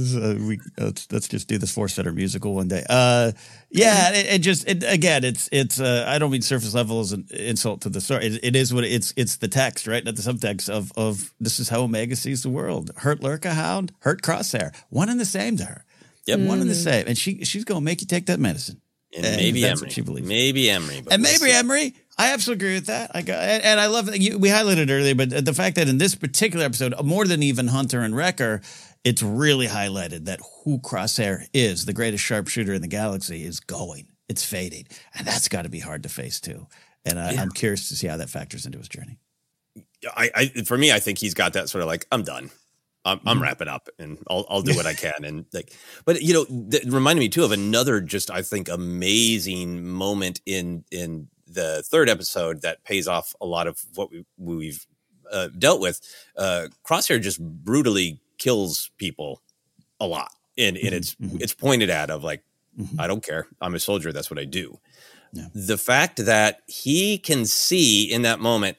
we 0.47 0.59
let's, 0.79 1.11
let's 1.11 1.27
just 1.27 1.47
do 1.47 1.59
this 1.59 1.75
ForceCenter 1.75 2.15
musical 2.15 2.55
one 2.55 2.67
day. 2.67 2.83
Uh, 2.89 3.33
yeah, 3.75 4.13
it, 4.13 4.25
it 4.35 4.39
just 4.39 4.67
it, 4.67 4.83
again, 4.83 5.23
it's 5.23 5.49
it's. 5.51 5.79
Uh, 5.79 6.05
I 6.07 6.19
don't 6.19 6.31
mean 6.31 6.41
surface 6.41 6.73
level 6.73 6.99
as 6.99 7.11
an 7.11 7.27
insult 7.31 7.81
to 7.81 7.89
the 7.89 8.01
story. 8.01 8.25
It, 8.25 8.39
it 8.43 8.55
is 8.55 8.73
what 8.73 8.83
it's. 8.83 9.13
It's 9.17 9.37
the 9.37 9.47
text, 9.47 9.87
right? 9.87 10.03
Not 10.03 10.15
the 10.15 10.21
subtext 10.21 10.69
of 10.69 10.91
of 10.95 11.33
this 11.39 11.59
is 11.59 11.69
how 11.69 11.81
Omega 11.81 12.15
sees 12.15 12.43
the 12.43 12.49
world. 12.49 12.91
Hurt 12.97 13.21
Lurca 13.21 13.51
Hound, 13.51 13.91
hurt 13.99 14.21
Crosshair, 14.21 14.75
one 14.89 15.09
and 15.09 15.19
the 15.19 15.25
same 15.25 15.57
to 15.57 15.65
her. 15.65 15.85
Yep, 16.25 16.39
mm. 16.39 16.47
one 16.47 16.61
and 16.61 16.69
the 16.69 16.75
same, 16.75 17.05
and 17.07 17.17
she 17.17 17.43
she's 17.45 17.65
going 17.65 17.81
to 17.81 17.85
make 17.85 18.01
you 18.01 18.07
take 18.07 18.25
that 18.27 18.39
medicine. 18.39 18.81
And, 19.15 19.25
and 19.25 19.37
maybe 19.37 19.61
that's 19.61 19.79
Emerie. 19.79 19.85
what 19.85 19.91
she 19.93 20.01
believes. 20.01 20.27
Maybe 20.27 20.69
Emerie, 20.69 21.03
and 21.09 21.21
maybe 21.21 21.51
Emerie. 21.51 21.93
I 22.17 22.33
absolutely 22.33 22.65
agree 22.65 22.75
with 22.75 22.85
that. 22.87 23.11
I 23.13 23.21
got, 23.21 23.41
and 23.43 23.79
I 23.79 23.87
love 23.87 24.05
that 24.07 24.19
you, 24.19 24.37
we 24.37 24.49
highlighted 24.49 24.89
earlier, 24.89 25.15
but 25.15 25.45
the 25.45 25.53
fact 25.53 25.75
that 25.75 25.89
in 25.89 25.97
this 25.97 26.15
particular 26.15 26.65
episode, 26.65 26.93
more 27.03 27.25
than 27.25 27.43
even 27.43 27.67
Hunter 27.67 28.01
and 28.01 28.15
Wrecker, 28.15 28.61
it's 29.05 29.21
really 29.21 29.67
highlighted 29.67 30.25
that 30.25 30.41
who 30.63 30.79
Crosshair 30.79 31.47
is, 31.53 31.85
the 31.85 31.93
greatest 31.93 32.23
sharpshooter 32.23 32.73
in 32.73 32.81
the 32.81 32.87
galaxy, 32.87 33.43
is 33.43 33.59
going. 33.59 34.07
It's 34.27 34.43
fading. 34.43 34.87
And 35.13 35.25
that's 35.25 35.47
got 35.47 35.61
to 35.61 35.69
be 35.69 35.79
hard 35.79 36.03
to 36.03 36.09
face 36.09 36.41
too. 36.41 36.67
And 37.05 37.19
I, 37.19 37.33
am 37.33 37.51
curious 37.51 37.87
to 37.89 37.95
see 37.95 38.07
how 38.07 38.17
that 38.17 38.31
factors 38.31 38.65
into 38.65 38.79
his 38.79 38.89
journey. 38.89 39.19
I, 40.17 40.31
I, 40.35 40.45
for 40.63 40.75
me, 40.75 40.91
I 40.91 40.99
think 40.99 41.19
he's 41.19 41.35
got 41.35 41.53
that 41.53 41.69
sort 41.69 41.83
of 41.83 41.87
like, 41.87 42.07
I'm 42.11 42.23
done. 42.23 42.49
I'm, 43.05 43.19
I'm 43.27 43.35
mm-hmm. 43.35 43.43
wrapping 43.43 43.67
up 43.67 43.89
and 43.99 44.17
I'll, 44.27 44.47
I'll 44.49 44.63
do 44.63 44.75
what 44.75 44.87
I 44.87 44.93
can. 44.95 45.23
And 45.23 45.45
like, 45.53 45.71
but 46.05 46.23
you 46.23 46.33
know, 46.33 46.45
that 46.69 46.85
reminded 46.85 47.19
me 47.19 47.29
too 47.29 47.43
of 47.43 47.51
another 47.51 48.01
just, 48.01 48.31
I 48.31 48.41
think, 48.41 48.69
amazing 48.69 49.87
moment 49.87 50.41
in, 50.47 50.83
in 50.91 51.27
the 51.45 51.83
third 51.85 52.09
episode 52.09 52.63
that 52.63 52.83
pays 52.83 53.07
off 53.07 53.35
a 53.39 53.45
lot 53.45 53.67
of 53.67 53.79
what 53.93 54.09
we, 54.09 54.25
we've 54.37 54.87
uh, 55.31 55.49
dealt 55.59 55.79
with. 55.79 56.01
Uh, 56.35 56.69
Crosshair 56.83 57.21
just 57.21 57.39
brutally 57.39 58.19
kills 58.37 58.91
people 58.97 59.41
a 59.99 60.07
lot. 60.07 60.31
And, 60.57 60.77
and 60.77 60.87
mm-hmm. 60.87 60.95
it's, 60.95 61.15
mm-hmm. 61.15 61.37
it's 61.39 61.53
pointed 61.53 61.89
at 61.89 62.09
of 62.09 62.23
like, 62.23 62.43
Mm-hmm. 62.79 62.99
I 62.99 63.07
don't 63.07 63.23
care. 63.23 63.47
I'm 63.61 63.75
a 63.75 63.79
soldier. 63.79 64.11
That's 64.11 64.29
what 64.29 64.39
I 64.39 64.45
do. 64.45 64.79
Yeah. 65.33 65.47
The 65.53 65.77
fact 65.77 66.25
that 66.25 66.61
he 66.67 67.17
can 67.17 67.45
see 67.45 68.11
in 68.11 68.23
that 68.23 68.39
moment, 68.39 68.77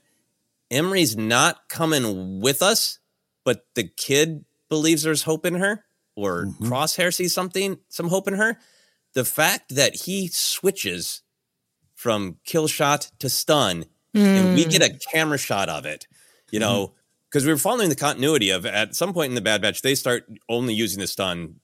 Emerie's 0.71 1.17
not 1.17 1.69
coming 1.69 2.41
with 2.41 2.63
us, 2.63 2.99
but 3.45 3.67
the 3.75 3.85
kid 3.85 4.45
believes 4.69 5.03
there's 5.03 5.23
hope 5.23 5.47
in 5.47 5.55
her, 5.55 5.85
or 6.15 6.47
mm-hmm. 6.47 6.67
Crosshair 6.67 7.13
sees 7.15 7.33
something, 7.33 7.79
some 7.89 8.09
hope 8.09 8.27
in 8.29 8.35
her. 8.35 8.59
The 9.15 9.25
fact 9.25 9.75
that 9.75 9.95
he 9.95 10.29
switches 10.29 11.23
from 11.95 12.37
kill 12.45 12.69
shot 12.69 13.11
to 13.21 13.31
stun, 13.31 13.85
mm. 14.15 14.21
and 14.21 14.55
we 14.55 14.65
get 14.65 14.83
a 14.83 14.93
mm. 14.93 15.01
camera 15.13 15.39
shot 15.39 15.69
of 15.69 15.87
it, 15.87 16.07
you 16.51 16.59
know, 16.59 16.93
because 17.37 17.45
we 17.45 17.53
were 17.53 17.59
following 17.59 17.91
the 17.91 17.95
continuity 17.95 18.49
of 18.49 18.65
at 18.65 18.95
some 18.95 19.13
point 19.13 19.29
in 19.29 19.35
the 19.35 19.43
Bad 19.43 19.61
Batch, 19.61 19.83
they 19.83 19.95
start 19.95 20.25
only 20.49 20.73
using 20.73 21.01
the 21.01 21.07
stun 21.07 21.57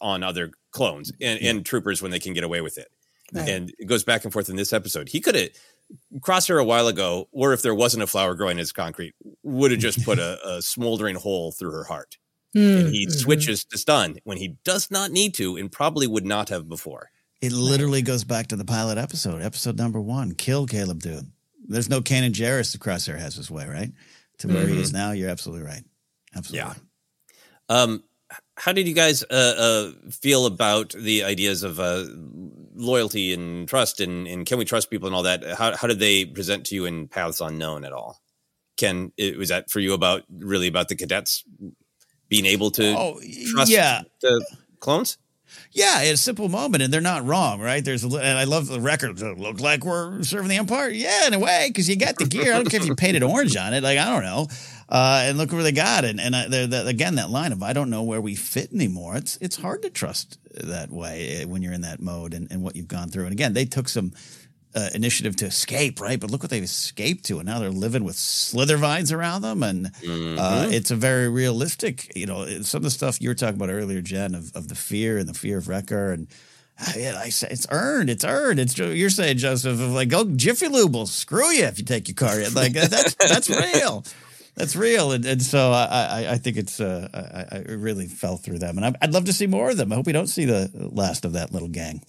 on 0.00 0.24
other 0.24 0.50
clones 0.72 1.12
and, 1.20 1.40
yeah. 1.40 1.50
and 1.50 1.64
troopers 1.64 2.02
when 2.02 2.10
they 2.10 2.18
can 2.18 2.32
get 2.32 2.42
away 2.42 2.60
with 2.60 2.76
it. 2.76 2.88
Right. 3.32 3.48
And 3.48 3.72
it 3.78 3.84
goes 3.84 4.02
back 4.02 4.24
and 4.24 4.32
forth 4.32 4.48
in 4.48 4.56
this 4.56 4.72
episode. 4.72 5.08
He 5.08 5.20
could 5.20 5.36
have 5.36 5.50
crossed 6.22 6.48
her 6.48 6.58
a 6.58 6.64
while 6.64 6.88
ago, 6.88 7.28
or 7.30 7.52
if 7.52 7.62
there 7.62 7.72
wasn't 7.72 8.02
a 8.02 8.08
flower 8.08 8.34
growing 8.34 8.58
as 8.58 8.72
concrete, 8.72 9.14
would 9.44 9.70
have 9.70 9.78
just 9.78 10.04
put 10.04 10.18
a, 10.18 10.40
a, 10.44 10.60
smoldering 10.60 11.14
hole 11.14 11.52
through 11.52 11.70
her 11.70 11.84
heart. 11.84 12.18
Mm. 12.56 12.80
And 12.80 12.88
he 12.88 13.06
mm-hmm. 13.06 13.16
switches 13.16 13.64
to 13.66 13.78
stun 13.78 14.16
when 14.24 14.38
he 14.38 14.56
does 14.64 14.90
not 14.90 15.12
need 15.12 15.34
to 15.34 15.56
and 15.56 15.70
probably 15.70 16.08
would 16.08 16.26
not 16.26 16.48
have 16.48 16.68
before. 16.68 17.10
It 17.40 17.52
literally 17.52 18.02
goes 18.02 18.24
back 18.24 18.48
to 18.48 18.56
the 18.56 18.64
pilot 18.64 18.98
episode, 18.98 19.40
episode 19.40 19.78
number 19.78 20.00
one. 20.00 20.34
Kill 20.34 20.66
Caleb 20.66 20.98
Dume. 21.00 21.30
There's 21.68 21.88
no 21.88 22.00
Kanan 22.00 22.32
Jarrus 22.32 22.72
the 22.72 22.78
crosshair 22.78 23.20
has 23.20 23.36
his 23.36 23.52
way, 23.52 23.68
right? 23.68 23.92
To 24.40 24.48
where 24.48 24.64
mm-hmm. 24.64 24.74
he 24.74 24.80
is 24.80 24.92
now, 24.92 25.12
you're 25.12 25.30
absolutely 25.30 25.64
right. 25.64 25.82
Absolutely. 26.34 26.68
Yeah. 26.68 26.74
Um, 27.68 28.04
how 28.56 28.72
did 28.72 28.88
you 28.88 28.94
guys 28.94 29.22
uh, 29.22 29.26
uh, 29.30 30.10
feel 30.10 30.46
about 30.46 30.90
the 30.90 31.24
ideas 31.24 31.62
of 31.62 31.78
uh, 31.78 32.04
loyalty 32.74 33.32
and 33.32 33.68
trust 33.68 34.00
and, 34.00 34.26
and, 34.26 34.46
can 34.46 34.58
we 34.58 34.64
trust 34.64 34.90
people 34.90 35.06
and 35.06 35.14
all 35.14 35.22
that? 35.22 35.44
How, 35.44 35.76
how 35.76 35.86
did 35.86 35.98
they 35.98 36.24
present 36.24 36.66
to 36.66 36.74
you 36.74 36.86
in 36.86 37.08
Paths 37.08 37.40
Unknown 37.40 37.84
at 37.84 37.92
all? 37.92 38.20
Ken, 38.76 39.12
it, 39.16 39.38
was 39.38 39.48
that 39.48 39.70
for 39.70 39.80
you 39.80 39.94
about 39.94 40.24
really 40.30 40.68
about 40.68 40.88
the 40.88 40.96
cadets 40.96 41.44
being 42.28 42.46
able 42.46 42.70
to 42.72 42.94
oh, 42.96 43.20
trust 43.52 43.70
yeah. 43.70 44.02
the 44.20 44.44
clones? 44.80 45.18
Yeah, 45.72 46.02
it's 46.02 46.20
a 46.20 46.22
simple 46.22 46.48
moment, 46.48 46.82
and 46.82 46.92
they're 46.92 47.00
not 47.00 47.24
wrong, 47.24 47.60
right? 47.60 47.84
There's 47.84 48.04
and 48.04 48.16
I 48.16 48.44
love 48.44 48.66
the 48.66 48.80
record. 48.80 49.20
Look 49.20 49.60
like 49.60 49.84
we're 49.84 50.22
serving 50.22 50.48
the 50.48 50.56
Empire. 50.56 50.88
Yeah, 50.88 51.26
in 51.26 51.34
a 51.34 51.38
way, 51.38 51.66
because 51.68 51.88
you 51.88 51.96
got 51.96 52.16
the 52.16 52.24
gear. 52.24 52.52
I 52.52 52.56
don't 52.56 52.70
care 52.70 52.80
if 52.80 52.86
you 52.86 52.94
painted 52.94 53.22
orange 53.22 53.56
on 53.56 53.74
it. 53.74 53.82
Like 53.82 53.98
I 53.98 54.10
don't 54.10 54.22
know. 54.22 54.48
Uh, 54.88 55.24
and 55.24 55.36
look 55.38 55.52
where 55.52 55.64
they 55.64 55.72
got 55.72 56.04
it. 56.04 56.18
And 56.20 56.36
I, 56.36 56.46
they're, 56.48 56.86
again, 56.86 57.16
that 57.16 57.28
line 57.28 57.52
of 57.52 57.62
I 57.62 57.72
don't 57.72 57.90
know 57.90 58.04
where 58.04 58.20
we 58.20 58.36
fit 58.36 58.72
anymore. 58.72 59.16
It's 59.16 59.36
it's 59.38 59.56
hard 59.56 59.82
to 59.82 59.90
trust 59.90 60.38
that 60.54 60.90
way 60.90 61.44
when 61.44 61.62
you're 61.62 61.72
in 61.72 61.80
that 61.82 62.00
mode 62.00 62.34
and, 62.34 62.50
and 62.50 62.62
what 62.62 62.76
you've 62.76 62.88
gone 62.88 63.08
through. 63.08 63.24
And 63.24 63.32
again, 63.32 63.52
they 63.52 63.64
took 63.64 63.88
some 63.88 64.12
uh, 64.76 64.90
initiative 64.94 65.34
to 65.36 65.46
escape, 65.46 66.00
right? 66.00 66.20
But 66.20 66.30
look 66.30 66.42
what 66.42 66.50
they've 66.50 66.62
escaped 66.62 67.24
to, 67.26 67.38
and 67.38 67.46
now 67.48 67.58
they're 67.58 67.70
living 67.70 68.04
with 68.04 68.16
slither 68.16 68.76
vines 68.76 69.10
around 69.10 69.42
them, 69.42 69.62
and 69.62 69.86
uh, 69.86 69.90
Mhm. 70.02 70.38
uh, 70.38 70.68
it's 70.70 70.90
a 70.90 70.96
very 70.96 71.28
realistic. 71.30 72.12
You 72.14 72.26
know, 72.26 72.60
some 72.62 72.78
of 72.80 72.82
the 72.84 72.90
stuff 72.90 73.20
you 73.20 73.28
were 73.30 73.34
talking 73.34 73.56
about 73.56 73.70
earlier, 73.70 74.02
Jen, 74.02 74.34
of, 74.34 74.54
of 74.54 74.68
the 74.68 74.74
fear 74.74 75.16
and 75.18 75.28
the 75.28 75.34
fear 75.34 75.58
of 75.58 75.66
Wrecker, 75.68 76.12
and 76.12 76.28
uh, 76.78 76.92
yeah, 76.94 77.18
I 77.18 77.30
say 77.30 77.48
it's 77.50 77.66
earned, 77.70 78.10
it's 78.10 78.24
earned. 78.24 78.60
It's 78.60 78.76
you're 78.76 79.08
saying, 79.08 79.38
Joseph, 79.38 79.80
of 79.80 79.92
like, 79.92 80.10
go 80.10 80.24
Jiffy 80.26 80.68
Lube 80.68 80.94
will 80.94 81.06
screw 81.06 81.50
you 81.52 81.64
if 81.64 81.78
you 81.78 81.84
take 81.84 82.06
your 82.08 82.14
car 82.16 82.38
in. 82.38 82.52
Like 82.52 82.74
that's 82.74 83.14
that's 83.14 83.48
real. 83.48 84.04
That's 84.56 84.74
real, 84.74 85.12
and, 85.12 85.24
and 85.26 85.42
so 85.42 85.70
I, 85.70 85.84
I, 85.84 86.32
I 86.32 86.36
think 86.38 86.56
it's 86.56 86.80
uh, 86.80 87.08
I, 87.52 87.56
I 87.56 87.60
really 87.72 88.06
fell 88.06 88.38
through 88.38 88.58
them, 88.58 88.78
and 88.78 88.96
I'd 89.02 89.12
love 89.12 89.26
to 89.26 89.32
see 89.34 89.46
more 89.46 89.68
of 89.70 89.76
them. 89.76 89.92
I 89.92 89.96
hope 89.96 90.06
we 90.06 90.12
don't 90.14 90.28
see 90.28 90.46
the 90.46 90.70
last 90.74 91.24
of 91.26 91.34
that 91.34 91.52
little 91.52 91.68
gang. 91.68 92.02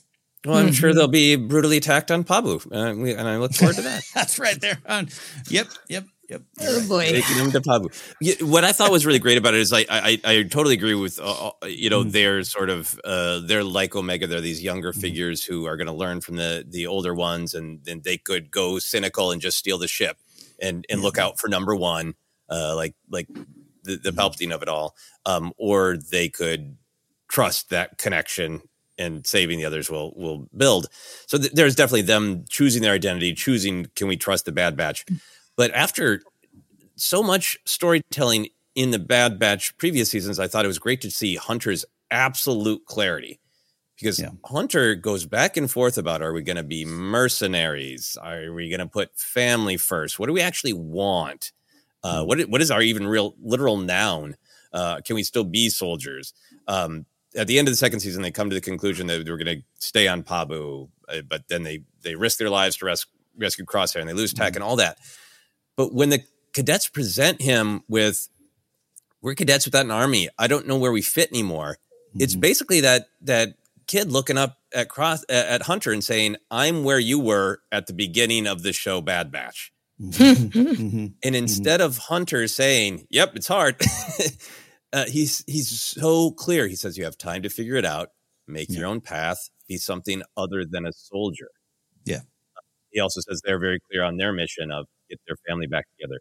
Well, 0.48 0.58
I'm 0.58 0.72
sure 0.74 0.90
Mm-hmm. 0.90 0.98
they'll 0.98 1.08
be 1.08 1.36
brutally 1.36 1.78
attacked 1.78 2.10
on 2.12 2.24
Pabu, 2.24 2.66
uh, 2.72 2.96
we- 3.00 3.14
and 3.14 3.28
I 3.28 3.38
look 3.38 3.54
forward 3.54 3.76
to 3.76 3.82
that. 3.84 4.04
That's 4.16 4.40
right 4.40 4.60
there. 4.60 4.80
On. 4.88 5.08
Yep, 5.50 5.68
yep, 5.90 6.06
yep. 6.30 6.42
Oh 6.62 6.88
boy. 6.88 7.10
Taking 7.12 7.38
them 7.38 7.52
to 7.52 7.62
Pabu. 7.62 8.42
What 8.50 8.64
I 8.64 8.72
thought 8.72 8.92
was 8.92 9.06
really 9.06 9.20
great 9.20 9.38
about 9.38 9.54
it 9.54 9.60
is 9.62 9.74
I 9.74 9.86
I, 9.90 10.20
I 10.24 10.44
totally 10.44 10.76
agree 10.76 10.94
with 10.96 11.20
uh, 11.20 11.52
uh, 11.64 11.66
you 11.68 11.90
know 11.90 12.04
they're 12.04 12.44
sort 12.44 12.70
of 12.70 13.00
uh, 13.04 13.40
they're 13.46 13.64
like 13.64 13.96
Omega. 13.96 14.28
They're 14.28 14.42
these 14.42 14.64
younger 14.64 14.94
figures 14.94 15.44
who 15.44 15.66
are 15.66 15.78
going 15.78 15.88
to 15.88 15.94
learn 15.94 16.22
from 16.22 16.36
the 16.38 16.66
the 16.68 16.88
older 16.88 17.14
ones, 17.14 17.54
and 17.54 17.80
then 17.84 18.02
they 18.04 18.18
could 18.18 18.50
go 18.52 18.80
cynical 18.80 19.32
and 19.32 19.42
just 19.42 19.58
steal 19.58 19.78
the 19.78 19.88
ship 19.88 20.18
and 20.62 20.86
and 20.90 21.02
look 21.02 21.18
out 21.18 21.40
for 21.40 21.48
number 21.50 21.76
one, 21.76 22.14
uh, 22.50 22.76
like 22.76 22.96
like 23.10 23.28
the, 23.84 23.98
the 23.98 24.12
Palpatine 24.12 24.54
of 24.54 24.62
it 24.62 24.68
all, 24.70 24.96
um, 25.26 25.54
or 25.58 25.98
they 25.98 26.30
could 26.30 26.78
trust 27.30 27.70
that 27.70 27.98
connection 27.98 28.62
and 28.98 29.26
saving 29.26 29.60
the 29.60 29.66
others 29.66 29.90
will 29.90 30.14
will 30.16 30.48
build. 30.56 30.88
So 31.28 31.38
th- 31.38 31.54
there's 31.54 31.76
definitely 31.76 32.04
them 32.04 32.46
choosing 32.50 32.82
their 32.82 32.94
identity, 32.94 33.34
choosing 33.34 33.88
can 33.96 34.08
we 34.08 34.18
trust 34.18 34.46
the 34.46 34.52
Bad 34.52 34.76
Batch. 34.76 35.06
But 35.56 35.72
after 35.72 36.22
so 36.96 37.24
much 37.24 37.58
storytelling 37.66 38.50
in 38.76 38.92
the 38.92 39.00
Bad 39.00 39.40
Batch 39.40 39.78
previous 39.78 40.10
seasons, 40.10 40.40
I 40.40 40.48
thought 40.48 40.66
it 40.66 40.70
was 40.70 40.80
great 40.80 41.02
to 41.02 41.12
see 41.12 41.36
Hunter's 41.36 41.86
absolute 42.12 42.86
clarity. 42.86 43.40
Because 44.00 44.24
Hunter 44.46 44.94
goes 44.94 45.26
back 45.26 45.58
and 45.58 45.70
forth 45.70 45.98
about 45.98 46.22
are 46.22 46.32
we 46.32 46.44
going 46.44 46.58
to 46.58 46.64
be 46.64 46.86
mercenaries? 46.86 48.16
Are 48.22 48.52
we 48.54 48.70
going 48.70 48.80
to 48.80 48.86
put 48.86 49.18
family 49.18 49.76
first? 49.76 50.20
What 50.20 50.28
do 50.28 50.34
we 50.34 50.42
actually 50.42 50.74
want? 50.74 51.52
Uh, 52.04 52.24
what, 52.24 52.40
what 52.42 52.62
is 52.62 52.70
our 52.70 52.84
even 52.84 53.08
real 53.08 53.34
literal 53.42 53.78
noun? 53.78 54.36
Uh, 54.72 55.02
can 55.02 55.16
we 55.16 55.24
still 55.24 55.44
be 55.44 55.70
soldiers? 55.70 56.34
Um, 56.68 57.08
at 57.38 57.48
the 57.48 57.60
end 57.60 57.68
of 57.68 57.72
the 57.72 57.78
second 57.78 58.00
season, 58.00 58.22
they 58.24 58.32
come 58.32 58.50
to 58.50 58.56
the 58.56 58.62
conclusion 58.62 59.08
that 59.08 59.24
they 59.24 59.32
were 59.32 59.38
going 59.38 59.60
to 59.60 59.64
stay 59.80 60.08
on 60.08 60.24
Pabu, 60.24 60.90
uh, 61.08 61.22
but 61.22 61.48
then 61.48 61.64
they 61.64 61.84
they 62.02 62.16
risk 62.16 62.40
their 62.40 62.50
lives 62.50 62.78
to 62.78 62.86
res- 62.86 63.06
rescue 63.38 63.66
Crosshair 63.66 64.00
and 64.00 64.10
they 64.10 64.14
lose 64.14 64.34
Tech 64.34 64.56
and 64.56 64.64
all 64.64 64.76
that. 64.78 64.98
But 65.76 65.94
when 65.94 66.10
the 66.10 66.24
cadets 66.54 66.88
present 66.88 67.42
him 67.42 67.84
with, 67.88 68.28
"We're 69.22 69.36
cadets 69.36 69.66
without 69.66 69.86
an 69.86 69.92
army. 69.92 70.30
I 70.38 70.48
don't 70.48 70.68
know 70.68 70.78
where 70.78 70.92
we 70.92 71.02
fit 71.02 71.30
anymore." 71.32 71.78
It's 72.20 72.36
basically 72.36 72.82
that 72.82 73.10
that 73.22 73.54
kid 73.86 74.12
looking 74.12 74.38
up 74.38 74.58
at 74.74 74.90
Cross 74.90 75.24
at 75.30 75.64
Hunter 75.64 75.92
and 75.92 76.04
saying, 76.04 76.38
"I'm 76.50 76.84
where 76.84 77.00
you 77.00 77.20
were 77.20 77.62
at 77.72 77.86
the 77.88 77.94
beginning 77.94 78.48
of 78.48 78.64
the 78.64 78.74
show, 78.74 79.02
Bad 79.02 79.32
Batch." 79.32 79.72
Mm-hmm. 80.02 81.08
And 81.24 81.36
instead 81.36 81.82
of 81.82 81.98
Hunter 81.98 82.48
saying, 82.48 83.08
"Yep, 83.10 83.36
it's 83.36 83.48
hard," 83.48 83.80
uh, 84.94 85.06
he's 85.08 85.44
he's 85.48 85.70
so 85.80 86.32
clear. 86.32 86.68
He 86.68 86.76
says, 86.76 86.98
"You 86.98 87.04
have 87.06 87.18
time 87.18 87.42
to 87.44 87.50
figure 87.50 87.76
it 87.76 87.86
out. 87.86 88.10
Make 88.48 88.70
your 88.70 88.86
own 88.88 89.02
path. 89.02 89.50
Be 89.68 89.78
something 89.78 90.24
other 90.36 90.66
than 90.66 90.86
a 90.86 90.94
soldier." 90.94 91.50
Yeah. 92.06 92.22
He 92.92 93.00
also 93.00 93.22
says 93.22 93.42
they're 93.44 93.60
very 93.60 93.80
clear 93.90 94.04
on 94.04 94.18
their 94.18 94.34
mission 94.34 94.72
of 94.72 94.88
get 95.10 95.20
their 95.28 95.38
family 95.48 95.68
back 95.68 95.86
together. 95.98 96.20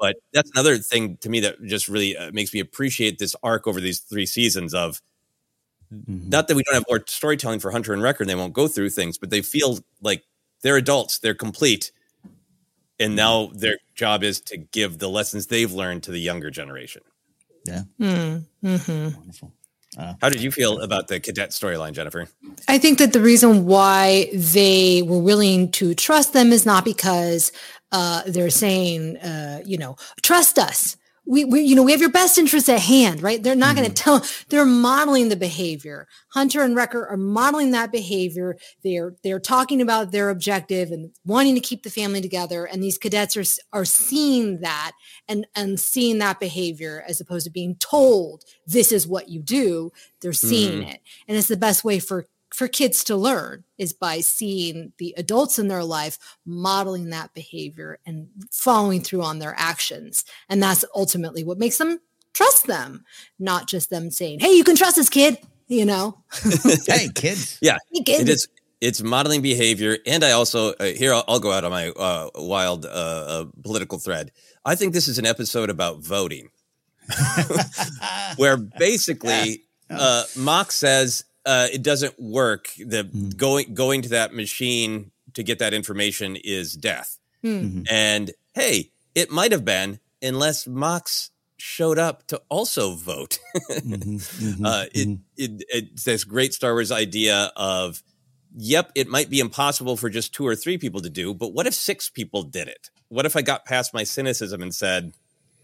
But 0.00 0.16
that's 0.32 0.50
another 0.54 0.78
thing 0.78 1.18
to 1.18 1.28
me 1.28 1.40
that 1.40 1.62
just 1.64 1.88
really 1.88 2.16
uh, 2.16 2.30
makes 2.32 2.54
me 2.54 2.60
appreciate 2.60 3.18
this 3.18 3.36
arc 3.42 3.66
over 3.66 3.80
these 3.80 4.00
three 4.00 4.26
seasons 4.26 4.74
of 4.74 5.00
Mm-hmm. 5.94 6.28
not 6.28 6.48
that 6.48 6.54
we 6.54 6.62
don't 6.64 6.74
have 6.74 6.84
more 6.88 7.02
storytelling 7.06 7.60
for 7.60 7.70
Hunter 7.70 7.94
and 7.94 8.02
Wrecker 8.02 8.22
and 8.22 8.28
they 8.28 8.34
won't 8.34 8.52
go 8.52 8.68
through 8.68 8.90
things, 8.90 9.16
but 9.16 9.30
they 9.30 9.40
feel 9.40 9.78
like 10.02 10.22
they're 10.62 10.76
adults, 10.76 11.18
they're 11.18 11.34
complete. 11.34 11.92
And 13.00 13.16
now 13.16 13.50
their 13.54 13.78
job 13.94 14.22
is 14.22 14.40
to 14.42 14.58
give 14.58 14.98
the 14.98 15.08
lessons 15.08 15.46
they've 15.46 15.72
learned 15.72 16.02
to 16.02 16.10
the 16.10 16.20
younger 16.20 16.50
generation. 16.50 17.02
Yeah. 17.64 17.82
Mm-hmm. 18.00 19.48
How 20.20 20.28
did 20.28 20.42
you 20.42 20.52
feel 20.52 20.80
about 20.80 21.08
the 21.08 21.18
cadet 21.18 21.50
storyline, 21.50 21.92
Jennifer? 21.92 22.28
I 22.68 22.78
think 22.78 22.98
that 22.98 23.12
the 23.12 23.20
reason 23.20 23.66
why 23.66 24.30
they 24.32 25.02
were 25.02 25.18
willing 25.18 25.70
to 25.72 25.94
trust 25.94 26.32
them 26.34 26.52
is 26.52 26.64
not 26.64 26.84
because 26.84 27.50
uh, 27.90 28.22
they're 28.26 28.50
saying, 28.50 29.16
uh, 29.18 29.62
you 29.64 29.78
know, 29.78 29.96
trust 30.22 30.58
us. 30.58 30.96
We, 31.30 31.44
we, 31.44 31.60
you 31.60 31.76
know, 31.76 31.82
we 31.82 31.92
have 31.92 32.00
your 32.00 32.10
best 32.10 32.38
interests 32.38 32.68
at 32.70 32.80
hand, 32.80 33.22
right? 33.22 33.42
They're 33.42 33.54
not 33.54 33.76
going 33.76 33.86
to 33.88 33.94
tell. 33.94 34.24
They're 34.48 34.64
modeling 34.64 35.28
the 35.28 35.36
behavior. 35.36 36.08
Hunter 36.30 36.62
and 36.62 36.74
Wrecker 36.74 37.06
are 37.06 37.18
modeling 37.18 37.72
that 37.72 37.92
behavior. 37.92 38.56
They're 38.82 39.14
they're 39.22 39.38
talking 39.38 39.82
about 39.82 40.10
their 40.10 40.30
objective 40.30 40.90
and 40.90 41.10
wanting 41.26 41.54
to 41.54 41.60
keep 41.60 41.82
the 41.82 41.90
family 41.90 42.22
together. 42.22 42.64
And 42.64 42.82
these 42.82 42.96
cadets 42.96 43.36
are 43.36 43.44
are 43.72 43.84
seeing 43.84 44.60
that 44.60 44.92
and 45.28 45.46
and 45.54 45.78
seeing 45.78 46.18
that 46.18 46.40
behavior 46.40 47.04
as 47.06 47.20
opposed 47.20 47.44
to 47.44 47.50
being 47.52 47.76
told 47.76 48.44
this 48.66 48.90
is 48.90 49.06
what 49.06 49.28
you 49.28 49.42
do. 49.42 49.90
They're 50.22 50.32
seeing 50.32 50.80
Mhm. 50.82 50.94
it, 50.94 51.00
and 51.28 51.36
it's 51.36 51.48
the 51.48 51.56
best 51.56 51.84
way 51.84 51.98
for 51.98 52.26
for 52.58 52.66
kids 52.66 53.04
to 53.04 53.14
learn 53.14 53.62
is 53.78 53.92
by 53.92 54.18
seeing 54.18 54.92
the 54.98 55.14
adults 55.16 55.60
in 55.60 55.68
their 55.68 55.84
life 55.84 56.18
modeling 56.44 57.10
that 57.10 57.32
behavior 57.32 58.00
and 58.04 58.26
following 58.50 59.00
through 59.00 59.22
on 59.22 59.38
their 59.38 59.54
actions. 59.56 60.24
And 60.48 60.60
that's 60.60 60.84
ultimately 60.92 61.44
what 61.44 61.60
makes 61.60 61.78
them 61.78 62.00
trust 62.34 62.66
them, 62.66 63.04
not 63.38 63.68
just 63.68 63.90
them 63.90 64.10
saying, 64.10 64.40
Hey, 64.40 64.54
you 64.54 64.64
can 64.64 64.74
trust 64.74 64.96
this 64.96 65.08
kid, 65.08 65.38
you 65.68 65.84
know? 65.84 66.18
hey, 66.88 67.08
kids. 67.14 67.58
Yeah, 67.62 67.78
Hey, 67.92 68.02
kids. 68.02 68.22
it 68.22 68.28
is. 68.28 68.48
It's 68.80 69.02
modeling 69.02 69.42
behavior, 69.42 69.98
and 70.06 70.24
I 70.24 70.32
also 70.32 70.72
uh, 70.74 70.84
here 70.84 71.12
I'll, 71.12 71.24
I'll 71.26 71.40
go 71.40 71.50
out 71.50 71.64
on 71.64 71.70
my 71.72 71.88
uh, 71.90 72.30
wild 72.36 72.86
uh, 72.86 72.88
uh, 72.88 73.44
political 73.64 73.98
thread. 73.98 74.30
I 74.64 74.76
think 74.76 74.94
this 74.94 75.08
is 75.08 75.18
an 75.18 75.26
episode 75.26 75.68
about 75.68 75.98
voting, 75.98 76.50
where 78.36 78.56
basically 78.56 79.64
uh, 79.90 80.22
Mox 80.36 80.76
says 80.76 81.24
uh, 81.48 81.66
it 81.72 81.82
doesn't 81.82 82.20
work. 82.20 82.68
The 82.76 83.04
going 83.04 83.72
going 83.72 84.02
to 84.02 84.10
that 84.10 84.34
machine 84.34 85.10
to 85.32 85.42
get 85.42 85.60
that 85.60 85.72
information 85.72 86.36
is 86.36 86.74
death. 86.74 87.18
Hmm. 87.42 87.84
And 87.90 88.32
hey, 88.54 88.90
it 89.14 89.30
might 89.30 89.52
have 89.52 89.64
been 89.64 89.98
unless 90.20 90.66
Mox 90.66 91.30
showed 91.56 91.98
up 91.98 92.26
to 92.26 92.42
also 92.50 92.94
vote. 92.94 93.38
uh, 93.54 94.84
it, 94.92 95.18
it, 95.36 95.64
it's 95.68 96.04
this 96.04 96.24
great 96.24 96.52
Star 96.52 96.74
Wars 96.74 96.92
idea 96.92 97.50
of, 97.56 98.02
yep, 98.54 98.92
it 98.94 99.08
might 99.08 99.30
be 99.30 99.40
impossible 99.40 99.96
for 99.96 100.10
just 100.10 100.34
two 100.34 100.46
or 100.46 100.54
three 100.54 100.76
people 100.76 101.00
to 101.00 101.10
do, 101.10 101.32
but 101.32 101.54
what 101.54 101.66
if 101.66 101.74
six 101.74 102.10
people 102.10 102.42
did 102.42 102.68
it? 102.68 102.90
What 103.08 103.26
if 103.26 103.36
I 103.36 103.42
got 103.42 103.64
past 103.64 103.94
my 103.94 104.04
cynicism 104.04 104.60
and 104.60 104.74
said, 104.74 105.14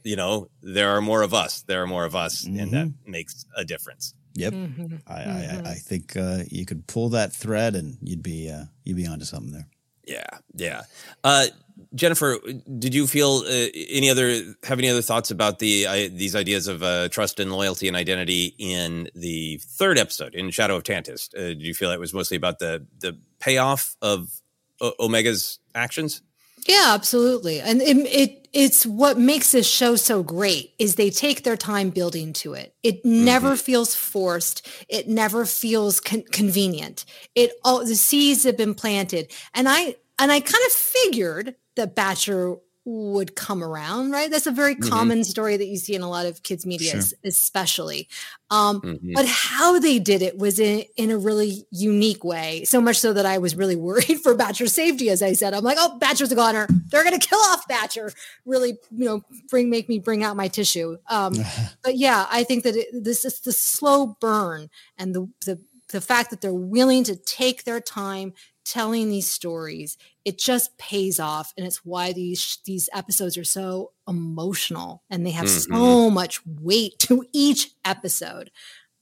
you 0.02 0.16
know, 0.16 0.48
there 0.62 0.90
are 0.90 1.00
more 1.00 1.22
of 1.22 1.34
us, 1.34 1.62
there 1.62 1.82
are 1.82 1.86
more 1.86 2.04
of 2.04 2.16
us, 2.16 2.44
and 2.44 2.70
that 2.72 2.92
makes 3.06 3.44
a 3.56 3.64
difference. 3.64 4.14
Yep. 4.34 4.52
Mm-hmm. 4.52 4.96
I, 5.06 5.14
I, 5.14 5.62
I 5.70 5.74
think 5.74 6.16
uh, 6.16 6.38
you 6.50 6.66
could 6.66 6.86
pull 6.86 7.10
that 7.10 7.32
thread 7.32 7.76
and 7.76 7.96
you'd 8.02 8.22
be 8.22 8.50
uh, 8.50 8.64
you'd 8.84 8.96
be 8.96 9.06
onto 9.06 9.24
something 9.24 9.52
there. 9.52 9.68
Yeah, 10.06 10.26
yeah. 10.54 10.82
Uh, 11.22 11.46
Jennifer, 11.94 12.38
did 12.78 12.94
you 12.94 13.06
feel 13.06 13.42
uh, 13.46 13.68
any 13.88 14.10
other 14.10 14.54
have 14.64 14.78
any 14.78 14.88
other 14.88 15.02
thoughts 15.02 15.30
about 15.30 15.58
the 15.58 15.86
uh, 15.86 15.92
these 16.12 16.36
ideas 16.36 16.68
of 16.68 16.82
uh, 16.82 17.08
trust 17.08 17.40
and 17.40 17.52
loyalty 17.52 17.88
and 17.88 17.96
identity 17.96 18.54
in 18.58 19.08
the 19.14 19.60
third 19.62 19.98
episode 19.98 20.34
in 20.34 20.50
Shadow 20.50 20.76
of 20.76 20.84
Tantiss? 20.84 21.34
Uh, 21.34 21.48
did 21.48 21.62
you 21.62 21.74
feel 21.74 21.90
it 21.90 22.00
was 22.00 22.14
mostly 22.14 22.36
about 22.36 22.58
the 22.58 22.86
the 23.00 23.16
payoff 23.40 23.96
of 24.02 24.40
o- 24.80 24.94
Omega's 25.00 25.58
actions? 25.74 26.22
Yeah, 26.66 26.92
absolutely. 26.94 27.60
And 27.60 27.82
it, 27.82 27.96
it 27.96 28.48
it's 28.52 28.86
what 28.86 29.18
makes 29.18 29.50
this 29.50 29.68
show 29.68 29.96
so 29.96 30.22
great 30.22 30.74
is 30.78 30.94
they 30.94 31.10
take 31.10 31.42
their 31.42 31.56
time 31.56 31.90
building 31.90 32.32
to 32.34 32.54
it. 32.54 32.74
It 32.82 33.04
mm-hmm. 33.04 33.24
never 33.24 33.56
feels 33.56 33.94
forced. 33.94 34.66
It 34.88 35.08
never 35.08 35.44
feels 35.44 35.98
con- 36.00 36.22
convenient. 36.30 37.04
It 37.34 37.52
all 37.64 37.84
the 37.84 37.96
seeds 37.96 38.44
have 38.44 38.56
been 38.56 38.74
planted. 38.74 39.32
And 39.54 39.68
I 39.68 39.96
and 40.18 40.30
I 40.30 40.40
kind 40.40 40.64
of 40.66 40.72
figured 40.72 41.56
that 41.76 41.96
Batcher 41.96 42.60
would 42.86 43.34
come 43.34 43.64
around, 43.64 44.10
right? 44.10 44.30
That's 44.30 44.46
a 44.46 44.50
very 44.50 44.74
Mhm. 44.76 44.88
common 44.90 45.24
story 45.24 45.56
that 45.56 45.66
you 45.66 45.78
see 45.78 45.94
in 45.94 46.02
a 46.02 46.08
lot 46.10 46.26
of 46.26 46.42
kids 46.42 46.66
media, 46.66 46.90
Sure. 46.90 47.18
especially. 47.24 48.08
Um, 48.50 48.80
Mhm. 48.82 49.14
But 49.14 49.26
how 49.26 49.78
they 49.78 49.98
did 49.98 50.20
it 50.20 50.36
was 50.36 50.58
in, 50.58 50.84
in 50.96 51.10
a 51.10 51.16
really 51.16 51.66
unique 51.70 52.22
way. 52.24 52.64
So 52.64 52.80
much 52.82 52.98
so 52.98 53.12
that 53.14 53.24
I 53.24 53.38
was 53.38 53.56
really 53.56 53.74
worried 53.76 54.20
for 54.22 54.34
Batcher's 54.34 54.72
safety, 54.74 55.08
as 55.08 55.22
I 55.22 55.32
said. 55.32 55.54
I'm 55.54 55.64
like, 55.64 55.78
oh, 55.80 55.98
Batcher's 55.98 56.30
a 56.30 56.34
goner. 56.34 56.66
They're 56.90 57.04
going 57.04 57.18
to 57.18 57.26
kill 57.26 57.38
off 57.40 57.66
Batcher. 57.68 58.14
Really, 58.44 58.78
you 58.90 59.04
know, 59.06 59.22
bring 59.48 59.70
make 59.70 59.88
me 59.88 59.98
bring 59.98 60.22
out 60.22 60.36
my 60.36 60.48
tissue. 60.48 60.98
Um, 61.08 61.34
but 61.82 61.96
yeah, 61.96 62.26
I 62.30 62.44
think 62.44 62.64
that 62.64 62.76
it, 62.76 62.88
this 62.92 63.24
is 63.24 63.40
the 63.40 63.52
slow 63.52 64.16
burn 64.20 64.68
and 64.98 65.14
the, 65.14 65.28
the 65.46 65.58
the 65.90 66.00
fact 66.00 66.30
that 66.30 66.40
they're 66.40 66.52
willing 66.52 67.04
to 67.04 67.14
take 67.14 67.64
their 67.64 67.78
time 67.80 68.32
telling 68.64 69.08
these 69.08 69.30
stories 69.30 69.96
it 70.24 70.38
just 70.38 70.76
pays 70.78 71.20
off 71.20 71.52
and 71.56 71.66
it's 71.66 71.84
why 71.84 72.12
these 72.12 72.58
these 72.64 72.88
episodes 72.94 73.36
are 73.36 73.44
so 73.44 73.92
emotional 74.08 75.02
and 75.10 75.26
they 75.26 75.30
have 75.30 75.48
so 75.48 76.10
much 76.10 76.40
weight 76.46 76.98
to 76.98 77.24
each 77.32 77.70
episode 77.84 78.50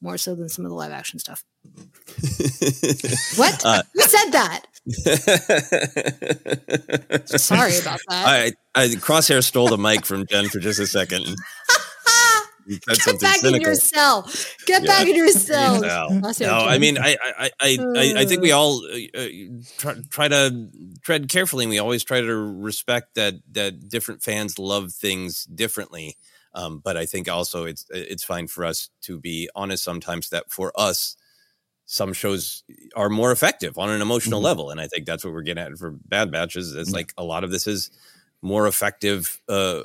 more 0.02 0.18
so 0.18 0.34
than 0.34 0.48
some 0.48 0.64
of 0.64 0.70
the 0.70 0.74
live 0.74 0.90
action 0.90 1.18
stuff. 1.18 1.44
What? 3.36 3.62
Uh, 3.72 3.82
who 3.94 4.02
said 4.02 4.32
that? 4.32 4.62
Sorry 7.38 7.78
about 7.78 8.00
that. 8.08 8.26
I, 8.26 8.52
I 8.74 8.88
crosshair 8.88 9.44
stole 9.44 9.68
the 9.68 9.78
mic 9.78 10.04
from 10.04 10.26
Jen 10.26 10.48
for 10.48 10.58
just 10.58 10.80
a 10.80 10.86
second. 10.88 11.26
You 12.66 12.74
said 12.76 12.82
get 12.86 13.00
something 13.00 13.18
back 13.20 13.36
in 13.42 13.46
cynical. 13.46 13.66
your 13.66 13.74
cell 13.74 14.30
get 14.66 14.82
Yeah. 14.82 14.86
back 14.88 15.06
in 15.08 15.16
your 15.16 15.28
cell 15.28 15.80
No, 16.40 16.58
I 16.66 16.78
mean, 16.78 16.98
I, 16.98 17.16
I, 17.38 17.50
I, 17.60 17.78
I, 17.96 18.14
I 18.18 18.24
think 18.26 18.42
we 18.42 18.52
all 18.52 18.84
uh, 18.84 19.18
uh, 19.18 19.26
try, 19.78 19.94
try 20.10 20.28
to 20.28 20.68
tread 21.02 21.28
carefully, 21.28 21.64
and 21.64 21.70
we 21.70 21.78
always 21.78 22.04
try 22.04 22.20
to 22.20 22.34
respect 22.34 23.14
that 23.14 23.34
that 23.52 23.88
different 23.88 24.22
fans 24.22 24.58
love 24.58 24.92
things 24.92 25.44
differently. 25.44 26.16
Um, 26.54 26.80
but 26.84 26.96
I 26.96 27.06
think 27.06 27.28
also 27.28 27.64
it's 27.64 27.86
it's 27.90 28.24
fine 28.24 28.46
for 28.46 28.64
us 28.64 28.90
to 29.02 29.18
be 29.18 29.48
honest 29.54 29.82
sometimes 29.84 30.28
that 30.30 30.50
for 30.50 30.72
us, 30.76 31.16
some 31.86 32.12
shows 32.12 32.62
are 32.94 33.08
more 33.08 33.32
effective 33.32 33.78
on 33.78 33.88
an 33.90 34.02
emotional 34.02 34.40
Mhm. 34.40 34.44
level, 34.44 34.70
and 34.70 34.80
I 34.80 34.86
think 34.86 35.06
that's 35.06 35.24
what 35.24 35.32
we're 35.32 35.42
getting 35.42 35.64
at 35.64 35.76
for 35.78 35.90
Bad 36.06 36.30
Batches. 36.30 36.74
It's 36.74 36.90
Yeah. 36.90 36.96
like 36.96 37.12
a 37.16 37.24
lot 37.24 37.42
of 37.44 37.50
this 37.50 37.66
is 37.66 37.90
more 38.42 38.66
effective 38.66 39.40
uh, 39.48 39.82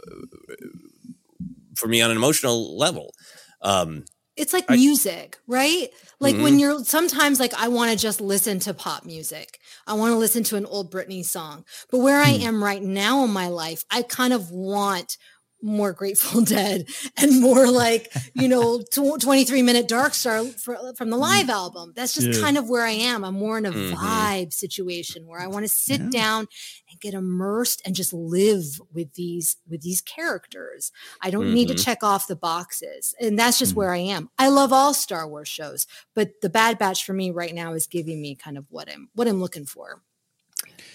for 1.78 1.88
me 1.88 2.02
on 2.02 2.12
an 2.12 2.18
emotional 2.18 2.78
level. 2.78 3.14
Um, 3.62 4.06
it's 4.36 4.54
like 4.54 4.66
I- 4.70 4.76
music, 4.76 5.38
right? 5.48 5.88
Like 6.20 6.36
Mm-hmm. 6.36 6.44
when 6.44 6.60
you're 6.60 6.84
sometimes 6.84 7.40
like 7.40 7.54
I 7.56 7.68
want 7.70 7.92
to 7.92 7.98
just 7.98 8.22
listen 8.22 8.60
to 8.62 8.74
pop 8.74 9.06
music. 9.06 9.60
I 9.88 9.94
want 9.94 10.12
to 10.12 10.18
listen 10.18 10.44
to 10.46 10.56
an 10.58 10.66
old 10.66 10.92
Britney 10.92 11.24
song. 11.26 11.64
But 11.92 12.00
where 12.00 12.20
I 12.20 12.34
Hmm. 12.38 12.44
am 12.44 12.64
right 12.64 12.82
now 12.84 13.24
in 13.24 13.32
my 13.32 13.48
life, 13.48 13.84
I 13.90 14.02
kind 14.04 14.34
of 14.34 14.52
want 14.52 15.18
more 15.62 15.92
Grateful 15.94 16.42
Dead 16.46 16.88
and 17.18 17.42
more 17.42 17.70
like, 17.70 18.14
you 18.34 18.48
know, 18.48 18.82
tw- 18.92 19.20
23 19.20 19.62
minute 19.64 19.88
Dark 19.88 20.14
Star 20.14 20.46
fr- 20.46 20.76
from 20.96 21.10
the 21.10 21.18
live 21.18 21.50
album. 21.50 21.94
That's 21.96 22.14
just 22.14 22.28
Yeah. 22.28 22.40
kind 22.42 22.58
of 22.58 22.70
where 22.70 22.84
I 22.84 22.92
am. 22.92 23.24
I'm 23.24 23.34
more 23.36 23.58
in 23.58 23.66
a 23.66 23.72
Mhm. 23.72 23.94
vibe 23.94 24.54
situation 24.54 25.26
where 25.26 25.40
I 25.40 25.48
want 25.48 25.66
to 25.66 25.70
sit 25.72 26.00
Yeah. 26.02 26.10
down 26.12 26.48
and 26.92 27.00
get 27.02 27.14
immersed 27.14 27.82
and 27.86 27.96
just 27.96 28.14
live 28.14 28.80
with 28.94 29.14
these 29.14 29.58
with 29.68 29.82
these 29.82 30.02
characters. 30.02 30.92
I 31.22 31.30
don't 31.32 31.54
need 31.54 31.68
to 31.70 31.74
Mhm. 31.74 31.84
check 31.84 32.04
off 32.04 32.28
the 32.28 32.36
boxes. 32.36 33.16
And 33.20 33.38
that's 33.38 33.58
just 33.60 33.74
Mhm. 33.74 33.76
where 33.76 33.92
I 33.94 33.98
am. 33.98 34.30
I 34.38 34.50
love 34.50 34.72
all 34.72 34.94
Star 34.94 35.28
Wars 35.28 35.48
shows, 35.48 35.88
but 36.16 36.42
the 36.42 36.50
Bad 36.50 36.78
Batch 36.78 37.04
for 37.04 37.14
me 37.14 37.32
right 37.32 37.54
now 37.56 37.74
is 37.74 37.88
giving 37.88 38.22
me 38.22 38.36
kind 38.36 38.58
of 38.58 38.66
what 38.70 38.90
I'm 38.90 39.10
what 39.16 39.28
I'm 39.28 39.40
looking 39.42 39.66
for. 39.66 40.02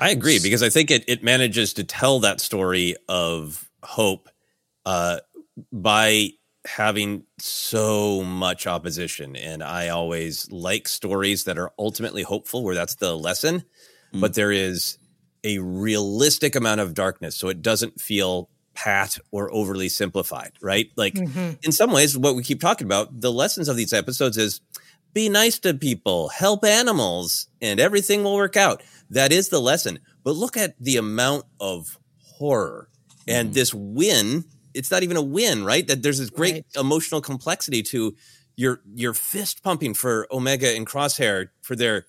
I 0.01 0.11
agree 0.11 0.39
because 0.39 0.63
I 0.63 0.69
think 0.71 0.91
it 0.91 1.05
it 1.09 1.23
manages 1.23 1.73
to 1.75 1.85
tell 1.85 2.21
that 2.21 2.41
story 2.41 2.95
of 3.09 3.69
hope 3.85 4.29
uh, 4.85 5.19
by 5.73 6.31
having 6.65 7.25
so 7.39 8.23
much 8.23 8.67
opposition. 8.67 9.37
And 9.37 9.63
I 9.63 9.89
always 9.89 10.51
like 10.51 10.87
stories 10.89 11.45
that 11.45 11.59
are 11.59 11.73
ultimately 11.79 12.23
hopeful, 12.23 12.63
where 12.63 12.75
that's 12.75 12.97
the 12.97 13.17
lesson, 13.17 13.65
hmm. 14.13 14.21
but 14.21 14.35
there 14.35 14.53
is 14.53 14.99
a 15.45 15.59
realistic 15.59 16.55
amount 16.55 16.81
of 16.81 16.95
darkness, 16.95 17.37
so 17.37 17.49
it 17.49 17.63
doesn't 17.63 18.01
feel 18.01 18.49
pat 18.75 19.19
or 19.31 19.53
overly 19.53 19.89
simplified, 19.89 20.53
right? 20.63 20.91
Like 20.97 21.15
mm-hmm. 21.15 21.53
in 21.63 21.73
some 21.73 21.91
ways, 21.91 22.17
what 22.17 22.37
we 22.37 22.43
keep 22.43 22.61
talking 22.61 22.87
about, 22.87 23.21
the 23.21 23.33
lessons 23.33 23.69
of 23.69 23.77
these 23.77 23.93
episodes 23.93 24.39
is 24.39 24.61
be 25.13 25.29
nice 25.29 25.59
to 25.61 25.75
people, 25.75 26.29
help 26.29 26.65
animals, 26.65 27.49
and 27.61 27.79
everything 27.79 28.23
will 28.23 28.35
work 28.35 28.57
out. 28.57 28.83
That 29.11 29.33
is 29.33 29.49
the 29.51 29.61
lesson. 29.61 29.99
But 30.25 30.37
look 30.37 30.57
at 30.57 30.75
the 30.81 30.97
amount 30.97 31.45
of 31.61 31.99
horror 32.39 32.89
and 33.29 33.49
hmm. 33.49 33.53
this 33.53 33.75
win. 33.75 34.45
It's 34.75 34.91
not 34.91 35.03
even 35.03 35.17
a 35.17 35.23
win, 35.23 35.65
right? 35.65 35.87
That 35.87 36.03
there's 36.03 36.19
this 36.19 36.31
great 36.31 36.55
Right. 36.55 36.65
emotional 36.77 37.21
complexity 37.21 37.83
to 37.85 38.15
your 38.57 38.81
your 38.95 39.15
fist 39.15 39.63
pumping 39.63 39.95
for 39.95 40.27
Omega 40.31 40.75
and 40.77 40.87
Crosshair 40.87 41.49
for 41.63 41.75
their 41.77 42.07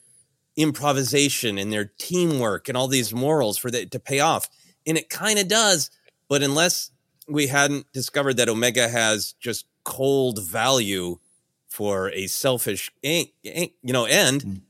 improvisation 0.55 1.57
and 1.57 1.71
their 1.73 1.91
teamwork 1.97 2.67
and 2.69 2.77
all 2.77 2.87
these 2.87 3.13
morals 3.13 3.57
for 3.57 3.71
that 3.71 3.91
to 3.91 3.99
pay 3.99 4.19
off. 4.19 4.49
And 4.85 4.97
it 4.97 5.09
kind 5.09 5.39
of 5.39 5.47
does, 5.47 5.89
but 6.27 6.43
unless 6.43 6.91
we 7.27 7.47
hadn't 7.47 7.91
discovered 7.93 8.37
that 8.37 8.49
Omega 8.49 8.87
has 8.89 9.33
just 9.39 9.65
cold 9.83 10.43
value 10.43 11.17
for 11.69 12.11
a 12.11 12.27
selfish, 12.27 12.91
you 13.01 13.27
know, 13.83 14.05
end, 14.05 14.61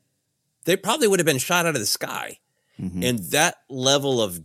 they 0.66 0.78
probably 0.78 1.08
would 1.08 1.20
have 1.20 1.26
been 1.26 1.38
shot 1.38 1.66
out 1.66 1.76
of 1.76 1.82
the 1.82 1.86
sky. 1.88 2.40
Mhm. 2.80 3.04
And 3.04 3.20
that 3.32 3.58
level 3.70 4.22
of 4.22 4.42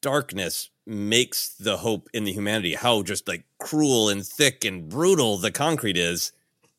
darkness 0.00 0.70
makes 0.86 1.54
the 1.54 1.76
hope 1.78 2.08
in 2.12 2.24
the 2.24 2.32
humanity, 2.32 2.74
how 2.74 3.02
just 3.02 3.28
like 3.28 3.44
cruel 3.58 4.08
and 4.08 4.26
thick 4.26 4.64
and 4.64 4.88
brutal 4.88 5.36
the 5.38 5.50
concrete 5.50 5.96
is, 5.96 6.32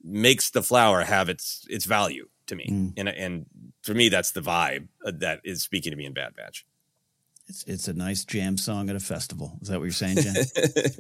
makes 0.03 0.49
the 0.49 0.61
flower 0.61 1.01
have 1.03 1.29
its 1.29 1.65
its 1.69 1.85
value 1.85 2.27
to 2.47 2.55
me. 2.55 2.67
Mm. 2.69 2.93
And 2.97 3.09
and 3.09 3.45
for 3.81 3.93
me, 3.93 4.09
that's 4.09 4.31
the 4.31 4.41
vibe 4.41 4.87
uh, 5.05 5.11
that 5.15 5.41
is 5.43 5.63
speaking 5.63 5.91
to 5.91 5.95
me 5.95 6.05
in 6.05 6.13
Bad 6.13 6.35
Batch. 6.35 6.65
It's 7.47 7.63
it's 7.65 7.87
a 7.87 7.93
nice 7.93 8.23
jam 8.23 8.57
song 8.57 8.89
at 8.89 8.95
a 8.95 8.99
festival. 8.99 9.57
Is 9.61 9.67
that 9.67 9.79
what 9.79 9.85
you're 9.85 9.91
saying, 9.91 10.17
Jen? 10.17 10.35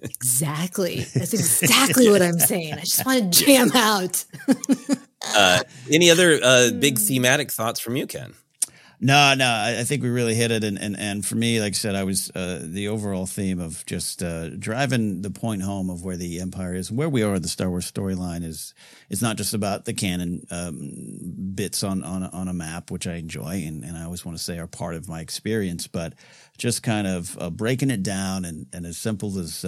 Exactly. 0.03 1.01
That's 1.13 1.33
exactly 1.33 2.09
what 2.09 2.21
I'm 2.21 2.39
saying. 2.39 2.73
I 2.73 2.79
just 2.79 3.05
want 3.05 3.33
to 3.33 3.45
jam 3.45 3.71
out. 3.73 4.25
uh, 5.35 5.61
any 5.89 6.09
other 6.09 6.39
uh, 6.43 6.71
big 6.71 6.97
thematic 6.99 7.51
thoughts 7.51 7.79
from 7.79 7.95
you, 7.95 8.07
Ken? 8.07 8.33
No, 9.05 9.33
no, 9.33 9.45
I, 9.45 9.83
think 9.83 10.01
we 10.01 10.09
really 10.09 10.33
hit 10.33 10.49
it, 10.49 10.63
and 10.63 10.79
and 10.79 10.97
and 10.97 11.25
for 11.25 11.35
me, 11.35 11.59
like 11.59 11.73
I 11.73 11.75
said, 11.75 11.93
I 11.93 12.05
was 12.05 12.31
uh, 12.33 12.61
the 12.63 12.87
overall 12.87 13.25
theme 13.25 13.59
of 13.59 13.85
just 13.85 14.23
uh, 14.23 14.47
driving 14.51 15.21
the 15.21 15.29
point 15.29 15.61
home 15.61 15.89
of 15.89 16.05
where 16.05 16.15
the 16.15 16.39
Empire 16.39 16.73
is, 16.73 16.89
where 16.89 17.09
we 17.09 17.21
are 17.21 17.35
in 17.35 17.41
the 17.41 17.49
Star 17.49 17.69
Wars 17.69 17.91
storyline 17.91 18.45
is. 18.45 18.73
It's 19.09 19.21
not 19.21 19.35
just 19.35 19.53
about 19.53 19.83
the 19.83 19.93
canon 19.93 20.47
um, 20.49 21.51
bits 21.53 21.83
on 21.83 22.01
on 22.01 22.23
on 22.23 22.47
a 22.47 22.53
map, 22.53 22.91
which 22.91 23.05
I 23.05 23.15
enjoy, 23.15 23.65
and, 23.67 23.83
and 23.83 23.97
I 23.97 24.05
always 24.05 24.23
want 24.23 24.37
to 24.37 24.43
say 24.43 24.57
are 24.57 24.67
part 24.67 24.95
of 24.95 25.09
my 25.09 25.19
experience, 25.19 25.85
but 25.85 26.13
just 26.57 26.81
kind 26.81 27.05
of 27.05 27.37
uh, 27.41 27.49
breaking 27.49 27.91
it 27.91 28.03
down, 28.03 28.45
and 28.45 28.67
and 28.71 28.85
as 28.85 28.97
simple 28.97 29.37
as. 29.37 29.65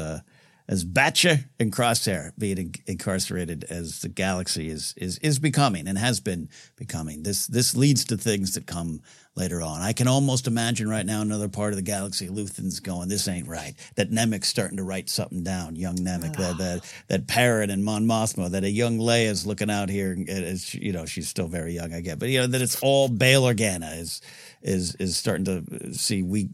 As 0.68 0.84
Batcher 0.84 1.46
and 1.60 1.72
Crosshair 1.72 2.32
being 2.38 2.58
in- 2.58 2.74
incarcerated 2.88 3.66
as 3.66 4.02
the 4.02 4.10
galaxy 4.10 4.70
is 4.70 4.94
is 4.98 5.20
is 5.20 5.38
becoming 5.38 5.88
and 5.88 5.98
has 5.98 6.20
been 6.20 6.50
becoming. 6.76 7.24
This 7.24 7.46
this 7.48 7.76
leads 7.76 8.06
to 8.06 8.18
things 8.18 8.56
that 8.56 8.66
come 8.66 9.02
later 9.36 9.62
on. 9.62 9.82
I 9.82 9.94
can 9.94 10.08
almost 10.08 10.48
imagine 10.48 10.90
right 10.90 11.06
now 11.06 11.22
another 11.22 11.50
part 11.50 11.74
of 11.74 11.76
the 11.76 11.84
galaxy, 11.84 12.30
Luthen's 12.30 12.80
going, 12.80 13.10
"This 13.10 13.28
ain't 13.28 13.48
right." 13.48 13.76
That 13.96 14.12
Nemik's 14.12 14.48
starting 14.48 14.78
to 14.78 14.84
write 14.84 15.10
something 15.10 15.44
down. 15.44 15.76
Young 15.76 15.98
Nemec, 15.98 16.36
that 16.38 16.56
ah. 16.56 16.58
that 16.58 16.94
that 17.08 17.28
Parrot 17.28 17.70
and 17.70 17.84
Mon 17.84 18.06
Mothma, 18.06 18.50
that 18.52 18.64
a 18.64 18.70
young 18.70 18.98
Leia's 18.98 19.46
looking 19.46 19.70
out 19.70 19.90
here. 19.90 20.18
As 20.28 20.74
you 20.74 20.94
know, 20.94 21.06
she's 21.06 21.28
still 21.28 21.48
very 21.48 21.74
young, 21.74 21.94
I 21.94 22.02
get, 22.02 22.18
but 22.18 22.30
you 22.30 22.40
know 22.40 22.48
that 22.48 22.62
it's 22.62 22.82
all 22.82 23.08
Bail 23.08 23.44
Organa 23.44 24.00
is 24.00 24.22
is 24.66 24.96
is 24.96 25.16
starting 25.16 25.46
to 25.46 25.94
see 25.94 26.24
we 26.24 26.50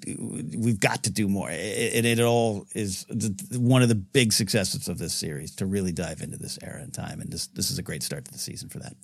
we've 0.57 0.79
got 0.79 1.03
to 1.03 1.09
do 1.09 1.29
more, 1.29 1.49
and 1.49 2.05
it, 2.05 2.19
all 2.19 2.67
is 2.75 3.05
the, 3.05 3.57
one 3.57 3.81
of 3.81 3.87
the 3.87 3.95
big 3.95 4.33
successes 4.33 4.89
of 4.89 4.97
this 4.97 5.13
series 5.13 5.55
to 5.55 5.65
really 5.65 5.93
dive 5.93 6.21
into 6.21 6.37
this 6.37 6.59
era 6.61 6.81
and 6.81 6.93
time, 6.93 7.21
and 7.21 7.31
this 7.31 7.47
this 7.47 7.71
is 7.71 7.79
a 7.79 7.81
great 7.81 8.03
start 8.03 8.25
to 8.25 8.31
the 8.31 8.37
season 8.37 8.67
for 8.67 8.79
that. 8.79 8.95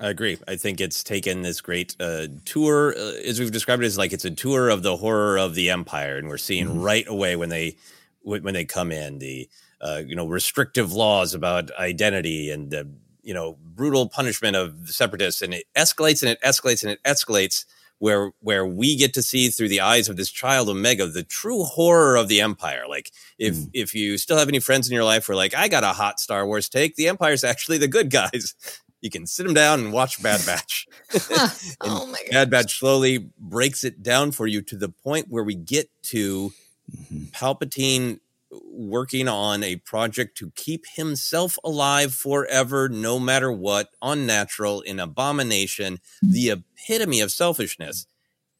I 0.00 0.08
agree. 0.08 0.38
I 0.46 0.56
think 0.56 0.80
it's 0.80 1.02
taken 1.02 1.42
this 1.42 1.60
great 1.60 1.96
uh, 2.00 2.28
tour, 2.44 2.94
uh, 2.96 3.14
as 3.26 3.40
we've 3.40 3.50
described 3.50 3.82
it, 3.82 3.86
as 3.86 3.98
like 3.98 4.12
it's 4.12 4.24
a 4.24 4.30
tour 4.30 4.68
of 4.68 4.84
the 4.84 4.96
horror 4.96 5.36
of 5.36 5.56
the 5.56 5.70
empire, 5.70 6.16
and 6.16 6.28
we're 6.28 6.38
seeing 6.38 6.80
right 6.80 7.06
away 7.08 7.34
when 7.34 7.48
they 7.48 7.76
when 8.22 8.44
when 8.44 8.54
they 8.54 8.64
come 8.64 8.92
in 8.92 9.18
the 9.18 9.48
uh, 9.80 10.02
you 10.06 10.14
know 10.14 10.26
restrictive 10.26 10.92
laws 10.92 11.34
about 11.34 11.72
identity 11.72 12.50
and 12.50 12.70
the 12.70 12.88
you 13.22 13.34
know 13.34 13.58
brutal 13.60 14.08
punishment 14.08 14.54
of 14.54 14.86
the 14.86 14.92
separatists, 14.92 15.42
and 15.42 15.52
it 15.52 15.64
escalates 15.76 16.22
and 16.22 16.30
it 16.30 16.40
escalates 16.42 16.84
and 16.84 16.92
it 16.92 17.02
escalates. 17.02 17.64
Where 18.00 18.32
where 18.40 18.66
we 18.66 18.96
get 18.96 19.14
to 19.14 19.22
see 19.22 19.48
through 19.48 19.68
the 19.68 19.82
eyes 19.82 20.08
of 20.08 20.16
this 20.16 20.30
child 20.30 20.68
Omega 20.68 21.06
the 21.06 21.22
true 21.22 21.62
horror 21.62 22.16
of 22.16 22.28
the 22.28 22.40
Empire. 22.40 22.84
Like 22.88 23.12
if 23.38 23.56
if 23.72 23.94
you 23.94 24.18
still 24.18 24.38
have 24.38 24.48
any 24.48 24.58
friends 24.58 24.88
in 24.88 24.94
your 24.94 25.04
life 25.04 25.26
who 25.26 25.34
are 25.34 25.36
like, 25.36 25.54
I 25.54 25.68
got 25.68 25.84
a 25.84 25.92
hot 25.92 26.18
Star 26.18 26.46
Wars 26.46 26.68
take, 26.68 26.96
the 26.96 27.08
Empire's 27.08 27.44
actually 27.44 27.78
the 27.78 27.88
good 27.88 28.10
guys. 28.10 28.54
You 29.02 29.08
can 29.08 29.26
sit 29.26 29.44
them 29.44 29.54
down 29.54 29.80
and 29.80 29.92
watch 29.94 30.22
Bad 30.22 30.44
Batch. 30.44 30.86
oh 31.80 32.06
my 32.06 32.18
god. 32.18 32.30
Bad 32.30 32.50
Batch 32.50 32.78
slowly 32.78 33.30
breaks 33.38 33.82
it 33.82 34.02
down 34.02 34.30
for 34.30 34.46
you 34.46 34.60
to 34.60 34.76
the 34.76 34.90
point 34.90 35.28
where 35.30 35.42
we 35.42 35.54
get 35.54 35.88
to 36.02 36.52
mm-hmm. 36.94 37.24
Palpatine 37.32 38.20
working 38.64 39.28
on 39.28 39.62
a 39.62 39.76
project 39.76 40.36
to 40.38 40.50
keep 40.56 40.84
himself 40.94 41.58
alive 41.64 42.12
forever, 42.12 42.88
no 42.88 43.18
matter 43.18 43.52
what, 43.52 43.88
unnatural, 44.02 44.80
in 44.80 44.98
abomination, 44.98 45.98
the 46.22 46.50
epitome 46.50 47.20
of 47.20 47.30
selfishness. 47.30 48.06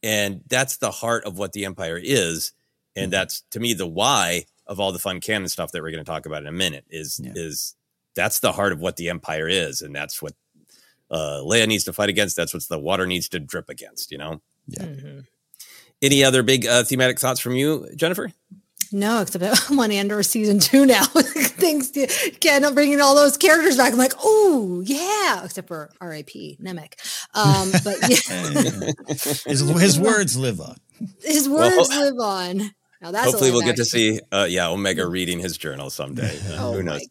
And 0.02 0.42
that's 0.48 0.76
the 0.78 0.90
heart 0.90 1.24
of 1.24 1.38
what 1.38 1.52
the 1.52 1.64
Empire 1.64 2.00
is. 2.02 2.52
And 2.96 3.06
mm-hmm. 3.06 3.10
that's 3.10 3.42
to 3.50 3.60
me 3.60 3.74
the 3.74 3.86
why 3.86 4.44
of 4.66 4.78
all 4.80 4.92
the 4.92 4.98
fun 4.98 5.20
canon 5.20 5.48
stuff 5.48 5.72
that 5.72 5.82
we're 5.82 5.90
going 5.90 6.04
to 6.04 6.10
talk 6.10 6.26
about 6.26 6.42
in 6.42 6.48
a 6.48 6.52
minute 6.52 6.84
is 6.90 7.20
yeah. 7.22 7.32
is 7.34 7.74
that's 8.14 8.40
the 8.40 8.52
heart 8.52 8.72
of 8.72 8.80
what 8.80 8.96
the 8.96 9.08
Empire 9.08 9.48
is, 9.48 9.82
and 9.82 9.94
that's 9.94 10.22
what 10.22 10.34
uh, 11.10 11.40
Leia 11.44 11.66
needs 11.66 11.84
to 11.84 11.92
fight 11.92 12.08
against. 12.08 12.36
That's 12.36 12.54
what 12.54 12.62
the 12.68 12.78
water 12.78 13.06
needs 13.06 13.28
to 13.30 13.40
drip 13.40 13.68
against. 13.68 14.10
You 14.10 14.18
know. 14.18 14.42
Yeah. 14.68 14.84
Mm-hmm. 14.84 15.20
Any 16.02 16.24
other 16.24 16.42
big 16.42 16.66
uh, 16.66 16.84
thematic 16.84 17.18
thoughts 17.18 17.40
from 17.40 17.56
you, 17.56 17.88
Jennifer? 17.94 18.32
No, 18.92 19.20
except 19.20 19.44
I 19.44 19.54
want 19.74 19.92
Andor 19.92 20.22
season 20.22 20.58
two 20.58 20.84
now. 20.84 21.04
Thanks 21.04 21.90
to 21.90 22.06
Ken 22.40 22.74
bringing 22.74 23.00
all 23.00 23.14
those 23.14 23.36
characters 23.36 23.76
back. 23.76 23.92
I'm 23.92 23.98
like, 23.98 24.14
oh 24.22 24.82
yeah, 24.84 25.44
except 25.44 25.68
for 25.68 25.90
R.I.P. 26.00 26.58
Nemik. 26.60 26.94
Um, 27.34 27.70
but 27.84 27.96
yeah. 28.08 29.14
his, 29.46 29.60
his 29.60 29.98
words 29.98 30.36
live 30.36 30.60
on. 30.60 30.76
His 31.22 31.48
words 31.48 31.88
well, 31.88 32.00
live 32.00 32.18
on. 32.18 32.70
Now 33.00 33.12
that's 33.12 33.30
hopefully 33.30 33.50
we'll 33.50 33.62
get 33.62 33.76
to 33.76 33.84
see, 33.86 34.20
uh, 34.30 34.46
yeah, 34.48 34.68
Omega 34.68 35.06
reading 35.06 35.38
his 35.38 35.56
journal 35.56 35.90
someday. 35.90 36.38
Uh, 36.50 36.56
oh 36.58 36.72
who 36.72 36.82
knows? 36.82 37.06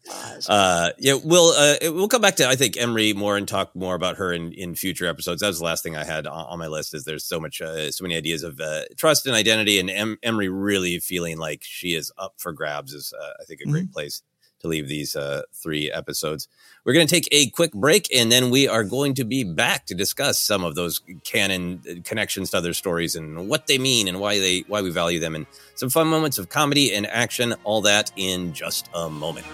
Uh, 0.48 0.90
yeah, 0.98 1.14
we'll 1.22 1.50
uh, 1.50 1.76
we'll 1.82 2.08
come 2.08 2.20
back 2.20 2.36
to 2.36 2.46
I 2.46 2.56
think 2.56 2.76
Emerie 2.76 3.14
more 3.14 3.36
and 3.36 3.48
talk 3.48 3.74
more 3.74 3.94
about 3.94 4.18
her 4.18 4.32
in, 4.32 4.52
in 4.52 4.74
future 4.74 5.06
episodes. 5.06 5.40
That 5.40 5.46
was 5.46 5.58
the 5.58 5.64
last 5.64 5.82
thing 5.82 5.96
I 5.96 6.04
had 6.04 6.26
on, 6.26 6.46
on 6.46 6.58
my 6.58 6.66
list. 6.66 6.94
Is 6.94 7.04
there's 7.04 7.24
so 7.24 7.40
much, 7.40 7.60
uh, 7.60 7.90
so 7.90 8.02
many 8.02 8.16
ideas 8.16 8.42
of 8.42 8.60
uh, 8.60 8.82
trust 8.96 9.26
and 9.26 9.34
identity, 9.34 9.78
and 9.78 9.88
em- 9.88 10.18
Emerie 10.22 10.48
really 10.48 10.98
feeling 10.98 11.38
like 11.38 11.62
she 11.62 11.94
is 11.94 12.12
up 12.18 12.34
for 12.36 12.52
grabs 12.52 12.92
is 12.92 13.14
I 13.40 13.44
think 13.44 13.60
a 13.60 13.64
great 13.64 13.84
mm-hmm. 13.84 13.92
place 13.92 14.22
to 14.60 14.68
leave 14.68 14.88
these 14.88 15.16
uh, 15.16 15.42
three 15.52 15.90
episodes. 15.90 16.48
We're 16.84 16.94
going 16.94 17.06
to 17.06 17.14
take 17.14 17.28
a 17.32 17.50
quick 17.50 17.72
break 17.72 18.08
and 18.14 18.30
then 18.32 18.50
we 18.50 18.68
are 18.68 18.84
going 18.84 19.14
to 19.14 19.24
be 19.24 19.44
back 19.44 19.86
to 19.86 19.94
discuss 19.94 20.40
some 20.40 20.64
of 20.64 20.74
those 20.74 21.00
canon 21.24 21.82
uh, 21.88 21.94
connections 22.04 22.50
to 22.50 22.58
other 22.58 22.72
stories 22.72 23.16
and 23.16 23.48
what 23.48 23.66
they 23.66 23.78
mean 23.78 24.08
and 24.08 24.20
why 24.20 24.38
they 24.38 24.64
why 24.68 24.80
we 24.82 24.90
value 24.90 25.20
them 25.20 25.34
and 25.34 25.46
some 25.74 25.90
fun 25.90 26.06
moments 26.06 26.38
of 26.38 26.48
comedy 26.48 26.94
and 26.94 27.06
action. 27.06 27.54
All 27.64 27.82
that 27.82 28.12
in 28.16 28.52
just 28.52 28.88
a 28.94 29.10
moment. 29.10 29.46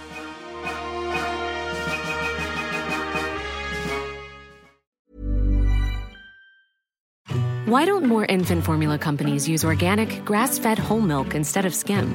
Why 7.67 7.85
don't 7.85 8.05
more 8.07 8.25
infant 8.25 8.65
formula 8.65 8.97
companies 8.97 9.49
use 9.49 9.65
organic, 9.65 10.25
grass 10.25 10.57
fed 10.57 10.79
whole 10.79 11.01
milk 11.01 11.35
instead 11.35 11.67
of 11.67 11.75
skim? 11.75 12.15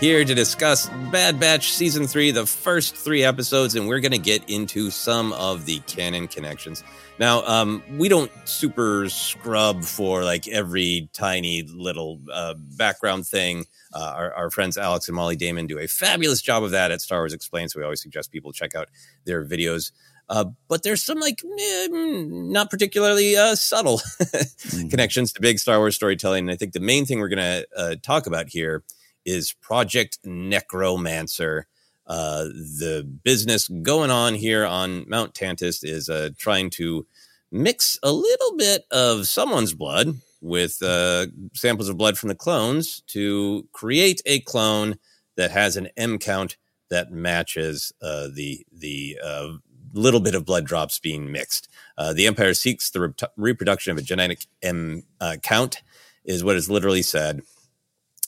Here 0.00 0.24
to 0.24 0.32
discuss 0.32 0.88
Bad 1.10 1.40
Batch 1.40 1.72
Season 1.72 2.06
3, 2.06 2.30
the 2.30 2.46
first 2.46 2.94
three 2.94 3.24
episodes, 3.24 3.74
and 3.74 3.88
we're 3.88 3.98
going 3.98 4.12
to 4.12 4.18
get 4.18 4.48
into 4.48 4.90
some 4.90 5.32
of 5.32 5.64
the 5.64 5.80
canon 5.88 6.28
connections. 6.28 6.84
Now, 7.18 7.44
um, 7.44 7.82
we 7.96 8.08
don't 8.08 8.30
super 8.44 9.08
scrub 9.08 9.82
for 9.82 10.22
like 10.22 10.46
every 10.46 11.10
tiny 11.12 11.64
little 11.64 12.20
uh, 12.32 12.54
background 12.76 13.26
thing. 13.26 13.64
Uh, 13.92 14.12
our, 14.14 14.32
our, 14.34 14.50
friends 14.50 14.78
Alex 14.78 15.08
and 15.08 15.16
Mollie 15.16 15.34
Damon 15.34 15.66
do 15.66 15.80
a 15.80 15.88
fabulous 15.88 16.42
job 16.42 16.62
of 16.62 16.70
that 16.70 16.92
at 16.92 17.00
Star 17.00 17.18
Wars 17.18 17.32
Explained. 17.32 17.72
So 17.72 17.80
we 17.80 17.84
always 17.84 18.00
suggest 18.00 18.30
people 18.30 18.52
check 18.52 18.76
out 18.76 18.86
their 19.24 19.44
videos. 19.44 19.90
Uh, 20.28 20.44
but 20.68 20.84
there's 20.84 21.02
some 21.02 21.18
like 21.18 21.42
eh, 21.44 21.88
not 21.90 22.70
particularly 22.70 23.36
uh, 23.36 23.56
subtle 23.56 23.98
mm-hmm. 24.20 24.88
connections 24.90 25.32
to 25.32 25.40
big 25.40 25.58
Star 25.58 25.78
Wars 25.78 25.96
storytelling. 25.96 26.44
And 26.44 26.52
I 26.52 26.56
think 26.56 26.72
the 26.72 26.78
main 26.78 27.04
thing 27.04 27.18
we're 27.18 27.28
going 27.28 27.38
to 27.38 27.66
uh, 27.76 27.96
talk 28.00 28.28
about 28.28 28.48
here 28.48 28.84
is 29.28 29.52
Project 29.52 30.18
Necromancer. 30.24 31.66
Uh, 32.06 32.44
the 32.44 33.06
business 33.22 33.68
going 33.68 34.10
on 34.10 34.34
here 34.34 34.64
on 34.64 35.04
Mount 35.06 35.34
Tantiss 35.34 35.84
is 35.84 36.08
uh, 36.08 36.30
trying 36.38 36.70
to 36.70 37.06
mix 37.52 37.98
a 38.02 38.10
little 38.10 38.56
bit 38.56 38.84
of 38.90 39.26
someone's 39.26 39.74
blood 39.74 40.14
with 40.40 40.82
uh, 40.82 41.26
samples 41.52 41.90
of 41.90 41.98
blood 41.98 42.16
from 42.16 42.30
the 42.30 42.34
clones 42.34 43.02
to 43.08 43.68
create 43.72 44.22
a 44.24 44.40
clone 44.40 44.96
that 45.36 45.50
has 45.50 45.76
an 45.76 45.88
M 45.98 46.18
count 46.18 46.56
that 46.88 47.12
matches 47.12 47.92
uh, 48.00 48.28
the 48.32 48.64
the 48.72 49.18
uh, 49.22 49.48
little 49.92 50.20
bit 50.20 50.34
of 50.34 50.46
blood 50.46 50.64
drops 50.64 50.98
being 50.98 51.30
mixed. 51.30 51.68
Uh, 51.98 52.14
the 52.14 52.26
Empire 52.26 52.54
seeks 52.54 52.90
the 52.90 53.00
re- 53.00 53.28
reproduction 53.36 53.92
of 53.92 53.98
a 53.98 54.02
genetic 54.02 54.46
M 54.62 55.02
count, 55.42 55.82
is 56.24 56.42
what 56.42 56.56
is 56.56 56.70
literally 56.70 57.02
said. 57.02 57.42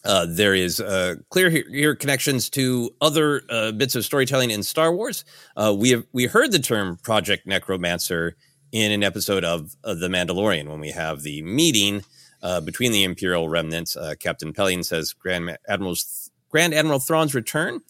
Uh, 0.04 0.26
there 0.28 0.54
is 0.54 0.80
uh, 0.80 1.16
clear 1.28 1.50
here, 1.50 1.64
here, 1.68 1.94
connections 1.94 2.48
to 2.50 2.90
other 3.00 3.42
uh, 3.50 3.72
bits 3.72 3.94
of 3.94 4.04
storytelling 4.04 4.50
in 4.50 4.62
Star 4.62 4.94
Wars. 4.94 5.24
Uh, 5.56 5.74
we 5.76 5.90
have 5.90 6.06
we 6.12 6.24
heard 6.24 6.52
the 6.52 6.58
term 6.58 6.96
Project 6.96 7.46
Necromancer 7.46 8.36
in 8.72 8.92
an 8.92 9.02
episode 9.02 9.44
of, 9.44 9.76
of 9.84 9.98
The 9.98 10.08
Mandalorian 10.08 10.68
when 10.68 10.80
we 10.80 10.90
have 10.90 11.22
the 11.22 11.42
meeting 11.42 12.02
uh, 12.42 12.60
between 12.60 12.92
the 12.92 13.04
Imperial 13.04 13.48
remnants. 13.48 13.96
Captain 14.20 14.52
Pellaeon 14.52 14.84
says 14.84 15.12
Grand 15.12 15.58
Admiral's 15.68 16.30
Grand 16.48 16.72
Admiral 16.72 17.00
Thrawn's 17.00 17.34
return 17.34 17.80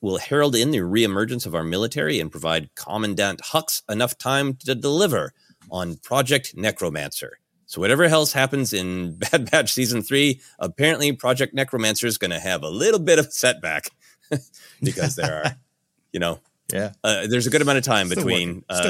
will 0.00 0.18
herald 0.18 0.54
in 0.54 0.70
the 0.70 0.78
reemergence 0.78 1.44
of 1.44 1.54
our 1.54 1.64
military 1.64 2.18
and 2.18 2.30
provide 2.30 2.74
Commandant 2.76 3.42
Hux 3.42 3.82
enough 3.90 4.16
time 4.16 4.54
to 4.64 4.74
deliver 4.74 5.32
on 5.70 5.96
Project 5.96 6.54
Necromancer. 6.56 7.38
So 7.66 7.80
whatever 7.80 8.04
else 8.04 8.32
happens 8.32 8.72
in 8.72 9.16
Bad 9.18 9.50
Batch 9.50 9.72
season 9.72 10.02
three, 10.02 10.40
apparently 10.58 11.12
Project 11.12 11.54
Necromancer 11.54 12.06
is 12.06 12.18
going 12.18 12.30
to 12.30 12.40
have 12.40 12.62
a 12.62 12.70
little 12.70 13.00
bit 13.00 13.18
of 13.18 13.32
setback 13.32 13.90
because 14.82 15.16
there 15.16 15.44
are, 15.44 15.56
you 16.12 16.20
know, 16.20 16.40
yeah, 16.72 16.92
uh, 17.04 17.28
there's 17.28 17.46
a 17.46 17.50
good 17.50 17.62
amount 17.62 17.78
of 17.78 17.84
time 17.84 18.08
still 18.08 18.24
between 18.24 18.64
uh, 18.68 18.82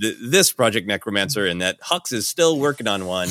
th- 0.00 0.16
this 0.22 0.52
Project 0.52 0.86
Necromancer 0.86 1.46
and 1.46 1.60
that 1.60 1.80
Hux 1.80 2.12
is 2.12 2.28
still 2.28 2.60
working 2.60 2.86
on 2.86 3.06
one 3.06 3.28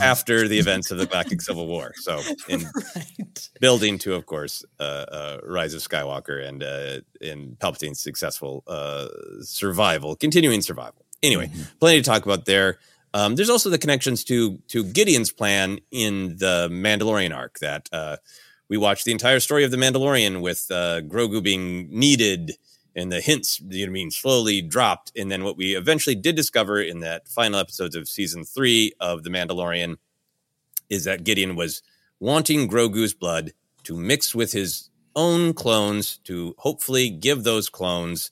after 0.00 0.48
the 0.48 0.58
events 0.58 0.90
of 0.90 0.96
the 0.96 1.04
Galactic 1.04 1.42
Civil 1.42 1.66
War. 1.66 1.92
So 1.96 2.18
in 2.48 2.64
right. 2.94 3.50
building 3.60 3.98
to, 3.98 4.14
of 4.14 4.24
course, 4.24 4.64
uh, 4.80 4.82
uh 4.82 5.38
Rise 5.42 5.74
of 5.74 5.82
Skywalker 5.82 6.46
and 6.48 6.62
uh, 6.62 7.00
in 7.20 7.56
Palpatine's 7.60 8.00
successful 8.00 8.64
uh, 8.66 9.08
survival, 9.42 10.16
continuing 10.16 10.62
survival. 10.62 11.04
Anyway, 11.22 11.48
mm-hmm. 11.48 11.62
plenty 11.78 12.00
to 12.00 12.08
talk 12.08 12.24
about 12.24 12.46
there. 12.46 12.78
Um, 13.16 13.34
there's 13.34 13.48
also 13.48 13.70
the 13.70 13.78
connections 13.78 14.24
to 14.24 14.58
to 14.68 14.84
Gideon's 14.84 15.32
plan 15.32 15.78
in 15.90 16.36
the 16.36 16.68
Mandalorian 16.70 17.34
arc 17.34 17.60
that 17.60 17.88
uh, 17.90 18.18
we 18.68 18.76
watched 18.76 19.06
the 19.06 19.12
entire 19.12 19.40
story 19.40 19.64
of 19.64 19.70
the 19.70 19.78
Mandalorian 19.78 20.42
with 20.42 20.66
uh, 20.70 21.00
Grogu 21.00 21.42
being 21.42 21.88
needed 21.88 22.58
and 22.94 23.10
the 23.10 23.22
hints, 23.22 23.58
you 23.70 23.86
know, 23.86 23.92
mean, 23.92 24.10
slowly 24.10 24.60
dropped. 24.60 25.12
And 25.16 25.32
then 25.32 25.44
what 25.44 25.56
we 25.56 25.74
eventually 25.74 26.14
did 26.14 26.36
discover 26.36 26.78
in 26.78 27.00
that 27.00 27.26
final 27.26 27.58
episodes 27.58 27.96
of 27.96 28.06
season 28.06 28.44
three 28.44 28.92
of 29.00 29.22
the 29.22 29.30
Mandalorian 29.30 29.96
is 30.90 31.04
that 31.04 31.24
Gideon 31.24 31.56
was 31.56 31.80
wanting 32.20 32.68
Grogu's 32.68 33.14
blood 33.14 33.54
to 33.84 33.96
mix 33.96 34.34
with 34.34 34.52
his 34.52 34.90
own 35.14 35.54
clones 35.54 36.18
to 36.24 36.54
hopefully 36.58 37.08
give 37.08 37.44
those 37.44 37.70
clones 37.70 38.30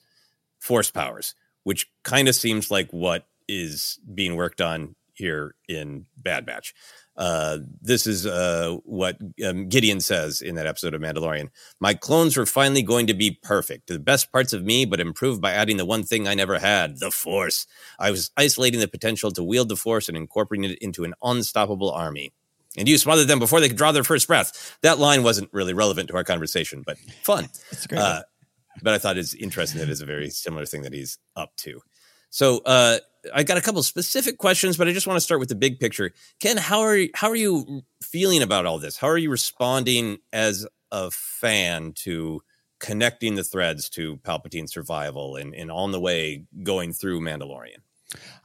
force 0.59 0.91
powers, 0.91 1.33
which 1.63 1.89
kind 2.03 2.27
of 2.27 2.35
seems 2.35 2.69
like 2.69 2.91
what 2.91 3.25
is 3.47 3.99
being 4.13 4.35
worked 4.35 4.61
on 4.61 4.95
here 5.13 5.55
in 5.67 6.05
Bad 6.17 6.45
Batch. 6.45 6.73
Uh, 7.17 7.59
this 7.81 8.05
is 8.05 8.25
uh, 8.25 8.75
what 8.83 9.17
um, 9.45 9.69
Gideon 9.69 10.01
says 10.01 10.41
in 10.41 10.55
that 10.55 10.67
episode 10.67 10.93
of 10.93 11.01
Mandalorian. 11.01 11.47
My 11.79 11.93
clones 11.93 12.35
were 12.35 12.45
finally 12.45 12.81
going 12.81 13.07
to 13.07 13.13
be 13.13 13.39
perfect, 13.41 13.87
the 13.87 13.99
best 13.99 14.31
parts 14.33 14.51
of 14.51 14.65
me, 14.65 14.83
but 14.83 14.99
improved 14.99 15.41
by 15.41 15.53
adding 15.53 15.77
the 15.77 15.85
one 15.85 16.03
thing 16.03 16.27
I 16.27 16.33
never 16.33 16.59
had 16.59 16.99
the 16.99 17.11
Force. 17.11 17.67
I 17.97 18.11
was 18.11 18.31
isolating 18.35 18.81
the 18.81 18.87
potential 18.89 19.31
to 19.31 19.43
wield 19.43 19.69
the 19.69 19.77
Force 19.77 20.09
and 20.09 20.17
incorporating 20.17 20.69
it 20.71 20.77
into 20.79 21.05
an 21.05 21.13
unstoppable 21.23 21.91
army. 21.91 22.33
And 22.77 22.89
you 22.89 22.97
smothered 22.97 23.29
them 23.29 23.39
before 23.39 23.61
they 23.61 23.69
could 23.69 23.77
draw 23.77 23.93
their 23.93 24.03
first 24.03 24.27
breath. 24.27 24.77
That 24.81 24.99
line 24.99 25.23
wasn't 25.23 25.49
really 25.53 25.73
relevant 25.73 26.09
to 26.09 26.17
our 26.17 26.25
conversation, 26.25 26.83
but 26.85 26.97
fun. 27.23 27.47
Uh, 28.01 28.21
but 28.83 28.93
I 28.93 28.97
thought 28.97 29.17
it's 29.17 29.33
interesting 29.33 29.79
that 29.79 29.89
it's 29.89 30.01
a 30.01 30.05
very 30.05 30.29
similar 30.29 30.65
thing 30.65 30.81
that 30.81 30.91
he's 30.91 31.17
up 31.37 31.55
to. 31.59 31.79
So 32.35 32.59
uh, 32.65 32.97
I 33.33 33.43
got 33.43 33.55
a 33.55 33.61
couple 33.61 33.81
specific 33.81 34.39
questions, 34.39 34.75
but 34.75 34.89
I 34.89 34.91
just 34.91 35.07
want 35.07 35.15
to 35.15 35.21
start 35.21 35.39
with 35.39 35.47
the 35.47 35.55
big 35.55 35.79
picture. 35.79 36.11
Ken, 36.41 36.57
how 36.57 36.81
are 36.81 36.97
you, 36.97 37.09
how 37.15 37.29
are 37.29 37.35
you 37.35 37.83
feeling 38.01 38.41
about 38.41 38.65
all 38.65 38.77
this? 38.77 38.97
How 38.97 39.07
are 39.07 39.17
you 39.17 39.29
responding 39.29 40.17
as 40.33 40.67
a 40.91 41.11
fan 41.11 41.93
to 41.99 42.41
connecting 42.81 43.35
the 43.35 43.43
threads 43.45 43.89
to 43.91 44.17
Palpatine's 44.17 44.73
survival 44.73 45.37
and, 45.37 45.55
and 45.55 45.71
on 45.71 45.93
the 45.93 45.99
way 46.01 46.43
going 46.61 46.91
through 46.91 47.21
Mandalorian? 47.21 47.84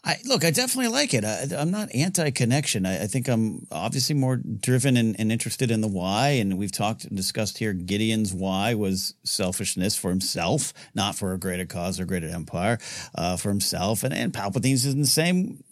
I 0.02 0.16
look, 0.24 0.44
I 0.44 0.50
definitely 0.50 0.90
like 0.90 1.12
it. 1.12 1.24
I, 1.24 1.60
am 1.60 1.70
not 1.70 1.94
anti-connection. 1.94 2.86
I, 2.86 3.02
I, 3.02 3.06
think 3.06 3.28
I'm 3.28 3.66
obviously 3.70 4.14
more 4.14 4.36
driven 4.36 4.96
and, 4.96 5.14
and, 5.18 5.30
interested 5.30 5.70
in 5.70 5.82
the 5.82 5.88
why. 5.88 6.30
And 6.30 6.56
we've 6.56 6.72
talked 6.72 7.04
and 7.04 7.14
discussed 7.14 7.58
here. 7.58 7.74
Gideon's 7.74 8.32
why 8.32 8.72
was 8.72 9.14
selfishness 9.24 9.96
for 9.96 10.08
himself, 10.08 10.72
not 10.94 11.16
for 11.16 11.34
a 11.34 11.38
greater 11.38 11.66
cause 11.66 12.00
or 12.00 12.06
greater 12.06 12.28
empire, 12.28 12.78
uh, 13.14 13.36
for 13.36 13.50
himself. 13.50 14.02
And, 14.02 14.14
and 14.14 14.32
Palpatine's 14.32 14.86
is 14.86 14.94
in 14.94 15.02
the 15.02 15.06
same, 15.06 15.62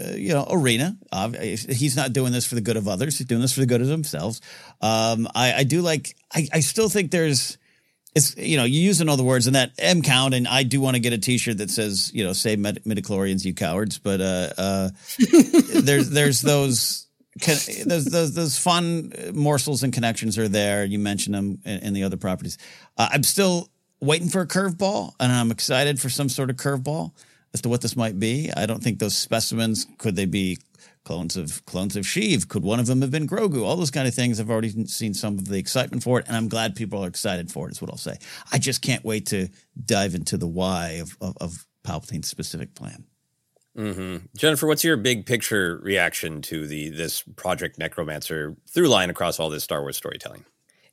uh, 0.00 0.10
you 0.10 0.34
know, 0.34 0.46
arena. 0.50 0.96
Uh, 1.12 1.30
he's 1.30 1.96
not 1.96 2.12
doing 2.12 2.32
this 2.32 2.44
for 2.44 2.56
the 2.56 2.60
good 2.60 2.76
of 2.76 2.88
others. 2.88 3.18
He's 3.18 3.28
doing 3.28 3.40
this 3.40 3.52
for 3.52 3.60
the 3.60 3.66
good 3.66 3.82
of 3.82 3.88
himself. 3.88 4.40
Um, 4.80 5.28
I, 5.32 5.54
I, 5.58 5.62
do 5.62 5.80
like. 5.80 6.16
I, 6.34 6.48
I 6.52 6.60
still 6.60 6.88
think 6.88 7.12
there's 7.12 7.56
it's 8.16 8.34
you 8.38 8.56
know 8.56 8.64
you 8.64 8.80
use 8.80 9.06
all 9.06 9.16
the 9.16 9.22
words 9.22 9.46
in 9.46 9.52
that 9.52 9.72
M 9.78 10.00
count, 10.00 10.32
and 10.32 10.48
I 10.48 10.62
do 10.62 10.80
want 10.80 10.96
to 10.96 11.00
get 11.00 11.12
a 11.12 11.18
T-shirt 11.18 11.58
that 11.58 11.70
says 11.70 12.10
you 12.14 12.24
know 12.24 12.32
"Save 12.32 12.58
med- 12.58 12.82
midichlorians, 12.84 13.44
you 13.44 13.52
cowards." 13.52 13.98
But 13.98 14.20
uh, 14.22 14.48
uh, 14.56 14.90
there's 15.82 16.08
there's 16.08 16.40
those 16.40 17.06
those, 17.44 18.06
those 18.06 18.34
those 18.34 18.58
fun 18.58 19.12
morsels 19.34 19.82
and 19.82 19.92
connections 19.92 20.38
are 20.38 20.48
there. 20.48 20.84
You 20.86 20.98
mentioned 20.98 21.34
them 21.34 21.58
in, 21.66 21.80
in 21.80 21.92
the 21.92 22.04
other 22.04 22.16
properties. 22.16 22.56
Uh, 22.96 23.08
I'm 23.12 23.22
still 23.22 23.68
waiting 24.00 24.30
for 24.30 24.40
a 24.40 24.46
curveball, 24.46 25.12
and 25.20 25.30
I'm 25.30 25.50
excited 25.50 26.00
for 26.00 26.08
some 26.08 26.30
sort 26.30 26.48
of 26.48 26.56
curveball 26.56 27.12
as 27.52 27.60
to 27.62 27.68
what 27.68 27.82
this 27.82 27.96
might 27.96 28.18
be. 28.18 28.50
I 28.56 28.64
don't 28.64 28.82
think 28.82 28.98
those 28.98 29.14
specimens 29.14 29.86
could 29.98 30.16
they 30.16 30.24
be 30.24 30.58
clones 31.06 31.36
of 31.36 31.64
clones 31.66 31.94
of 31.96 32.04
Sheev. 32.04 32.48
Could 32.48 32.64
one 32.64 32.80
of 32.80 32.86
them 32.86 33.00
have 33.00 33.12
been 33.12 33.28
Grogu? 33.28 33.62
All 33.62 33.76
those 33.76 33.92
kind 33.92 34.08
of 34.08 34.14
things. 34.14 34.40
I've 34.40 34.50
already 34.50 34.86
seen 34.86 35.14
some 35.14 35.38
of 35.38 35.46
the 35.46 35.56
excitement 35.56 36.02
for 36.02 36.18
it, 36.18 36.26
and 36.26 36.36
I'm 36.36 36.48
glad 36.48 36.74
people 36.74 37.02
are 37.04 37.08
excited 37.08 37.50
for 37.50 37.68
it. 37.68 37.72
Is 37.72 37.80
what 37.80 37.90
I'll 37.90 37.96
say. 37.96 38.18
I 38.52 38.58
just 38.58 38.82
can't 38.82 39.04
wait 39.04 39.26
to 39.26 39.48
dive 39.82 40.16
into 40.16 40.36
the 40.36 40.48
why 40.48 40.98
of 41.00 41.16
of, 41.20 41.36
of 41.40 41.66
Palpatine's 41.84 42.26
specific 42.26 42.74
plan. 42.74 43.04
Mm-hmm. 43.78 44.26
Jennifer, 44.36 44.66
what's 44.66 44.82
your 44.82 44.96
big 44.96 45.26
picture 45.26 45.78
reaction 45.82 46.42
to 46.42 46.66
the 46.66 46.90
this 46.90 47.22
Project 47.36 47.78
Necromancer 47.78 48.56
through 48.68 48.88
line 48.88 49.08
across 49.08 49.38
all 49.38 49.48
this 49.48 49.62
Star 49.62 49.82
Wars 49.82 49.96
storytelling? 49.96 50.44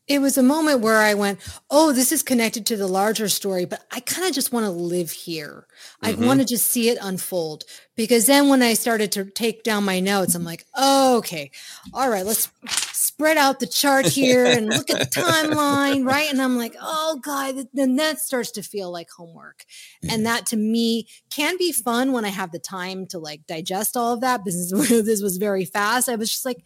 It 0.07 0.19
was 0.19 0.37
a 0.37 0.43
moment 0.43 0.81
where 0.81 1.01
I 1.01 1.13
went, 1.13 1.39
oh, 1.69 1.93
this 1.93 2.11
is 2.11 2.23
connected 2.23 2.65
to 2.67 2.77
the 2.77 2.87
larger 2.87 3.29
story, 3.29 3.65
but 3.65 3.85
I 3.91 4.01
kind 4.01 4.27
of 4.27 4.33
just 4.33 4.51
want 4.51 4.65
to 4.65 4.71
live 4.71 5.11
here. 5.11 5.65
Mm-hmm. 6.03 6.23
I 6.23 6.27
want 6.27 6.41
to 6.41 6.45
just 6.45 6.67
see 6.67 6.89
it 6.89 6.97
unfold. 7.01 7.63
Because 7.95 8.25
then 8.25 8.49
when 8.49 8.63
I 8.63 8.73
started 8.73 9.11
to 9.13 9.25
take 9.25 9.63
down 9.63 9.85
my 9.85 9.99
notes, 9.99 10.33
I'm 10.33 10.43
like, 10.43 10.65
oh, 10.75 11.17
okay, 11.19 11.51
all 11.93 12.09
right, 12.09 12.25
let's 12.25 12.49
spread 12.67 13.37
out 13.37 13.59
the 13.59 13.67
chart 13.67 14.07
here 14.07 14.45
and 14.45 14.67
look 14.67 14.89
at 14.89 14.99
the 14.99 15.21
timeline, 15.21 16.03
right? 16.07 16.29
And 16.31 16.41
I'm 16.41 16.57
like, 16.57 16.75
oh, 16.81 17.19
God, 17.21 17.67
then 17.73 17.97
that 17.97 18.19
starts 18.19 18.49
to 18.51 18.63
feel 18.63 18.91
like 18.91 19.09
homework. 19.15 19.63
And 20.09 20.25
that 20.25 20.47
to 20.47 20.57
me 20.57 21.07
can 21.29 21.55
be 21.57 21.71
fun 21.71 22.11
when 22.13 22.25
I 22.25 22.29
have 22.29 22.51
the 22.51 22.59
time 22.59 23.05
to 23.07 23.19
like 23.19 23.45
digest 23.45 23.95
all 23.95 24.13
of 24.13 24.21
that. 24.21 24.43
Business 24.43 24.89
this 24.89 25.21
was 25.21 25.37
very 25.37 25.65
fast. 25.65 26.09
I 26.09 26.15
was 26.15 26.31
just 26.31 26.45
like, 26.45 26.65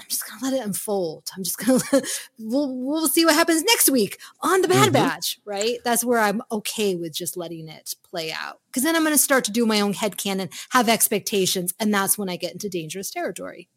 I'm 0.00 0.08
just 0.08 0.28
gonna 0.28 0.42
let 0.42 0.60
it 0.60 0.64
unfold. 0.64 1.28
I'm 1.36 1.44
just 1.44 1.58
gonna 1.58 1.80
let, 1.92 2.04
we'll 2.38 2.74
we'll 2.76 3.08
see 3.08 3.24
what 3.24 3.34
happens 3.34 3.62
next 3.62 3.90
week 3.90 4.18
on 4.40 4.62
the 4.62 4.68
Bad 4.68 4.84
mm-hmm. 4.84 4.92
Batch, 4.92 5.38
right? 5.44 5.78
That's 5.84 6.04
where 6.04 6.18
I'm 6.18 6.42
okay 6.50 6.94
with 6.94 7.14
just 7.14 7.36
letting 7.36 7.68
it 7.68 7.94
play 8.08 8.32
out. 8.32 8.60
Because 8.68 8.82
then 8.82 8.96
I'm 8.96 9.04
gonna 9.04 9.18
start 9.18 9.44
to 9.44 9.52
do 9.52 9.66
my 9.66 9.80
own 9.80 9.92
head 9.92 10.10
headcanon, 10.10 10.52
have 10.70 10.88
expectations, 10.88 11.74
and 11.78 11.92
that's 11.92 12.18
when 12.18 12.28
I 12.28 12.36
get 12.36 12.52
into 12.52 12.68
dangerous 12.68 13.10
territory. 13.10 13.68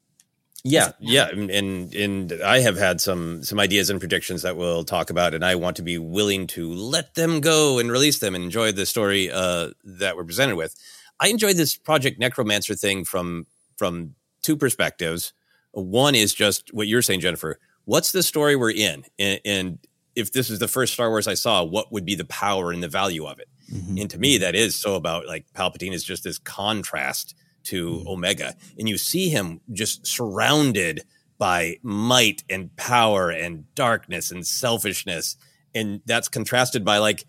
Yeah, 0.66 0.94
yeah, 1.00 1.28
and, 1.28 1.50
and 1.52 1.94
and 1.94 2.42
I 2.42 2.60
have 2.60 2.78
had 2.78 3.02
some 3.02 3.44
some 3.44 3.60
ideas 3.60 3.90
and 3.90 4.00
predictions 4.00 4.44
that 4.44 4.56
we'll 4.56 4.86
talk 4.86 5.10
about, 5.10 5.34
and 5.34 5.44
I 5.44 5.56
want 5.56 5.76
to 5.78 5.82
be 5.82 5.98
willing 5.98 6.48
to 6.48 6.72
let 6.74 7.16
them 7.16 7.42
go 7.42 7.80
and 7.80 7.92
release 7.92 8.20
them 8.20 8.34
and 8.34 8.46
enjoy 8.46 8.72
the 8.72 8.86
story 8.86 9.30
uh, 9.30 9.72
that 9.84 10.16
we're 10.16 10.24
presented 10.24 10.56
with. 10.56 10.74
I 11.20 11.28
enjoyed 11.28 11.58
this 11.58 11.76
Project 11.76 12.18
Necromancer 12.18 12.76
thing 12.76 13.04
from 13.04 13.46
from 13.78 14.16
two 14.42 14.56
perspectives. 14.56 15.34
One 15.74 16.16
is 16.16 16.34
just 16.34 16.74
what 16.74 16.88
you're 16.88 17.02
saying, 17.02 17.20
Jennifer. 17.20 17.60
What's 17.86 18.12
the 18.12 18.24
story 18.24 18.56
we're 18.56 18.72
in, 18.72 19.04
and, 19.20 19.40
and 19.44 19.80
if 20.16 20.32
this 20.32 20.50
is 20.50 20.60
the 20.60 20.68
first 20.68 20.94
Star 20.94 21.10
Wars 21.10 21.28
I 21.28 21.34
saw, 21.34 21.64
what 21.64 21.92
would 21.92 22.06
be 22.06 22.16
the 22.16 22.26
power 22.26 22.72
and 22.72 22.82
the 22.82 22.88
value 22.88 23.26
of 23.26 23.40
it? 23.40 23.50
Mm-hmm. 23.72 23.98
And 23.98 24.10
to 24.12 24.20
me, 24.20 24.38
that 24.38 24.56
is 24.56 24.76
so 24.76 24.96
about 24.96 25.28
like 25.28 25.46
Palpatine 25.54 25.94
is 25.94 26.04
just 26.04 26.24
this 26.24 26.38
contrast 26.38 27.36
to 27.66 27.90
mm-hmm. 27.90 28.08
Omega, 28.08 28.56
and 28.78 28.88
you 28.88 28.98
see 28.98 29.30
him 29.30 29.62
just 29.72 30.06
surrounded 30.06 31.04
by 31.38 31.78
might 31.82 32.44
and 32.50 32.76
power 32.78 33.30
and 33.30 33.66
darkness 33.76 34.32
and 34.32 34.46
selfishness, 34.46 35.36
and 35.74 36.02
that's 36.06 36.30
contrasted 36.30 36.86
by 36.86 37.00
like 37.00 37.26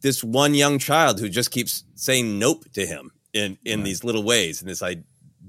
this 0.00 0.24
one 0.24 0.54
young 0.54 0.78
child 0.78 1.20
who 1.20 1.28
just 1.28 1.50
keeps 1.50 1.84
saying 1.94 2.38
nope 2.38 2.64
to 2.72 2.86
him 2.86 3.12
in 3.32 3.58
in 3.64 3.80
right. 3.80 3.84
these 3.84 4.04
little 4.04 4.24
ways, 4.24 4.60
and 4.60 4.68
this 4.68 4.82
I 4.82 4.96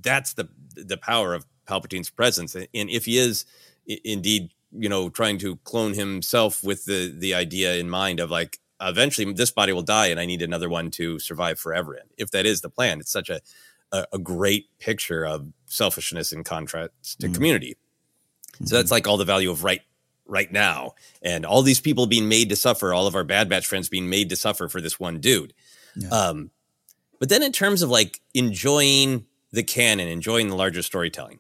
that's 0.02 0.34
the 0.34 0.50
the 0.76 0.98
power 0.98 1.34
of 1.34 1.46
Palpatine's 1.70 2.10
presence, 2.10 2.56
and 2.56 2.68
if 2.74 3.06
he 3.06 3.18
is 3.18 3.46
indeed 3.86 4.52
you 4.72 4.90
know 4.90 5.10
trying 5.10 5.38
to 5.40 5.56
clone 5.58 5.94
himself 5.94 6.64
with 6.64 6.86
the 6.86 7.14
the 7.18 7.34
idea 7.34 7.76
in 7.76 7.90
mind 7.90 8.20
of 8.20 8.30
like 8.30 8.60
eventually 8.82 9.32
this 9.34 9.50
body 9.50 9.74
will 9.74 9.82
die 9.82 10.08
and 10.08 10.20
i 10.20 10.26
need 10.28 10.44
another 10.44 10.70
one 10.70 10.92
to 10.92 11.18
survive 11.18 11.60
forever 11.60 11.96
in 11.96 12.04
if 12.20 12.30
that 12.30 12.46
is 12.46 12.62
the 12.62 12.70
plan 12.70 13.00
it's 13.00 13.12
such 13.12 13.32
a 13.32 13.42
a, 13.92 14.06
a 14.14 14.20
great 14.20 14.68
picture 14.80 15.26
of 15.26 15.48
selfishness 15.66 16.32
in 16.32 16.44
contrast 16.44 17.20
to 17.20 17.28
mm 17.28 17.34
community. 17.34 17.78
Mm-hmm. 18.54 18.66
So 18.66 18.76
that's 18.76 18.92
like 18.92 19.08
all 19.08 19.18
the 19.18 19.26
value 19.26 19.52
of 19.52 19.64
right 19.64 19.82
right 20.26 20.52
now, 20.52 20.94
and 21.22 21.46
all 21.46 21.62
these 21.62 21.80
people 21.80 22.06
being 22.06 22.28
made 22.28 22.50
to 22.50 22.56
suffer, 22.56 22.94
all 22.94 23.08
of 23.08 23.16
our 23.16 23.24
Bad 23.24 23.50
Batch 23.50 23.66
friends 23.66 23.90
being 23.90 24.10
made 24.10 24.30
to 24.30 24.36
suffer 24.36 24.68
for 24.68 24.82
this 24.82 25.00
one 25.00 25.20
dude. 25.20 25.54
Yeah. 25.96 26.10
Um, 26.10 26.52
but 27.20 27.30
then 27.30 27.42
in 27.42 27.52
terms 27.52 27.82
of 27.82 27.90
like 27.90 28.20
enjoying 28.34 29.26
the 29.52 29.64
canon, 29.64 30.08
enjoying 30.08 30.50
the 30.50 30.56
larger 30.56 30.82
storytelling, 30.82 31.40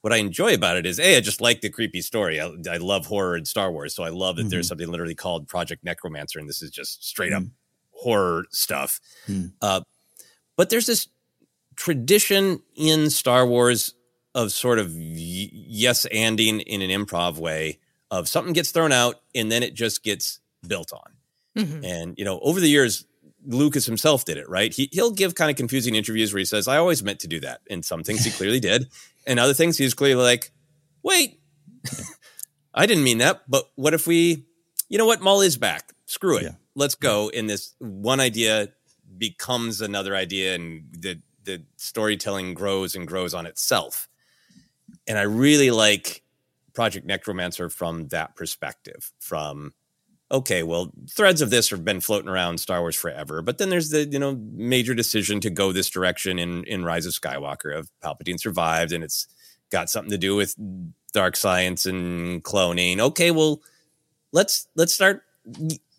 what 0.00 0.12
I 0.12 0.16
enjoy 0.16 0.54
about 0.54 0.76
it 0.76 0.86
is, 0.86 1.00
a 1.00 1.16
I 1.16 1.20
just 1.20 1.40
like 1.40 1.60
the 1.60 1.70
creepy 1.70 2.00
story. 2.00 2.40
I, 2.40 2.52
I 2.70 2.76
love 2.76 3.06
horror 3.06 3.36
and 3.36 3.46
Star 3.46 3.70
Wars, 3.70 3.94
so 3.94 4.02
I 4.02 4.10
love 4.10 4.36
that 4.36 4.42
mm-hmm. 4.42 4.50
there's 4.50 4.68
something 4.68 4.88
literally 4.88 5.14
called 5.14 5.48
Project 5.48 5.84
Necromancer, 5.84 6.38
and 6.38 6.48
this 6.48 6.62
is 6.62 6.70
just 6.70 7.04
straight 7.04 7.32
up 7.32 7.42
mm. 7.42 7.50
horror 7.90 8.46
stuff. 8.50 9.00
Mm. 9.26 9.52
Uh, 9.60 9.80
but 10.56 10.70
there's 10.70 10.86
this 10.86 11.08
tradition 11.76 12.60
in 12.74 13.10
Star 13.10 13.46
Wars 13.46 13.94
of 14.34 14.52
sort 14.52 14.78
of 14.78 14.92
yes 14.92 16.06
anding 16.12 16.62
in 16.62 16.82
an 16.82 16.90
improv 16.90 17.38
way 17.38 17.78
of 18.10 18.28
something 18.28 18.52
gets 18.52 18.70
thrown 18.70 18.92
out 18.92 19.20
and 19.34 19.50
then 19.50 19.62
it 19.62 19.74
just 19.74 20.02
gets 20.02 20.40
built 20.66 20.92
on. 20.92 21.12
Mm-hmm. 21.56 21.84
And 21.84 22.14
you 22.18 22.24
know, 22.24 22.38
over 22.40 22.60
the 22.60 22.68
years, 22.68 23.04
Lucas 23.48 23.86
himself 23.86 24.26
did 24.26 24.36
it, 24.36 24.48
right? 24.48 24.72
He 24.72 24.88
he'll 24.92 25.10
give 25.10 25.34
kind 25.34 25.50
of 25.50 25.56
confusing 25.56 25.94
interviews 25.94 26.32
where 26.32 26.38
he 26.38 26.44
says, 26.44 26.68
"I 26.68 26.76
always 26.76 27.02
meant 27.02 27.20
to 27.20 27.28
do 27.28 27.40
that," 27.40 27.62
and 27.70 27.84
some 27.84 28.04
things 28.04 28.24
he 28.24 28.30
clearly 28.30 28.60
did, 28.60 28.88
and 29.26 29.40
other 29.40 29.54
things 29.54 29.78
he's 29.78 29.94
clearly 29.94 30.22
like, 30.22 30.52
"Wait, 31.02 31.40
I 32.74 32.86
didn't 32.86 33.04
mean 33.04 33.18
that." 33.18 33.42
But 33.48 33.70
what 33.74 33.94
if 33.94 34.06
we, 34.06 34.44
you 34.88 34.98
know, 34.98 35.06
what 35.06 35.22
Maul 35.22 35.40
is 35.40 35.56
back? 35.56 35.92
Screw 36.04 36.36
it, 36.36 36.42
yeah. 36.44 36.52
let's 36.74 36.94
go. 36.94 37.30
And 37.30 37.48
this 37.48 37.74
one 37.78 38.20
idea 38.20 38.68
becomes 39.16 39.80
another 39.80 40.14
idea, 40.14 40.54
and 40.54 40.84
the 40.92 41.20
the 41.44 41.64
storytelling 41.76 42.52
grows 42.52 42.94
and 42.94 43.08
grows 43.08 43.32
on 43.32 43.46
itself. 43.46 44.08
And 45.06 45.18
I 45.18 45.22
really 45.22 45.70
like 45.70 46.22
Project 46.74 47.06
Necromancer 47.06 47.70
from 47.70 48.08
that 48.08 48.36
perspective. 48.36 49.10
From 49.20 49.72
okay, 50.30 50.62
well, 50.62 50.92
threads 51.10 51.40
of 51.40 51.50
this 51.50 51.70
have 51.70 51.84
been 51.84 52.00
floating 52.00 52.28
around 52.28 52.58
Star 52.58 52.80
Wars 52.80 52.96
forever, 52.96 53.42
but 53.42 53.58
then 53.58 53.70
there's 53.70 53.90
the 53.90 54.06
you 54.06 54.18
know 54.18 54.38
major 54.52 54.94
decision 54.94 55.40
to 55.40 55.50
go 55.50 55.72
this 55.72 55.90
direction 55.90 56.38
in 56.38 56.64
in 56.64 56.84
Rise 56.84 57.06
of 57.06 57.12
Skywalker. 57.12 57.76
Of 57.76 57.90
Palpatine 58.02 58.40
survived, 58.40 58.92
and 58.92 59.04
it's 59.04 59.26
got 59.70 59.90
something 59.90 60.10
to 60.10 60.18
do 60.18 60.36
with 60.36 60.54
dark 61.12 61.36
science 61.36 61.86
and 61.86 62.42
cloning. 62.44 63.00
Okay, 63.00 63.30
well, 63.30 63.62
let's 64.32 64.68
let's 64.74 64.94
start 64.94 65.22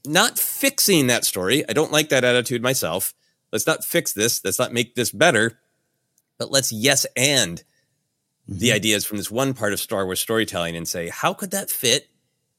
not 0.06 0.39
fixing 0.39 1.07
that 1.07 1.26
story. 1.26 1.68
I 1.68 1.73
don't 1.73 1.91
like 1.91 2.10
that 2.10 2.23
attitude 2.23 2.61
myself, 2.61 3.14
Let's 3.51 3.68
not 3.68 3.84
fix 3.84 4.14
this. 4.14 4.43
Let's 4.43 4.60
not 4.60 4.73
make 4.73 4.95
this 4.95 5.11
better, 5.11 5.60
but 6.38 6.51
let's 6.51 6.72
yes 6.72 7.06
and 7.15 7.64
mm-hmm. 8.49 8.60
the 8.60 8.72
ideas 8.72 9.06
from 9.06 9.18
this 9.18 9.31
one 9.31 9.53
part 9.53 9.73
of 9.73 9.80
Star 9.80 10.06
Wars 10.06 10.19
storytelling 10.19 10.76
and 10.76 10.88
say, 10.88 11.10
how 11.10 11.34
could 11.34 11.51
that 11.51 11.69
fit 11.69 12.09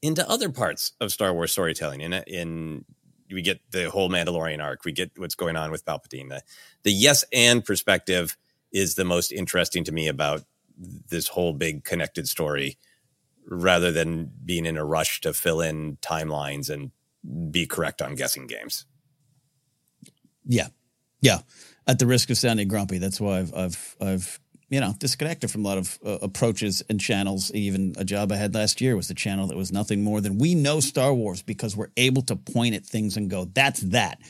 into 0.03 0.29
other 0.29 0.51
parts 0.51 0.93
of 1.01 1.13
Star 1.13 1.33
Wars 1.33 1.53
storytelling? 1.53 2.01
In, 2.01 2.13
in 2.13 2.85
we 3.31 3.43
get 3.43 3.61
the 3.71 3.91
whole 3.91 4.09
Mandalorian 4.09 4.63
arc, 4.63 4.85
we 4.85 4.93
get 4.93 5.13
what's 5.17 5.35
going 5.35 5.57
on 5.57 5.71
with 5.71 5.85
Palpatine. 5.85 6.29
The, 6.29 6.43
the 6.83 6.93
yes 6.93 7.25
and 7.33 7.65
perspective 7.65 8.37
is 8.73 8.95
the 8.95 9.05
most 9.05 9.33
interesting 9.33 9.85
to 9.85 9.93
me 9.93 10.09
about 10.09 10.45
this 11.09 11.29
whole 11.29 11.53
big 11.53 11.85
connected 11.85 12.29
story 12.29 12.79
rather 13.47 13.91
than 13.91 14.31
being 14.45 14.67
in 14.67 14.77
a 14.77 14.85
rush 14.85 15.21
to 15.21 15.33
fill 15.33 15.61
in 15.61 15.97
timelines 15.97 16.71
and 16.71 16.91
be 17.53 17.67
correct 17.67 18.01
on 18.01 18.15
guessing 18.15 18.47
games. 18.47 18.87
Yeah, 20.47 20.69
yeah, 21.21 21.41
at 21.87 21.99
the 21.99 22.07
risk 22.07 22.31
of 22.31 22.39
sounding 22.39 22.69
grumpy, 22.69 22.99
that's 22.99 23.21
why 23.21 23.41
I've 23.41 23.55
I've 23.55 23.97
I've 24.01 24.41
you 24.71 24.81
know 24.81 24.95
disconnected 24.99 25.51
from 25.51 25.65
a 25.65 25.69
lot 25.69 25.79
of 25.79 25.99
uh, 26.05 26.19
approaches 26.23 26.83
and 26.89 26.99
channels. 26.99 27.53
Even 27.53 27.95
a 27.99 28.05
job 28.05 28.33
I 28.33 28.37
had 28.37 28.55
last 28.55 28.81
year 28.81 28.97
was 28.97 29.09
the 29.09 29.15
channel 29.15 29.49
that 29.49 29.57
was 29.57 29.73
nothing 29.73 30.03
more 30.03 30.21
than 30.21 30.39
we 30.39 30.55
know 30.55 30.81
Star 30.81 31.13
Wars 31.13 31.43
because 31.43 31.77
we're 31.77 31.91
able 31.97 32.23
to 32.23 32.37
point 32.37 32.75
at 32.75 32.87
things 32.87 33.17
and 33.17 33.29
go, 33.29 33.45
"That's 33.45 33.81
that." 33.81 34.21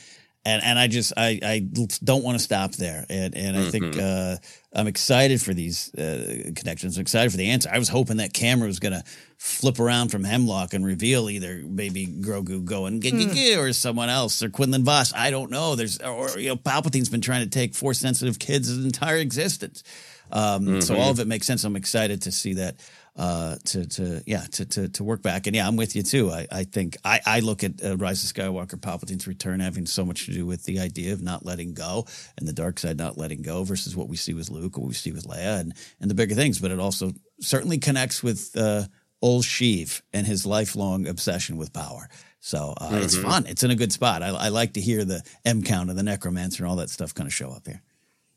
and 0.43 0.63
and 0.63 0.79
I 0.79 0.87
just 0.87 1.13
I 1.15 1.39
I 1.43 1.59
don't 2.03 2.23
want 2.23 2.37
to 2.37 2.43
stop 2.43 2.73
there, 2.73 3.05
and 3.09 3.35
and 3.35 3.55
I 3.55 3.59
mm-hmm. 3.61 3.69
think 3.69 3.97
uh, 3.97 4.37
I'm 4.73 4.87
excited 4.87 5.41
for 5.41 5.53
these 5.53 5.93
uh, 5.93 6.51
connections. 6.55 6.97
I'm 6.97 7.01
excited 7.01 7.31
for 7.31 7.37
the 7.37 7.49
answer. 7.49 7.69
I 7.71 7.77
was 7.77 7.89
hoping 7.89 8.17
that 8.17 8.33
camera 8.33 8.67
was 8.67 8.79
going 8.79 8.93
to 8.93 9.03
flip 9.37 9.79
around 9.79 10.09
from 10.09 10.23
Hemlock 10.23 10.73
and 10.73 10.83
reveal 10.83 11.29
either 11.29 11.61
maybe 11.63 12.07
Grogu 12.07 12.65
going 12.65 13.01
mm. 13.01 13.57
or 13.57 13.71
someone 13.73 14.09
else 14.09 14.41
or 14.41 14.49
Quinlan 14.49 14.83
Vos. 14.83 15.13
I 15.13 15.29
don't 15.29 15.51
know. 15.51 15.75
There's 15.75 15.99
or 15.99 16.39
you 16.39 16.49
know 16.49 16.55
Palpatine's 16.55 17.09
been 17.09 17.21
trying 17.21 17.43
to 17.43 17.49
take 17.49 17.75
force 17.75 17.99
sensitive 17.99 18.39
kids' 18.39 18.75
entire 18.83 19.17
existence. 19.17 19.83
Um, 20.31 20.65
mm-hmm. 20.65 20.79
So 20.81 20.95
all 20.97 21.11
of 21.11 21.19
it 21.19 21.27
makes 21.27 21.47
sense. 21.47 21.63
I'm 21.63 21.75
excited 21.75 22.23
to 22.23 22.31
see 22.31 22.53
that 22.55 22.75
uh, 23.15 23.57
to 23.65 23.85
to 23.87 24.23
yeah 24.25 24.43
to, 24.51 24.65
to 24.65 24.89
to 24.89 25.03
work 25.03 25.21
back. 25.21 25.47
And 25.47 25.55
yeah, 25.55 25.67
I'm 25.67 25.75
with 25.75 25.95
you 25.95 26.03
too. 26.03 26.31
I 26.31 26.47
I 26.51 26.63
think 26.63 26.97
I 27.03 27.19
I 27.25 27.39
look 27.41 27.63
at 27.63 27.83
uh, 27.83 27.97
Rise 27.97 28.23
of 28.23 28.33
Skywalker, 28.33 28.79
Palpatine's 28.79 29.27
return 29.27 29.59
having 29.59 29.85
so 29.85 30.05
much 30.05 30.25
to 30.25 30.31
do 30.31 30.45
with 30.45 30.63
the 30.63 30.79
idea 30.79 31.13
of 31.13 31.21
not 31.21 31.45
letting 31.45 31.73
go 31.73 32.05
and 32.37 32.47
the 32.47 32.53
dark 32.53 32.79
side 32.79 32.97
not 32.97 33.17
letting 33.17 33.41
go 33.41 33.63
versus 33.63 33.95
what 33.95 34.07
we 34.07 34.15
see 34.15 34.33
with 34.33 34.49
Luke, 34.49 34.77
what 34.77 34.87
we 34.87 34.93
see 34.93 35.11
with 35.11 35.27
Leia, 35.27 35.59
and 35.59 35.73
and 35.99 36.09
the 36.09 36.15
bigger 36.15 36.35
things. 36.35 36.59
But 36.59 36.71
it 36.71 36.79
also 36.79 37.11
certainly 37.41 37.77
connects 37.77 38.23
with 38.23 38.55
uh, 38.55 38.83
old 39.21 39.43
Sheev 39.43 40.01
and 40.13 40.25
his 40.25 40.45
lifelong 40.45 41.07
obsession 41.07 41.57
with 41.57 41.73
power. 41.73 42.09
So 42.39 42.73
uh, 42.77 42.87
mm-hmm. 42.87 42.97
it's 43.03 43.17
fun. 43.17 43.45
It's 43.45 43.63
in 43.63 43.71
a 43.71 43.75
good 43.75 43.93
spot. 43.93 44.23
I, 44.23 44.29
I 44.29 44.49
like 44.49 44.73
to 44.73 44.81
hear 44.81 45.05
the 45.05 45.21
M 45.45 45.63
count 45.63 45.89
and 45.89 45.99
the 45.99 46.03
necromancer 46.03 46.63
and 46.63 46.71
all 46.71 46.77
that 46.77 46.89
stuff 46.89 47.13
kind 47.13 47.27
of 47.27 47.33
show 47.33 47.51
up 47.51 47.67
here. 47.67 47.81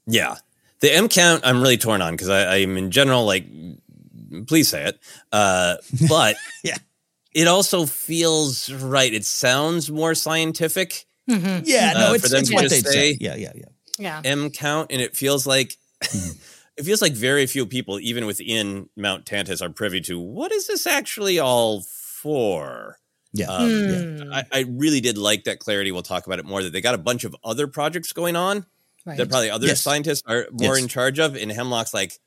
Yeah, 0.06 0.36
the 0.80 0.92
M 0.94 1.08
count 1.08 1.42
I'm 1.44 1.60
really 1.60 1.78
torn 1.78 2.02
on 2.02 2.14
because 2.14 2.28
I'm 2.28 2.76
in 2.76 2.90
general 2.90 3.24
like 3.24 3.46
please 4.46 4.68
say 4.68 4.84
it. 4.84 4.98
Uh, 5.32 5.76
but 6.08 6.36
yeah, 6.62 6.76
it 7.32 7.46
also 7.46 7.86
feels 7.86 8.70
right. 8.72 9.12
It 9.12 9.24
sounds 9.24 9.90
more 9.90 10.14
scientific. 10.14 11.06
Mm-hmm. 11.30 11.64
Yeah, 11.64 11.92
no, 11.94 12.10
uh, 12.10 12.14
it's, 12.14 12.32
it's 12.32 12.52
what 12.52 12.68
they 12.68 12.80
say. 12.80 13.16
Yeah, 13.20 13.34
yeah, 13.34 13.52
yeah. 13.54 13.64
Yeah. 13.98 14.20
M 14.24 14.50
count, 14.50 14.90
and 14.90 15.00
it 15.00 15.16
feels 15.16 15.46
like 15.46 15.76
mm-hmm. 16.02 16.32
it 16.76 16.84
feels 16.84 17.00
like 17.00 17.12
very 17.12 17.46
few 17.46 17.64
people, 17.66 18.00
even 18.00 18.26
within 18.26 18.88
Mount 18.96 19.24
Tantiss, 19.24 19.62
are 19.62 19.70
privy 19.70 20.00
to 20.02 20.18
what 20.18 20.52
is 20.52 20.66
this 20.66 20.86
actually 20.86 21.38
all 21.38 21.82
for. 21.82 22.98
Yeah. 23.32 23.46
Um, 23.46 23.68
mm. 23.68 24.24
yeah. 24.24 24.42
I, 24.52 24.60
I, 24.60 24.64
really 24.68 25.00
did 25.00 25.18
like 25.18 25.44
that 25.44 25.58
clarity. 25.58 25.90
We'll 25.90 26.02
talk 26.02 26.26
about 26.26 26.38
it 26.38 26.44
more. 26.44 26.62
That 26.62 26.72
they 26.72 26.80
got 26.80 26.94
a 26.94 26.98
bunch 26.98 27.24
of 27.24 27.34
other 27.42 27.66
projects 27.66 28.12
going 28.12 28.36
on 28.36 28.64
right. 29.04 29.16
that 29.16 29.28
probably 29.28 29.50
other 29.50 29.66
yes. 29.66 29.80
scientists 29.80 30.22
are 30.26 30.46
more 30.50 30.74
yes. 30.74 30.82
in 30.82 30.88
charge 30.88 31.18
of. 31.18 31.36
And 31.36 31.50
Hemlock's 31.50 31.94
like 31.94 32.18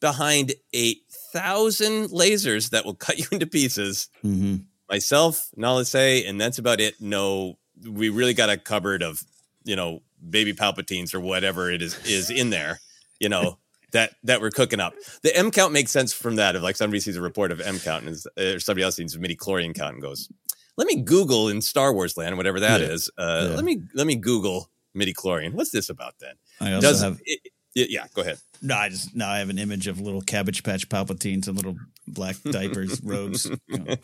behind 0.00 0.52
eight 0.72 1.02
thousand 1.32 2.08
lasers 2.08 2.70
that 2.70 2.84
will 2.84 2.94
cut 2.94 3.18
you 3.18 3.26
into 3.32 3.46
pieces. 3.46 4.08
Mm-hmm. 4.24 4.56
Myself, 4.88 5.48
Nala 5.56 5.84
Se, 5.84 6.26
and 6.26 6.40
that's 6.40 6.58
about 6.58 6.80
it. 6.80 7.00
No, 7.00 7.58
we 7.88 8.10
really 8.10 8.34
got 8.34 8.50
a 8.50 8.56
cupboard 8.56 9.02
of 9.02 9.22
you 9.64 9.76
know 9.76 10.00
baby 10.28 10.52
Palpatines 10.52 11.14
or 11.14 11.20
whatever 11.20 11.70
it 11.70 11.82
is 11.82 11.98
is 12.06 12.30
in 12.30 12.50
there. 12.50 12.80
You 13.20 13.28
know. 13.28 13.58
that 13.92 14.10
that 14.24 14.40
we're 14.40 14.50
cooking 14.50 14.80
up. 14.80 14.92
The 15.22 15.34
M 15.36 15.52
count 15.52 15.72
makes 15.72 15.92
sense 15.92 16.12
from 16.12 16.34
that. 16.36 16.56
If 16.56 16.62
like 16.62 16.74
somebody 16.74 16.98
sees 16.98 17.16
a 17.16 17.22
report 17.22 17.52
of 17.52 17.60
M 17.60 17.78
count 17.78 18.04
and 18.04 18.12
is, 18.12 18.26
or 18.36 18.58
somebody 18.58 18.82
else 18.82 18.96
sees 18.96 19.14
a 19.14 19.20
midi 19.20 19.36
chlorian 19.36 19.72
count 19.72 19.94
and 19.94 20.02
goes, 20.02 20.28
"Let 20.76 20.88
me 20.88 21.00
Google 21.00 21.48
in 21.48 21.62
Star 21.62 21.92
Wars 21.94 22.16
land, 22.16 22.36
whatever 22.36 22.58
that 22.58 22.80
yeah. 22.80 22.88
is. 22.88 23.08
Uh, 23.16 23.46
yeah. 23.50 23.54
Let 23.54 23.64
me 23.64 23.82
let 23.94 24.08
me 24.08 24.16
Google 24.16 24.68
midi 24.94 25.12
chlorian. 25.12 25.52
What's 25.52 25.70
this 25.70 25.88
about 25.88 26.14
then? 26.20 26.34
I 26.60 26.74
also 26.74 26.88
Does, 26.88 27.02
have. 27.02 27.20
It, 27.24 27.40
Yeah, 27.74 27.86
yeah, 27.88 28.06
go 28.14 28.22
ahead. 28.22 28.38
No, 28.62 28.76
I 28.76 28.88
just 28.88 29.14
now 29.16 29.30
I 29.30 29.38
have 29.38 29.50
an 29.50 29.58
image 29.58 29.88
of 29.88 30.00
little 30.00 30.22
Cabbage 30.22 30.62
Patch 30.62 30.88
Palpatines 30.88 31.48
and 31.48 31.56
little 31.56 31.76
black 32.06 32.36
diapers, 32.44 33.02
rogues. 33.02 33.50
You 33.66 33.78
know. 33.78 33.96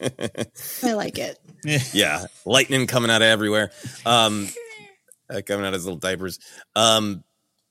I 0.83 0.93
like 0.95 1.19
it. 1.19 1.39
yeah, 1.93 2.27
lightning 2.45 2.87
coming 2.87 3.11
out 3.11 3.23
of 3.23 3.29
everywhere. 3.29 3.71
Um, 4.05 4.49
uh, 5.31 5.41
coming 5.47 5.65
out 5.65 5.69
of 5.69 5.75
his 5.75 5.85
little 5.85 6.01
diapers. 6.01 6.39
Um, 6.75 7.23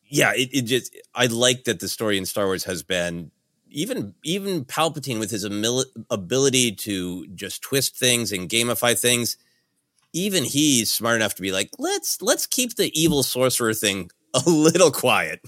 yeah, 0.06 0.34
it, 0.34 0.50
it 0.54 0.62
just 0.64 0.96
I 1.14 1.28
like 1.28 1.66
that 1.66 1.80
the 1.80 1.88
story 1.88 2.18
in 2.18 2.26
Star 2.26 2.46
Wars 2.46 2.64
has 2.64 2.82
been 2.82 3.32
even 3.70 4.16
even 4.24 4.66
Palpatine 4.66 5.20
with 5.20 5.32
his 5.32 5.46
amil- 5.46 5.86
ability 6.10 6.74
to 6.74 7.28
just 7.28 7.62
twist 7.62 7.96
things 7.96 8.32
and 8.32 8.50
gamify 8.50 9.00
things. 9.00 9.38
Even 10.14 10.44
he's 10.44 10.91
smart 10.91 11.15
enough 11.18 11.36
to 11.36 11.41
be 11.41 11.52
like, 11.52 11.69
let's 11.77 12.22
let's 12.22 12.45
keep 12.48 12.76
the 12.76 12.91
evil 12.99 13.23
sorcerer 13.23 13.73
thing 13.73 14.10
a 14.34 14.41
little 14.49 14.91
quiet. 14.91 15.40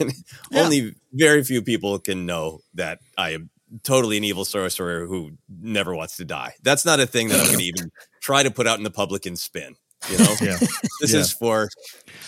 And 0.00 0.12
Yeah. 0.50 0.62
only 0.62 0.94
very 1.12 1.42
few 1.44 1.62
people 1.62 1.98
can 1.98 2.26
know 2.26 2.60
that 2.74 2.98
I 3.18 3.30
am 3.30 3.50
totally 3.82 4.16
an 4.16 4.24
evil 4.24 4.44
sorcerer 4.44 5.06
who 5.06 5.32
never 5.48 5.94
wants 5.94 6.16
to 6.18 6.24
die. 6.24 6.54
That's 6.62 6.84
not 6.84 7.00
a 7.00 7.06
thing 7.06 7.28
that 7.28 7.40
I'm 7.40 7.46
going 7.46 7.58
to 7.58 7.64
even 7.64 7.90
try 8.20 8.42
to 8.42 8.50
put 8.50 8.66
out 8.66 8.78
in 8.78 8.84
the 8.84 8.90
public 8.90 9.26
and 9.26 9.38
spin. 9.38 9.74
You 10.10 10.18
know, 10.18 10.34
Yeah. 10.42 10.58
this 11.00 11.12
Yeah. 11.12 11.20
is 11.20 11.32
for 11.32 11.68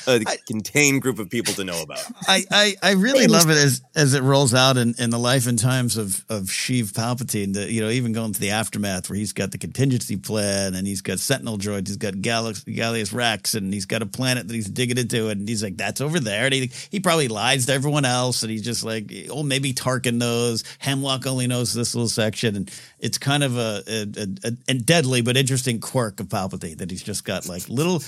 a 0.06 0.20
contained 0.47 1.02
group 1.02 1.18
of 1.18 1.28
people 1.28 1.52
to 1.55 1.64
know 1.64 1.82
about. 1.82 2.01
I, 2.28 2.44
I, 2.51 2.74
I 2.82 2.93
really 2.93 3.26
love 3.26 3.51
it 3.51 3.56
as 3.56 3.82
as 3.94 4.14
it 4.14 4.22
rolls 4.22 4.55
out 4.55 4.76
in, 4.76 4.94
in 4.98 5.10
the 5.10 5.18
life 5.18 5.47
and 5.47 5.59
times 5.59 5.97
of 5.97 6.24
of 6.28 6.44
Sheev 6.44 6.93
Palpatine. 6.93 7.52
The, 7.55 7.70
you 7.70 7.80
know, 7.82 7.90
even 7.90 8.12
going 8.12 8.32
to 8.32 8.40
the 8.40 8.51
aftermath 8.51 9.10
where 9.10 9.18
he's 9.18 9.32
got 9.32 9.51
the 9.51 9.59
contingency 9.59 10.16
plan 10.16 10.74
and 10.74 10.86
he's 10.86 11.02
got 11.02 11.18
Sentinel 11.18 11.59
droids, 11.59 11.88
he's 11.88 11.97
got 11.97 12.14
Galax, 12.14 12.64
Gallius 12.64 13.12
Rax, 13.12 13.55
and 13.55 13.74
he's 13.74 13.84
got 13.86 14.01
a 14.01 14.06
planet 14.06 14.48
that 14.48 14.55
he's 14.55 14.68
digging 14.70 14.97
into, 14.98 15.28
and 15.28 15.48
he's 15.48 15.62
like, 15.62 15.76
"That's 15.76 16.01
over 16.01 16.20
there." 16.20 16.44
And 16.44 16.55
he 16.55 16.70
he 16.90 17.01
probably 17.01 17.28
lies 17.28 17.66
to 17.66 17.72
everyone 17.72 18.05
else, 18.05 18.43
and 18.43 18.51
he's 18.51 18.62
just 18.62 18.84
like, 18.84 19.12
"Oh, 19.28 19.43
maybe 19.43 19.74
Tarkin 19.74 20.14
knows. 20.14 20.62
Hemlock 20.78 21.26
only 21.26 21.47
knows 21.47 21.74
this 21.74 21.94
little 21.94 22.09
section." 22.09 22.56
And 22.56 22.70
it's 23.01 23.18
kind 23.18 23.43
of 23.43 23.56
a 23.59 23.82
a, 23.86 24.06
a, 24.48 24.52
a 24.68 24.74
deadly 24.74 25.20
but 25.20 25.36
interesting 25.36 25.80
quirk 25.80 26.20
of 26.20 26.28
Palpatine 26.28 26.78
that 26.78 26.90
he's 26.90 27.02
just 27.02 27.24
got 27.24 27.48
like 27.48 27.65
little 27.68 28.02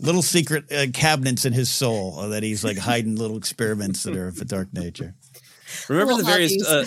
little 0.00 0.22
secret 0.22 0.70
uh, 0.72 0.86
cabinets 0.92 1.44
in 1.44 1.52
his 1.52 1.68
soul 1.70 2.18
uh, 2.18 2.28
that 2.28 2.42
he's 2.42 2.64
like 2.64 2.76
hiding 2.78 3.16
little 3.16 3.36
experiments 3.36 4.02
that 4.02 4.16
are 4.16 4.28
of 4.28 4.40
a 4.40 4.44
dark 4.44 4.72
nature. 4.72 5.14
Remember 5.88 6.12
Little 6.14 6.26
the 6.26 6.32
various. 6.32 6.66
Uh, 6.66 6.84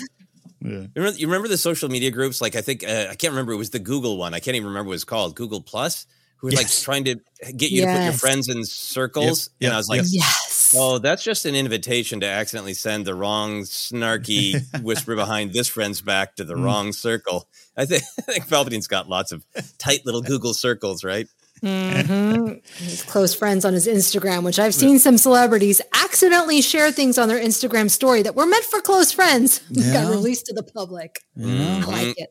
Yeah. 0.59 0.87
remember, 0.95 1.17
you 1.17 1.27
remember 1.27 1.47
the 1.47 1.57
social 1.57 1.87
media 1.89 2.11
groups? 2.11 2.41
Like 2.41 2.55
I 2.55 2.61
think 2.61 2.83
uh, 2.83 3.07
I 3.09 3.15
can't 3.15 3.31
remember. 3.31 3.51
It 3.53 3.57
was 3.57 3.69
the 3.69 3.79
Google 3.79 4.17
one. 4.17 4.33
I 4.33 4.39
can't 4.39 4.55
even 4.55 4.67
remember 4.67 4.89
what 4.89 4.95
it's 4.95 5.03
called. 5.03 5.35
Google 5.35 5.61
Plus, 5.61 6.05
who 6.37 6.47
were 6.47 6.51
like 6.53 6.69
trying 6.69 7.03
to 7.05 7.15
get 7.55 7.71
you 7.71 7.81
to 7.85 7.87
put 7.93 8.03
your 8.03 8.13
friends 8.13 8.49
in 8.49 8.63
circles. 8.65 9.49
Yep, 9.59 9.67
And 9.69 9.73
I 9.75 9.77
was 9.77 9.87
like, 9.87 10.01
yep. 10.01 10.07
Yes. 10.11 10.75
Oh, 10.77 10.97
that's 10.97 11.23
just 11.23 11.45
an 11.45 11.55
invitation 11.55 12.19
to 12.21 12.25
accidentally 12.27 12.73
send 12.73 13.05
the 13.05 13.15
wrong 13.15 13.61
snarky 13.61 14.59
whisper 14.83 15.15
behind 15.15 15.53
this 15.53 15.67
friend's 15.67 16.01
back 16.01 16.35
to 16.35 16.43
the 16.43 16.55
Mm. 16.55 16.63
wrong 16.65 16.91
circle. 16.93 17.47
I 17.77 17.85
think 17.85 18.03
I 18.19 18.21
think 18.33 18.49
Palpatine's 18.49 18.87
got 18.87 19.07
lots 19.07 19.31
of 19.31 19.45
tight 19.77 20.05
little 20.05 20.21
Google 20.21 20.53
circles, 20.53 21.03
right? 21.03 21.27
Mhm. 21.63 22.61
His 22.77 23.03
close 23.03 23.34
friends 23.34 23.65
on 23.65 23.73
his 23.73 23.88
Instagram, 23.88 24.43
which 24.43 24.59
I've 24.59 24.73
seen 24.75 24.99
some 24.99 25.17
celebrities 25.17 25.81
accidentally 25.93 26.61
share 26.61 26.91
things 26.91 27.17
on 27.17 27.27
their 27.29 27.39
Instagram 27.43 27.89
story 27.89 28.21
that 28.23 28.35
were 28.35 28.45
meant 28.45 28.65
for 28.65 28.81
close 28.81 29.11
friends 29.11 29.61
Yeah. 29.69 29.93
got 30.03 30.09
released 30.09 30.45
to 30.47 30.53
the 30.53 30.63
public. 30.63 31.23
I 31.38 31.41
Mhm. 31.41 31.88
like 31.88 32.13
it. 32.17 32.29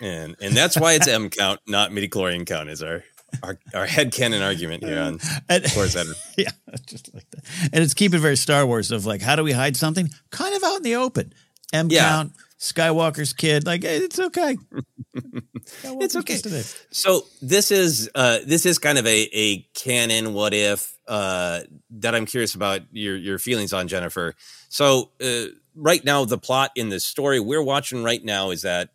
And 0.00 0.36
and 0.42 0.54
that's 0.54 0.78
why 0.78 0.92
it's 0.92 1.08
M 1.08 1.30
count, 1.30 1.60
not 1.66 1.92
midi 1.92 2.08
chlorian 2.08 2.46
count, 2.46 2.68
is 2.68 2.82
our 2.82 3.02
our 3.42 3.58
our 3.74 3.86
headcanon 3.86 4.42
argument 4.44 4.84
here 4.84 5.00
on 5.00 5.20
And- 5.48 5.70
Force 5.72 5.96
Ed. 5.96 6.06
yeah, 6.36 6.50
just 6.86 7.12
like 7.14 7.24
that. 7.30 7.44
And 7.72 7.82
it's 7.82 7.94
keeping 7.94 8.20
very 8.20 8.36
Star 8.36 8.66
Wars 8.66 8.90
of 8.90 9.06
like, 9.06 9.22
how 9.22 9.36
do 9.36 9.42
we 9.42 9.52
hide 9.52 9.76
something? 9.76 10.10
Kind 10.30 10.54
of 10.54 10.62
out 10.64 10.76
in 10.78 10.82
the 10.82 10.96
open. 10.96 11.32
M 11.72 11.88
Yeah. 11.90 12.08
count, 12.08 12.32
Skywalker's 12.72 13.32
kid, 13.32 13.66
like 13.66 13.82
hey, 13.82 13.98
it's 13.98 14.18
okay. 14.18 14.56
It's 15.84 16.14
okay. 16.16 16.34
So 16.90 17.22
this 17.40 17.70
is 17.70 18.10
uh 18.14 18.38
this 18.46 18.66
is 18.66 18.78
kind 18.78 18.98
of 18.98 19.06
a 19.06 19.28
a 19.32 19.58
canon 19.74 20.34
what 20.34 20.52
if 20.54 20.96
uh 21.08 21.60
that 21.90 22.14
I'm 22.14 22.26
curious 22.26 22.54
about 22.54 22.82
your 22.92 23.16
your 23.16 23.38
feelings 23.38 23.72
on 23.72 23.88
Jennifer. 23.88 24.34
So 24.68 25.10
uh, 25.22 25.46
right 25.74 26.04
now 26.04 26.24
the 26.24 26.38
plot 26.38 26.72
in 26.74 26.88
the 26.88 27.00
story 27.00 27.40
we're 27.40 27.62
watching 27.62 28.02
right 28.04 28.22
now 28.22 28.50
is 28.50 28.62
that 28.62 28.90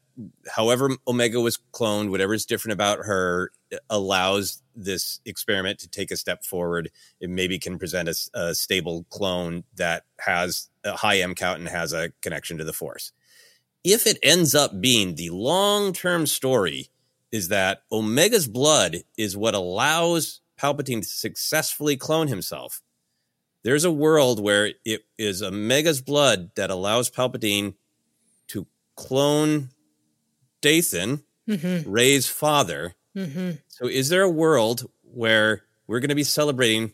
however 0.48 0.92
Omega 1.08 1.40
was 1.40 1.58
cloned, 1.74 2.10
whatever 2.10 2.34
is 2.34 2.46
different 2.46 2.74
about 2.74 3.00
her 3.00 3.52
uh, 3.74 3.78
allows 3.90 4.62
this 4.76 5.20
experiment 5.26 5.80
to 5.80 5.90
take 5.90 6.12
a 6.12 6.18
step 6.18 6.44
forward. 6.44 6.92
It 7.20 7.30
maybe 7.30 7.60
can 7.60 7.80
present 7.80 8.10
a 8.34 8.54
stable 8.56 9.06
clone 9.10 9.64
that 9.76 10.04
has 10.20 10.70
a 10.84 10.96
high 10.96 11.20
M 11.20 11.36
count 11.36 11.60
and 11.60 11.68
has 11.68 11.94
a 11.94 12.12
connection 12.22 12.58
to 12.58 12.64
the 12.64 12.74
Force 12.74 13.12
if 13.84 14.08
it 14.08 14.20
ends 14.24 14.54
up 14.56 14.80
being 14.80 15.16
the 15.16 15.30
long 15.30 15.94
term 15.94 16.28
story, 16.28 16.90
is 17.32 17.48
that 17.48 17.84
Omega's 17.92 18.48
blood 18.48 18.98
is 19.18 19.38
what 19.38 19.56
allows 19.56 20.42
Palpatine 20.60 21.02
to 21.02 21.08
successfully 21.08 21.96
clone 21.96 22.28
himself. 22.28 22.82
There's 23.64 23.86
a 23.86 23.92
world 23.92 24.42
where 24.42 24.74
it 24.86 25.02
is 25.18 25.42
Omega's 25.42 26.02
blood 26.02 26.52
that 26.56 26.72
allows 26.72 27.10
Palpatine 27.10 27.76
to 28.48 28.68
clone 28.96 29.70
Dathan, 30.62 31.24
Mm-hmm. 31.52 31.90
Rey's 31.90 32.28
father. 32.28 32.96
Mm-hmm. 33.16 33.52
So, 33.68 33.88
is 33.88 34.10
there 34.10 34.22
a 34.22 34.30
world 34.30 34.90
where 35.02 35.64
we're 35.88 36.00
going 36.00 36.10
to 36.10 36.16
be 36.16 36.24
celebrating 36.24 36.94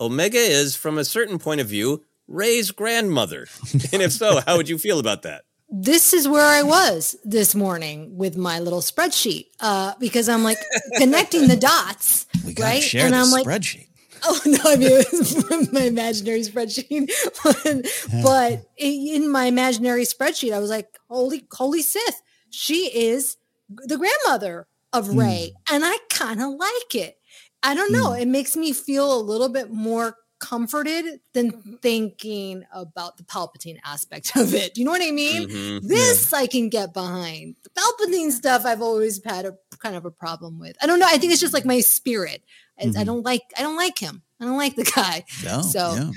Omega 0.00 0.38
is, 0.38 0.76
from 0.76 0.98
a 0.98 1.04
certain 1.04 1.38
point 1.38 1.60
of 1.60 1.68
view, 1.68 2.04
Rey's 2.26 2.70
grandmother? 2.70 3.46
and 3.92 4.02
if 4.02 4.12
so, 4.12 4.40
how 4.46 4.56
would 4.56 4.68
you 4.68 4.78
feel 4.78 4.98
about 4.98 5.22
that? 5.22 5.44
This 5.70 6.14
is 6.14 6.26
where 6.26 6.44
I 6.44 6.62
was 6.62 7.14
this 7.24 7.54
morning 7.54 8.16
with 8.16 8.36
my 8.36 8.58
little 8.58 8.80
spreadsheet 8.80 9.46
uh, 9.60 9.92
because 10.00 10.28
I'm 10.28 10.42
like 10.42 10.58
connecting 10.96 11.46
the 11.46 11.56
dots, 11.56 12.26
We 12.46 12.54
gotta 12.54 12.74
right? 12.76 12.82
share 12.82 13.06
and 13.06 13.14
I'm 13.14 13.30
like, 13.30 13.46
spreadsheet. 13.46 13.84
Oh 14.24 14.40
no, 14.46 14.58
I 14.64 14.74
mean 14.76 14.88
it 14.92 15.12
was 15.12 15.72
my 15.72 15.82
imaginary 15.82 16.40
spreadsheet. 16.40 17.08
but, 17.44 17.86
but 18.24 18.66
in 18.76 19.30
my 19.30 19.44
imaginary 19.44 20.02
spreadsheet, 20.02 20.52
I 20.52 20.58
was 20.58 20.70
like, 20.70 20.88
holy, 21.08 21.46
holy 21.52 21.82
Sith, 21.82 22.20
she 22.50 22.86
is 22.86 23.36
the 23.68 23.96
grandmother 23.96 24.66
of 24.92 25.14
Rey. 25.16 25.52
And 25.70 25.84
I 25.84 25.98
kind 26.10 26.42
of 26.42 26.54
like 26.54 26.94
it. 26.96 27.16
I 27.62 27.74
don't 27.74 27.92
know. 27.92 28.12
It 28.12 28.26
makes 28.26 28.56
me 28.56 28.72
feel 28.72 29.16
a 29.16 29.22
little 29.22 29.48
bit 29.48 29.70
more 29.70 30.16
comforted 30.38 31.20
than 31.34 31.78
thinking 31.82 32.64
about 32.72 33.16
the 33.16 33.24
Palpatine 33.24 33.78
aspect 33.84 34.36
of 34.36 34.54
it. 34.54 34.74
Do 34.74 34.80
you 34.80 34.84
know 34.84 34.92
what 34.92 35.02
I 35.02 35.10
mean? 35.10 35.48
Mhm. 35.48 35.88
This 35.88 36.32
I 36.32 36.46
can 36.46 36.68
get 36.68 36.92
behind. 36.94 37.56
The 37.64 37.70
Palpatine 37.70 38.30
stuff 38.32 38.64
I've 38.64 38.82
always 38.82 39.20
had 39.24 39.46
a 39.46 39.54
kind 39.78 39.96
of 39.96 40.04
a 40.04 40.10
problem 40.10 40.58
with. 40.58 40.76
I 40.82 40.86
don't 40.86 40.98
know. 40.98 41.06
I 41.08 41.18
think 41.18 41.32
it's 41.32 41.40
just 41.40 41.54
like 41.54 41.64
my 41.64 41.80
spirit. 41.80 42.42
I, 42.80 42.92
I 43.00 43.04
don't 43.04 43.24
like. 43.24 43.42
I 43.58 43.62
don't 43.62 43.76
like 43.76 43.98
him. 43.98 44.22
I 44.40 44.44
don't 44.44 44.56
like 44.56 44.76
the 44.76 44.84
guy. 44.84 45.24
No, 45.44 45.62
So- 45.62 45.94
yeah. 45.94 46.10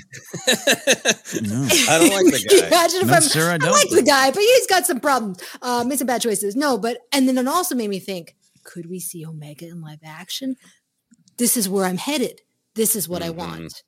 no. 1.42 1.68
I 1.88 1.98
don't 1.98 2.24
like 2.24 2.32
the 2.32 2.58
guy. 2.60 2.66
Imagine 2.68 3.00
if 3.00 3.06
No, 3.08 3.14
I'm. 3.14 3.22
sir, 3.22 3.50
I 3.50 3.54
I, 3.54 3.58
don't. 3.58 3.72
like 3.72 3.90
the 3.90 4.02
guy, 4.02 4.30
but 4.30 4.40
he's 4.40 4.66
got 4.68 4.86
some 4.86 5.00
problems. 5.00 5.40
Uh, 5.60 5.82
made 5.84 5.98
some 5.98 6.06
bad 6.06 6.22
choices. 6.22 6.54
No, 6.54 6.78
but 6.78 6.98
and 7.12 7.26
then 7.28 7.36
it 7.38 7.48
also 7.48 7.74
made 7.74 7.90
me 7.90 7.98
think: 7.98 8.36
Could 8.62 8.88
we 8.88 9.00
see 9.00 9.26
Omega 9.26 9.66
in 9.66 9.80
live 9.80 9.98
action? 10.04 10.54
This 11.38 11.56
is 11.56 11.68
where 11.68 11.84
I'm 11.84 11.96
headed. 11.96 12.42
This 12.76 12.94
is 12.94 13.08
what 13.08 13.22
Mhm. 13.22 13.26
I 13.26 13.30
want. 13.30 13.82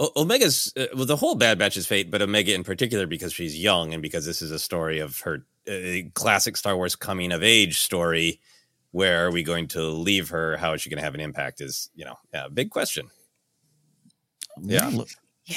O- 0.00 0.10
Omega's 0.16 0.72
uh, 0.76 0.86
well, 0.94 1.06
the 1.06 1.16
whole 1.16 1.34
Bad 1.36 1.58
Batch's 1.58 1.86
fate, 1.86 2.10
but 2.10 2.20
Omega 2.22 2.52
in 2.54 2.64
particular 2.64 3.06
because 3.06 3.32
she's 3.32 3.56
young 3.58 3.92
and 3.92 4.02
because 4.02 4.26
this 4.26 4.42
is 4.42 4.50
a 4.50 4.58
story 4.58 4.98
of 4.98 5.20
her 5.20 5.44
uh, 5.68 6.08
classic 6.14 6.56
Star 6.56 6.76
Wars 6.76 6.96
coming 6.96 7.32
of 7.32 7.42
age 7.42 7.78
story. 7.80 8.40
Where 8.90 9.26
are 9.26 9.30
we 9.32 9.42
going 9.42 9.66
to 9.68 9.82
leave 9.82 10.28
her? 10.30 10.56
How 10.56 10.72
is 10.74 10.82
she 10.82 10.90
going 10.90 10.98
to 10.98 11.04
have 11.04 11.14
an 11.14 11.20
impact? 11.20 11.60
Is 11.60 11.90
you 11.94 12.04
know, 12.04 12.14
yeah, 12.32 12.46
big 12.52 12.70
question. 12.70 13.08
Yeah. 14.60 14.88
Look, 14.92 15.08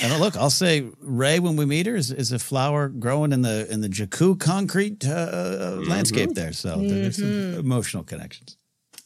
And 0.01 0.11
uh, 0.11 0.17
look, 0.17 0.35
I'll 0.35 0.49
say 0.49 0.89
Rey 0.99 1.39
when 1.39 1.55
we 1.55 1.65
meet 1.65 1.85
her 1.85 1.95
is, 1.95 2.11
is 2.11 2.31
a 2.31 2.39
flower 2.39 2.89
growing 2.89 3.31
in 3.31 3.41
the 3.43 3.71
in 3.71 3.81
the 3.81 3.89
Jakku 3.89 4.39
concrete 4.39 5.05
uh, 5.07 5.77
landscape 5.87 6.33
there. 6.33 6.51
So 6.53 6.81
there's 6.83 7.17
some 7.17 7.25
Mhm. 7.31 7.59
emotional 7.59 8.03
connections. 8.03 8.57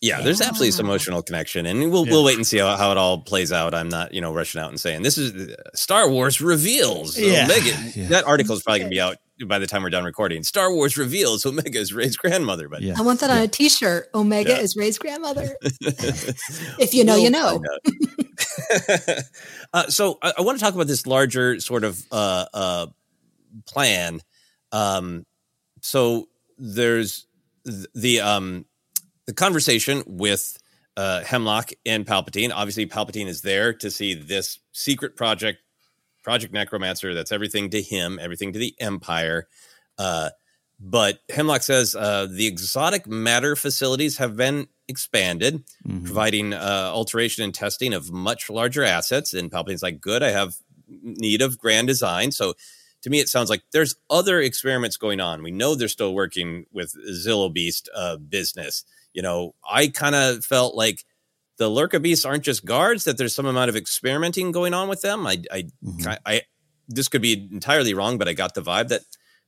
Yeah, 0.01 0.21
there's 0.21 0.41
absolutely 0.41 0.71
some 0.71 0.87
emotional 0.87 1.21
connection, 1.21 1.67
and 1.67 1.91
we'll 1.91 2.05
Yeah. 2.07 2.11
we'll 2.13 2.23
wait 2.23 2.35
and 2.35 2.45
see 2.47 2.57
how, 2.57 2.75
how 2.75 2.91
it 2.91 2.97
all 2.97 3.19
plays 3.19 3.51
out. 3.51 3.75
I'm 3.75 3.87
not, 3.87 4.13
you 4.15 4.19
know, 4.21 4.33
rushing 4.33 4.59
out 4.59 4.69
and 4.69 4.79
saying 4.79 5.03
this 5.03 5.17
is 5.17 5.31
uh, 5.51 5.55
Star 5.75 6.09
Wars 6.09 6.41
reveals 6.41 7.17
Yeah, 7.19 7.43
Omega. 7.45 7.91
yeah. 7.95 8.07
That 8.07 8.23
article 8.25 8.55
is 8.55 8.63
probably 8.63 8.79
going 8.79 8.89
to 8.89 8.95
be 8.95 8.99
out 8.99 9.17
by 9.45 9.59
the 9.59 9.67
time 9.67 9.83
we're 9.83 9.89
done 9.91 10.03
recording. 10.03 10.41
Star 10.43 10.73
Wars 10.73 10.97
reveals 10.97 11.45
Omega 11.45 11.77
is 11.77 11.93
Rey's 11.93 12.17
grandmother, 12.17 12.67
but 12.67 12.81
Yeah. 12.81 12.95
I 12.97 13.01
want 13.01 13.19
that 13.19 13.29
on 13.29 13.37
a 13.43 13.47
T-shirt. 13.47 14.09
Omega 14.15 14.51
Yeah. 14.53 14.57
is 14.59 14.75
Rey's 14.75 14.97
grandmother. 14.97 15.55
if 15.61 16.93
you 16.95 17.03
know, 17.03 17.15
you 17.15 17.29
We'll 17.31 17.59
know. 17.59 17.63
uh, 19.73 19.87
so 19.87 20.17
I, 20.21 20.33
I 20.39 20.41
want 20.41 20.57
to 20.59 20.63
talk 20.65 20.73
about 20.73 20.87
this 20.87 21.05
larger 21.07 21.59
sort 21.59 21.83
of 21.83 22.03
uh, 22.11 22.45
uh, 22.53 22.87
plan. 23.67 24.21
Um, 24.71 25.25
so 25.81 26.27
there's 26.57 27.25
th- 27.65 27.87
the 27.95 28.21
um, 28.21 28.65
the 29.31 29.35
conversation 29.35 30.03
with 30.05 30.57
uh, 30.97 31.23
Hemlock 31.23 31.71
and 31.85 32.05
Palpatine. 32.05 32.51
Obviously, 32.53 32.85
Palpatine 32.85 33.27
is 33.27 33.43
there 33.43 33.71
to 33.75 33.89
see 33.89 34.13
this 34.13 34.59
secret 34.73 35.15
project 35.15 35.59
Project 36.21 36.53
Necromancer. 36.53 37.13
That's 37.13 37.31
everything 37.31 37.69
to 37.69 37.81
him, 37.81 38.19
everything 38.21 38.51
to 38.51 38.59
the 38.59 38.75
Empire. 38.79 39.47
Uh, 39.97 40.31
but 40.81 41.19
Hemlock 41.29 41.63
says 41.63 41.95
uh, 41.95 42.27
the 42.29 42.45
exotic 42.45 43.07
matter 43.07 43.55
facilities 43.55 44.17
have 44.17 44.35
been 44.35 44.67
expanded, 44.89 45.63
mm-hmm. 45.87 46.03
providing 46.03 46.53
uh, 46.53 46.91
alteration 46.93 47.45
and 47.45 47.55
testing 47.55 47.93
of 47.93 48.11
much 48.11 48.49
larger 48.49 48.83
assets. 48.83 49.33
And 49.33 49.49
Palpatine's 49.49 49.81
like, 49.81 50.01
good, 50.01 50.21
I 50.21 50.31
have 50.31 50.55
need 50.87 51.41
of 51.41 51.57
grand 51.57 51.87
design. 51.87 52.33
So 52.33 52.53
to 53.03 53.09
me, 53.09 53.21
it 53.21 53.29
sounds 53.29 53.49
like 53.49 53.63
there's 53.71 53.95
other 54.09 54.41
experiments 54.41 54.97
going 54.97 55.21
on. 55.21 55.41
We 55.41 55.51
know 55.51 55.73
they're 55.73 55.87
still 55.87 56.13
working 56.13 56.65
with 56.71 56.93
Zillo 57.09 57.51
Beast 57.51 57.89
uh, 57.95 58.17
business. 58.17 58.83
You 59.13 59.21
know, 59.21 59.55
I 59.69 59.87
kind 59.87 60.15
of 60.15 60.43
felt 60.45 60.75
like 60.75 61.03
the 61.57 61.69
Lurca 61.69 62.01
Beasts 62.01 62.25
aren't 62.25 62.43
just 62.43 62.65
guards; 62.65 63.03
that 63.03 63.17
there's 63.17 63.35
some 63.35 63.45
amount 63.45 63.69
of 63.69 63.75
experimenting 63.75 64.51
going 64.51 64.73
on 64.73 64.87
with 64.87 65.01
them. 65.01 65.27
I, 65.27 65.43
I, 65.51 65.63
mm-hmm. 65.83 66.07
I, 66.07 66.17
I 66.25 66.41
this 66.87 67.07
could 67.07 67.21
be 67.21 67.49
entirely 67.51 67.93
wrong, 67.93 68.17
but 68.17 68.27
I 68.27 68.33
got 68.33 68.53
the 68.53 68.61
vibe 68.61 68.89
that 68.89 69.01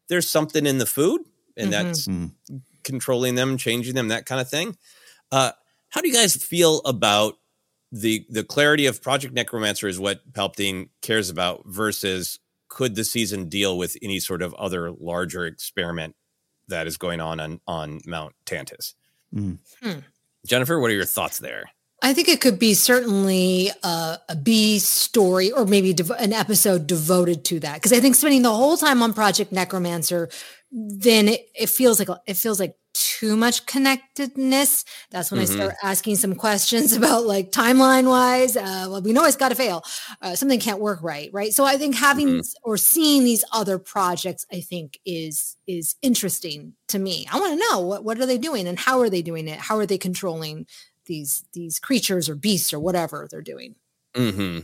there's 0.09 0.29
something 0.29 0.65
in 0.65 0.77
the 0.77 0.85
food, 0.85 1.21
and 1.57 1.71
mm-hmm. 1.71 1.87
that's 1.87 2.07
mm-hmm. 2.07 2.57
controlling 2.83 3.35
them, 3.35 3.57
changing 3.57 3.95
them, 3.95 4.09
that 4.09 4.25
kind 4.25 4.41
of 4.41 4.49
thing. 4.49 4.77
Uh, 5.31 5.51
how 5.89 6.01
do 6.01 6.07
you 6.07 6.13
guys 6.13 6.35
feel 6.35 6.81
about 6.85 7.35
the 7.91 8.25
the 8.29 8.43
clarity 8.43 8.85
of 8.87 9.01
Project 9.01 9.33
Necromancer 9.33 9.87
is 9.87 9.99
what 9.99 10.33
Palpatine 10.33 10.89
cares 11.01 11.29
about 11.29 11.63
versus 11.65 12.39
could 12.67 12.95
the 12.95 13.03
season 13.03 13.49
deal 13.49 13.77
with 13.77 13.95
any 14.01 14.19
sort 14.19 14.41
of 14.41 14.53
other 14.55 14.91
larger 14.91 15.45
experiment 15.45 16.15
that 16.67 16.87
is 16.87 16.97
going 16.97 17.21
on 17.21 17.39
on, 17.39 17.61
on 17.67 17.99
Mount 18.05 18.33
Tantiss? 18.45 18.95
Mm. 19.33 19.57
Hmm. 19.81 19.99
Jennifer, 20.45 20.79
what 20.79 20.91
are 20.91 20.95
your 20.95 21.05
thoughts 21.05 21.39
there? 21.39 21.71
I 22.01 22.13
think 22.13 22.27
it 22.27 22.41
could 22.41 22.59
be 22.59 22.73
certainly 22.73 23.71
a, 23.81 24.17
a 24.27 24.35
B 24.35 24.77
story 24.79 25.51
or 25.51 25.65
maybe 25.65 25.93
dev- 25.93 26.11
an 26.11 26.33
episode 26.33 26.85
devoted 26.85 27.45
to 27.45 27.61
that. 27.61 27.75
Because 27.75 27.93
I 27.93 28.01
think 28.01 28.15
spending 28.15 28.41
the 28.41 28.51
whole 28.53 28.75
time 28.75 29.01
on 29.01 29.13
Project 29.13 29.53
Necromancer, 29.53 30.29
then 30.69 31.29
it, 31.29 31.47
it 31.55 31.69
feels 31.69 31.99
like 31.99 32.09
it 32.27 32.35
feels 32.35 32.59
like 32.59 32.75
too 32.93 33.35
much 33.35 33.65
connectedness, 33.65 34.85
that's 35.09 35.31
when 35.31 35.41
mm-hmm. 35.41 35.53
I 35.53 35.55
start 35.55 35.75
asking 35.83 36.15
some 36.17 36.35
questions 36.35 36.93
about 36.97 37.25
like 37.25 37.51
timeline 37.51 38.07
wise. 38.07 38.55
Uh, 38.55 38.87
well, 38.89 39.01
we 39.01 39.13
know 39.13 39.25
it's 39.25 39.35
got 39.35 39.49
to 39.49 39.55
fail. 39.55 39.83
Uh, 40.21 40.35
something 40.35 40.59
can't 40.59 40.79
work 40.79 40.99
right, 41.01 41.29
right? 41.33 41.53
So 41.53 41.65
I 41.65 41.77
think 41.77 41.95
having 41.95 42.27
mm-hmm. 42.27 42.39
or 42.63 42.77
seeing 42.77 43.23
these 43.23 43.43
other 43.51 43.79
projects, 43.79 44.45
I 44.51 44.61
think 44.61 44.99
is 45.05 45.57
is 45.67 45.95
interesting 46.01 46.73
to 46.89 46.99
me. 46.99 47.25
I 47.31 47.39
want 47.39 47.59
to 47.59 47.67
know 47.71 47.81
what 47.81 48.03
what 48.03 48.19
are 48.19 48.25
they 48.25 48.37
doing 48.37 48.67
and 48.67 48.79
how 48.79 48.99
are 48.99 49.09
they 49.09 49.21
doing 49.21 49.47
it? 49.47 49.59
How 49.59 49.77
are 49.77 49.85
they 49.85 49.97
controlling 49.97 50.67
these 51.05 51.45
these 51.53 51.79
creatures 51.79 52.29
or 52.29 52.35
beasts 52.35 52.73
or 52.73 52.79
whatever 52.79 53.27
they're 53.29 53.41
doing? 53.41 53.75
Mm-hmm. 54.15 54.59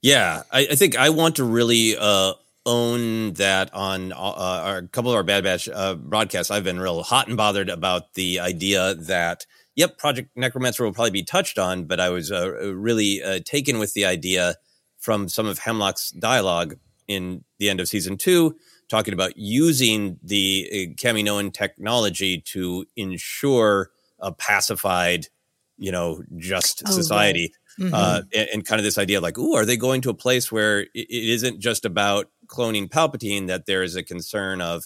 Yeah, 0.00 0.42
I, 0.50 0.60
I, 0.70 0.74
think 0.74 0.96
I 0.96 1.10
want 1.10 1.36
to 1.36 1.44
really 1.44 1.96
uh, 1.96 2.34
own 2.64 3.32
that 3.34 3.72
on 3.74 4.12
uh, 4.12 4.16
our, 4.16 4.78
a 4.78 4.88
couple 4.88 5.10
of 5.10 5.16
our 5.16 5.22
Bad 5.22 5.44
Batch 5.44 5.68
uh, 5.68 5.94
broadcasts. 5.94 6.50
I've 6.50 6.64
been 6.64 6.80
real 6.80 7.02
hot 7.02 7.28
and 7.28 7.36
bothered 7.36 7.68
about 7.68 8.14
the 8.14 8.40
idea 8.40 8.94
that, 8.94 9.46
yep, 9.74 9.98
Project 9.98 10.30
Necromancer 10.36 10.84
will 10.84 10.92
probably 10.92 11.10
be 11.10 11.24
touched 11.24 11.58
on, 11.58 11.84
but 11.84 12.00
I 12.00 12.10
was 12.10 12.30
uh, 12.30 12.72
really 12.74 13.22
uh, 13.22 13.40
taken 13.44 13.78
with 13.78 13.94
the 13.94 14.04
idea 14.04 14.56
from 14.98 15.28
some 15.28 15.46
of 15.46 15.58
Hemlock's 15.58 16.12
dialogue 16.12 16.76
in 17.08 17.44
the 17.58 17.68
end 17.68 17.80
of 17.80 17.88
season 17.88 18.16
two, 18.16 18.56
talking 18.88 19.14
about 19.14 19.36
using 19.36 20.18
the 20.22 20.68
uh, 20.70 20.94
Kaminoan 20.94 21.52
technology 21.52 22.40
to 22.40 22.86
ensure 22.96 23.90
a 24.20 24.30
pacified, 24.30 25.26
you 25.78 25.90
know, 25.90 26.22
just 26.36 26.82
oh, 26.86 26.92
society. 26.92 27.52
Right. 27.52 27.61
Mm-hmm. 27.78 27.94
Uh, 27.94 28.22
and, 28.34 28.48
and, 28.52 28.66
kind 28.66 28.78
of 28.78 28.84
this 28.84 28.98
idea 28.98 29.20
like, 29.20 29.38
oh, 29.38 29.56
are 29.56 29.64
they 29.64 29.76
going 29.76 30.02
to 30.02 30.10
a 30.10 30.14
place 30.14 30.52
where 30.52 30.80
it, 30.80 30.90
it 30.94 31.30
isn't 31.30 31.58
just 31.58 31.84
about 31.84 32.28
cloning 32.46 32.88
Palpatine 32.88 33.46
that 33.46 33.66
there 33.66 33.82
is 33.82 33.96
a 33.96 34.02
concern 34.02 34.60
of, 34.60 34.84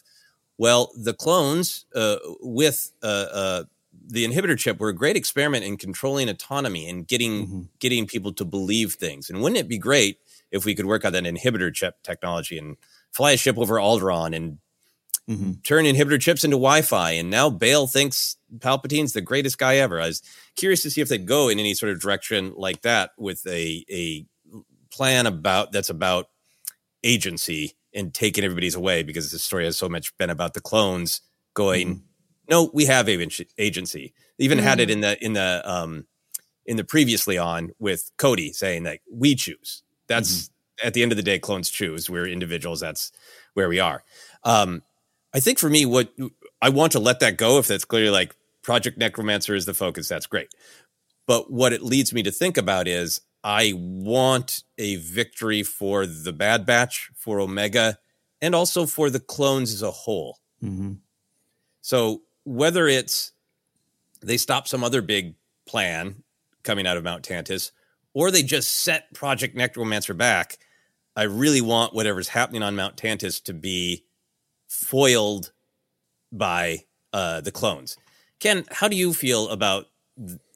well, 0.56 0.92
the 0.96 1.12
clones 1.12 1.84
uh, 1.94 2.16
with 2.40 2.92
uh, 3.02 3.26
uh, 3.32 3.64
the 4.08 4.26
inhibitor 4.26 4.56
chip 4.56 4.78
were 4.78 4.88
a 4.88 4.94
great 4.94 5.16
experiment 5.16 5.64
in 5.64 5.76
controlling 5.76 6.28
autonomy 6.28 6.88
and 6.88 7.06
getting 7.06 7.46
mm-hmm. 7.46 7.60
getting 7.78 8.06
people 8.06 8.32
to 8.34 8.44
believe 8.44 8.94
things. 8.94 9.28
And 9.28 9.42
wouldn't 9.42 9.58
it 9.58 9.68
be 9.68 9.78
great 9.78 10.20
if 10.50 10.64
we 10.64 10.74
could 10.74 10.86
work 10.86 11.04
on 11.04 11.12
that 11.12 11.24
inhibitor 11.24 11.74
chip 11.74 11.96
technology 12.02 12.58
and 12.58 12.76
fly 13.12 13.32
a 13.32 13.36
ship 13.36 13.58
over 13.58 13.74
Alderaan 13.76 14.34
and 14.34 14.58
mm-hmm. 15.28 15.52
turn 15.62 15.84
inhibitor 15.84 16.20
chips 16.20 16.44
into 16.44 16.56
Wi-Fi? 16.56 17.12
And 17.12 17.30
now 17.30 17.50
Bail 17.50 17.86
thinks 17.86 18.36
Palpatine's 18.58 19.12
the 19.12 19.20
greatest 19.20 19.58
guy 19.58 19.76
ever. 19.76 20.00
I 20.00 20.08
was 20.08 20.22
curious 20.56 20.82
to 20.82 20.90
see 20.90 21.00
if 21.00 21.08
they'd 21.08 21.26
go 21.26 21.48
in 21.48 21.58
any 21.58 21.74
sort 21.74 21.92
of 21.92 22.00
direction 22.00 22.52
like 22.56 22.82
that 22.82 23.10
with 23.18 23.46
a 23.46 23.84
a 23.90 24.26
plan 24.90 25.26
about 25.26 25.72
that's 25.72 25.90
about 25.90 26.30
agency 27.04 27.76
and 27.94 28.12
taking 28.12 28.44
everybody's 28.44 28.74
away 28.74 29.02
because 29.02 29.30
the 29.30 29.38
story 29.38 29.64
has 29.64 29.76
so 29.76 29.88
much 29.88 30.16
been 30.18 30.30
about 30.30 30.54
the 30.54 30.60
clones 30.60 31.20
going 31.54 31.88
mm-hmm. 31.88 32.00
no 32.48 32.70
we 32.72 32.86
have 32.86 33.08
agency 33.08 34.12
even 34.38 34.58
mm-hmm. 34.58 34.66
had 34.66 34.80
it 34.80 34.88
mm. 34.88 34.92
in 34.92 35.00
the 35.00 35.24
in 35.24 35.32
the 35.34 35.62
um 35.64 36.06
in 36.64 36.76
the 36.76 36.84
previously 36.84 37.38
on 37.38 37.70
with 37.78 38.10
cody 38.16 38.52
saying 38.52 38.82
that 38.84 39.00
we 39.10 39.34
choose 39.34 39.82
that's 40.06 40.44
mm-hmm. 40.44 40.86
at 40.86 40.94
the 40.94 41.02
end 41.02 41.12
of 41.12 41.16
the 41.16 41.22
day 41.22 41.38
clones 41.38 41.70
choose 41.70 42.10
we're 42.10 42.26
individuals 42.26 42.80
that's 42.80 43.12
where 43.54 43.68
we 43.68 43.80
are 43.80 44.02
um 44.44 44.82
i 45.34 45.40
think 45.40 45.58
for 45.58 45.68
me 45.68 45.84
what 45.84 46.12
i 46.60 46.68
want 46.68 46.92
to 46.92 46.98
let 46.98 47.20
that 47.20 47.36
go 47.36 47.58
if 47.58 47.66
that's 47.66 47.84
clearly 47.84 48.10
like 48.10 48.34
project 48.62 48.98
necromancer 48.98 49.54
is 49.54 49.66
the 49.66 49.74
focus 49.74 50.08
that's 50.08 50.26
great 50.26 50.48
but 51.26 51.50
what 51.50 51.72
it 51.72 51.82
leads 51.82 52.12
me 52.12 52.22
to 52.22 52.30
think 52.30 52.56
about 52.56 52.86
is 52.86 53.20
I 53.46 53.74
want 53.76 54.64
a 54.76 54.96
victory 54.96 55.62
for 55.62 56.04
the 56.04 56.32
Bad 56.32 56.66
Batch, 56.66 57.12
for 57.14 57.38
Omega, 57.38 57.96
and 58.42 58.56
also 58.56 58.86
for 58.86 59.08
the 59.08 59.20
clones 59.20 59.72
as 59.72 59.82
a 59.82 59.92
whole. 59.92 60.40
Mm-hmm. 60.60 60.94
So 61.80 62.22
whether 62.42 62.88
it's 62.88 63.30
they 64.20 64.36
stop 64.36 64.66
some 64.66 64.82
other 64.82 65.00
big 65.00 65.36
plan 65.64 66.24
coming 66.64 66.88
out 66.88 66.96
of 66.96 67.04
Mount 67.04 67.22
Tantiss, 67.22 67.70
or 68.14 68.32
they 68.32 68.42
just 68.42 68.82
set 68.82 69.14
Project 69.14 69.54
Necromancer 69.54 70.14
back, 70.14 70.58
I 71.14 71.22
really 71.22 71.60
want 71.60 71.94
whatever's 71.94 72.28
happening 72.28 72.64
on 72.64 72.74
Mount 72.74 72.96
Tantiss 72.96 73.40
to 73.44 73.54
be 73.54 74.05
foiled 74.84 75.52
by 76.32 76.84
uh, 77.12 77.40
the 77.40 77.52
clones. 77.52 77.96
Ken, 78.40 78.64
how 78.70 78.88
do 78.88 78.96
you 78.96 79.12
feel 79.12 79.48
about 79.48 79.86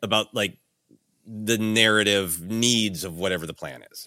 about 0.02 0.34
like 0.34 0.58
the 1.26 1.58
narrative 1.58 2.40
needs 2.40 3.04
of 3.04 3.16
whatever 3.18 3.46
the 3.46 3.54
plan 3.54 3.84
is. 3.90 4.06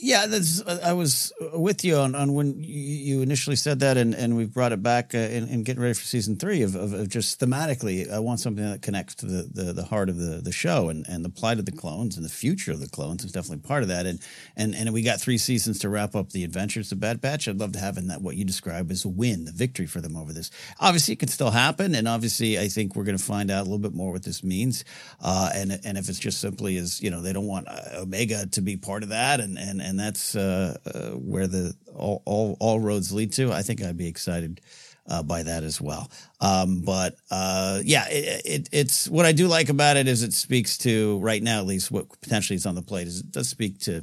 Yeah, 0.00 0.26
that's. 0.26 0.62
I 0.66 0.92
was 0.92 1.32
with 1.52 1.84
you 1.84 1.96
on, 1.96 2.14
on 2.14 2.34
when 2.34 2.56
you 2.58 3.22
initially 3.22 3.56
said 3.56 3.80
that, 3.80 3.96
and, 3.96 4.14
and 4.14 4.36
we've 4.36 4.52
brought 4.52 4.72
it 4.72 4.82
back 4.82 5.14
uh, 5.14 5.18
in, 5.18 5.48
in, 5.48 5.62
getting 5.62 5.80
ready 5.80 5.94
for 5.94 6.04
season 6.04 6.36
three 6.36 6.62
of, 6.62 6.74
of, 6.74 6.92
of, 6.92 7.08
just 7.08 7.38
thematically. 7.40 8.10
I 8.10 8.18
want 8.18 8.40
something 8.40 8.64
that 8.64 8.82
connects 8.82 9.14
to 9.16 9.26
the, 9.26 9.42
the, 9.42 9.72
the 9.72 9.84
heart 9.84 10.08
of 10.08 10.16
the, 10.16 10.40
the 10.42 10.50
show 10.50 10.88
and, 10.88 11.06
and 11.08 11.24
the 11.24 11.28
plight 11.28 11.58
of 11.58 11.66
the 11.66 11.72
clones 11.72 12.16
and 12.16 12.24
the 12.24 12.30
future 12.30 12.72
of 12.72 12.80
the 12.80 12.88
clones 12.88 13.24
is 13.24 13.32
definitely 13.32 13.66
part 13.66 13.82
of 13.82 13.88
that. 13.88 14.06
And 14.06 14.20
and 14.56 14.74
and 14.74 14.92
we 14.92 15.02
got 15.02 15.20
three 15.20 15.38
seasons 15.38 15.78
to 15.80 15.88
wrap 15.88 16.16
up 16.16 16.30
the 16.30 16.44
adventures 16.44 16.90
of 16.90 16.98
Bad 16.98 17.20
Batch. 17.20 17.46
I'd 17.46 17.58
love 17.58 17.72
to 17.72 17.78
have 17.78 17.96
in 17.96 18.08
that 18.08 18.22
what 18.22 18.36
you 18.36 18.44
describe 18.44 18.90
as 18.90 19.04
a 19.04 19.08
win, 19.08 19.44
the 19.44 19.52
victory 19.52 19.86
for 19.86 20.00
them 20.00 20.16
over 20.16 20.32
this. 20.32 20.50
Obviously, 20.80 21.12
it 21.12 21.20
can 21.20 21.28
still 21.28 21.50
happen, 21.50 21.94
and 21.94 22.08
obviously, 22.08 22.58
I 22.58 22.68
think 22.68 22.96
we're 22.96 23.04
going 23.04 23.18
to 23.18 23.22
find 23.24 23.50
out 23.50 23.60
a 23.60 23.64
little 23.64 23.78
bit 23.78 23.94
more 23.94 24.12
what 24.12 24.24
this 24.24 24.42
means. 24.42 24.84
Uh, 25.20 25.50
and 25.54 25.80
and 25.84 25.96
if 25.96 26.08
it's 26.08 26.18
just 26.18 26.40
simply 26.40 26.76
as 26.76 27.00
you 27.00 27.10
know, 27.10 27.22
they 27.22 27.32
don't 27.32 27.46
want 27.46 27.68
uh, 27.68 28.00
Omega 28.00 28.46
to 28.46 28.60
be 28.60 28.76
part 28.76 29.02
of 29.02 29.10
that, 29.10 29.40
and 29.40 29.58
and 29.58 29.75
and 29.80 29.98
that's 29.98 30.34
uh, 30.34 30.76
uh, 30.86 31.10
where 31.10 31.46
the 31.46 31.74
all, 31.94 32.22
all, 32.24 32.56
all 32.60 32.80
roads 32.80 33.12
lead 33.12 33.32
to, 33.34 33.52
I 33.52 33.62
think 33.62 33.82
I'd 33.82 33.96
be 33.96 34.08
excited 34.08 34.60
uh, 35.08 35.22
by 35.22 35.42
that 35.42 35.62
as 35.62 35.80
well. 35.80 36.10
Um, 36.40 36.82
but 36.82 37.16
uh, 37.30 37.80
yeah, 37.84 38.06
it, 38.08 38.42
it, 38.44 38.68
it's 38.72 39.08
what 39.08 39.26
I 39.26 39.32
do 39.32 39.46
like 39.46 39.68
about 39.68 39.96
it 39.96 40.08
is 40.08 40.22
it 40.22 40.32
speaks 40.32 40.78
to 40.78 41.18
right 41.20 41.42
now 41.42 41.60
at 41.60 41.66
least 41.66 41.90
what 41.90 42.08
potentially 42.20 42.56
is 42.56 42.66
on 42.66 42.74
the 42.74 42.82
plate 42.82 43.06
is 43.06 43.20
it 43.20 43.30
does 43.30 43.48
speak 43.48 43.78
to. 43.80 44.02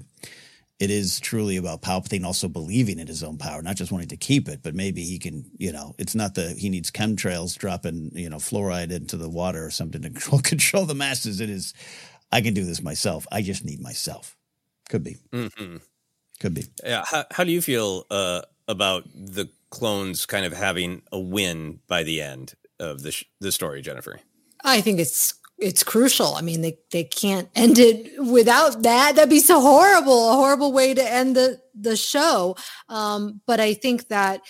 It 0.79 0.89
is 0.89 1.19
truly 1.19 1.57
about 1.57 1.81
Palpatine 1.81 2.25
also 2.25 2.49
believing 2.49 2.99
in 2.99 3.07
his 3.07 3.23
own 3.23 3.37
power, 3.37 3.61
not 3.61 3.75
just 3.75 3.91
wanting 3.91 4.09
to 4.09 4.17
keep 4.17 4.49
it, 4.49 4.61
but 4.63 4.75
maybe 4.75 5.03
he 5.03 5.19
can, 5.19 5.45
you 5.57 5.71
know, 5.71 5.93
it's 5.97 6.15
not 6.15 6.35
the 6.35 6.49
he 6.49 6.69
needs 6.69 6.91
chemtrails 6.91 7.57
dropping, 7.57 8.11
you 8.13 8.29
know, 8.29 8.37
fluoride 8.37 8.91
into 8.91 9.15
the 9.15 9.29
water 9.29 9.63
or 9.63 9.69
something 9.69 10.01
to 10.01 10.09
control, 10.09 10.41
control 10.41 10.85
the 10.85 10.95
masses. 10.95 11.39
It 11.39 11.49
is, 11.49 11.73
I 12.31 12.41
can 12.41 12.53
do 12.53 12.65
this 12.65 12.81
myself. 12.81 13.27
I 13.31 13.43
just 13.43 13.63
need 13.63 13.81
myself. 13.81 14.35
Could 14.89 15.03
be. 15.03 15.17
Mm-hmm. 15.31 15.77
Could 16.39 16.53
be. 16.53 16.65
Yeah. 16.83 17.03
How, 17.05 17.25
how 17.31 17.43
do 17.43 17.51
you 17.51 17.61
feel 17.61 18.05
uh, 18.11 18.41
about 18.67 19.05
the 19.13 19.49
clones 19.69 20.25
kind 20.25 20.45
of 20.45 20.53
having 20.53 21.01
a 21.11 21.19
win 21.19 21.79
by 21.87 22.03
the 22.03 22.21
end 22.21 22.53
of 22.79 23.01
the 23.01 23.11
sh- 23.11 23.25
the 23.39 23.51
story, 23.51 23.81
Jennifer? 23.81 24.19
I 24.63 24.81
think 24.81 24.99
it's 24.99 25.33
it's 25.59 25.83
crucial. 25.83 26.35
I 26.35 26.41
mean, 26.41 26.61
they 26.61 26.77
they 26.91 27.03
can't 27.03 27.49
end 27.55 27.79
it 27.79 28.21
without 28.21 28.83
that. 28.83 29.15
That'd 29.15 29.29
be 29.29 29.39
so 29.39 29.61
horrible, 29.61 30.31
a 30.31 30.35
horrible 30.35 30.73
way 30.73 30.93
to 30.93 31.03
end 31.03 31.35
the 31.35 31.61
the 31.73 31.95
show. 31.95 32.55
Um, 32.89 33.41
but 33.45 33.59
I 33.59 33.73
think 33.73 34.09
that 34.09 34.41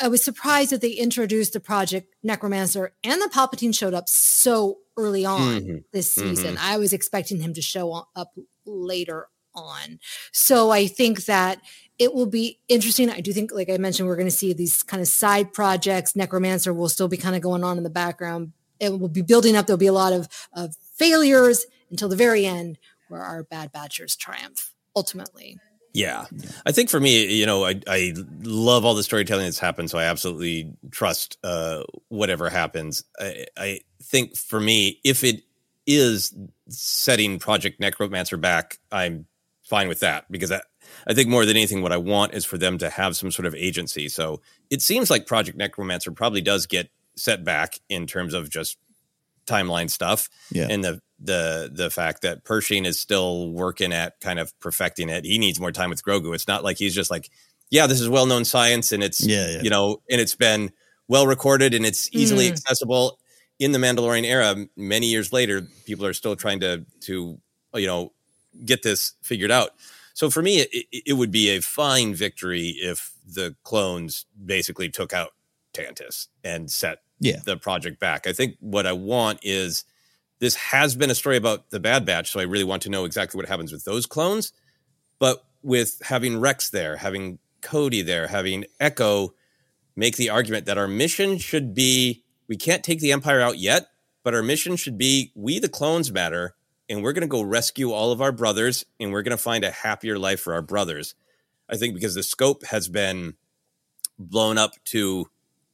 I 0.00 0.08
was 0.08 0.24
surprised 0.24 0.70
that 0.70 0.80
they 0.80 0.90
introduced 0.90 1.52
the 1.52 1.60
project 1.60 2.14
Necromancer 2.22 2.92
and 3.02 3.20
the 3.20 3.30
Palpatine 3.32 3.74
showed 3.74 3.94
up 3.94 4.08
so 4.08 4.78
early 4.96 5.24
on 5.24 5.62
mm-hmm. 5.62 5.76
this 5.92 6.14
season. 6.14 6.56
Mm-hmm. 6.56 6.66
I 6.66 6.78
was 6.78 6.92
expecting 6.92 7.40
him 7.40 7.54
to 7.54 7.62
show 7.62 8.06
up 8.14 8.34
later 8.66 9.28
on. 9.54 9.98
So 10.32 10.70
I 10.70 10.86
think 10.86 11.24
that 11.26 11.60
it 11.98 12.12
will 12.12 12.26
be 12.26 12.60
interesting. 12.68 13.10
I 13.10 13.20
do 13.20 13.32
think, 13.32 13.52
like 13.52 13.70
I 13.70 13.76
mentioned, 13.76 14.08
we're 14.08 14.16
going 14.16 14.26
to 14.26 14.30
see 14.30 14.52
these 14.52 14.82
kind 14.82 15.00
of 15.00 15.08
side 15.08 15.52
projects. 15.52 16.16
Necromancer 16.16 16.74
will 16.74 16.88
still 16.88 17.08
be 17.08 17.16
kind 17.16 17.36
of 17.36 17.42
going 17.42 17.62
on 17.62 17.76
in 17.76 17.84
the 17.84 17.90
background. 17.90 18.52
It 18.80 18.98
will 18.98 19.08
be 19.08 19.22
building 19.22 19.56
up. 19.56 19.66
There'll 19.66 19.78
be 19.78 19.86
a 19.86 19.92
lot 19.92 20.12
of, 20.12 20.28
of 20.52 20.74
failures 20.96 21.66
until 21.90 22.08
the 22.08 22.16
very 22.16 22.46
end 22.46 22.78
where 23.08 23.22
our 23.22 23.44
bad 23.44 23.72
batchers 23.72 24.16
triumph 24.16 24.72
ultimately. 24.96 25.58
Yeah. 25.92 26.24
I 26.66 26.72
think 26.72 26.90
for 26.90 26.98
me, 26.98 27.32
you 27.32 27.46
know, 27.46 27.64
I, 27.64 27.80
I 27.86 28.14
love 28.42 28.84
all 28.84 28.96
the 28.96 29.04
storytelling 29.04 29.44
that's 29.44 29.60
happened. 29.60 29.90
So 29.90 29.98
I 29.98 30.04
absolutely 30.04 30.72
trust 30.90 31.38
uh, 31.44 31.84
whatever 32.08 32.50
happens. 32.50 33.04
I, 33.20 33.46
I 33.56 33.80
think 34.02 34.36
for 34.36 34.58
me, 34.58 35.00
if 35.04 35.22
it 35.22 35.42
is 35.86 36.34
setting 36.68 37.38
Project 37.38 37.78
Necromancer 37.78 38.36
back, 38.36 38.78
I'm 38.90 39.26
fine 39.64 39.88
with 39.88 40.00
that 40.00 40.30
because 40.30 40.52
I, 40.52 40.60
I 41.06 41.14
think 41.14 41.28
more 41.28 41.44
than 41.46 41.56
anything, 41.56 41.82
what 41.82 41.92
I 41.92 41.96
want 41.96 42.34
is 42.34 42.44
for 42.44 42.58
them 42.58 42.78
to 42.78 42.90
have 42.90 43.16
some 43.16 43.30
sort 43.30 43.46
of 43.46 43.54
agency. 43.54 44.08
So 44.08 44.40
it 44.70 44.82
seems 44.82 45.10
like 45.10 45.26
Project 45.26 45.56
Necromancer 45.58 46.12
probably 46.12 46.40
does 46.42 46.66
get 46.66 46.90
set 47.16 47.44
back 47.44 47.78
in 47.88 48.06
terms 48.06 48.34
of 48.34 48.50
just 48.50 48.76
timeline 49.46 49.90
stuff 49.90 50.28
Yeah. 50.50 50.68
and 50.70 50.82
the 50.82 51.00
the 51.20 51.70
the 51.72 51.90
fact 51.90 52.22
that 52.22 52.44
Pershing 52.44 52.84
is 52.84 52.98
still 53.00 53.50
working 53.52 53.92
at 53.92 54.18
kind 54.20 54.38
of 54.38 54.58
perfecting 54.60 55.08
it. 55.08 55.24
He 55.24 55.38
needs 55.38 55.60
more 55.60 55.70
time 55.72 55.90
with 55.90 56.02
Grogu. 56.02 56.34
It's 56.34 56.48
not 56.48 56.64
like 56.64 56.78
he's 56.78 56.94
just 56.94 57.10
like, 57.10 57.30
yeah, 57.70 57.86
this 57.86 58.00
is 58.00 58.08
well 58.08 58.26
known 58.26 58.44
science 58.44 58.90
and 58.92 59.02
it's 59.02 59.24
Yeah, 59.24 59.48
yeah. 59.48 59.62
you 59.62 59.70
know, 59.70 60.02
and 60.10 60.20
it's 60.20 60.34
been 60.34 60.72
well 61.08 61.26
recorded 61.26 61.72
and 61.74 61.84
it's 61.86 62.08
easily 62.12 62.48
Mm. 62.48 62.52
accessible. 62.52 63.18
In 63.60 63.72
the 63.72 63.78
Mandalorian 63.78 64.24
era, 64.24 64.66
many 64.76 65.06
years 65.06 65.32
later, 65.32 65.68
people 65.86 66.04
are 66.06 66.12
still 66.14 66.34
trying 66.36 66.60
to 66.60 66.84
to 67.02 67.38
you 67.74 67.86
know 67.86 68.12
get 68.64 68.82
this 68.82 69.14
figured 69.22 69.50
out. 69.50 69.70
So 70.14 70.30
for 70.30 70.42
me, 70.42 70.60
it, 70.60 70.86
it- 70.92 71.12
would 71.14 71.30
be 71.32 71.48
a 71.50 71.60
fine 71.60 72.14
victory 72.14 72.68
if 72.80 73.12
the 73.26 73.56
clones 73.64 74.26
basically 74.44 74.88
took 74.88 75.12
out 75.12 75.30
Tantiss 75.72 76.28
and 76.44 76.70
set 76.70 76.98
Yeah. 77.20 77.40
the 77.44 77.56
project 77.56 77.98
back. 77.98 78.26
I 78.26 78.32
think 78.32 78.56
what 78.60 78.86
I 78.86 78.92
want 78.92 79.40
is 79.42 79.84
this 80.38 80.54
has 80.56 80.94
been 80.94 81.10
a 81.10 81.14
story 81.14 81.36
about 81.36 81.70
the 81.70 81.80
Bad 81.80 82.04
Batch, 82.04 82.30
so 82.30 82.38
I 82.38 82.44
really 82.44 82.64
want 82.64 82.82
to 82.82 82.90
know 82.90 83.04
exactly 83.04 83.38
what 83.38 83.48
happens 83.48 83.72
with 83.72 83.84
those 83.84 84.06
clones. 84.06 84.52
But 85.18 85.44
with 85.62 86.00
having 86.04 86.38
Rex 86.38 86.70
there, 86.70 86.96
having 86.96 87.38
Cody 87.62 88.02
there, 88.02 88.26
having 88.28 88.66
Echo 88.78 89.34
make 89.96 90.16
the 90.16 90.28
argument 90.30 90.66
that 90.66 90.76
our 90.78 90.88
mission 90.88 91.38
should 91.38 91.72
be 91.74 92.22
we 92.46 92.56
can't 92.56 92.84
take 92.84 93.00
the 93.00 93.10
Empire 93.12 93.40
out 93.40 93.58
yet, 93.58 93.86
but 94.22 94.34
our 94.34 94.42
mission 94.42 94.76
should 94.76 94.98
be 94.98 95.32
we, 95.34 95.58
the 95.58 95.68
clones, 95.68 96.12
matter, 96.12 96.54
and 96.88 97.02
we're 97.02 97.12
going 97.12 97.22
to 97.22 97.26
go 97.28 97.42
rescue 97.42 97.92
all 97.92 98.12
of 98.12 98.20
our 98.20 98.32
brothers, 98.32 98.84
and 99.00 99.12
we're 99.12 99.22
going 99.22 99.36
to 99.36 99.42
find 99.42 99.64
a 99.64 99.70
happier 99.70 100.18
life 100.18 100.40
for 100.40 100.54
our 100.54 100.62
brothers. 100.62 101.14
I 101.68 101.76
think 101.76 101.94
because 101.94 102.14
the 102.14 102.22
scope 102.22 102.64
has 102.66 102.88
been 102.88 103.34
blown 104.18 104.58
up 104.58 104.72
to 104.86 105.28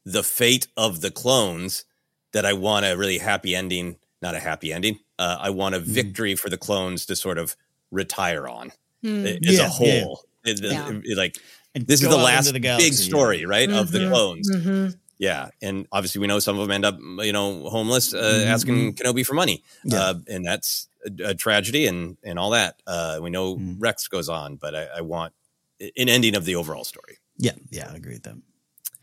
the 0.04 0.22
fate 0.22 0.66
of 0.76 1.00
the 1.00 1.10
clones 1.10 1.84
that 2.32 2.46
I 2.46 2.52
want 2.52 2.86
a 2.86 2.96
really 2.96 3.18
happy 3.18 3.54
ending, 3.56 3.96
not 4.22 4.34
a 4.34 4.40
happy 4.40 4.72
ending. 4.72 4.98
Uh, 5.18 5.36
I 5.40 5.50
want 5.50 5.74
a 5.74 5.80
victory 5.80 6.36
for 6.36 6.48
the 6.48 6.56
clones 6.56 7.06
to 7.06 7.16
sort 7.16 7.38
of 7.38 7.56
retire 7.90 8.46
on 8.48 8.72
Hmm. 9.02 9.26
as 9.26 9.38
Yeah, 9.42 9.66
a 9.66 9.68
whole. 9.68 10.24
It- 10.44 10.64
it- 10.64 10.72
Yeah. 10.72 11.00
it- 11.04 11.16
like 11.18 11.36
And 11.74 11.86
this 11.86 12.02
is 12.02 12.08
the 12.08 12.16
last 12.16 12.46
into 12.48 12.52
the 12.54 12.58
big 12.60 12.62
galaxy, 12.78 12.92
story, 13.08 13.40
yeah. 13.40 13.46
right, 13.46 13.70
of 13.70 13.90
the 13.92 13.98
Mhm. 14.00 14.08
clones. 14.10 14.50
Mhm. 14.50 14.98
Yeah, 15.20 15.50
and 15.60 15.86
obviously 15.92 16.20
we 16.20 16.26
know 16.26 16.38
some 16.38 16.58
of 16.58 16.62
them 16.66 16.70
end 16.72 16.84
up, 16.86 16.98
you 17.24 17.32
know, 17.32 17.68
homeless, 17.68 18.14
uh, 18.14 18.18
Mhm. 18.42 18.46
asking 18.46 18.94
Kenobi 18.94 19.24
for 19.24 19.34
money, 19.34 19.62
Yeah. 19.84 20.00
uh, 20.02 20.14
and 20.26 20.44
that's 20.46 20.88
a, 21.06 21.30
a 21.30 21.34
tragedy 21.34 21.86
and 21.86 22.16
and 22.24 22.38
all 22.38 22.50
that. 22.50 22.80
Uh, 22.86 23.18
we 23.22 23.28
know 23.30 23.56
Mm. 23.56 23.76
Rex 23.78 24.08
goes 24.08 24.28
on, 24.30 24.56
but 24.56 24.74
I, 24.74 24.84
I 24.96 25.00
want 25.02 25.34
an 25.80 26.08
ending 26.08 26.34
of 26.34 26.44
the 26.46 26.56
overall 26.56 26.84
story. 26.84 27.18
Yeah, 27.36 27.52
yeah, 27.70 27.90
I 27.92 27.96
agree 27.96 28.14
with 28.14 28.22
them. 28.22 28.42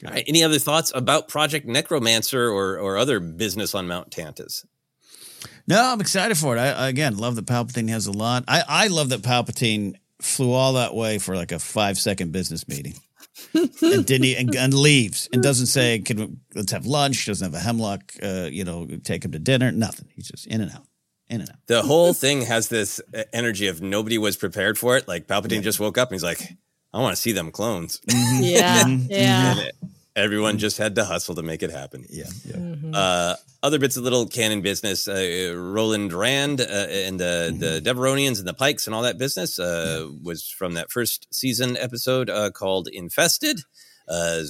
All 0.06 0.12
right. 0.12 0.24
Any 0.28 0.44
other 0.44 0.60
thoughts 0.60 0.92
about 0.96 1.28
Project 1.28 1.68
Necromancer 1.68 2.50
or 2.50 2.80
or 2.80 2.98
other 2.98 3.20
business 3.20 3.76
on 3.76 3.88
Mount 3.88 4.10
Tantiss? 4.10 4.66
No, 5.68 5.84
I'm 5.94 6.02
excited 6.02 6.36
for 6.38 6.56
it. 6.58 6.60
I, 6.60 6.72
I 6.72 6.88
again 6.90 7.16
love 7.18 7.36
that 7.36 7.46
Palpatine 7.46 7.90
has 7.90 8.08
a 8.08 8.12
lot. 8.12 8.44
I, 8.48 8.64
I 8.68 8.88
love 8.88 9.10
that 9.10 9.22
Palpatine 9.22 9.96
flew 10.22 10.52
all 10.52 10.74
that 10.74 10.96
way 10.96 11.20
for 11.20 11.36
like 11.36 11.52
a 11.52 11.60
five 11.60 11.98
second 12.00 12.32
business 12.32 12.68
meeting. 12.68 12.96
And 13.54 14.06
didn't 14.06 14.24
he, 14.24 14.36
and, 14.36 14.56
and 14.56 14.74
leaves 14.74 15.30
and 15.32 15.42
doesn't 15.42 15.68
say 15.68 16.00
can 16.00 16.18
we, 16.18 16.30
let's 16.56 16.72
have 16.72 16.86
lunch. 16.86 17.26
Doesn't 17.26 17.54
have 17.54 17.60
a 17.60 17.64
hemlock 17.64 18.14
uh, 18.22 18.48
you 18.52 18.64
know 18.64 18.88
take 19.04 19.26
him 19.26 19.32
to 19.32 19.40
dinner. 19.40 19.72
Nothing. 19.72 20.08
He's 20.16 20.28
just 20.28 20.48
in 20.48 20.62
and 20.62 20.72
out 20.72 20.86
in 21.30 21.42
and 21.42 21.50
out. 21.50 21.58
The 21.68 21.82
whole 21.82 22.14
thing 22.14 22.42
has 22.42 22.70
this 22.70 23.02
uh, 23.14 23.24
energy 23.34 23.68
of 23.68 23.82
nobody 23.82 24.18
was 24.18 24.38
prepared 24.38 24.78
for 24.78 24.98
it. 24.98 25.08
Like 25.08 25.28
Palpatine 25.28 25.62
just 25.62 25.80
woke 25.80 25.98
up 25.98 26.10
and 26.10 26.16
he's 26.16 26.24
like, 26.24 26.42
"I 26.94 27.00
want 27.00 27.16
to 27.16 27.22
see 27.22 27.32
them 27.32 27.52
clones." 27.52 28.02
Yeah, 28.08 28.86
yeah. 28.88 29.70
And 30.18 30.26
everyone 30.26 30.58
just 30.58 30.78
had 30.78 30.96
to 30.96 31.06
hustle 31.06 31.36
to 31.36 31.44
make 31.44 31.62
it 31.62 31.70
happen. 31.70 32.06
Yeah. 32.10 32.26
Mm-hmm. 32.26 32.92
Uh, 32.94 33.36
other 33.62 33.78
bits 33.78 33.98
of 33.98 34.04
little 34.04 34.26
canon 34.26 34.62
business. 34.62 35.08
Uh, 35.08 35.54
Roland 35.56 36.10
Durand 36.10 36.60
uh, 36.60 36.64
and 36.64 37.20
the 37.20 37.56
the 37.58 37.82
Deveronians 37.84 38.40
and 38.40 38.48
the 38.48 38.54
Pikes 38.54 38.88
and 38.88 38.96
all 38.96 39.04
that 39.04 39.18
business 39.18 39.60
uh, 39.60 40.08
was 40.24 40.50
from 40.50 40.74
that 40.74 40.92
first 40.92 41.28
season 41.32 41.78
episode 41.78 42.30
uh, 42.30 42.50
called 42.50 42.88
Infested. 42.92 43.60
Uh, 44.08 44.42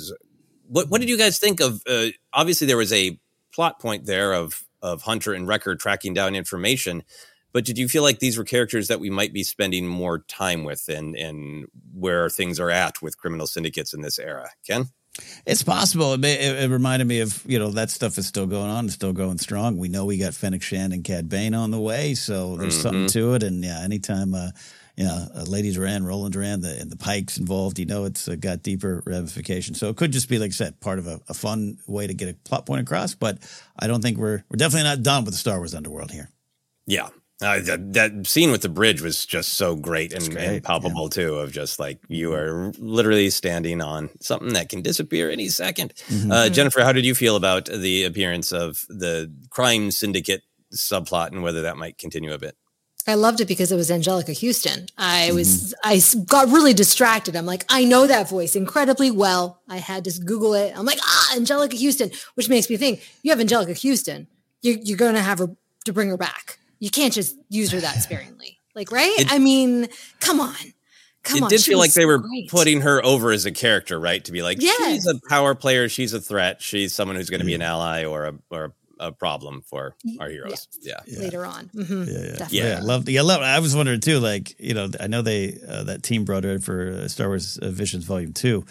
what 0.67 0.89
what 0.89 1.01
did 1.01 1.09
you 1.09 1.17
guys 1.17 1.37
think 1.37 1.59
of? 1.59 1.81
Uh, 1.87 2.07
obviously, 2.33 2.67
there 2.67 2.77
was 2.77 2.93
a 2.93 3.19
plot 3.53 3.79
point 3.79 4.05
there 4.05 4.33
of 4.33 4.63
of 4.81 5.01
Hunter 5.01 5.33
and 5.33 5.47
Wrecker 5.47 5.75
tracking 5.75 6.13
down 6.13 6.35
information. 6.35 7.03
But 7.53 7.65
did 7.65 7.77
you 7.77 7.89
feel 7.89 8.03
like 8.03 8.19
these 8.19 8.37
were 8.37 8.43
characters 8.43 8.87
that 8.87 8.99
we 8.99 9.09
might 9.09 9.33
be 9.33 9.43
spending 9.43 9.87
more 9.87 10.19
time 10.19 10.63
with, 10.63 10.87
and 10.87 11.15
and 11.15 11.65
where 11.93 12.29
things 12.29 12.59
are 12.59 12.71
at 12.71 13.01
with 13.01 13.17
criminal 13.17 13.47
syndicates 13.47 13.93
in 13.93 14.01
this 14.01 14.19
era? 14.19 14.49
Ken. 14.65 14.89
It's 15.45 15.63
possible. 15.63 16.13
It, 16.13 16.19
may, 16.19 16.33
it, 16.33 16.63
it 16.63 16.69
reminded 16.69 17.07
me 17.07 17.19
of 17.21 17.41
you 17.47 17.57
know 17.59 17.69
that 17.71 17.89
stuff 17.89 18.17
is 18.17 18.27
still 18.27 18.47
going 18.47 18.69
on, 18.69 18.85
it's 18.85 18.93
still 18.95 19.13
going 19.13 19.37
strong. 19.37 19.77
We 19.77 19.87
know 19.89 20.05
we 20.05 20.17
got 20.17 20.33
Fennec 20.33 20.61
Shand 20.61 20.93
and 20.93 21.03
Cad 21.03 21.29
Bane 21.29 21.53
on 21.53 21.71
the 21.71 21.79
way, 21.79 22.13
so 22.15 22.55
there's 22.57 22.79
something 22.81 23.05
Mhm. 23.05 23.11
to 23.13 23.33
it. 23.35 23.43
And 23.43 23.63
yeah, 23.63 23.81
anytime 23.81 24.33
uh, 24.35 24.49
yeah, 24.97 25.27
uh, 25.35 25.43
Lady 25.43 25.71
Durand, 25.71 26.07
Roland 26.07 26.33
Durand, 26.33 26.63
the, 26.63 26.79
and 26.79 26.89
the 26.91 26.97
Pikes 26.97 27.37
involved, 27.37 27.77
you 27.79 27.85
know, 27.85 28.05
it's 28.05 28.27
uh, 28.27 28.35
got 28.35 28.63
deeper 28.63 29.03
ramifications. 29.05 29.79
So 29.79 29.89
it 29.89 29.95
could 29.95 30.11
just 30.11 30.27
be 30.27 30.39
like 30.39 30.49
I 30.49 30.53
said, 30.53 30.79
part 30.79 30.97
of 30.99 31.07
a, 31.07 31.19
a 31.29 31.33
fun 31.33 31.77
way 31.87 32.07
to 32.07 32.13
get 32.13 32.29
a 32.29 32.33
plot 32.33 32.65
point 32.65 32.81
across. 32.81 33.13
But 33.15 33.37
I 33.79 33.87
don't 33.87 34.01
think 34.01 34.17
we're 34.17 34.43
we're 34.49 34.57
definitely 34.57 34.83
not 34.89 35.03
done 35.03 35.23
with 35.23 35.33
the 35.33 35.39
Star 35.39 35.57
Wars 35.57 35.73
underworld 35.75 36.11
here. 36.11 36.29
Yeah. 36.87 37.09
Uh, 37.39 37.59
that, 37.59 37.93
that 37.93 38.25
scene 38.25 38.49
with 38.49 38.61
the 38.61 38.69
bridge 38.69 38.99
was 39.01 39.23
just 39.23 39.53
so 39.53 39.75
great 39.75 40.11
and, 40.11 40.27
great, 40.31 40.43
and 40.43 40.63
palpable 40.63 41.07
too. 41.07 41.35
Of 41.35 41.51
just 41.51 41.79
like 41.79 41.99
you 42.07 42.33
are 42.33 42.71
literally 42.79 43.29
standing 43.29 43.79
on 43.79 44.09
something 44.19 44.53
that 44.53 44.69
can 44.69 44.81
disappear 44.81 45.29
any 45.29 45.45
2nd 45.47 45.93
Mm-hmm. 46.07 46.31
Uh, 46.31 46.49
Jennifer, 46.49 46.83
how 46.83 46.91
did 46.91 47.05
you 47.05 47.13
feel 47.13 47.35
about 47.35 47.65
the 47.65 48.03
appearance 48.03 48.51
of 48.51 48.85
the 48.89 49.31
crime 49.49 49.91
syndicate 49.91 50.43
subplot 50.73 51.31
and 51.31 51.43
whether 51.43 51.61
that 51.63 51.77
might 51.77 51.97
continue 51.97 52.33
a 52.33 52.37
bit? 52.37 52.55
I 53.07 53.13
loved 53.13 53.39
it 53.39 53.47
because 53.47 53.71
it 53.71 53.75
was 53.75 53.89
Anjelica 53.89 54.39
Huston. 54.39 54.87
I 54.97 55.31
was, 55.31 55.73
I 55.83 56.01
got 56.25 56.49
really 56.49 56.73
distracted. 56.73 57.37
I'm 57.37 57.45
like, 57.45 57.63
I 57.69 57.85
know 57.85 58.05
that 58.05 58.29
voice 58.29 58.55
incredibly 58.55 59.11
well. 59.11 59.61
I 59.69 59.77
had 59.77 60.03
to 60.05 60.19
Google 60.19 60.53
it. 60.53 60.73
I'm 60.77 60.85
like, 60.85 60.99
ah, 61.01 61.33
Anjelica 61.35 61.81
Huston, 61.81 62.11
which 62.35 62.49
makes 62.49 62.69
me 62.69 62.75
think 62.75 63.01
you 63.23 63.31
have 63.31 63.39
Anjelica 63.39 63.81
Huston. 63.81 64.27
You, 64.61 64.77
you're 64.81 64.97
going 64.97 65.15
to 65.15 65.21
have 65.21 65.39
her 65.39 65.55
to 65.85 65.93
bring 65.93 66.09
her 66.09 66.17
back. 66.17 66.59
You 66.79 66.89
can't 66.89 67.13
just 67.13 67.35
use 67.49 67.71
her 67.71 67.79
that 67.79 67.95
sparingly. 68.03 68.59
Like, 68.75 68.91
right? 68.91 69.13
It- 69.19 69.31
I 69.31 69.39
mean, 69.39 69.87
come 70.19 70.39
on. 70.39 70.55
Come 71.23 71.37
it 71.39 71.43
on. 71.43 71.49
did 71.49 71.59
she 71.61 71.71
feel 71.71 71.79
like 71.79 71.93
they 71.93 72.05
were 72.05 72.19
great. 72.19 72.49
putting 72.49 72.81
her 72.81 73.03
over 73.03 73.31
as 73.31 73.45
a 73.45 73.51
character, 73.51 73.99
right? 73.99 74.23
To 74.23 74.31
be 74.31 74.41
like, 74.41 74.61
Yeah. 74.61 74.71
she's 74.77 75.05
a 75.07 75.19
power 75.27 75.55
player, 75.55 75.89
she's 75.89 76.13
a 76.13 76.21
threat, 76.21 76.61
she's 76.61 76.95
someone 76.95 77.17
who's 77.17 77.29
going 77.29 77.41
to 77.41 77.45
be 77.45 77.53
an 77.55 77.61
ally 77.61 78.05
or 78.05 78.25
a 78.25 78.33
or 78.49 78.73
a 78.99 79.11
problem 79.11 79.61
for 79.67 79.95
our 80.19 80.29
heroes. 80.29 80.67
Yeah. 80.81 80.99
later 81.19 81.45
on. 81.45 81.69
Mhm. 81.75 82.07
Yeah, 82.07 82.13
yeah, 82.13 82.29
Definitely. 82.37 82.57
yeah. 82.59 82.77
I 82.77 82.81
love, 82.81 83.09
yeah, 83.09 83.21
love. 83.23 83.41
I 83.41 83.59
was 83.59 83.75
wondering 83.75 83.99
too. 83.99 84.19
Like, 84.19 84.55
you 84.59 84.73
know, 84.73 84.89
I 84.99 85.07
know 85.07 85.21
they 85.21 85.59
uh, 85.67 85.83
that 85.83 86.01
team 86.01 86.23
brought 86.23 86.45
her 86.45 86.51
in 86.51 86.61
for 86.61 86.91
uh, 86.91 87.07
Star 87.07 87.27
Wars 87.27 87.57
uh, 87.59 87.69
Visions 87.69 88.05
Volume 88.05 88.31
Two. 88.33 88.65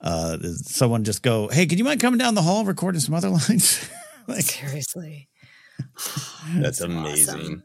Uh, 0.00 0.38
someone 0.62 1.04
just 1.04 1.22
go, 1.22 1.48
"Hey, 1.48 1.66
can 1.66 1.76
you 1.78 1.84
mind 1.84 2.00
coming 2.00 2.18
down 2.18 2.34
the 2.34 2.42
hall 2.42 2.64
recording 2.64 3.00
some 3.00 3.14
other 3.14 3.28
lines?" 3.48 3.86
like, 4.26 4.42
Seriously. 4.46 5.28
That's 6.56 6.80
amazing. 6.80 7.62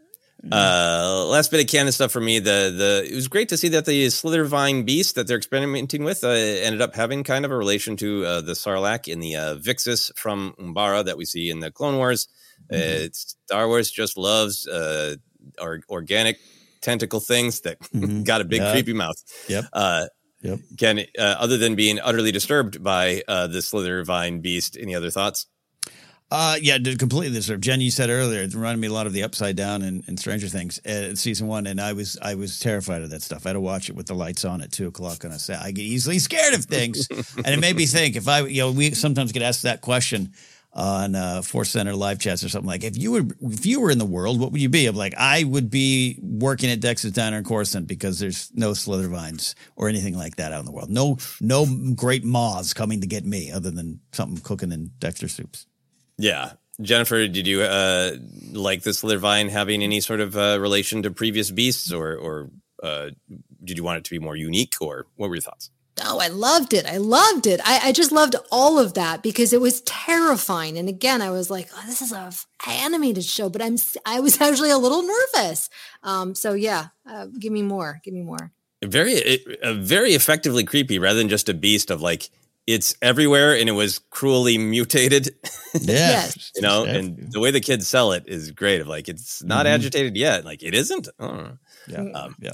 Uh, 0.52 1.26
last 1.30 1.52
bit 1.52 1.62
of 1.62 1.68
canon 1.68 1.92
stuff 1.94 2.12
for 2.12 2.20
me. 2.20 2.40
The 2.40 2.74
the 2.76 3.08
it 3.10 3.16
was 3.16 3.30
great 3.30 3.48
to 3.50 3.58
see 3.58 3.70
that 3.70 3.86
the 3.86 4.08
Slithervine 4.08 4.86
beast 4.86 5.16
that 5.16 5.26
they're 5.26 5.38
experimenting 5.38 6.04
with 6.04 6.24
uh, 6.24 6.28
ended 6.30 6.82
up 6.82 6.96
having 6.96 7.24
kind 7.24 7.46
of 7.46 7.52
a 7.52 7.56
relation 7.58 7.96
to 7.98 8.26
uh, 8.26 8.42
the 8.42 8.52
Sarlacc 8.52 9.08
in 9.08 9.22
the 9.22 9.36
uh, 9.38 9.56
Vixus 9.56 10.12
from 10.18 10.54
Umbara 10.60 11.06
that 11.06 11.16
we 11.18 11.24
see 11.24 11.50
in 11.50 11.62
the 11.62 11.72
Clone 11.72 11.96
Wars. 11.98 12.28
Uh, 12.72 12.76
it's- 12.76 13.36
Star 13.46 13.68
Wars 13.68 13.90
just 13.92 14.18
loves 14.18 14.68
uh, 14.68 15.16
or, 15.62 15.80
organic 15.90 16.40
tentacle 16.82 17.20
things 17.22 17.62
that 17.62 17.80
Mhm. 17.94 18.26
got 18.26 18.42
a 18.42 18.46
big 18.46 18.62
Yeah. 18.62 18.72
creepy 18.74 18.94
mouth. 18.94 19.16
Yep. 19.48 19.66
Uh, 19.74 20.06
Yep. 20.42 20.60
Ken, 20.78 21.00
uh, 21.18 21.36
other 21.40 21.58
than 21.58 21.76
being 21.76 22.02
utterly 22.02 22.34
disturbed 22.34 22.84
by 22.84 23.24
uh, 23.30 23.48
the 23.48 23.60
Slithervine 23.60 24.42
beast, 24.42 24.76
any 24.78 24.94
other 24.94 25.10
thoughts? 25.10 25.48
Uh, 26.34 26.58
yeah, 26.64 26.80
completely 26.98 27.30
deserved. 27.30 27.64
Jen, 27.64 27.80
you 27.80 27.92
said 27.92 28.10
earlier, 28.10 28.42
it 28.42 28.56
reminded 28.56 28.82
me 28.82 28.88
a 28.88 28.92
lot 28.92 29.06
of 29.06 29.14
the 29.14 29.22
Upside 29.22 29.56
Down 29.56 29.84
and, 29.84 30.04
and 30.08 30.20
Stranger 30.20 30.48
Things 30.48 30.84
uh, 30.84 31.14
season 31.14 31.46
one, 31.46 31.68
and 31.68 31.80
I 31.80 31.94
was 31.94 32.18
I 32.24 32.34
was 32.34 32.58
terrified 32.58 33.04
of 33.04 33.12
that 33.12 33.22
stuff. 33.22 33.46
I 33.46 33.50
had 33.50 33.54
to 33.54 33.60
watch 33.60 33.88
it 33.88 33.96
with 33.96 34.08
the 34.08 34.16
lights 34.16 34.44
on 34.44 34.60
at 34.64 34.72
two 34.72 34.88
o'clock 34.88 35.24
on 35.26 35.32
a 35.32 35.38
set. 35.38 35.62
I 35.62 35.70
get 35.70 35.84
easily 35.84 36.18
scared 36.18 36.56
of 36.56 36.66
things, 36.66 37.08
and 37.38 37.48
it 37.48 37.60
made 37.60 37.76
me 37.76 37.86
think. 37.86 38.16
If 38.16 38.28
I, 38.28 38.40
you 38.40 38.64
know, 38.64 38.72
we 38.72 38.96
sometimes 38.96 39.32
get 39.32 39.44
asked 39.44 39.62
that 39.62 39.82
question 39.82 40.34
on 40.74 41.14
uh, 41.14 41.42
ForceCenter 41.44 41.96
live 41.96 42.18
chats 42.18 42.44
or 42.44 42.50
something 42.50 42.68
like, 42.68 42.84
if 42.84 42.98
you 42.98 43.12
were 43.12 43.26
if 43.42 43.68
you 43.68 43.80
were 43.80 43.92
in 43.92 44.00
the 44.00 44.04
world, 44.06 44.40
what 44.40 44.52
would 44.52 44.60
you 44.60 44.70
be? 44.70 44.88
I'm 44.88 44.96
like, 44.96 45.14
I 45.16 45.44
would 45.44 45.70
be 45.70 46.18
working 46.20 46.72
at 46.72 46.80
Dex's 46.80 47.12
Diner 47.12 47.38
in 47.38 47.44
Coruscant 47.44 47.86
because 47.88 48.18
there's 48.18 48.50
no 48.56 48.72
Slithervines 48.72 49.54
or 49.76 49.88
anything 49.88 50.18
like 50.18 50.38
that 50.38 50.52
out 50.52 50.62
in 50.62 50.66
the 50.66 50.72
world. 50.72 50.90
No, 50.90 51.20
no 51.40 51.68
great 51.94 52.24
moths 52.24 52.74
coming 52.74 53.02
to 53.02 53.08
get 53.08 53.24
me 53.24 53.52
other 53.52 53.70
than 53.70 54.00
something 54.14 54.42
cooking 54.42 54.72
in 54.72 54.90
Dexter 54.98 55.28
soups. 55.28 55.68
Yeah. 56.18 56.54
Jennifer, 56.82 57.28
did 57.28 57.46
you 57.46 57.62
uh, 57.62 58.16
like 58.52 58.82
this 58.84 59.04
Slithervine 59.04 59.50
having 59.50 59.84
any 59.84 60.00
sort 60.00 60.20
of 60.20 60.36
uh, 60.36 60.58
relation 60.60 61.04
to 61.04 61.12
previous 61.12 61.52
beasts, 61.52 61.92
or, 61.92 62.16
or 62.16 62.50
uh, 62.82 63.12
did 63.64 63.78
you 63.78 63.84
want 63.84 64.00
it 64.00 64.04
to 64.06 64.10
be 64.10 64.20
more 64.20 64.36
unique, 64.36 64.76
or 64.82 65.06
what 65.16 65.30
were 65.30 65.36
your 65.36 65.42
thoughts? 65.42 65.70
Oh, 66.04 66.20
I 66.20 66.28
loved 66.28 66.74
it. 66.74 66.88
I 66.88 66.98
loved 66.98 67.46
it. 67.46 67.62
I, 67.64 67.80
I, 67.84 67.92
just 67.92 68.12
loved 68.12 68.36
all 68.52 68.80
of 68.80 68.96
that 68.96 69.22
because 69.22 69.54
it 69.54 69.62
was 69.62 69.82
terrifying. 69.82 70.80
And 70.80 70.90
again, 70.90 71.22
I 71.22 71.30
was 71.30 71.52
like, 71.52 71.70
oh, 71.76 71.84
this 71.86 72.02
is 72.02 72.12
a 72.12 72.32
animated 72.68 73.24
show, 73.24 73.48
but 73.48 73.62
I'm 73.62 73.78
I 74.04 74.20
was 74.20 74.42
actually 74.42 74.72
a 74.72 74.78
little 74.78 75.04
nervous. 75.04 75.70
Um, 76.02 76.34
so 76.34 76.54
yeah, 76.54 76.88
uh, 77.08 77.28
give 77.28 77.54
me 77.54 77.62
more. 77.62 78.02
Give 78.04 78.14
me 78.14 78.24
more. 78.24 78.52
Very, 78.84 79.14
it, 79.14 79.60
uh, 79.62 79.76
very 79.76 80.14
effectively 80.14 80.64
creepy, 80.64 80.98
rather 80.98 81.20
than 81.20 81.30
just 81.30 81.48
a 81.48 81.54
beast 81.54 81.92
of 81.92 82.02
like 82.02 82.30
it's 82.66 82.96
everywhere 83.02 83.56
and 83.56 83.68
it 83.68 83.74
was 83.74 84.00
cruelly 84.10 84.58
mutated. 84.58 85.36
Yeah. 85.82 86.30
you 86.56 86.62
know, 86.62 86.86
and 86.86 87.32
the 87.32 87.40
way 87.40 87.50
the 87.50 87.60
kids 87.60 87.88
sell 87.88 88.12
it 88.12 88.26
is 88.28 88.52
great. 88.52 88.80
Of 88.80 88.88
like, 88.88 89.10
it's 89.10 89.44
not 89.44 89.66
mm-hmm. 89.66 89.74
agitated 89.74 90.16
yet. 90.16 90.46
Like 90.46 90.62
it 90.62 90.76
isn't. 90.76 91.10
Oh. 91.20 91.58
Yeah. 91.88 92.04
Um, 92.14 92.36
yeah. 92.40 92.54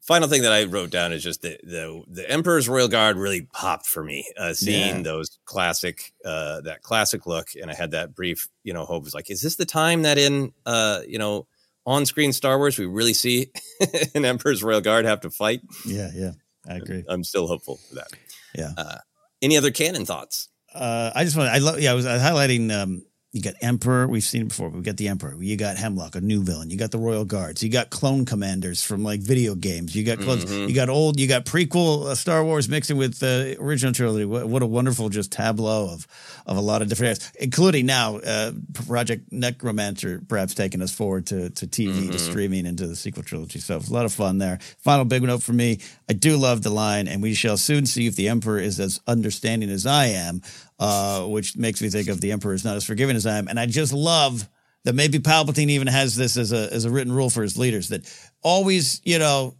Final 0.00 0.28
thing 0.28 0.42
that 0.42 0.52
I 0.52 0.64
wrote 0.64 0.90
down 0.90 1.12
is 1.12 1.22
just 1.22 1.42
the 1.42 1.56
the, 1.62 2.02
the 2.08 2.28
Emperor's 2.28 2.68
Royal 2.68 2.88
Guard 2.88 3.16
really 3.16 3.42
popped 3.52 3.86
for 3.86 4.02
me. 4.02 4.26
Uh, 4.36 4.54
seeing 4.54 4.96
yeah. 4.96 5.02
those 5.02 5.38
classic, 5.44 6.12
uh, 6.24 6.62
that 6.62 6.82
classic 6.82 7.26
look, 7.26 7.50
and 7.54 7.70
I 7.70 7.74
had 7.74 7.92
that 7.92 8.12
brief, 8.12 8.48
you 8.64 8.72
know, 8.72 8.84
hope 8.84 9.04
was 9.04 9.14
like, 9.14 9.30
is 9.30 9.40
this 9.40 9.54
the 9.54 9.64
time 9.64 10.02
that 10.02 10.18
in, 10.18 10.52
uh, 10.66 11.02
you 11.06 11.18
know, 11.18 11.46
on 11.86 12.06
screen 12.06 12.32
Star 12.32 12.58
Wars 12.58 12.76
we 12.76 12.86
really 12.86 13.14
see 13.14 13.52
an 14.16 14.24
Emperor's 14.24 14.64
Royal 14.64 14.80
Guard 14.80 15.04
have 15.04 15.20
to 15.20 15.30
fight? 15.30 15.60
Yeah, 15.86 16.10
yeah, 16.12 16.32
I 16.68 16.74
agree. 16.78 17.04
I'm, 17.08 17.14
I'm 17.14 17.24
still 17.24 17.46
hopeful 17.46 17.76
for 17.88 17.94
that. 17.94 18.08
Yeah. 18.52 18.72
Uh, 18.76 18.98
any 19.42 19.56
other 19.56 19.70
canon 19.70 20.04
thoughts? 20.04 20.48
Uh, 20.74 21.10
I 21.14 21.24
just 21.24 21.36
want 21.36 21.50
I 21.50 21.58
love 21.58 21.80
yeah 21.80 21.92
I 21.92 21.94
was 21.94 22.06
highlighting 22.06 22.72
um, 22.72 23.02
you 23.32 23.42
got 23.42 23.54
Emperor. 23.60 24.08
We've 24.08 24.22
seen 24.22 24.42
it 24.42 24.48
before. 24.48 24.70
we 24.70 24.80
got 24.80 24.96
the 24.96 25.08
Emperor. 25.08 25.36
You 25.38 25.56
got 25.58 25.76
Hemlock, 25.76 26.14
a 26.14 26.20
new 26.20 26.42
villain. 26.42 26.70
You 26.70 26.78
got 26.78 26.92
the 26.92 26.98
Royal 26.98 27.26
Guards. 27.26 27.62
You 27.62 27.68
got 27.68 27.90
clone 27.90 28.24
commanders 28.24 28.82
from 28.82 29.02
like 29.02 29.20
video 29.20 29.54
games. 29.54 29.94
You 29.94 30.02
got 30.02 30.18
clones. 30.18 30.46
Mm-hmm. 30.46 30.68
You 30.68 30.74
got 30.74 30.88
old. 30.88 31.20
You 31.20 31.28
got 31.28 31.44
prequel 31.44 32.06
uh, 32.06 32.14
Star 32.14 32.42
Wars 32.42 32.70
mixing 32.70 32.96
with 32.96 33.18
the 33.18 33.56
uh, 33.58 33.62
original 33.62 33.92
trilogy. 33.92 34.24
What, 34.24 34.48
what, 34.48 34.62
a 34.62 34.66
wonderful 34.66 35.10
just 35.10 35.30
tableau 35.30 35.90
of 35.90 36.06
of 36.46 36.56
a 36.56 36.60
lot 36.62 36.80
of 36.80 36.88
different 36.88 37.08
areas, 37.08 37.32
including 37.38 37.84
now 37.84 38.16
uh, 38.16 38.52
Project 38.86 39.30
Necromancer, 39.30 40.22
perhaps 40.26 40.54
taking 40.54 40.80
us 40.80 40.94
forward 40.94 41.26
to 41.26 41.50
to 41.50 41.66
TV 41.66 41.92
mm-hmm. 41.92 42.10
to 42.10 42.18
streaming 42.18 42.64
into 42.64 42.86
the 42.86 42.96
sequel 42.96 43.22
trilogy. 43.22 43.58
So 43.58 43.76
it's 43.76 43.90
a 43.90 43.92
lot 43.92 44.06
of 44.06 44.12
fun 44.12 44.38
there. 44.38 44.58
Final 44.78 45.04
big 45.04 45.22
note 45.22 45.42
for 45.42 45.52
me. 45.52 45.80
I 46.08 46.14
do 46.14 46.38
love 46.38 46.62
the 46.62 46.70
line, 46.70 47.06
and 47.06 47.22
we 47.22 47.34
shall 47.34 47.58
soon 47.58 47.84
see 47.84 48.06
if 48.06 48.16
the 48.16 48.30
Emperor 48.30 48.58
is 48.58 48.80
as 48.80 49.00
understanding 49.06 49.68
as 49.68 49.84
I 49.84 50.06
am 50.06 50.40
uh, 50.78 51.24
which 51.24 51.56
makes 51.56 51.82
me 51.82 51.88
think 51.88 52.08
of 52.08 52.20
the 52.20 52.32
emperor 52.32 52.54
is 52.54 52.64
not 52.64 52.76
as 52.76 52.84
forgiving 52.84 53.16
as 53.16 53.26
I 53.26 53.38
am. 53.38 53.48
And 53.48 53.58
I 53.58 53.66
just 53.66 53.92
love 53.92 54.48
that 54.84 54.94
maybe 54.94 55.18
Palpatine 55.18 55.68
even 55.70 55.88
has 55.88 56.16
this 56.16 56.36
as 56.36 56.52
a 56.52 56.72
as 56.72 56.84
a 56.84 56.90
written 56.90 57.12
rule 57.12 57.30
for 57.30 57.42
his 57.42 57.58
leaders 57.58 57.88
that 57.88 58.10
always, 58.42 59.00
you 59.04 59.18
know, 59.18 59.54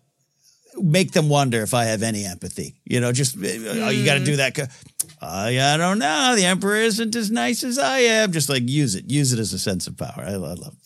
make 0.81 1.13
them 1.13 1.29
wonder 1.29 1.63
if 1.63 1.75
I 1.75 1.85
have 1.85 2.03
any 2.03 2.25
empathy. 2.25 2.77
You 2.85 3.01
know, 3.01 3.13
just 3.13 3.39
mm. 3.39 3.85
oh, 3.85 3.91
you 3.91 4.05
got 4.05 4.15
to 4.15 4.25
do 4.25 4.37
that. 4.37 4.59
Uh, 4.59 4.67
I 5.21 5.77
don't 5.77 5.99
know. 5.99 6.35
The 6.37 6.45
emperor 6.45 6.77
isn't 6.77 7.17
as 7.17 7.31
nice 7.31 7.65
as 7.65 7.79
I 7.79 7.99
am. 7.99 8.33
Just 8.33 8.49
like 8.49 8.69
use 8.69 8.95
it, 8.95 9.11
use 9.11 9.33
it 9.33 9.39
as 9.39 9.53
a 9.53 9.59
sense 9.59 9.87
of 9.87 9.97
power. 9.97 10.25
I, 10.25 10.33
I 10.33 10.37
love. 10.37 10.77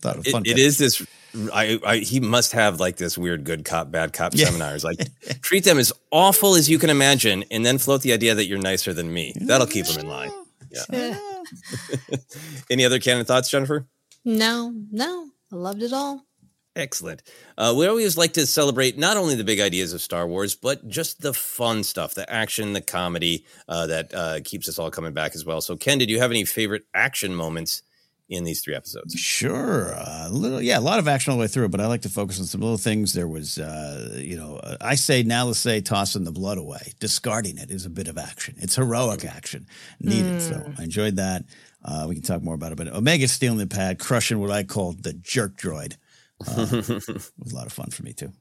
Thought 0.00 0.16
of 0.18 0.26
fun. 0.26 0.42
it, 0.46 0.52
it 0.52 0.58
is 0.58 0.78
this 0.78 1.06
I, 1.52 1.78
I, 1.84 1.96
he 1.98 2.20
must 2.20 2.52
have 2.52 2.80
like 2.80 2.96
this 2.96 3.16
weird 3.16 3.44
good 3.44 3.64
cop 3.64 3.90
bad 3.90 4.12
cop 4.12 4.34
yeah. 4.34 4.46
seminars. 4.46 4.84
Like 4.84 4.98
treat 5.42 5.64
them 5.64 5.78
as 5.78 5.92
awful 6.10 6.54
as 6.54 6.68
you 6.68 6.78
can 6.78 6.90
imagine 6.90 7.44
and 7.50 7.64
then 7.64 7.78
float 7.78 8.02
the 8.02 8.12
idea 8.12 8.34
that 8.34 8.46
you're 8.46 8.58
nicer 8.58 8.92
than 8.92 9.12
me. 9.12 9.34
That'll 9.40 9.66
keep 9.66 9.86
them 9.86 10.00
in 10.00 10.08
line. 10.08 10.30
Yeah. 10.70 11.18
Any 12.70 12.84
other 12.84 12.98
canon 12.98 13.24
thoughts 13.24 13.50
jennifer? 13.50 13.86
No 14.24 14.74
no. 14.90 15.28
I 15.52 15.56
loved 15.56 15.82
it 15.82 15.92
all. 15.92 16.24
Excellent. 16.76 17.24
Uh, 17.58 17.74
we 17.76 17.88
always 17.88 18.16
like 18.16 18.32
to 18.34 18.46
celebrate 18.46 18.96
not 18.96 19.16
only 19.16 19.34
the 19.34 19.42
big 19.42 19.58
ideas 19.58 19.92
of 19.92 20.00
star 20.00 20.26
wars 20.26 20.54
but 20.54 20.88
just 20.88 21.20
the 21.20 21.34
fun 21.34 21.82
stuff 21.82 22.14
the 22.14 22.30
action 22.32 22.72
the 22.72 22.80
comedy 22.80 23.44
uh, 23.68 23.86
that 23.86 24.14
uh, 24.14 24.40
keeps 24.44 24.68
us 24.68 24.78
all 24.78 24.90
coming 24.90 25.12
back 25.12 25.34
as 25.34 25.44
well. 25.44 25.60
So 25.60 25.76
ken 25.76 25.98
did 25.98 26.10
you 26.10 26.18
have 26.18 26.30
any 26.30 26.44
favorite 26.44 26.84
action 26.94 27.34
moments 27.34 27.82
in 28.30 28.44
these 28.44 28.62
three 28.62 28.74
episodes. 28.74 29.14
Sure, 29.14 29.92
uh, 29.94 30.28
a 30.28 30.30
little, 30.30 30.62
yeah, 30.62 30.78
a 30.78 30.80
lot 30.80 31.00
of 31.00 31.08
action 31.08 31.32
all 31.32 31.36
the 31.36 31.42
way 31.42 31.48
through, 31.48 31.68
but 31.68 31.80
I 31.80 31.86
like 31.88 32.02
to 32.02 32.08
focus 32.08 32.38
on 32.38 32.46
some 32.46 32.60
little 32.60 32.78
things. 32.78 33.12
There 33.12 33.28
was, 33.28 33.58
uh, 33.58 34.16
you 34.16 34.36
know, 34.36 34.56
uh, 34.56 34.76
I 34.80 34.94
say 34.94 35.24
now 35.24 35.46
let's 35.46 35.58
say 35.58 35.80
tossing 35.80 36.22
the 36.24 36.30
blood 36.30 36.56
away, 36.56 36.92
discarding 37.00 37.58
it 37.58 37.70
is 37.70 37.84
a 37.84 37.90
bit 37.90 38.06
of 38.06 38.16
action. 38.16 38.54
It's 38.58 38.76
heroic 38.76 39.24
action 39.24 39.66
needed. 40.00 40.36
Mm. 40.36 40.40
So 40.40 40.54
hmm. 40.54 40.80
I 40.80 40.84
enjoyed 40.84 41.16
that. 41.16 41.44
Uh, 41.84 42.06
we 42.08 42.14
can 42.14 42.22
talk 42.22 42.42
more 42.42 42.54
about 42.54 42.72
it, 42.72 42.78
but 42.78 42.88
Omega 42.88 43.26
stealing 43.26 43.58
the 43.58 43.66
pad, 43.66 43.98
crushing 43.98 44.38
what 44.38 44.50
I 44.50 44.62
call 44.62 44.92
the 44.92 45.12
jerk 45.12 45.56
droid. 45.56 45.96
Uh, 46.46 46.66
was 46.70 47.52
a 47.52 47.56
lot 47.56 47.66
of 47.66 47.72
fun 47.72 47.90
for 47.90 48.04
me 48.04 48.12
too. 48.12 48.32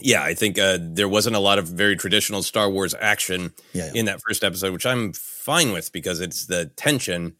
Yeah, 0.00 0.24
I 0.24 0.34
think 0.34 0.58
uh, 0.58 0.78
there 0.80 1.08
wasn't 1.08 1.36
a 1.36 1.38
lot 1.38 1.58
of 1.58 1.68
very 1.68 1.96
traditional 1.96 2.42
Star 2.42 2.68
Wars 2.68 2.94
action 2.98 3.52
yeah, 3.72 3.86
yeah. 3.86 4.00
in 4.00 4.06
that 4.06 4.20
first 4.26 4.42
episode, 4.42 4.72
which 4.72 4.86
I'm 4.86 5.12
fine 5.12 5.70
with 5.72 5.92
because 5.92 6.20
it's 6.20 6.46
the 6.46 6.66
tension 6.76 7.34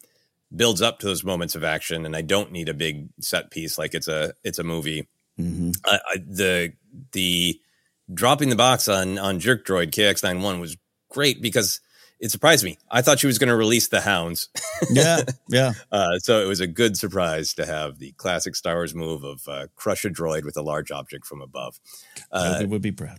builds 0.54 0.82
up 0.82 0.98
to 0.98 1.06
those 1.06 1.24
moments 1.24 1.54
of 1.54 1.64
action, 1.64 2.04
and 2.06 2.14
I 2.16 2.22
don't 2.22 2.52
need 2.52 2.68
a 2.68 2.74
big 2.74 3.08
set 3.20 3.50
piece 3.50 3.78
like 3.78 3.94
it's 3.94 4.08
a 4.08 4.34
it's 4.44 4.58
a 4.58 4.64
movie. 4.64 5.08
Mm-hmm. 5.38 5.70
I, 5.84 5.98
the 6.16 6.72
the 7.12 7.60
dropping 8.12 8.50
the 8.50 8.56
box 8.56 8.88
on 8.88 9.18
on 9.18 9.38
Jerk 9.38 9.66
Droid 9.66 9.90
KX91 9.90 10.60
was 10.60 10.76
great 11.10 11.40
because 11.40 11.80
it 12.20 12.30
surprised 12.30 12.64
me. 12.64 12.78
I 12.88 13.02
thought 13.02 13.18
she 13.18 13.26
was 13.26 13.38
going 13.38 13.48
to 13.48 13.56
release 13.56 13.88
the 13.88 14.00
hounds. 14.00 14.48
yeah, 14.90 15.22
yeah. 15.48 15.72
Uh, 15.90 16.18
so 16.20 16.40
it 16.40 16.46
was 16.46 16.60
a 16.60 16.66
good 16.66 16.96
surprise 16.96 17.52
to 17.54 17.66
have 17.66 17.98
the 17.98 18.12
classic 18.12 18.56
Star 18.56 18.76
Wars 18.76 18.94
move 18.94 19.24
of 19.24 19.46
uh, 19.46 19.66
crush 19.76 20.04
a 20.04 20.08
droid 20.10 20.44
with 20.44 20.56
a 20.56 20.62
large 20.62 20.90
object 20.90 21.26
from 21.26 21.42
above. 21.42 21.78
Uh, 22.30 22.64
would 22.66 22.80
be 22.80 22.92
proud. 22.92 23.18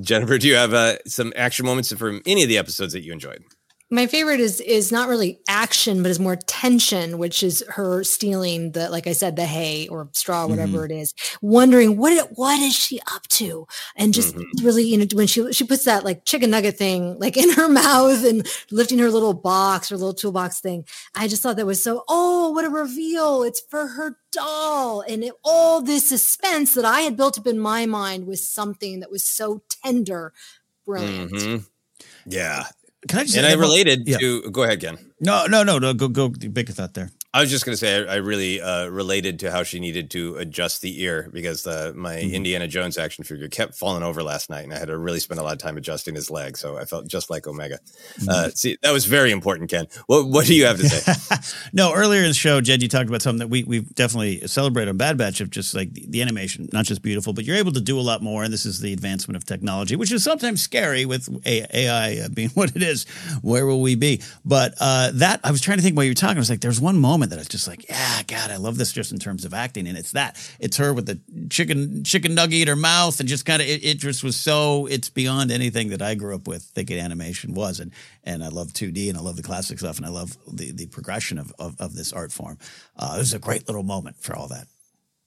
Jennifer, 0.00 0.38
do 0.38 0.48
you 0.48 0.56
have 0.56 0.74
uh, 0.74 0.96
some 1.06 1.32
action 1.36 1.66
moments 1.66 1.92
from 1.92 2.22
any 2.26 2.42
of 2.42 2.48
the 2.48 2.58
episodes 2.58 2.94
that 2.94 3.02
you 3.02 3.12
enjoyed? 3.12 3.44
My 3.90 4.06
favorite 4.06 4.40
is 4.40 4.60
is 4.60 4.92
not 4.92 5.08
really 5.08 5.40
action 5.48 6.02
but 6.02 6.10
is 6.10 6.20
more 6.20 6.36
tension 6.36 7.18
which 7.18 7.42
is 7.42 7.64
her 7.68 8.04
stealing 8.04 8.72
the 8.72 8.88
like 8.88 9.06
i 9.06 9.12
said 9.12 9.36
the 9.36 9.44
hay 9.44 9.88
or 9.88 10.08
straw 10.12 10.46
whatever 10.46 10.78
mm-hmm. 10.78 10.92
it 10.92 11.00
is 11.00 11.14
wondering 11.42 11.96
what 11.96 12.12
it, 12.12 12.26
what 12.36 12.58
is 12.60 12.74
she 12.74 13.00
up 13.12 13.26
to 13.28 13.66
and 13.96 14.14
just 14.14 14.34
mm-hmm. 14.34 14.64
really 14.64 14.84
you 14.84 14.96
know 14.96 15.06
when 15.14 15.26
she 15.26 15.52
she 15.52 15.64
puts 15.64 15.84
that 15.84 16.04
like 16.04 16.24
chicken 16.24 16.50
nugget 16.50 16.76
thing 16.76 17.18
like 17.18 17.36
in 17.36 17.50
her 17.50 17.68
mouth 17.80 18.24
and 18.24 18.46
lifting 18.70 18.98
her 18.98 19.10
little 19.10 19.34
box 19.34 19.88
her 19.88 19.96
little 19.96 20.14
toolbox 20.14 20.60
thing 20.60 20.84
i 21.14 21.26
just 21.26 21.42
thought 21.42 21.56
that 21.56 21.66
was 21.66 21.82
so 21.82 22.04
oh 22.08 22.50
what 22.52 22.64
a 22.64 22.70
reveal 22.70 23.42
it's 23.42 23.60
for 23.60 23.88
her 23.88 24.16
doll 24.32 25.00
and 25.02 25.24
it, 25.24 25.32
all 25.44 25.82
this 25.82 26.08
suspense 26.08 26.74
that 26.74 26.84
i 26.84 27.00
had 27.00 27.16
built 27.16 27.38
up 27.38 27.46
in 27.46 27.58
my 27.58 27.86
mind 27.86 28.26
was 28.26 28.48
something 28.48 29.00
that 29.00 29.10
was 29.10 29.24
so 29.24 29.62
tender 29.82 30.32
brilliant 30.86 31.32
mm-hmm. 31.32 31.64
Yeah, 32.26 32.64
can 33.08 33.20
I 33.20 33.22
just 33.24 33.36
and 33.36 33.46
I 33.46 33.54
related 33.54 34.06
yeah. 34.06 34.18
to 34.18 34.50
go 34.50 34.62
ahead, 34.62 34.80
Ken. 34.80 34.98
No, 35.20 35.46
no, 35.46 35.62
no, 35.62 35.78
no. 35.78 35.94
Go, 35.94 36.08
go. 36.08 36.28
Big 36.28 36.68
thought 36.68 36.94
there. 36.94 37.10
I 37.32 37.40
was 37.40 37.50
just 37.50 37.64
going 37.64 37.74
to 37.74 37.76
say 37.76 38.04
I, 38.04 38.14
I 38.14 38.16
really 38.16 38.60
uh, 38.60 38.88
related 38.88 39.38
to 39.40 39.52
how 39.52 39.62
she 39.62 39.78
needed 39.78 40.10
to 40.10 40.36
adjust 40.36 40.82
the 40.82 41.00
ear 41.00 41.30
because 41.32 41.64
uh, 41.64 41.92
my 41.94 42.16
mm-hmm. 42.16 42.34
Indiana 42.34 42.66
Jones 42.66 42.98
action 42.98 43.22
figure 43.22 43.46
kept 43.46 43.76
falling 43.76 44.02
over 44.02 44.20
last 44.20 44.50
night, 44.50 44.64
and 44.64 44.74
I 44.74 44.78
had 44.78 44.88
to 44.88 44.98
really 44.98 45.20
spend 45.20 45.38
a 45.38 45.44
lot 45.44 45.52
of 45.52 45.58
time 45.58 45.76
adjusting 45.76 46.16
his 46.16 46.28
leg. 46.28 46.56
So 46.56 46.76
I 46.76 46.86
felt 46.86 47.06
just 47.06 47.30
like 47.30 47.46
Omega. 47.46 47.78
Mm-hmm. 48.18 48.28
Uh, 48.28 48.48
see, 48.48 48.78
that 48.82 48.90
was 48.90 49.04
very 49.04 49.30
important, 49.30 49.70
Ken. 49.70 49.86
What 50.06 50.26
What 50.26 50.46
do 50.46 50.56
you 50.56 50.66
have 50.66 50.78
to 50.78 50.88
say? 50.88 51.36
no, 51.72 51.94
earlier 51.94 52.22
in 52.22 52.28
the 52.28 52.34
show, 52.34 52.60
Jed, 52.60 52.82
you 52.82 52.88
talked 52.88 53.08
about 53.08 53.22
something 53.22 53.38
that 53.38 53.48
we 53.48 53.62
we 53.62 53.80
definitely 53.80 54.48
celebrate 54.48 54.88
on 54.88 54.96
Bad 54.96 55.16
Batch 55.16 55.40
of 55.40 55.50
just 55.50 55.72
like 55.72 55.92
the, 55.92 56.06
the, 56.08 56.22
animation, 56.22 56.68
not 56.72 56.84
just 56.84 57.00
beautiful, 57.00 57.32
but 57.32 57.44
you're 57.44 57.56
able 57.56 57.72
to 57.72 57.80
do 57.80 57.98
a 57.98 58.02
lot 58.02 58.22
more. 58.22 58.42
And 58.42 58.52
this 58.52 58.66
is 58.66 58.80
the 58.80 58.92
advancement 58.92 59.36
of 59.36 59.44
technology, 59.44 59.94
which 59.94 60.10
is 60.10 60.24
sometimes 60.24 60.62
scary 60.62 61.04
with 61.04 61.28
AI 61.46 62.26
being 62.34 62.48
what 62.54 62.74
it 62.74 62.82
is. 62.82 63.04
Where 63.42 63.66
will 63.66 63.82
we 63.82 63.94
be? 63.94 64.20
But 64.44 64.74
uh, 64.80 65.12
that 65.14 65.40
I 65.44 65.52
was 65.52 65.60
trying 65.60 65.78
to 65.78 65.82
think 65.82 65.96
while 65.96 66.04
you 66.04 66.10
were 66.10 66.14
talking. 66.14 66.38
I 66.38 66.40
was 66.40 66.50
like, 66.50 66.60
there's 66.60 66.80
one 66.80 66.98
moment 66.98 67.19
moment 67.20 67.30
that 67.30 67.38
was 67.38 67.48
just 67.48 67.68
like, 67.68 67.88
yeah, 67.88 68.22
God, 68.26 68.50
I 68.50 68.56
love 68.56 68.78
this 68.78 68.92
just 68.92 69.12
in 69.12 69.18
terms 69.18 69.44
of 69.44 69.52
acting. 69.52 69.86
And 69.86 69.98
it's 69.98 70.12
that. 70.12 70.36
It's 70.58 70.78
her 70.78 70.94
with 70.94 71.06
the 71.06 71.20
chicken 71.50 72.02
chicken 72.02 72.34
nugget 72.34 72.62
in 72.62 72.68
her 72.68 72.76
mouth 72.76 73.20
and 73.20 73.28
just 73.28 73.44
kind 73.44 73.60
of 73.60 73.68
it, 73.68 73.84
it 73.84 73.98
just 73.98 74.24
was 74.24 74.36
so 74.36 74.86
it's 74.86 75.10
beyond 75.10 75.50
anything 75.52 75.90
that 75.90 76.00
I 76.00 76.14
grew 76.14 76.34
up 76.34 76.48
with 76.48 76.62
thinking 76.62 76.98
animation 76.98 77.52
was. 77.54 77.78
And 77.78 77.92
and 78.24 78.42
I 78.42 78.48
love 78.48 78.68
2D 78.68 79.08
and 79.10 79.18
I 79.18 79.20
love 79.20 79.36
the 79.36 79.42
classic 79.42 79.78
stuff 79.78 79.98
and 79.98 80.06
I 80.06 80.10
love 80.10 80.36
the 80.50 80.72
the 80.72 80.86
progression 80.86 81.38
of 81.38 81.52
of, 81.58 81.78
of 81.78 81.94
this 81.94 82.12
art 82.12 82.32
form. 82.32 82.58
Uh, 82.96 83.14
it 83.16 83.18
was 83.18 83.34
a 83.34 83.38
great 83.38 83.68
little 83.68 83.84
moment 83.84 84.16
for 84.20 84.34
all 84.34 84.48
that. 84.48 84.66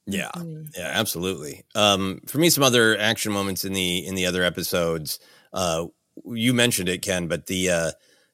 Yeah, 0.06 0.32
yeah, 0.76 0.92
absolutely. 0.92 1.64
Um, 1.76 2.22
for 2.26 2.38
me, 2.38 2.50
some 2.50 2.64
other 2.64 2.98
action 2.98 3.32
moments 3.32 3.64
in 3.64 3.74
the 3.74 4.06
in 4.06 4.16
the 4.16 4.26
other 4.26 4.44
episodes. 4.44 5.20
Uh, 5.54 5.88
you 6.26 6.54
mentioned 6.54 6.90
it, 6.90 7.02
Ken, 7.02 7.28
but 7.28 7.46
the 7.46 7.70
uh, 7.70 7.92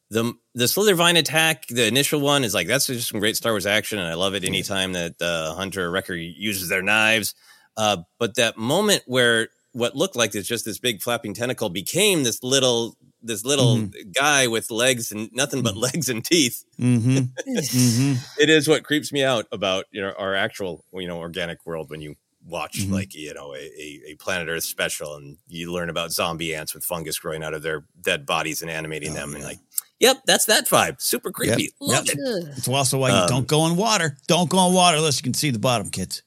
the 0.10 0.34
the 0.56 0.66
Slithervine 0.66 1.18
attack, 1.18 1.68
the 1.68 1.86
initial 1.88 2.20
one, 2.20 2.44
is 2.44 2.54
like 2.54 2.68
that's 2.68 2.88
just 2.88 3.10
some 3.10 3.20
great 3.20 3.36
Star 3.38 3.52
Wars 3.54 3.66
action, 3.66 4.00
and 4.00 4.08
I 4.08 4.16
love 4.16 4.34
it 4.36 4.44
anytime 4.44 4.94
that 4.94 5.22
uh, 5.22 5.54
Hunter 5.56 5.86
or 5.86 5.92
Wrecker 5.92 6.16
uses 6.16 6.70
their 6.70 6.82
knives. 6.82 7.36
Uh, 7.78 7.98
but 8.18 8.36
that 8.36 8.58
moment 8.58 9.04
where 9.06 9.50
what 9.72 9.96
looked 9.96 10.16
like 10.16 10.34
it's 10.34 10.48
just 10.48 10.66
this 10.66 10.80
big 10.80 11.02
flapping 11.02 11.34
tentacle 11.34 11.70
became 11.70 12.24
this 12.24 12.44
little 12.44 12.98
this 13.22 13.46
little 13.46 13.76
Mm-hmm. 13.78 14.12
guy 14.14 14.48
with 14.48 14.72
legs 14.72 15.12
and 15.12 15.30
nothing 15.34 15.62
but 15.62 15.78
legs 15.78 16.10
and 16.10 16.24
teeth. 16.26 16.64
Mm-hmm. 16.80 17.18
mm-hmm. 17.48 18.42
It 18.42 18.50
is 18.50 18.68
what 18.68 18.84
creeps 18.84 19.12
me 19.14 19.24
out 19.24 19.46
about 19.52 19.86
you 19.92 20.02
know 20.02 20.14
our 20.18 20.34
actual 20.36 20.84
you 20.94 21.08
know 21.08 21.20
organic 21.20 21.66
world 21.66 21.90
when 21.90 22.02
you 22.02 22.16
watch 22.46 22.80
Mhm. 22.80 22.92
like 22.92 23.14
you 23.14 23.34
know 23.34 23.54
a, 23.54 23.58
a, 23.60 24.02
a 24.08 24.16
planet 24.16 24.48
earth 24.48 24.64
special 24.64 25.16
and 25.16 25.38
you 25.50 25.72
learn 25.74 25.90
about 25.90 26.12
zombie 26.12 26.56
ants 26.56 26.74
with 26.74 26.86
fungus 26.86 27.20
growing 27.20 27.44
out 27.44 27.54
of 27.54 27.62
their 27.62 27.84
dead 28.02 28.26
bodies 28.26 28.62
and 28.62 28.72
animating 28.72 29.14
them 29.14 29.36
and 29.36 29.44
like 29.44 29.60
yep 30.00 30.18
that's 30.26 30.46
that 30.46 30.68
vibe 30.68 31.02
super 31.02 31.32
creepy 31.32 31.64
Yep, 31.64 31.72
Love 31.82 32.06
yep. 32.08 32.16
it 32.18 32.48
It's 32.58 32.68
also 32.68 32.98
why 33.00 33.10
you 33.10 33.16
Um, 33.16 33.28
don't 33.28 33.48
go 33.48 33.68
in 33.68 33.76
water. 33.76 34.18
Don't 34.28 34.50
go 34.50 34.68
in 34.68 34.74
water 34.74 34.98
unless 34.98 35.18
you 35.18 35.24
can 35.24 35.34
see 35.34 35.52
the 35.52 35.60
bottom, 35.60 35.90
kids. 35.90 36.24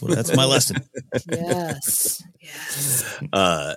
Well, 0.00 0.14
that's 0.14 0.34
my 0.34 0.44
lesson. 0.44 0.76
Yes. 1.30 2.22
uh, 3.32 3.74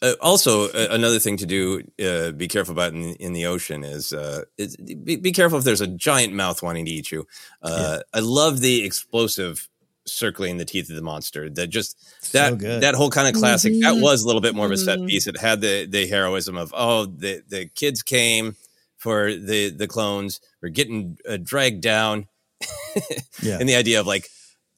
uh, 0.00 0.12
also 0.20 0.68
uh, 0.68 0.88
another 0.90 1.18
thing 1.18 1.36
to 1.36 1.46
do 1.46 1.82
uh, 2.02 2.32
be 2.32 2.48
careful 2.48 2.72
about 2.72 2.94
in, 2.94 3.14
in 3.16 3.32
the 3.34 3.44
ocean 3.46 3.84
is, 3.84 4.12
uh, 4.12 4.42
is 4.56 4.76
be, 4.76 5.16
be 5.16 5.32
careful 5.32 5.58
if 5.58 5.64
there's 5.64 5.82
a 5.82 5.86
giant 5.86 6.32
mouth 6.32 6.62
wanting 6.62 6.86
to 6.86 6.90
eat 6.90 7.10
you 7.12 7.26
uh, 7.62 7.98
i 8.14 8.18
love 8.20 8.60
the 8.60 8.82
explosive 8.84 9.67
circling 10.08 10.56
the 10.56 10.64
teeth 10.64 10.88
of 10.90 10.96
the 10.96 11.02
monster 11.02 11.48
that 11.50 11.68
just 11.68 11.96
that 12.32 12.58
good. 12.58 12.82
that 12.82 12.94
whole 12.94 13.10
kind 13.10 13.28
of 13.28 13.34
classic 13.34 13.72
that 13.80 13.94
Mhm. 13.94 14.00
was 14.02 14.22
a 14.22 14.26
little 14.26 14.40
bit 14.42 14.54
more 14.54 14.66
of 14.66 14.72
a 14.72 14.76
set 14.78 14.98
Mhm. 14.98 15.08
piece 15.08 15.26
it 15.26 15.38
had 15.38 15.60
the 15.60 15.86
the 15.86 16.06
heroism 16.06 16.56
of 16.56 16.72
oh 16.76 17.06
the 17.06 17.42
the 17.48 17.66
kids 17.74 18.02
came 18.02 18.56
for 18.96 19.34
the 19.34 19.70
the 19.70 19.86
clones 19.86 20.40
we're 20.62 20.68
getting 20.70 21.18
uh, 21.28 21.36
dragged 21.42 21.80
down 21.82 22.26
Yeah. 23.42 23.58
and 23.60 23.68
the 23.68 23.74
idea 23.76 24.00
of 24.00 24.06
like 24.06 24.28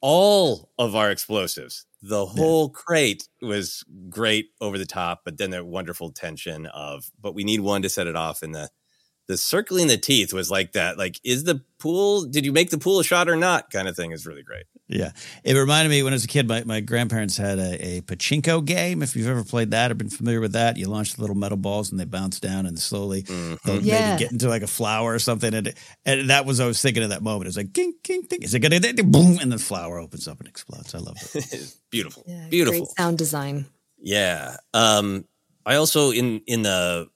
all 0.01 0.71
of 0.79 0.95
our 0.97 1.11
explosives 1.11 1.85
the 2.03 2.25
whole 2.25 2.71
crate 2.71 3.29
was 3.43 3.85
great 4.09 4.47
over 4.61 4.79
the 4.79 4.87
top 4.87 5.21
but 5.25 5.37
then 5.39 5.51
the 5.51 5.65
wonderful 5.65 6.11
tension 6.13 6.67
of 6.67 7.11
but 7.21 7.35
we 7.35 7.45
need 7.45 7.61
one 7.61 7.83
to 7.83 7.89
set 7.89 8.07
it 8.07 8.17
off 8.17 8.43
and 8.43 8.55
the 8.55 8.71
the 9.31 9.37
circling 9.37 9.87
the 9.87 9.97
teeth 9.97 10.33
was 10.33 10.51
like 10.51 10.73
that 10.73 10.99
like 10.99 11.21
is 11.25 11.45
the 11.45 11.63
pool 11.79 12.25
did 12.27 12.45
you 12.45 12.53
make 12.53 12.71
the 12.71 12.79
pool 12.79 12.99
a 13.01 13.05
shot 13.05 13.29
or 13.29 13.37
not 13.37 13.71
kind 13.71 13.89
of 13.89 13.97
thing 13.97 14.11
is 14.13 14.27
really 14.27 14.43
great 14.43 14.65
Yeah. 14.89 15.13
It 15.45 15.55
reminded 15.55 15.91
me 15.91 16.03
when 16.03 16.13
I 16.13 16.17
was 16.17 16.25
a 16.25 16.29
kid, 16.29 16.49
my, 16.49 16.65
my 16.65 16.81
grandparents 16.81 17.37
had 17.37 17.59
a, 17.61 17.73
a 17.99 18.01
pachinko 18.03 18.65
game. 18.65 19.03
If 19.05 19.15
you've 19.15 19.29
ever 19.29 19.45
played 19.45 19.71
that 19.71 19.93
or 19.93 19.95
been 19.95 20.11
familiar 20.11 20.41
with 20.41 20.53
that, 20.55 20.77
you 20.77 20.89
launch 20.89 21.15
the 21.15 21.21
little 21.21 21.37
metal 21.37 21.57
balls 21.57 21.93
and 21.93 22.01
they 22.01 22.05
bounce 22.05 22.41
down 22.41 22.67
and 22.67 22.77
slowly 22.77 23.21
they'll 23.65 23.81
Yeah. 23.81 24.11
maybe 24.11 24.25
get 24.25 24.33
into 24.33 24.49
like 24.49 24.63
a 24.63 24.67
flower 24.67 25.15
or 25.15 25.21
something. 25.21 25.55
And, 25.55 25.73
and 26.05 26.29
that 26.31 26.45
was, 26.45 26.59
I 26.59 26.67
was 26.67 26.83
thinking 26.83 27.05
of 27.05 27.11
that 27.11 27.23
moment. 27.23 27.45
It 27.45 27.51
was 27.51 27.57
like, 27.57 27.73
king, 27.73 27.95
king, 28.03 28.25
king. 28.27 28.43
Is 28.43 28.53
it 28.53 28.59
going 28.59 28.83
to, 28.83 29.05
boom, 29.05 29.39
and 29.41 29.53
the 29.53 29.59
flower 29.59 30.01
opens 30.01 30.27
up 30.27 30.41
and 30.41 30.49
explodes. 30.49 30.93
I 30.93 30.99
love 30.99 31.17
it. 31.35 31.75
beautiful 31.91 32.25
Yeah, 32.27 32.49
beautiful 32.51 32.81
Great 32.81 32.97
sound 32.99 33.17
design. 33.17 33.67
Yeah. 33.97 34.57
Um, 34.75 35.25
I 35.65 35.77
also 35.77 36.11
in 36.11 36.41
in 36.49 36.63
the 36.63 37.09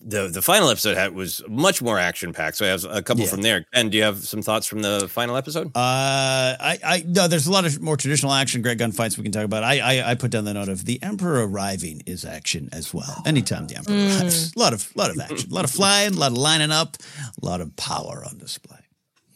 the 0.00 0.28
the 0.28 0.42
final 0.42 0.70
episode 0.70 0.96
had 0.96 1.14
was 1.14 1.42
much 1.48 1.82
more 1.82 1.98
action 1.98 2.32
packed. 2.32 2.56
So 2.56 2.64
I 2.64 2.68
have 2.68 2.84
a 2.84 3.02
couple 3.02 3.24
Yeah. 3.24 3.30
from 3.30 3.42
there. 3.42 3.64
And 3.72 3.90
do 3.90 3.98
you 3.98 4.04
have 4.04 4.18
some 4.24 4.42
thoughts 4.42 4.66
from 4.66 4.80
the 4.82 5.08
final 5.08 5.36
episode? 5.36 5.68
Uh, 5.68 6.54
I, 6.60 6.78
I, 6.84 7.04
no, 7.06 7.26
there's 7.26 7.46
a 7.48 7.52
lot 7.52 7.64
of 7.66 7.80
more 7.80 7.96
traditional 7.96 8.32
action, 8.32 8.62
great 8.62 8.78
gunfights 8.78 9.16
we 9.18 9.24
can 9.24 9.32
talk 9.32 9.44
about. 9.44 9.64
I, 9.64 9.80
I, 9.98 10.10
I 10.10 10.14
put 10.14 10.30
down 10.30 10.44
the 10.44 10.54
note 10.54 10.68
of 10.68 10.84
the 10.84 11.02
Emperor 11.02 11.46
arriving 11.46 12.02
is 12.06 12.24
action 12.24 12.68
as 12.72 12.94
well. 12.94 13.22
Anytime 13.26 13.66
the 13.66 13.76
Emperor 13.76 13.94
Mm. 13.94 14.20
arrives, 14.20 14.52
a 14.54 14.58
lot 14.58 14.72
of, 14.72 14.94
lot 14.96 15.10
of 15.10 15.18
action, 15.20 15.50
a 15.50 15.54
lot 15.54 15.64
of 15.64 15.70
flying, 15.70 16.14
a 16.14 16.16
lot 16.18 16.30
of 16.32 16.38
lining 16.38 16.70
up, 16.70 16.96
a 17.42 17.44
lot 17.44 17.60
of 17.60 17.74
power 17.76 18.22
on 18.24 18.38
display. 18.38 18.78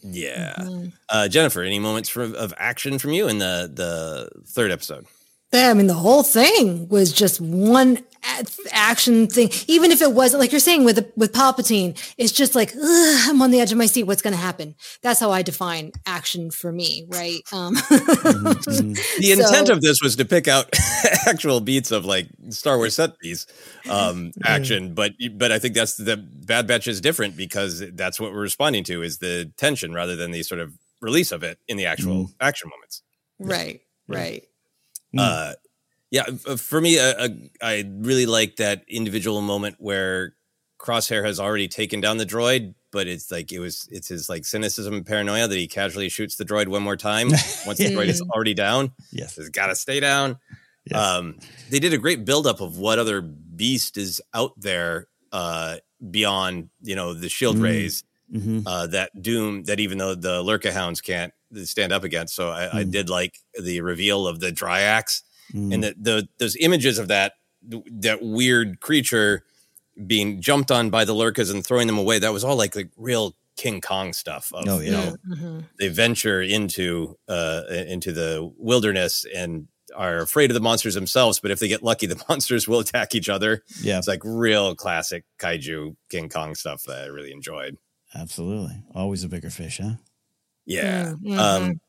Yeah. 0.01 0.55
Mm-hmm. 0.59 0.87
Uh, 1.09 1.27
Jennifer, 1.27 1.61
any 1.61 1.79
moments 1.79 2.09
from, 2.09 2.35
of 2.35 2.53
action 2.57 2.99
from 2.99 3.11
you 3.13 3.27
in 3.27 3.37
the 3.39 3.69
the 3.73 4.29
third 4.47 4.69
episode? 4.71 5.05
Yeah, 5.53 5.69
I 5.69 5.73
mean, 5.75 5.87
the 5.87 5.93
whole 5.93 6.23
thing 6.23 6.89
was 6.89 7.13
just 7.13 7.39
one 7.39 7.99
action 8.71 9.27
thing. 9.27 9.51
Even 9.67 9.91
if 9.91 10.01
it 10.01 10.11
wasn't 10.11 10.41
like 10.41 10.51
you're 10.51 10.59
saying 10.59 10.83
with 10.83 11.11
with 11.15 11.31
Palpatine, 11.31 11.95
it's 12.17 12.31
just 12.31 12.55
like 12.55 12.73
"Ugh, 12.75 13.29
I'm 13.29 13.41
on 13.41 13.51
the 13.51 13.59
edge 13.59 13.71
of 13.71 13.77
my 13.77 13.85
seat. 13.85 14.03
What's 14.03 14.21
going 14.21 14.33
to 14.33 14.39
happen? 14.39 14.75
That's 15.01 15.19
how 15.19 15.31
I 15.31 15.41
define 15.41 15.91
action 16.05 16.51
for 16.51 16.71
me, 16.71 17.05
right? 17.07 17.41
Um, 17.51 17.75
The 17.75 19.31
intent 19.37 19.69
of 19.69 19.81
this 19.81 20.01
was 20.01 20.15
to 20.17 20.25
pick 20.25 20.47
out 20.47 20.69
actual 21.27 21.59
beats 21.59 21.91
of 21.91 22.05
like 22.05 22.27
Star 22.49 22.77
Wars 22.77 22.95
set 22.95 23.19
piece 23.19 23.45
um, 23.89 24.31
action, 24.43 24.93
but 24.93 25.13
but 25.33 25.51
I 25.51 25.59
think 25.59 25.75
that's 25.75 25.95
the 25.97 26.17
Bad 26.17 26.67
Batch 26.67 26.87
is 26.87 27.01
different 27.01 27.37
because 27.37 27.83
that's 27.91 28.19
what 28.19 28.31
we're 28.31 28.41
responding 28.41 28.83
to 28.85 29.03
is 29.03 29.19
the 29.19 29.51
tension 29.57 29.93
rather 29.93 30.15
than 30.15 30.31
the 30.31 30.43
sort 30.43 30.61
of 30.61 30.73
release 31.01 31.31
of 31.31 31.43
it 31.43 31.59
in 31.67 31.77
the 31.77 31.85
actual 31.85 32.31
action 32.39 32.69
moments. 32.69 33.03
right, 33.39 33.81
right. 34.07 34.43
Uh, 35.17 35.53
yeah, 36.11 36.23
for 36.57 36.79
me, 36.79 36.99
uh, 36.99 37.13
uh, 37.25 37.29
I 37.61 37.85
really 37.97 38.25
like 38.25 38.57
that 38.57 38.83
individual 38.87 39.41
moment 39.41 39.77
where 39.79 40.35
Crosshair 40.79 41.25
has 41.25 41.39
already 41.39 41.67
taken 41.67 42.01
down 42.01 42.17
the 42.17 42.25
droid, 42.25 42.75
but 42.91 43.07
it's 43.07 43.31
like 43.31 43.51
it 43.51 43.59
was 43.59 43.87
it's 43.91 44.07
his 44.09 44.29
like 44.29 44.45
cynicism 44.45 44.93
and 44.93 45.05
paranoia 45.05 45.47
that 45.47 45.55
he 45.57 45.67
casually 45.67 46.09
shoots 46.09 46.35
the 46.35 46.45
droid 46.45 46.67
one 46.67 46.83
more 46.83 46.97
time 46.97 47.29
once 47.65 47.77
the 47.79 47.89
droid 47.95 48.07
is 48.09 48.21
already 48.33 48.53
down. 48.53 48.91
Yes, 49.11 49.37
it's 49.37 49.49
got 49.49 49.67
to 49.67 49.75
stay 49.75 49.99
down. 49.99 50.37
Um, 50.93 51.39
they 51.69 51.79
did 51.79 51.93
a 51.93 51.97
great 51.97 52.25
buildup 52.25 52.59
of 52.61 52.77
what 52.77 52.99
other 52.99 53.21
beast 53.21 53.97
is 53.97 54.21
out 54.33 54.51
there 54.57 55.07
uh, 55.31 55.77
beyond 56.11 56.69
you 56.81 56.95
know 56.95 57.13
the 57.13 57.29
shield 57.29 57.55
Mm. 57.57 57.63
rays 57.63 58.03
Mhm. 58.33 58.63
uh, 58.65 58.87
that 58.87 59.21
doom 59.21 59.63
that 59.65 59.79
even 59.79 59.97
though 59.99 60.15
the 60.15 60.41
lurca 60.43 60.71
hounds 60.71 61.01
can't 61.01 61.33
stand 61.65 61.91
up 61.93 62.03
against. 62.03 62.35
So 62.35 62.49
I, 62.49 62.79
I 62.79 62.83
did 62.83 63.09
like 63.09 63.39
the 63.59 63.81
reveal 63.81 64.27
of 64.27 64.39
the 64.39 64.51
Dryax 64.51 65.21
Mm. 65.53 65.73
and 65.73 65.83
the, 65.83 65.95
the 65.99 66.27
those 66.39 66.55
images 66.55 66.97
of 66.97 67.09
that 67.09 67.33
that 67.67 68.19
weird 68.21 68.79
creature 68.79 69.43
being 70.07 70.41
jumped 70.41 70.71
on 70.71 70.89
by 70.89 71.03
the 71.05 71.13
lurcas 71.13 71.51
and 71.51 71.65
throwing 71.65 71.85
them 71.85 71.97
away. 71.97 72.17
That 72.17 72.31
was 72.33 72.43
all 72.45 72.55
like 72.55 72.75
like 72.77 72.89
real 72.97 73.35
King 73.57 73.81
Kong 73.81 74.13
stuff. 74.13 74.51
Of, 74.53 74.67
Oh, 74.67 74.79
you 74.79 74.91
yeah. 74.91 75.03
know, 75.03 75.15
Mm-hmm. 75.29 75.59
they 75.79 75.89
venture 75.89 76.41
into 76.41 77.17
uh, 77.27 77.63
into 77.69 78.13
the 78.13 78.51
wilderness 78.57 79.25
and 79.35 79.67
are 79.95 80.19
afraid 80.19 80.49
of 80.49 80.55
the 80.55 80.61
monsters 80.61 80.95
themselves. 80.95 81.39
But 81.41 81.51
if 81.51 81.59
they 81.59 81.67
get 81.67 81.83
lucky, 81.83 82.05
the 82.13 82.23
monsters 82.29 82.65
will 82.67 82.79
attack 82.79 83.13
each 83.13 83.27
other. 83.29 83.63
Yeah. 83.81 83.97
it's 83.97 84.07
like 84.07 84.21
real 84.23 84.75
classic 84.75 85.25
kaiju 85.39 85.95
King 86.09 86.29
Kong 86.29 86.55
stuff 86.55 86.83
that 86.87 87.03
I 87.03 87.05
really 87.07 87.33
enjoyed. 87.33 87.77
Absolutely. 88.15 88.81
Always 88.95 89.23
a 89.25 89.29
bigger 89.29 89.49
fish, 89.49 89.79
huh? 89.83 89.95
Yeah. 90.65 91.13
Mm-hmm. 91.13 91.39
Um, 91.39 91.81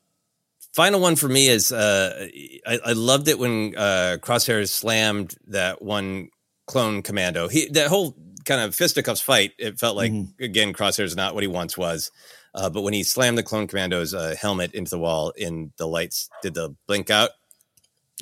final 0.73 0.99
one 0.99 1.15
for 1.15 1.27
me 1.27 1.47
is 1.47 1.71
uh, 1.71 2.27
I, 2.67 2.79
I 2.87 2.91
loved 2.93 3.27
it 3.27 3.39
when 3.39 3.75
uh, 3.75 4.17
Crosshair 4.21 4.67
slammed 4.69 5.35
that 5.47 5.81
one 5.81 6.29
clone 6.67 7.01
commando. 7.01 7.47
He 7.47 7.67
that 7.69 7.87
whole 7.87 8.15
kind 8.45 8.61
of 8.61 8.75
fisticuffs 8.75 9.21
fight. 9.21 9.53
It 9.57 9.79
felt 9.79 9.95
like 9.95 10.11
again 10.39 10.73
Crosshair's 10.73 11.11
is 11.11 11.15
not 11.15 11.33
what 11.33 11.43
he 11.43 11.47
once 11.47 11.77
was. 11.77 12.11
Uh, 12.53 12.69
but 12.69 12.83
when 12.83 12.93
he 12.93 13.03
slammed 13.03 13.37
the 13.37 13.43
clone 13.43 13.67
commando's 13.67 14.13
uh, 14.13 14.33
helmet 14.39 14.73
into 14.73 14.89
the 14.89 14.99
wall, 14.99 15.31
in 15.31 15.73
the 15.77 15.85
lights 15.85 16.29
did 16.41 16.53
the 16.53 16.73
blink 16.87 17.09
out. 17.09 17.31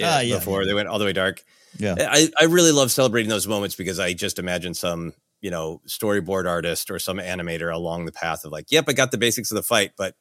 Ah, 0.01 0.21
yeah, 0.21 0.37
before 0.37 0.63
yeah. 0.63 0.67
they 0.67 0.73
went 0.73 0.87
all 0.87 0.97
the 0.97 1.05
way 1.05 1.13
dark. 1.13 1.43
Yeah. 1.77 1.95
I, 1.99 2.29
I 2.39 2.45
really 2.45 2.71
love 2.71 2.91
celebrating 2.91 3.29
those 3.29 3.47
moments 3.47 3.75
because 3.75 3.99
I 3.99 4.13
just 4.13 4.39
imagine 4.39 4.73
some, 4.73 5.13
you 5.41 5.51
know, 5.51 5.81
storyboard 5.87 6.47
artist 6.47 6.89
or 6.89 6.97
some 6.97 7.17
animator 7.17 7.71
along 7.71 8.05
the 8.05 8.11
path 8.11 8.43
of 8.43 8.51
like, 8.51 8.71
yep, 8.71 8.85
I 8.87 8.93
got 8.93 9.11
the 9.11 9.19
basics 9.19 9.51
of 9.51 9.55
the 9.55 9.63
fight, 9.63 9.91
but 9.97 10.15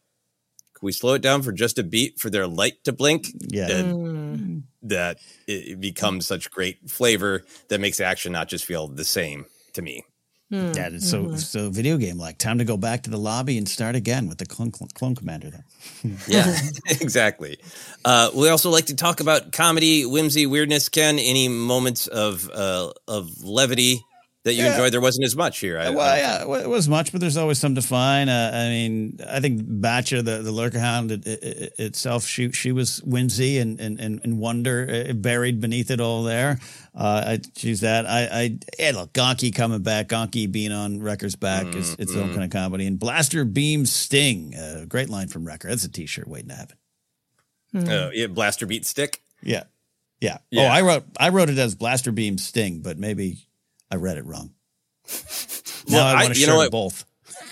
we 0.82 0.92
slow 0.92 1.14
it 1.14 1.22
down 1.22 1.42
for 1.42 1.52
just 1.52 1.78
a 1.78 1.82
beat 1.82 2.18
for 2.18 2.28
their 2.28 2.46
light 2.46 2.84
to 2.84 2.92
blink? 2.92 3.28
Yeah. 3.38 3.70
And 3.70 4.64
that 4.82 5.18
it, 5.46 5.68
it 5.68 5.80
becomes 5.80 6.26
such 6.26 6.50
great 6.50 6.90
flavor 6.90 7.44
that 7.68 7.80
makes 7.80 7.98
the 7.98 8.04
action 8.04 8.32
not 8.32 8.48
just 8.48 8.64
feel 8.64 8.88
the 8.88 9.04
same 9.04 9.46
to 9.74 9.82
me. 9.82 10.04
Hmm. 10.50 10.72
Yeah, 10.74 10.90
it's 10.92 11.08
so 11.08 11.34
so 11.36 11.70
video 11.70 11.96
game 11.96 12.18
like. 12.18 12.36
Time 12.36 12.58
to 12.58 12.64
go 12.64 12.76
back 12.76 13.04
to 13.04 13.10
the 13.10 13.16
lobby 13.16 13.56
and 13.56 13.66
start 13.66 13.94
again 13.96 14.28
with 14.28 14.36
the 14.36 14.44
clone, 14.44 14.70
clone, 14.70 14.90
clone 14.92 15.14
commander. 15.14 15.48
There. 15.48 15.64
Yeah, 16.28 16.54
exactly. 17.00 17.58
Uh, 18.04 18.30
we 18.34 18.50
also 18.50 18.68
like 18.68 18.86
to 18.86 18.96
talk 18.96 19.20
about 19.20 19.52
comedy, 19.52 20.04
whimsy, 20.04 20.44
weirdness. 20.44 20.90
Ken, 20.90 21.18
any 21.18 21.48
moments 21.48 22.06
of 22.06 22.50
uh, 22.50 22.92
of 23.08 23.42
levity 23.42 24.04
that 24.44 24.54
you 24.54 24.64
Yeah. 24.64 24.72
enjoyed. 24.72 24.92
There 24.92 25.00
wasn't 25.00 25.24
as 25.26 25.36
much 25.36 25.58
here. 25.60 25.78
I, 25.78 25.90
well, 25.90 26.00
I- 26.00 26.18
yeah, 26.18 26.42
it 26.62 26.68
was 26.68 26.88
much, 26.88 27.12
but 27.12 27.20
there's 27.20 27.36
always 27.36 27.58
some 27.58 27.74
to 27.76 27.82
find. 27.82 28.28
Uh, 28.28 28.50
I 28.52 28.68
mean, 28.68 29.18
I 29.28 29.38
think 29.40 29.62
Batcher, 29.62 30.24
the 30.24 30.42
the 30.42 30.50
lurca 30.52 30.78
hound 30.80 31.12
it, 31.12 31.26
it, 31.26 31.42
it- 31.44 31.74
itself, 31.78 32.26
she 32.26 32.50
she 32.52 32.72
was 32.72 32.98
whimsy 33.04 33.58
and 33.58 33.78
and 33.80 34.00
and, 34.00 34.20
and 34.24 34.38
wonder 34.38 35.06
uh, 35.08 35.12
buried 35.12 35.60
beneath 35.60 35.90
it 35.90 36.00
all. 36.00 36.24
There, 36.24 36.58
uh, 36.94 37.24
I 37.26 37.40
choose 37.54 37.80
that. 37.80 38.06
I 38.06 38.20
I 38.26 38.58
yeah, 38.78 38.90
look, 38.94 39.12
Gonky 39.12 39.54
coming 39.54 39.82
back, 39.82 40.08
Gonky 40.08 40.50
being 40.50 40.72
on 40.72 41.00
Wrecker's 41.00 41.36
back 41.36 41.74
is 41.74 41.94
its 41.98 42.14
own 42.16 42.30
Mhm. 42.30 42.32
kind 42.34 42.44
of 42.44 42.50
comedy, 42.50 42.86
and 42.86 42.98
Blaster 42.98 43.44
Beam 43.44 43.86
Sting, 43.86 44.54
uh, 44.56 44.84
great 44.88 45.08
line 45.08 45.28
from 45.28 45.44
Wrecker. 45.46 45.68
That's 45.68 45.84
a 45.84 45.88
T-shirt 45.88 46.26
waiting 46.26 46.48
to 46.48 46.54
happen. 46.56 46.76
uh, 47.74 48.10
yeah, 48.12 48.26
blaster 48.26 48.66
beat 48.66 48.84
stick. 48.86 49.22
Yeah. 49.42 49.62
Yeah. 50.20 50.38
Yeah. 50.50 50.62
Oh, 50.64 50.66
I 50.66 50.82
wrote 50.82 51.04
I 51.16 51.30
wrote 51.30 51.48
it 51.48 51.58
as 51.58 51.74
Blaster 51.74 52.12
Beam 52.12 52.38
Sting, 52.38 52.80
but 52.80 52.98
maybe 52.98 53.46
I 53.92 53.96
read 53.96 54.16
it 54.16 54.24
wrong. 54.24 54.50
now 55.88 55.98
Well, 55.98 56.04
I, 56.06 56.10
I- 56.12 56.22
want 56.24 56.34
to 56.34 56.40
you 56.40 56.46
share 56.46 56.54
know 56.54 56.60
what? 56.60 56.70
both. 56.72 57.04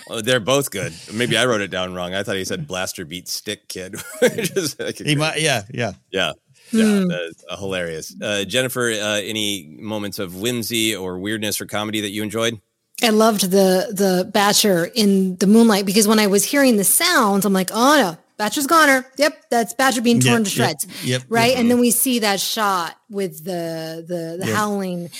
Oh, 0.09 0.19
they're 0.21 0.39
both 0.39 0.71
good. 0.71 0.93
Maybe 1.13 1.37
I 1.37 1.45
wrote 1.45 1.61
it 1.61 1.69
down 1.69 1.93
wrong. 1.93 2.13
I 2.13 2.23
thought 2.23 2.35
he 2.35 2.43
said 2.43 2.67
blaster 2.67 3.05
beat 3.05 3.27
stick 3.29 3.67
kid. 3.69 3.95
Like 4.21 4.97
He 4.97 5.15
might, 5.15 5.39
yeah, 5.41 5.63
yeah. 5.71 5.93
Yeah. 6.11 6.33
Yeah, 6.73 7.03
that's 7.07 7.43
uh, 7.49 7.57
hilarious. 7.57 8.15
Uh, 8.21 8.43
Jennifer, 8.45 8.89
uh, 8.91 9.19
any 9.21 9.75
moments 9.79 10.19
of 10.19 10.35
whimsy 10.37 10.95
or 10.95 11.19
weirdness 11.19 11.59
or 11.59 11.65
comedy 11.65 11.99
that 12.01 12.11
you 12.11 12.23
enjoyed? 12.23 12.61
I 13.03 13.09
loved 13.09 13.51
the 13.51 13.87
the 13.91 14.29
Batcher 14.33 14.89
in 14.95 15.35
the 15.37 15.47
moonlight 15.47 15.85
because 15.85 16.07
when 16.07 16.17
I 16.19 16.27
was 16.27 16.45
hearing 16.45 16.77
the 16.77 16.85
sounds, 16.85 17.45
I'm 17.45 17.51
like, 17.51 17.71
oh 17.73 17.97
no, 18.01 18.17
Batcher's 18.41 18.65
goner. 18.65 19.05
Yep, 19.17 19.45
that's 19.51 19.73
Batcher 19.75 20.03
being 20.03 20.19
torn 20.19 20.37
Yep, 20.37 20.43
to 20.45 20.49
shreds. 20.49 20.85
Yep. 20.85 20.95
yep 21.03 21.21
right? 21.29 21.49
yep. 21.51 21.59
And 21.59 21.69
then 21.69 21.79
we 21.79 21.91
see 21.91 22.19
that 22.19 22.39
shot 22.39 22.95
with 23.09 23.43
the 23.43 24.03
the 24.07 24.37
the 24.43 24.47
Yeah. 24.47 24.55
howling. 24.55 25.11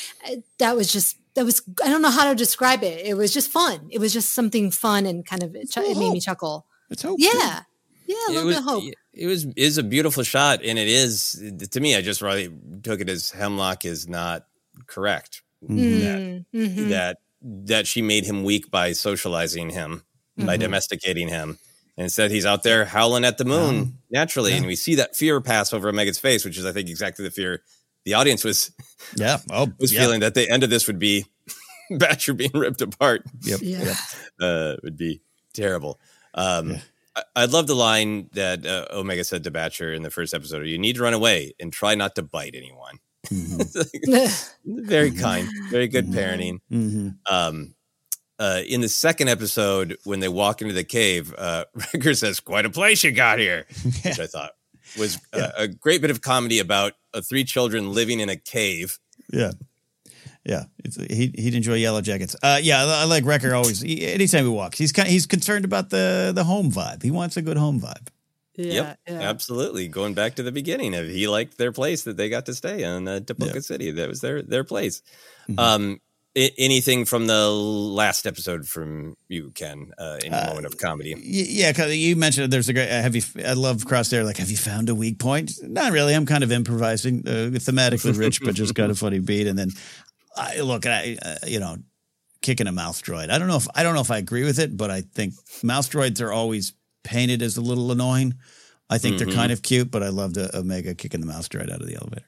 That 0.57 0.75
was 0.75 0.91
just 0.91 1.17
that 1.35 1.45
was 1.45 1.61
I 1.83 1.89
don't 1.89 2.01
know 2.01 2.09
how 2.09 2.29
to 2.29 2.35
describe 2.35 2.83
it. 2.83 3.05
It 3.05 3.13
was 3.15 3.31
just 3.31 3.51
fun. 3.51 3.87
It 3.91 3.99
was 3.99 4.11
just 4.11 4.33
something 4.33 4.71
fun 4.71 5.05
and 5.05 5.23
kind 5.25 5.43
of 5.43 5.55
it, 5.55 5.69
ch- 5.69 5.77
it 5.77 5.97
made 5.97 6.11
me 6.11 6.19
chuckle. 6.19 6.65
It's 6.89 7.03
hope. 7.03 7.19
Yeah, 7.19 7.61
yeah, 8.07 8.15
a 8.27 8.31
it 8.31 8.33
little 8.33 8.45
was, 8.47 8.55
bit 8.55 8.59
of 8.59 8.69
hope. 8.69 8.83
It 9.13 9.27
was 9.27 9.45
is 9.55 9.77
a 9.77 9.83
beautiful 9.83 10.23
shot, 10.23 10.63
and 10.63 10.79
it 10.79 10.87
is 10.87 11.41
to 11.71 11.79
me. 11.79 11.95
I 11.95 12.01
just 12.01 12.21
really 12.23 12.49
took 12.81 13.01
it 13.01 13.09
as 13.09 13.29
Hemlock 13.29 13.85
is 13.85 14.07
not 14.07 14.47
correct. 14.87 15.43
Mm, 15.69 16.45
mhm. 16.53 16.89
That 16.89 17.17
that 17.43 17.85
she 17.87 18.01
made 18.01 18.25
him 18.25 18.43
weak 18.43 18.71
by 18.71 18.93
socializing 18.93 19.69
him, 19.69 20.03
by 20.37 20.57
Mhm. 20.57 20.61
domesticating 20.61 21.27
him. 21.27 21.59
And 21.97 22.05
instead, 22.05 22.31
he's 22.31 22.45
out 22.45 22.63
there 22.63 22.85
howling 22.85 23.25
at 23.25 23.37
the 23.37 23.45
moon 23.45 23.97
naturally, 24.09 24.53
and 24.53 24.65
we 24.65 24.75
see 24.75 24.95
that 24.95 25.15
fear 25.15 25.41
pass 25.41 25.73
over 25.73 25.91
Megan's 25.91 26.19
face, 26.19 26.45
which 26.45 26.57
is, 26.57 26.65
I 26.65 26.71
think, 26.71 26.89
exactly 26.89 27.25
the 27.25 27.31
fear 27.31 27.61
the 28.05 28.13
audience 28.15 28.43
was 28.43 28.71
Yeah. 29.15 29.37
Oh, 29.49 29.71
was 29.79 29.93
yeah. 29.93 30.01
feeling 30.01 30.21
that 30.21 30.33
the 30.33 30.49
end 30.49 30.63
of 30.63 30.69
this 30.69 30.87
would 30.87 30.99
be 30.99 31.25
Batcher 31.91 32.35
being 32.35 32.51
ripped 32.53 32.81
apart. 32.81 33.23
Yep. 33.41 33.59
Yeah. 33.61 33.83
Yep. 33.83 33.97
uh, 34.39 34.75
would 34.83 34.97
be 34.97 35.21
terrible. 35.53 35.99
Um, 36.33 36.77
I, 37.15 37.23
I 37.35 37.45
love 37.45 37.67
the 37.67 37.75
line 37.75 38.29
that 38.33 38.65
uh, 38.65 38.87
Omega 38.91 39.23
said 39.23 39.43
to 39.43 39.51
Batcher 39.51 39.95
in 39.95 40.01
the 40.01 40.09
first 40.09 40.33
episode: 40.33 40.65
"You 40.65 40.77
need 40.77 40.95
to 40.95 41.03
run 41.03 41.13
away 41.13 41.53
and 41.59 41.71
try 41.71 41.95
not 41.95 42.15
to 42.15 42.23
bite 42.23 42.55
anyone." 42.55 42.99
very 44.65 45.11
kind, 45.11 45.47
very 45.69 45.87
good 45.87 46.07
parenting. 46.07 46.59
Mm-hmm. 46.71 47.09
Um, 47.31 47.75
uh, 48.41 48.63
in 48.67 48.81
the 48.81 48.89
second 48.89 49.27
episode, 49.27 49.97
when 50.03 50.19
they 50.19 50.27
walk 50.27 50.63
into 50.63 50.73
the 50.73 50.83
cave, 50.83 51.31
uh, 51.37 51.65
Wrecker 51.75 52.15
says, 52.15 52.39
"Quite 52.39 52.65
a 52.65 52.71
place 52.71 53.03
you 53.03 53.11
got 53.11 53.37
here," 53.37 53.67
which 54.03 54.19
I 54.19 54.25
thought 54.25 54.51
was 54.97 55.19
a, 55.31 55.51
a 55.57 55.67
great 55.67 56.01
bit 56.01 56.09
of 56.09 56.21
comedy 56.21 56.57
about 56.57 56.93
uh, 57.13 57.21
three 57.21 57.43
children 57.43 57.93
living 57.93 58.19
in 58.19 58.29
a 58.29 58.35
cave. 58.35 58.97
Yeah. 59.31 59.51
Yeah, 60.43 60.63
it's, 60.83 60.95
he 60.95 61.31
he'd 61.35 61.53
enjoy 61.53 61.75
Yellow 61.75 62.01
Jackets. 62.01 62.35
Uh, 62.41 62.59
yeah, 62.63 62.83
I, 62.83 63.01
I 63.01 63.03
like 63.03 63.25
Wrecker 63.25 63.53
always. 63.53 63.79
He, 63.79 64.07
anytime 64.07 64.43
he 64.43 64.49
walks, 64.49 64.79
he's 64.79 64.91
kind 64.91 65.07
he's 65.07 65.27
concerned 65.27 65.65
about 65.65 65.91
the 65.91 66.31
the 66.33 66.43
home 66.43 66.71
vibe. 66.71 67.03
He 67.03 67.11
wants 67.11 67.37
a 67.37 67.43
good 67.43 67.57
home 67.57 67.79
vibe. 67.79 68.07
yep, 68.55 68.97
absolutely. 69.07 69.87
Going 69.87 70.15
back 70.15 70.33
to 70.37 70.43
the 70.43 70.51
beginning 70.51 70.95
of 70.95 71.07
he 71.07 71.27
liked 71.27 71.59
their 71.59 71.71
place 71.71 72.05
that 72.05 72.17
they 72.17 72.27
got 72.27 72.47
to 72.47 72.55
stay 72.55 72.81
in 72.81 73.07
uh, 73.07 73.19
Tipoca 73.19 73.63
City. 73.63 73.91
That 73.91 74.09
was 74.09 74.21
their 74.21 74.41
their 74.41 74.63
place. 74.63 75.03
Mm-hmm. 75.47 75.59
Um, 75.59 76.01
a- 76.35 76.53
anything 76.57 77.05
from 77.05 77.27
the 77.27 77.49
last 77.49 78.25
episode 78.25 78.67
from 78.67 79.15
you, 79.27 79.51
Ken? 79.55 79.91
Uh, 79.97 80.17
any 80.23 80.29
moment 80.31 80.65
of 80.65 80.77
comedy? 80.77 81.13
Y- 81.15 81.21
Yeah, 81.23 81.73
'cause 81.73 81.93
you 81.95 82.15
mentioned 82.15 82.51
there's 82.53 82.69
a 82.69 82.73
great. 82.73 82.89
uh, 82.89 83.01
Have 83.01 83.15
you? 83.15 83.21
I 83.45 83.53
love 83.53 83.83
Crosshair. 83.85 84.23
Like, 84.25 84.37
have 84.37 84.49
you 84.51 84.57
found 84.57 84.89
a 84.89 84.95
weak 84.95 85.19
point? 85.19 85.51
Not 85.61 85.91
really. 85.91 86.13
I'm 86.13 86.25
kind 86.25 86.43
of 86.43 86.51
improvising, 86.51 87.27
uh, 87.27 87.51
thematically 87.59 88.17
rich, 88.17 88.41
but 88.41 88.55
just 88.55 88.75
kind 88.75 88.91
of 88.91 88.97
funny 88.99 89.19
beat. 89.19 89.47
And 89.47 89.57
then, 89.59 89.71
I 90.37 90.61
look, 90.61 90.85
I 90.85 91.17
uh, 91.21 91.35
you 91.47 91.59
know, 91.59 91.77
kicking 92.41 92.67
a 92.67 92.71
mouse 92.71 93.01
droid. 93.01 93.29
I 93.29 93.37
don't 93.37 93.47
know 93.47 93.57
if 93.57 93.67
I 93.75 93.83
don't 93.83 93.93
know 93.95 94.01
if 94.01 94.11
I 94.11 94.17
agree 94.17 94.43
with 94.43 94.59
it, 94.59 94.75
but 94.77 94.89
I 94.89 95.01
think 95.01 95.33
mouse 95.63 95.89
droids 95.89 96.21
are 96.21 96.31
always 96.31 96.73
painted 97.03 97.41
as 97.41 97.57
a 97.57 97.61
little 97.61 97.91
annoying. 97.91 98.35
I 98.89 98.97
think 98.97 99.15
Mhm. 99.15 99.19
they're 99.19 99.33
kind 99.35 99.51
of 99.51 99.61
cute, 99.61 99.89
but 99.91 100.03
I 100.03 100.09
loved 100.09 100.37
uh, 100.37 100.49
Omega 100.53 100.93
kicking 100.95 101.19
the 101.21 101.25
mouse 101.27 101.47
droid 101.47 101.71
out 101.71 101.81
of 101.81 101.87
the 101.87 101.95
elevator. 101.95 102.25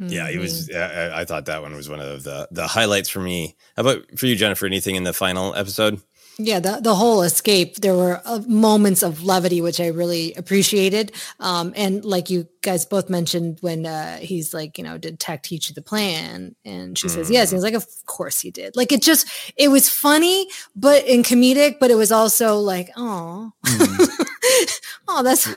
Yeah, 0.00 0.28
it 0.28 0.38
was. 0.38 0.68
Mm-hmm. 0.68 1.14
I, 1.14 1.20
I 1.20 1.24
thought 1.24 1.46
that 1.46 1.62
one 1.62 1.74
was 1.74 1.88
one 1.88 2.00
of 2.00 2.22
the 2.22 2.48
the 2.50 2.66
highlights 2.66 3.08
for 3.08 3.20
me. 3.20 3.56
How 3.76 3.82
about 3.82 4.18
for 4.18 4.26
you, 4.26 4.36
Jennifer? 4.36 4.66
Anything 4.66 4.96
in 4.96 5.04
the 5.04 5.12
final 5.12 5.54
episode? 5.54 6.00
Yeah, 6.42 6.58
the, 6.58 6.80
the 6.80 6.94
whole 6.94 7.22
escape, 7.22 7.76
there 7.76 7.94
were 7.94 8.22
uh, 8.24 8.40
moments 8.46 9.02
of 9.02 9.22
levity, 9.22 9.60
which 9.60 9.78
I 9.78 9.88
really 9.88 10.32
appreciated. 10.34 11.12
Um, 11.38 11.74
and 11.76 12.02
like 12.02 12.30
you 12.30 12.48
guys 12.62 12.86
both 12.86 13.10
mentioned, 13.10 13.58
when 13.60 13.84
uh, 13.84 14.16
he's 14.18 14.54
like, 14.54 14.78
you 14.78 14.84
know, 14.84 14.96
did 14.96 15.20
Tech 15.20 15.42
teach 15.42 15.68
you 15.68 15.74
the 15.74 15.82
plan? 15.82 16.56
And 16.64 16.96
she 16.96 17.08
says, 17.08 17.30
yes. 17.30 17.50
And 17.52 17.58
he's 17.58 17.64
like, 17.64 17.74
of 17.74 17.86
course 18.06 18.40
he 18.40 18.50
did. 18.50 18.74
Like, 18.74 18.90
it 18.90 19.02
just, 19.02 19.28
it 19.56 19.68
was 19.68 19.90
funny, 19.90 20.48
but 20.74 21.04
in 21.06 21.22
comedic, 21.22 21.78
but 21.78 21.90
it 21.90 21.96
was 21.96 22.10
also 22.10 22.56
like, 22.56 22.88
oh, 22.96 23.52
oh, 25.08 25.22
that's, 25.22 25.54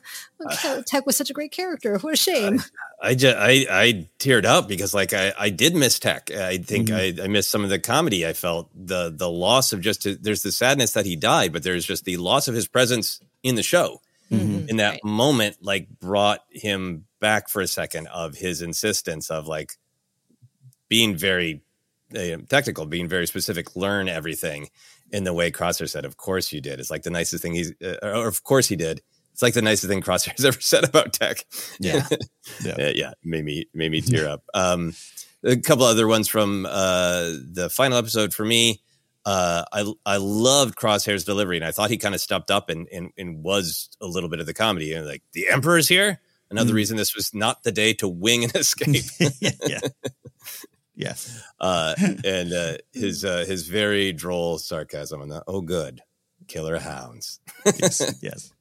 Tech 0.86 1.06
was 1.06 1.16
such 1.16 1.30
a 1.30 1.34
great 1.34 1.54
character. 1.54 1.98
What 2.00 2.14
a 2.14 2.18
shame. 2.18 2.62
I 3.04 3.16
just 3.16 3.38
I 3.38 3.66
I 3.70 4.08
teared 4.18 4.46
up 4.46 4.70
because 4.70 4.94
like 4.94 5.14
I 5.14 5.34
I 5.38 5.50
did 5.50 5.76
miss 5.76 6.00
Tech. 6.00 6.32
I 6.32 6.58
think 6.58 6.88
Mm-hmm. 6.88 7.22
I 7.22 7.26
I 7.26 7.28
missed 7.28 7.52
some 7.52 7.64
of 7.64 7.70
the 7.70 7.80
comedy. 7.80 8.26
I 8.26 8.32
felt 8.32 8.70
the 8.74 9.14
the 9.16 9.30
loss 9.30 9.74
of 9.74 9.82
just 9.82 10.08
there's 10.24 10.42
the 10.42 10.52
sadness 10.54 10.94
that 10.94 11.06
he 11.06 11.18
died, 11.18 11.52
but 11.52 11.64
there's 11.64 11.86
just 11.86 12.06
the 12.06 12.18
loss 12.18 12.48
of 12.48 12.56
his 12.56 12.68
presence 12.68 13.20
in 13.44 13.56
the 13.56 13.64
show. 13.64 14.02
Mm-hmm. 14.32 14.70
In 14.70 14.78
that 14.78 15.04
moment, 15.04 15.58
like 15.62 15.90
brought 16.00 16.40
him 16.50 17.06
back 17.20 17.50
for 17.50 17.62
a 17.62 17.68
second 17.68 18.08
of 18.08 18.36
his 18.36 18.62
insistence 18.62 19.30
of 19.30 19.48
like 19.48 19.74
being 20.88 21.16
very 21.16 21.62
uh, 22.16 22.38
technical, 22.48 22.86
being 22.86 23.10
very 23.10 23.28
specific, 23.28 23.76
learn 23.76 24.08
everything 24.08 24.70
in 25.12 25.26
the 25.26 25.34
way 25.34 25.52
Crosshair 25.52 25.90
said. 25.90 26.06
Of 26.06 26.18
course 26.18 26.52
you 26.54 26.62
did. 26.62 26.80
It's 26.80 26.90
like 26.90 27.04
the 27.04 27.10
nicest 27.10 27.44
thing 27.44 27.54
he's. 27.54 27.74
Uh, 27.84 27.98
or 28.02 28.28
of 28.28 28.44
course 28.44 28.68
he 28.70 28.76
did. 28.76 29.02
It's 29.34 29.42
like 29.42 29.54
the 29.56 29.62
nicest 29.62 29.90
thing 29.90 30.02
Crosshair's 30.02 30.46
ever 30.46 30.62
said 30.62 30.86
about 30.86 31.12
tech. 31.14 31.46
Yeah. 31.80 32.08
yeah, 32.64 32.76
yeah, 32.78 32.92
yeah. 32.96 33.12
Made 33.24 33.44
me 33.44 33.66
made 33.74 33.92
me 33.92 34.02
tear 34.02 34.30
up. 34.30 34.44
Um, 34.54 34.94
a 35.44 35.58
couple 35.58 35.84
other 35.86 36.08
ones 36.08 36.30
from 36.30 36.66
uh, 36.66 37.32
the 37.52 37.70
final 37.70 37.98
episode 37.98 38.34
for 38.34 38.46
me. 38.46 38.82
Uh, 39.26 39.64
I 39.74 39.92
I 40.06 40.18
loved 40.18 40.76
Crosshair's 40.76 41.24
delivery, 41.26 41.58
and 41.58 41.66
I 41.66 41.72
thought 41.72 41.90
he 41.90 41.98
kind 41.98 42.16
of 42.16 42.22
stepped 42.22 42.50
up 42.52 42.70
and, 42.70 42.88
and 42.94 43.10
and 43.18 43.44
was 43.44 43.90
a 44.00 44.06
little 44.08 44.30
bit 44.30 44.40
of 44.40 44.46
the 44.46 44.54
comedy. 44.54 44.94
And 44.94 45.06
like 45.06 45.24
the 45.34 45.50
Emperor's 45.50 45.88
here. 45.90 46.20
Another 46.52 46.72
Mhm. 46.72 46.76
reason 46.76 46.98
this 46.98 47.16
was 47.16 47.34
not 47.34 47.64
the 47.64 47.72
day 47.72 47.94
to 47.96 48.08
wing 48.08 48.44
an 48.44 48.52
escape. 48.56 49.04
yeah. 49.68 49.80
Yeah. 50.96 51.16
uh, 51.60 51.96
and 52.24 52.54
uh, 52.54 52.78
his 52.94 53.26
uh, 53.26 53.46
his 53.48 53.68
very 53.68 54.14
droll 54.14 54.60
sarcasm 54.60 55.22
on 55.22 55.30
that. 55.30 55.44
Oh, 55.48 55.62
good, 55.62 56.02
killer 56.48 56.78
hounds. 56.78 57.40
yes, 57.66 58.16
yes, 58.22 58.52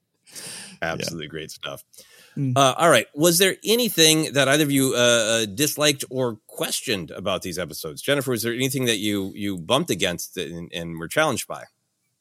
absolutely 0.83 1.29
great 1.29 1.51
stuff. 1.51 1.85
Mm. 2.37 2.57
Uh, 2.57 2.75
all 2.77 2.91
right, 2.91 3.07
was 3.15 3.39
there 3.39 3.57
anything 3.65 4.33
that 4.33 4.49
either 4.49 4.65
of 4.65 4.71
you 4.71 4.95
uh, 4.95 4.99
uh, 4.99 5.47
disliked 5.47 6.05
or 6.11 6.39
questioned 6.47 7.11
about 7.11 7.43
these 7.43 7.59
episodes? 7.59 8.03
Jennifer, 8.03 8.31
was 8.31 8.43
there 8.43 8.55
anything 8.55 8.87
that 8.87 8.99
you 8.99 9.33
you 9.35 9.59
bumped 9.59 9.91
against 9.91 10.37
and, 10.37 10.71
and 10.73 10.99
were 10.99 11.09
challenged 11.09 11.47
by? 11.47 11.65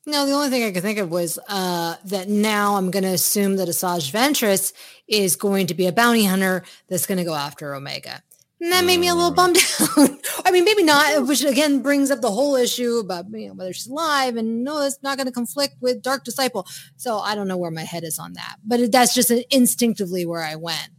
No, 0.05 0.25
the 0.25 0.31
only 0.31 0.49
thing 0.49 0.63
I 0.63 0.71
could 0.71 0.81
think 0.81 0.97
of 0.97 1.11
was 1.11 1.37
uh, 1.47 1.95
that 2.05 2.27
now 2.27 2.75
I'm 2.75 2.89
going 2.89 3.03
to 3.03 3.09
assume 3.09 3.57
that 3.57 3.67
Asajj 3.67 4.11
Ventress 4.11 4.73
is 5.07 5.35
going 5.35 5.67
to 5.67 5.75
be 5.75 5.85
a 5.85 5.91
bounty 5.91 6.25
hunter 6.25 6.63
that's 6.87 7.05
going 7.05 7.19
to 7.19 7.23
go 7.23 7.35
after 7.35 7.75
Omega. 7.75 8.23
And 8.61 8.71
that 8.71 8.85
made 8.85 8.99
me 8.99 9.07
a 9.07 9.15
little 9.15 9.33
bummed 9.33 9.57
out. 9.57 9.89
I 10.45 10.51
mean, 10.51 10.63
maybe 10.63 10.83
not, 10.83 11.25
which 11.27 11.43
again 11.43 11.81
brings 11.81 12.11
up 12.11 12.21
the 12.21 12.29
whole 12.29 12.55
issue 12.55 12.99
about 12.99 13.25
you 13.31 13.47
know, 13.47 13.53
whether 13.55 13.73
she's 13.73 13.87
alive 13.87 14.35
and 14.35 14.63
no, 14.63 14.83
it's 14.83 14.99
not 15.01 15.17
going 15.17 15.25
to 15.25 15.33
conflict 15.33 15.77
with 15.81 16.03
Dark 16.03 16.23
Disciple. 16.23 16.67
So 16.95 17.17
I 17.17 17.33
don't 17.33 17.47
know 17.47 17.57
where 17.57 17.71
my 17.71 17.83
head 17.83 18.03
is 18.03 18.19
on 18.19 18.33
that, 18.33 18.57
but 18.63 18.79
it, 18.79 18.91
that's 18.91 19.15
just 19.15 19.31
instinctively 19.49 20.27
where 20.27 20.43
I 20.43 20.55
went. 20.55 20.89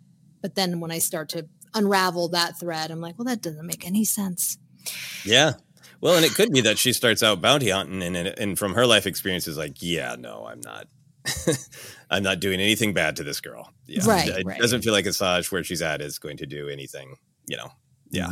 But 0.40 0.56
then 0.56 0.80
when 0.80 0.90
I 0.90 0.98
start 0.98 1.28
to 1.30 1.46
unravel 1.72 2.30
that 2.30 2.58
thread, 2.58 2.90
I'm 2.90 3.00
like, 3.00 3.16
well, 3.16 3.26
that 3.26 3.42
doesn't 3.42 3.66
make 3.66 3.86
any 3.86 4.04
sense. 4.04 4.58
Yeah. 5.24 5.52
Well, 6.00 6.16
and 6.16 6.24
it 6.24 6.34
could 6.34 6.50
be 6.50 6.62
that 6.62 6.78
she 6.78 6.92
starts 6.92 7.22
out 7.22 7.40
bounty 7.40 7.70
hunting, 7.70 8.02
and 8.02 8.16
and, 8.16 8.36
and 8.36 8.58
from 8.58 8.74
her 8.74 8.86
life 8.86 9.06
experience 9.06 9.46
is 9.46 9.56
like, 9.56 9.76
yeah, 9.80 10.16
no, 10.18 10.46
I'm 10.48 10.60
not. 10.60 10.88
I'm 12.10 12.24
not 12.24 12.40
doing 12.40 12.58
anything 12.60 12.92
bad 12.92 13.14
to 13.16 13.22
this 13.22 13.40
girl. 13.40 13.72
Yeah. 13.86 14.04
Right, 14.04 14.28
It 14.28 14.44
right. 14.44 14.58
doesn't 14.58 14.82
feel 14.82 14.92
like 14.92 15.04
Asajj 15.04 15.52
where 15.52 15.62
she's 15.62 15.80
at 15.80 16.00
is 16.00 16.18
going 16.18 16.38
to 16.38 16.46
do 16.46 16.68
anything, 16.68 17.14
you 17.46 17.56
know. 17.56 17.72
Yeah. 18.10 18.30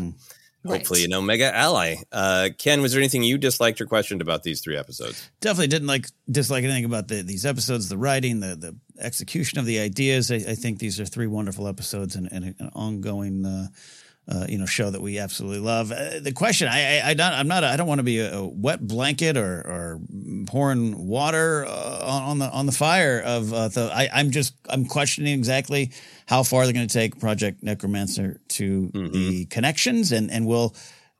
hopefully 0.67 1.05
an 1.05 1.15
Omega 1.15 1.55
ally. 1.57 1.97
Uh, 2.13 2.51
Ken, 2.59 2.83
was 2.83 2.93
there 2.93 3.01
anything 3.01 3.23
you 3.23 3.39
disliked 3.39 3.81
or 3.81 3.87
questioned 3.87 4.21
about 4.21 4.43
these 4.43 4.61
three 4.61 4.77
episodes? 4.77 5.31
Definitely 5.41 5.69
didn't 5.69 5.89
like 5.89 6.07
dislike 6.31 6.65
anything 6.65 6.85
about 6.85 7.09
the, 7.09 7.23
these 7.23 7.47
episodes, 7.47 7.89
the 7.89 7.97
writing, 7.97 8.41
the 8.41 8.57
the 8.57 8.77
execution 9.01 9.59
of 9.59 9.65
the 9.65 9.79
ideas. 9.79 10.31
I, 10.31 10.37
I 10.37 10.55
think 10.55 10.79
these 10.79 11.01
are 11.01 11.07
three 11.07 11.27
wonderful 11.27 11.67
episodes 11.67 12.15
and, 12.17 12.29
and 12.31 12.55
an 12.59 12.71
ongoing. 12.75 13.45
Uh, 13.47 13.69
uh, 14.29 14.47
you 14.49 14.59
know, 14.59 14.67
show 14.67 14.91
that 14.91 15.01
we 15.01 15.19
absolutely 15.19 15.59
love. 15.59 15.91
Uh, 15.91 16.21
the 16.21 16.33
question, 16.33 16.69
I, 16.69 16.99
I, 16.99 17.11
I 17.11 17.15
don't, 17.15 17.33
I'm 17.33 17.49
not, 17.49 17.65
I 17.65 17.77
don't 17.77 17.89
want 17.89 17.99
to 17.99 18.05
be 18.05 18.21
a, 18.21 18.39
a, 18.39 18.47
wet 18.47 18.87
blanket 18.87 19.37
or, 19.37 19.61
or 19.67 20.01
pouring 20.47 21.07
water 21.07 21.67
uh, 21.67 22.05
on 22.05 22.39
the 22.39 22.49
on 22.51 22.67
the 22.67 22.73
fire 22.73 23.21
of 23.21 23.53
uh, 23.53 23.69
the. 23.69 23.91
I, 23.93 24.09
I'm 24.13 24.31
just, 24.31 24.55
I'm 24.69 24.85
questioning 24.87 25.35
exactly 25.35 25.93
how 26.27 26.45
far 26.45 26.65
they're 26.65 26.73
going 26.73 26.87
to 26.87 26.93
take 26.93 27.19
Project 27.19 27.63
Necromancer 27.63 28.41
to 28.49 28.91
mm-hmm. 28.95 29.13
the 29.13 29.47
connections, 29.47 30.13
and 30.13 30.31
and 30.31 30.47
will 30.47 30.77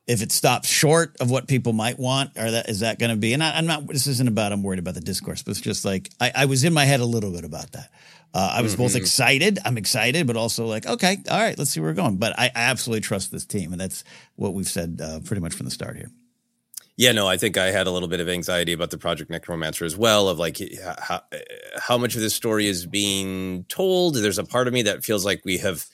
if 0.07 0.21
it 0.21 0.31
stops 0.31 0.67
short 0.67 1.15
of 1.19 1.29
what 1.29 1.47
people 1.47 1.73
might 1.73 1.99
want, 1.99 2.37
or 2.37 2.51
that 2.51 2.69
is 2.69 2.79
that 2.79 2.99
going 2.99 3.11
to 3.11 3.17
be? 3.17 3.33
And 3.33 3.43
I, 3.43 3.57
am 3.57 3.65
not. 3.65 3.87
This 3.87 4.07
isn't 4.07 4.27
about. 4.27 4.51
I'm 4.51 4.63
worried 4.63 4.79
about 4.79 4.93
the 4.93 5.01
discourse, 5.01 5.43
but 5.43 5.51
it's 5.51 5.61
just 5.61 5.85
like 5.85 6.09
I, 6.19 6.31
I 6.35 6.45
was 6.45 6.63
in 6.63 6.73
my 6.73 6.85
head 6.85 6.99
a 6.99 7.05
little 7.05 7.31
bit 7.31 7.45
about 7.45 7.71
that. 7.73 7.89
Uh, 8.33 8.53
I 8.55 8.61
was 8.61 8.73
mm-hmm. 8.73 8.83
both 8.83 8.95
excited. 8.95 9.59
I'm 9.65 9.77
excited, 9.77 10.25
but 10.25 10.37
also 10.37 10.65
like, 10.65 10.85
okay, 10.85 11.17
all 11.29 11.39
right, 11.39 11.57
let's 11.57 11.71
see 11.71 11.79
where 11.79 11.89
we're 11.89 11.95
going. 11.95 12.17
But 12.17 12.37
I, 12.39 12.45
I 12.45 12.61
absolutely 12.61 13.01
trust 13.01 13.31
this 13.31 13.45
team, 13.45 13.71
and 13.71 13.81
that's 13.81 14.03
what 14.35 14.53
we've 14.53 14.67
said 14.67 15.01
uh, 15.03 15.19
pretty 15.19 15.41
much 15.41 15.53
from 15.53 15.65
the 15.65 15.71
start 15.71 15.97
here. 15.97 16.11
Yeah, 16.97 17.13
no, 17.13 17.27
I 17.27 17.37
think 17.37 17.57
I 17.57 17.71
had 17.71 17.87
a 17.87 17.91
little 17.91 18.07
bit 18.07 18.19
of 18.19 18.29
anxiety 18.29 18.73
about 18.73 18.91
the 18.91 18.97
Project 18.97 19.31
Necromancer 19.31 19.85
as 19.85 19.97
well. 19.97 20.29
Of 20.29 20.39
like 20.39 20.59
how, 20.99 21.21
how 21.77 21.97
much 21.97 22.15
of 22.15 22.21
this 22.21 22.35
story 22.35 22.67
is 22.67 22.85
being 22.85 23.63
told. 23.65 24.15
There's 24.15 24.37
a 24.37 24.43
part 24.43 24.67
of 24.67 24.73
me 24.73 24.83
that 24.83 25.03
feels 25.03 25.25
like 25.25 25.41
we 25.43 25.57
have 25.57 25.85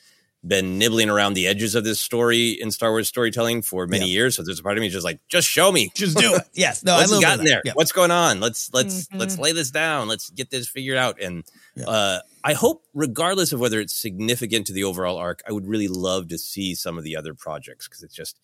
been 0.46 0.78
nibbling 0.78 1.10
around 1.10 1.34
the 1.34 1.48
edges 1.48 1.76
of 1.76 1.84
this 1.84 2.00
story 2.00 2.50
in 2.50 2.72
Star 2.72 2.92
Wars 2.92 3.08
storytelling 3.08 3.62
for 3.62 3.88
many 3.88 4.08
years. 4.08 4.36
So 4.36 4.44
there's 4.44 4.60
a 4.60 4.64
part 4.64 4.78
of 4.78 4.82
me 4.82 4.90
just 4.90 5.04
like, 5.04 5.20
just 5.28 5.48
show 5.48 5.72
me, 5.72 5.92
just 5.96 6.18
do 6.18 6.36
it. 6.36 6.44
Yes, 6.54 6.84
no, 6.84 6.96
What's 6.96 7.14
I 7.14 7.22
gotten 7.22 7.46
there. 7.46 7.62
What's 7.74 7.92
going 7.92 8.12
on? 8.12 8.40
Let's 8.40 8.74
let's 8.74 9.08
mm-hmm. 9.08 9.18
let's 9.20 9.38
lay 9.38 9.52
this 9.52 9.70
down. 9.70 10.08
Let's 10.08 10.30
get 10.30 10.50
this 10.50 10.68
figured 10.68 10.98
out. 10.98 11.22
And 11.22 11.44
uh, 11.86 12.20
I 12.44 12.54
hope, 12.54 12.84
regardless 12.94 13.52
of 13.52 13.60
whether 13.60 13.80
it's 13.80 13.94
significant 13.94 14.66
to 14.68 14.74
the 14.74 14.84
overall 14.84 15.18
arc, 15.18 15.42
I 15.48 15.52
would 15.52 15.68
really 15.68 15.88
love 15.88 16.30
to 16.30 16.38
see 16.38 16.74
some 16.74 16.98
of 16.98 17.04
the 17.04 17.16
other 17.16 17.34
projects 17.34 17.88
because 17.88 18.02
it's 18.02 18.16
just 18.16 18.40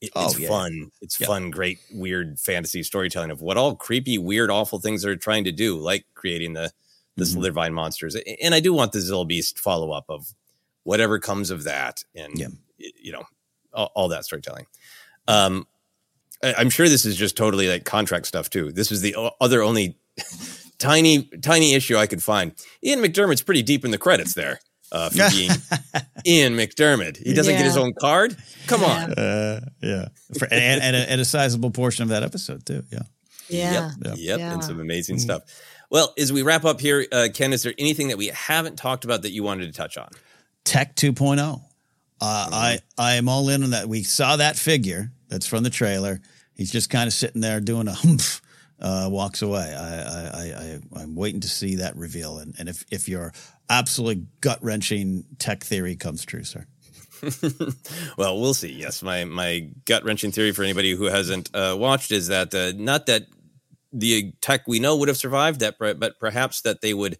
it, 0.00 0.10
oh, 0.14 0.26
it's 0.26 0.38
yeah. 0.38 0.48
fun. 0.48 0.90
It's 1.00 1.18
yep. 1.18 1.28
fun, 1.28 1.50
great, 1.50 1.78
weird 1.92 2.38
fantasy 2.38 2.82
storytelling 2.82 3.30
of 3.30 3.40
what 3.40 3.56
all 3.56 3.74
creepy, 3.74 4.18
weird, 4.18 4.50
awful 4.50 4.78
things 4.78 5.02
they're 5.02 5.16
trying 5.16 5.44
to 5.44 5.52
do, 5.52 5.78
like 5.78 6.04
creating 6.14 6.52
the 6.52 6.72
the 7.16 7.24
mm-hmm. 7.24 7.40
Slithervine 7.40 7.72
monsters. 7.72 8.16
And 8.42 8.54
I 8.54 8.60
do 8.60 8.74
want 8.74 8.92
the 8.92 8.98
Zillo 8.98 9.26
Beast 9.26 9.58
follow 9.58 9.90
up 9.90 10.04
of 10.08 10.34
whatever 10.86 11.18
comes 11.18 11.50
of 11.50 11.64
that, 11.64 12.04
and 12.14 12.38
yeah. 12.38 12.46
you 12.78 13.12
know 13.12 13.24
all, 13.74 13.90
all, 13.94 14.08
that 14.08 14.24
storytelling. 14.24 14.66
Um, 15.26 15.66
I, 16.42 16.54
I'm 16.54 16.70
sure 16.70 16.88
this 16.88 17.04
is 17.04 17.16
just 17.16 17.36
totally 17.36 17.68
like 17.68 17.84
contract 17.84 18.26
stuff 18.26 18.48
too. 18.48 18.70
This 18.70 18.92
is 18.92 19.02
the 19.02 19.16
other 19.40 19.62
only 19.62 19.98
tiny 20.78 21.24
tiny 21.42 21.74
issue 21.74 21.96
I 21.96 22.06
could 22.06 22.22
find. 22.22 22.52
Ian 22.82 23.00
McDiarmid's 23.00 23.42
pretty 23.42 23.62
deep 23.62 23.84
in 23.84 23.90
the 23.90 23.98
credits 23.98 24.34
there 24.34 24.60
uh, 24.92 25.10
for 25.10 25.28
being 25.30 25.50
Ian 26.26 26.54
McDiarmid. 26.54 27.16
He 27.16 27.34
doesn't 27.34 27.52
yeah. 27.52 27.58
get 27.58 27.66
his 27.66 27.76
own 27.76 27.92
card. 27.92 28.36
Come 28.68 28.82
yeah. 28.82 29.04
on. 29.04 29.12
Uh, 29.14 29.60
yeah, 29.82 30.08
for, 30.38 30.46
and, 30.46 30.82
and, 30.82 30.96
a, 30.96 31.10
and, 31.10 31.20
a, 31.20 31.24
sizable 31.24 31.72
portion 31.72 32.04
of 32.04 32.10
that 32.10 32.22
episode 32.22 32.64
too. 32.64 32.84
Yeah. 32.92 33.00
Yeah. 33.48 33.72
Yep. 33.72 34.16
Yep. 34.16 34.38
yep. 34.38 34.40
And 34.40 34.64
some 34.64 34.80
amazing 34.80 35.16
mm-hmm. 35.16 35.24
stuff. 35.24 35.42
Well, 35.90 36.14
as 36.18 36.32
we 36.32 36.42
wrap 36.42 36.64
up 36.64 36.80
here, 36.80 37.06
uh, 37.12 37.28
Ken, 37.32 37.52
is 37.52 37.62
there 37.62 37.74
anything 37.78 38.08
that 38.08 38.18
we 38.18 38.28
haven't 38.28 38.76
talked 38.76 39.04
about 39.04 39.22
that 39.22 39.30
you 39.30 39.42
wanted 39.42 39.66
to 39.66 39.72
touch 39.72 39.96
on? 39.96 40.08
Tech 40.66 40.94
2.0. 40.96 41.40
Uh. 41.40 41.60
I 42.20 42.78
I 42.98 43.14
am 43.14 43.28
all 43.28 43.48
in 43.48 43.62
on 43.62 43.70
that. 43.70 43.88
We 43.88 44.02
saw 44.02 44.36
that 44.36 44.56
figure 44.56 45.12
that's 45.28 45.46
from 45.46 45.62
the 45.62 45.70
trailer. 45.70 46.20
He's 46.54 46.70
just 46.70 46.90
kind 46.90 47.06
of 47.06 47.14
sitting 47.14 47.40
there 47.40 47.60
doing 47.60 47.88
a 47.88 47.92
humph 47.92 48.42
uh, 48.80 49.08
walks 49.10 49.42
away. 49.42 49.74
I, 49.74 50.00
I, 50.28 50.80
I, 50.94 51.02
am 51.02 51.14
waiting 51.14 51.40
to 51.40 51.48
see 51.48 51.76
that 51.76 51.96
reveal. 51.96 52.38
And, 52.38 52.54
and 52.58 52.68
if, 52.68 52.84
if 52.90 53.08
your 53.08 53.32
absolutely 53.70 54.26
gut 54.40 54.58
wrenching 54.62 55.24
tech 55.38 55.64
theory 55.64 55.96
comes 55.96 56.24
true, 56.24 56.44
sir. 56.44 56.66
well, 58.18 58.38
we'll 58.38 58.54
see. 58.54 58.72
Yes, 58.72 59.02
my 59.02 59.24
my 59.24 59.70
gut 59.86 60.04
wrenching 60.04 60.32
theory 60.32 60.52
for 60.52 60.62
anybody 60.62 60.92
who 60.92 61.04
hasn't 61.04 61.48
uh, 61.54 61.74
watched 61.78 62.12
is 62.12 62.28
that 62.28 62.54
uh, 62.54 62.72
not 62.76 63.06
that 63.06 63.26
the 63.90 64.32
tech 64.42 64.68
we 64.68 64.80
know 64.80 64.96
would 64.96 65.08
have 65.08 65.16
survived 65.16 65.60
that, 65.60 65.76
but 65.78 66.20
perhaps 66.20 66.60
that 66.60 66.82
they 66.82 66.92
would 66.92 67.16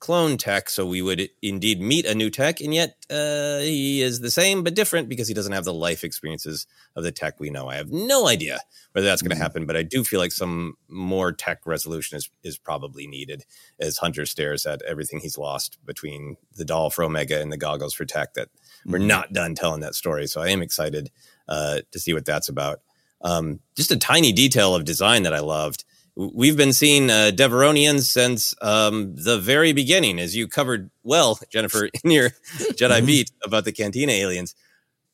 clone 0.00 0.38
tech, 0.38 0.70
so 0.70 0.86
we 0.86 1.02
would 1.02 1.28
indeed 1.42 1.80
meet 1.80 2.06
a 2.06 2.14
new 2.14 2.30
tech, 2.30 2.60
and 2.60 2.74
yet 2.74 2.96
uh, 3.10 3.58
he 3.58 4.00
is 4.00 4.20
the 4.20 4.30
same 4.30 4.64
but 4.64 4.74
different 4.74 5.08
because 5.08 5.28
he 5.28 5.34
doesn't 5.34 5.52
have 5.52 5.64
the 5.64 5.74
life 5.74 6.02
experiences 6.02 6.66
of 6.96 7.04
the 7.04 7.12
tech 7.12 7.38
we 7.38 7.50
know. 7.50 7.68
I 7.68 7.76
have 7.76 7.90
no 7.90 8.26
idea 8.26 8.58
whether 8.92 9.06
that's 9.06 9.22
going 9.22 9.30
to 9.30 9.36
mm-hmm. 9.36 9.42
happen, 9.42 9.66
but 9.66 9.76
I 9.76 9.82
do 9.82 10.02
feel 10.02 10.18
like 10.18 10.32
some 10.32 10.74
more 10.88 11.32
tech 11.32 11.66
resolution 11.66 12.16
is 12.16 12.30
is 12.42 12.58
probably 12.58 13.06
needed 13.06 13.44
as 13.78 13.98
Hunter 13.98 14.26
stares 14.26 14.66
at 14.66 14.82
everything 14.82 15.20
he's 15.20 15.38
lost 15.38 15.78
between 15.84 16.36
the 16.56 16.64
doll 16.64 16.90
for 16.90 17.04
Omega 17.04 17.40
and 17.40 17.52
the 17.52 17.58
goggles 17.58 17.94
for 17.94 18.06
tech. 18.06 18.34
That 18.34 18.48
mm-hmm. 18.48 18.92
we're 18.92 18.98
not 18.98 19.32
done 19.34 19.54
telling 19.54 19.82
that 19.82 19.94
story, 19.94 20.26
so 20.26 20.40
I 20.40 20.48
am 20.48 20.62
excited 20.62 21.10
uh, 21.46 21.80
to 21.92 21.98
see 22.00 22.14
what 22.14 22.24
that's 22.24 22.48
about. 22.48 22.80
Um, 23.22 23.60
just 23.76 23.90
a 23.90 23.98
tiny 23.98 24.32
detail 24.32 24.74
of 24.74 24.84
design 24.84 25.24
that 25.24 25.34
I 25.34 25.40
loved 25.40 25.84
we've 26.32 26.56
been 26.56 26.72
seeing 26.72 27.10
uh, 27.10 27.30
Devaronians 27.34 28.02
since 28.02 28.54
um, 28.60 29.14
the 29.14 29.38
very 29.38 29.72
beginning, 29.72 30.18
as 30.18 30.36
you 30.36 30.48
covered 30.48 30.90
well, 31.02 31.38
Jennifer, 31.50 31.88
in 32.04 32.10
your 32.10 32.30
Jedi 32.56 32.98
mm-hmm. 32.98 33.06
beat 33.06 33.30
about 33.44 33.64
the 33.64 33.72
Cantina 33.72 34.12
aliens. 34.12 34.54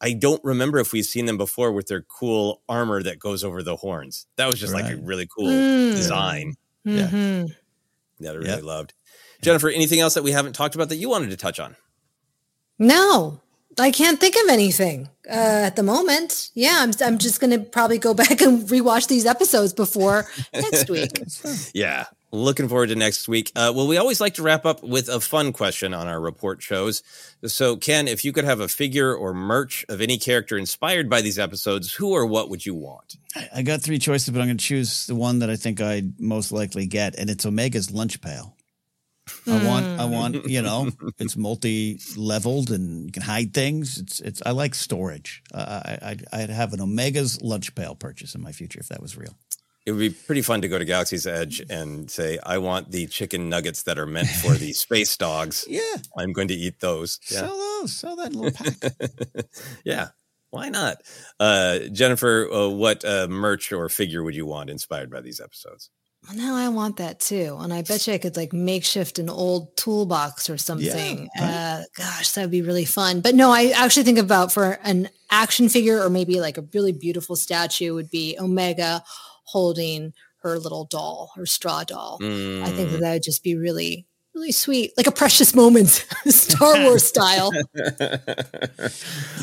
I 0.00 0.12
don't 0.12 0.42
remember 0.44 0.78
if 0.78 0.92
we've 0.92 1.06
seen 1.06 1.24
them 1.24 1.38
before 1.38 1.72
with 1.72 1.86
their 1.86 2.02
cool 2.02 2.60
armor 2.68 3.02
that 3.02 3.18
goes 3.18 3.44
over 3.44 3.62
the 3.62 3.76
horns. 3.76 4.26
That 4.36 4.46
was 4.46 4.60
just 4.60 4.74
right. 4.74 4.84
like 4.84 4.94
a 4.94 4.96
really 4.96 5.26
cool 5.26 5.48
mm. 5.48 5.94
design. 5.94 6.54
Mm-hmm. 6.86 7.46
Yeah. 7.46 7.54
That 8.20 8.34
I 8.34 8.38
really 8.38 8.50
yep. 8.50 8.62
loved. 8.62 8.92
Jennifer, 9.42 9.68
anything 9.68 10.00
else 10.00 10.14
that 10.14 10.24
we 10.24 10.32
haven't 10.32 10.54
talked 10.54 10.74
about 10.74 10.90
that 10.90 10.96
you 10.96 11.08
wanted 11.08 11.30
to 11.30 11.36
touch 11.36 11.58
on? 11.58 11.76
No, 12.78 13.40
I 13.78 13.90
can't 13.90 14.18
think 14.18 14.36
of 14.36 14.48
anything 14.48 15.08
uh, 15.28 15.64
at 15.66 15.76
the 15.76 15.82
moment. 15.82 16.50
Yeah, 16.54 16.78
I'm, 16.80 16.92
I'm 17.04 17.18
just 17.18 17.40
going 17.40 17.50
to 17.50 17.58
probably 17.58 17.98
go 17.98 18.14
back 18.22 18.40
and 18.40 18.62
rewatch 18.68 19.08
these 19.08 19.26
episodes 19.26 19.72
before 19.72 20.26
next 20.52 20.88
week. 20.88 21.22
yeah, 21.74 22.06
looking 22.32 22.68
forward 22.68 22.88
to 22.88 22.96
next 22.96 23.28
week. 23.28 23.52
Uh, 23.54 23.72
well, 23.74 23.86
we 23.86 23.98
always 23.98 24.20
like 24.20 24.34
to 24.34 24.42
wrap 24.42 24.64
up 24.64 24.82
with 24.82 25.08
a 25.08 25.20
fun 25.20 25.52
question 25.52 25.92
on 25.92 26.08
our 26.08 26.20
report 26.20 26.62
shows. 26.62 27.02
So, 27.44 27.76
Ken, 27.76 28.08
if 28.08 28.24
you 28.24 28.32
could 28.32 28.44
have 28.44 28.60
a 28.60 28.68
figure 28.68 29.14
or 29.14 29.34
merch 29.34 29.84
of 29.88 30.00
any 30.00 30.18
character 30.18 30.56
inspired 30.56 31.10
by 31.10 31.20
these 31.20 31.38
episodes, 31.38 31.92
who 31.94 32.12
or 32.12 32.24
what 32.26 32.48
would 32.48 32.64
you 32.64 32.74
want? 32.74 33.16
I 33.54 33.62
got 33.62 33.82
three 33.82 33.98
choices, 33.98 34.30
but 34.30 34.40
I'm 34.40 34.46
going 34.46 34.56
to 34.56 34.64
choose 34.64 35.06
the 35.06 35.14
one 35.14 35.40
that 35.40 35.50
I 35.50 35.56
think 35.56 35.80
I'd 35.80 36.18
most 36.18 36.50
likely 36.50 36.86
get, 36.86 37.14
and 37.16 37.28
it's 37.28 37.44
Omega's 37.44 37.90
lunch 37.90 38.20
pail. 38.22 38.55
I 39.46 39.64
want, 39.64 39.86
I 40.00 40.04
want, 40.04 40.36
hmm. 40.36 40.48
you 40.48 40.62
know, 40.62 40.90
it's 41.18 41.36
multi-leveled 41.36 42.70
and 42.70 43.06
you 43.06 43.12
can 43.12 43.22
hide 43.22 43.54
things. 43.54 43.98
It's, 43.98 44.20
it's. 44.20 44.42
I 44.44 44.50
like 44.50 44.74
storage. 44.74 45.42
Uh, 45.52 45.80
I, 45.84 46.10
I'd, 46.10 46.24
I'd 46.32 46.50
have 46.50 46.72
an 46.72 46.80
Omega's 46.80 47.40
lunch 47.42 47.74
pail 47.74 47.94
purchase 47.94 48.34
in 48.34 48.42
my 48.42 48.52
future 48.52 48.80
if 48.80 48.88
that 48.88 49.00
was 49.00 49.16
real. 49.16 49.36
It 49.86 49.92
would 49.92 50.00
be 50.00 50.10
pretty 50.10 50.42
fun 50.42 50.62
to 50.62 50.68
go 50.68 50.78
to 50.78 50.84
Galaxy's 50.84 51.28
Edge 51.28 51.62
and 51.70 52.10
say, 52.10 52.40
"I 52.42 52.58
want 52.58 52.90
the 52.90 53.06
chicken 53.06 53.48
nuggets 53.48 53.84
that 53.84 54.00
are 54.00 54.06
meant 54.06 54.28
for 54.28 54.54
the 54.54 54.72
space 54.72 55.16
dogs. 55.16 55.64
yeah, 55.68 55.80
I'm 56.18 56.32
going 56.32 56.48
to 56.48 56.54
eat 56.54 56.80
those. 56.80 57.20
Yeah. 57.30 57.38
Sell 57.38 57.56
those. 57.56 57.92
Sell 57.96 58.16
that 58.16 58.34
little 58.34 58.50
pack. 58.50 59.46
yeah, 59.84 60.08
why 60.50 60.70
not? 60.70 61.02
Uh, 61.38 61.78
Jennifer, 61.92 62.52
uh, 62.52 62.68
what 62.68 63.04
uh, 63.04 63.28
merch 63.28 63.70
or 63.70 63.88
figure 63.88 64.24
would 64.24 64.34
you 64.34 64.44
want 64.44 64.70
inspired 64.70 65.08
by 65.08 65.20
these 65.20 65.40
episodes? 65.40 65.90
Well, 66.28 66.36
now 66.36 66.56
I 66.56 66.68
want 66.68 66.96
that 66.96 67.20
too. 67.20 67.56
And 67.60 67.72
I 67.72 67.82
bet 67.82 68.06
you 68.06 68.14
I 68.14 68.18
could 68.18 68.36
like 68.36 68.52
makeshift 68.52 69.18
an 69.18 69.30
old 69.30 69.76
toolbox 69.76 70.50
or 70.50 70.58
something. 70.58 71.28
Yeah, 71.36 71.80
uh, 71.80 71.84
gosh, 71.96 72.32
that 72.32 72.42
would 72.42 72.50
be 72.50 72.62
really 72.62 72.84
fun. 72.84 73.20
But 73.20 73.34
no, 73.34 73.50
I 73.50 73.72
actually 73.76 74.04
think 74.04 74.18
about 74.18 74.52
for 74.52 74.78
an 74.82 75.08
action 75.30 75.68
figure 75.68 76.02
or 76.02 76.10
maybe 76.10 76.40
like 76.40 76.58
a 76.58 76.64
really 76.74 76.92
beautiful 76.92 77.36
statue 77.36 77.94
would 77.94 78.10
be 78.10 78.36
Omega 78.38 79.02
holding 79.44 80.12
her 80.42 80.58
little 80.58 80.84
doll, 80.84 81.30
her 81.36 81.46
straw 81.46 81.84
doll. 81.84 82.18
Mm. 82.20 82.62
I 82.62 82.70
think 82.70 82.90
that, 82.90 82.98
mm. 82.98 83.00
that 83.00 83.12
would 83.14 83.22
just 83.22 83.42
be 83.42 83.56
really, 83.56 84.06
really 84.36 84.52
sweet, 84.52 84.92
like 84.96 85.06
a 85.06 85.12
precious 85.12 85.54
moment, 85.54 85.88
Star 86.26 86.74
Wars 86.84 87.04
style. 87.04 87.50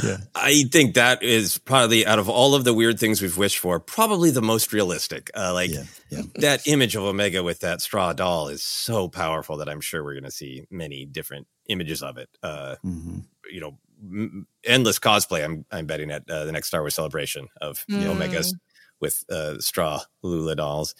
yeah. 0.04 0.18
I 0.36 0.64
think 0.72 0.94
that 0.94 1.24
is 1.24 1.58
probably 1.58 2.06
out 2.06 2.20
of 2.20 2.30
all 2.30 2.54
of 2.54 2.64
the 2.64 2.74
weird 2.74 3.00
things 3.00 3.22
we've 3.22 3.38
wished 3.38 3.58
for, 3.58 3.80
probably 3.80 4.30
the 4.30 4.42
most 4.42 4.72
realistic. 4.72 5.32
Uh, 5.36 5.54
like 5.54 5.72
yeah, 5.72 5.84
yeah. 6.10 6.22
that 6.36 6.68
image 6.68 6.96
of 6.96 7.04
Omega 7.04 7.44
with 7.44 7.60
that 7.62 7.82
straw 7.82 8.14
doll 8.14 8.48
is 8.48 8.64
so 8.64 9.10
powerful 9.10 9.58
that 9.58 9.68
I'm 9.68 9.82
sure 9.82 10.04
we're 10.04 10.14
going 10.14 10.24
to 10.24 10.32
see 10.32 10.66
many 10.70 11.06
different 11.06 11.48
images 11.68 12.04
of 12.04 12.18
it. 12.18 12.30
Uh, 12.44 12.76
mm-hmm. 12.86 13.20
You 13.52 13.62
know, 13.62 13.78
m- 14.02 14.48
endless 14.64 15.00
cosplay. 15.00 15.44
I'm 15.44 15.66
I'm 15.72 15.88
betting 15.88 16.12
at 16.12 16.30
uh, 16.30 16.46
the 16.46 16.52
next 16.52 16.68
Star 16.68 16.82
Wars 16.82 16.96
celebration 16.96 17.48
of 17.60 17.84
mm. 17.90 18.04
Omegas 18.04 18.54
with 19.02 19.24
uh, 19.30 19.60
straw 19.60 20.02
Lula 20.22 20.56
dolls. 20.56 20.94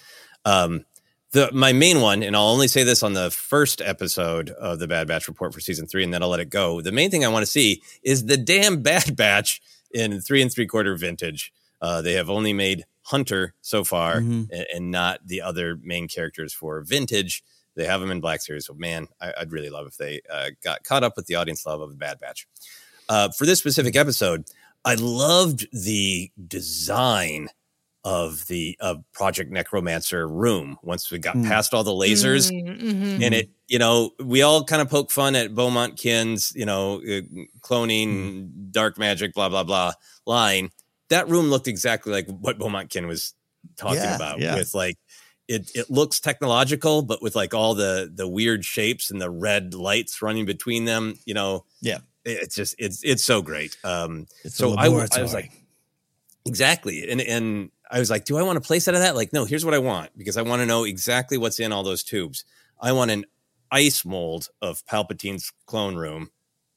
Um, 0.46 0.86
the 1.34 1.52
my 1.54 1.74
main 1.74 2.00
one, 2.02 2.24
and 2.24 2.36
I'll 2.36 2.48
only 2.48 2.68
say 2.68 2.84
this 2.84 3.04
on 3.04 3.14
the 3.14 3.30
first 3.30 3.82
episode 3.82 4.50
of 4.52 4.80
the 4.80 4.88
Bad 4.88 5.08
Batch 5.08 5.28
report 5.28 5.54
for 5.54 5.60
season 5.60 5.86
three, 5.88 6.04
and 6.04 6.14
then 6.14 6.24
I'll 6.24 6.30
let 6.30 6.40
it 6.40 6.50
go. 6.50 6.82
The 6.82 6.92
main 6.92 7.12
thing 7.12 7.26
I 7.26 7.28
want 7.28 7.44
to 7.46 7.52
see 7.52 7.82
is 8.04 8.26
the 8.26 8.38
damn 8.38 8.82
Bad 8.82 9.16
Batch 9.18 9.62
in 9.92 10.22
three 10.22 10.42
and 10.42 10.52
three 10.52 10.66
quarter 10.66 10.96
vintage. 10.96 11.52
Uh, 11.82 12.02
they 12.02 12.14
have 12.14 12.30
only 12.30 12.54
made 12.54 12.86
Hunter 13.02 13.54
so 13.62 13.84
far 13.84 14.22
Mhm. 14.22 14.50
and, 14.52 14.66
and 14.74 14.92
not 14.92 15.20
the 15.28 15.42
other 15.42 15.78
main 15.84 16.08
characters 16.08 16.54
for 16.54 16.82
vintage. 16.82 17.44
They 17.76 17.86
have 17.86 18.00
them 18.00 18.12
in 18.12 18.22
Black 18.22 18.42
Series. 18.42 18.66
So, 18.68 18.74
man, 18.76 19.08
I, 19.20 19.34
I'd 19.40 19.52
really 19.52 19.70
love 19.70 19.88
if 19.88 19.98
they 19.98 20.22
uh, 20.32 20.52
got 20.64 20.84
caught 20.84 21.04
up 21.04 21.18
with 21.18 21.26
the 21.26 21.36
audience 21.36 21.66
love 21.66 21.82
of 21.82 21.90
the 21.90 21.98
Bad 21.98 22.20
Batch. 22.20 22.48
Uh, 23.10 23.30
for 23.30 23.46
this 23.46 23.60
specific 23.60 23.96
episode, 23.98 24.46
I 24.86 24.96
loved 24.96 25.68
the 25.74 26.32
design 26.48 27.50
of 28.06 28.46
the 28.48 28.78
uh, 28.82 28.96
Project 29.14 29.50
Necromancer 29.52 30.28
room 30.28 30.78
once 30.84 31.10
we 31.10 31.18
got 31.20 31.36
Mm. 31.38 31.48
past 31.48 31.74
all 31.74 31.84
the 31.86 31.92
lasers. 31.92 32.52
Mhm. 32.52 33.24
And 33.24 33.34
it, 33.34 33.50
you 33.68 33.80
know, 33.80 34.12
we 34.20 34.42
all 34.42 34.64
kind 34.66 34.82
of 34.82 34.90
poke 34.90 35.10
fun 35.10 35.36
at 35.36 35.56
Beaumont 35.56 35.98
Kin's, 35.98 36.52
you 36.56 36.66
know, 36.66 36.96
uh, 36.98 37.22
cloning, 37.62 38.50
dark 38.72 38.98
magic, 38.98 39.34
blah, 39.34 39.48
blah, 39.50 39.64
blah 39.64 39.94
line. 40.26 40.70
That 41.10 41.30
room 41.30 41.50
looked 41.50 41.68
exactly 41.68 42.12
like 42.12 42.28
what 42.28 42.58
Beaumont 42.60 42.90
Kin 42.90 43.08
was 43.08 43.34
talking 43.78 43.98
Yeah, 44.04 44.16
about 44.16 44.40
yeah. 44.40 44.56
with 44.56 44.74
like, 44.74 44.98
it, 45.48 45.72
it 45.74 45.90
looks 45.90 46.20
technological, 46.20 47.02
but 47.04 47.22
with 47.22 47.36
like 47.36 47.54
all 47.54 47.74
the 47.76 48.12
the 48.14 48.28
weird 48.28 48.64
shapes 48.66 49.12
and 49.12 49.22
the 49.22 49.30
red 49.30 49.74
lights 49.74 50.22
running 50.22 50.46
between 50.46 50.86
them, 50.86 51.20
you 51.26 51.34
know, 51.34 51.66
Yeah. 51.82 52.00
it- 52.26 52.40
it's 52.44 52.56
just 52.56 52.76
it's 52.80 53.02
it's 53.04 53.24
so 53.24 53.42
great. 53.42 53.78
Um, 53.84 54.28
It's 54.44 54.56
a 54.56 54.58
so 54.58 54.78
I, 54.78 54.86
w- 54.86 55.06
I 55.12 55.22
was 55.22 55.34
like, 55.34 55.52
exactly, 56.46 57.10
and 57.10 57.22
and 57.22 57.70
I 57.90 58.00
was 58.00 58.10
like, 58.10 58.26
do 58.26 58.38
I 58.38 58.44
want 58.44 58.58
to 58.58 58.68
place 58.68 58.88
out 58.88 58.96
of 58.96 59.02
that? 59.02 59.16
Like, 59.16 59.34
no, 59.34 59.46
here's 59.46 59.66
what 59.66 59.74
I 59.74 59.80
want 59.80 60.18
because 60.18 60.38
I 60.38 60.42
want 60.42 60.62
to 60.62 60.66
know 60.66 60.84
exactly 60.84 61.38
what's 61.38 61.60
in 61.60 61.72
all 61.72 61.84
those 61.84 62.04
tubes. 62.04 62.46
I 62.82 62.92
want 62.92 63.12
an 63.12 63.26
ice 63.72 64.06
mold 64.06 64.50
of 64.62 64.86
Palpatine's 64.86 65.52
clone 65.66 65.96
room, 65.96 66.32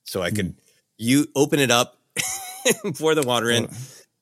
so 0.05 0.23
I 0.23 0.31
could 0.31 0.57
you 0.99 1.27
open 1.35 1.59
it 1.59 1.71
up, 1.71 1.99
pour 2.99 3.15
the 3.15 3.27
water 3.27 3.51
in, 3.51 3.69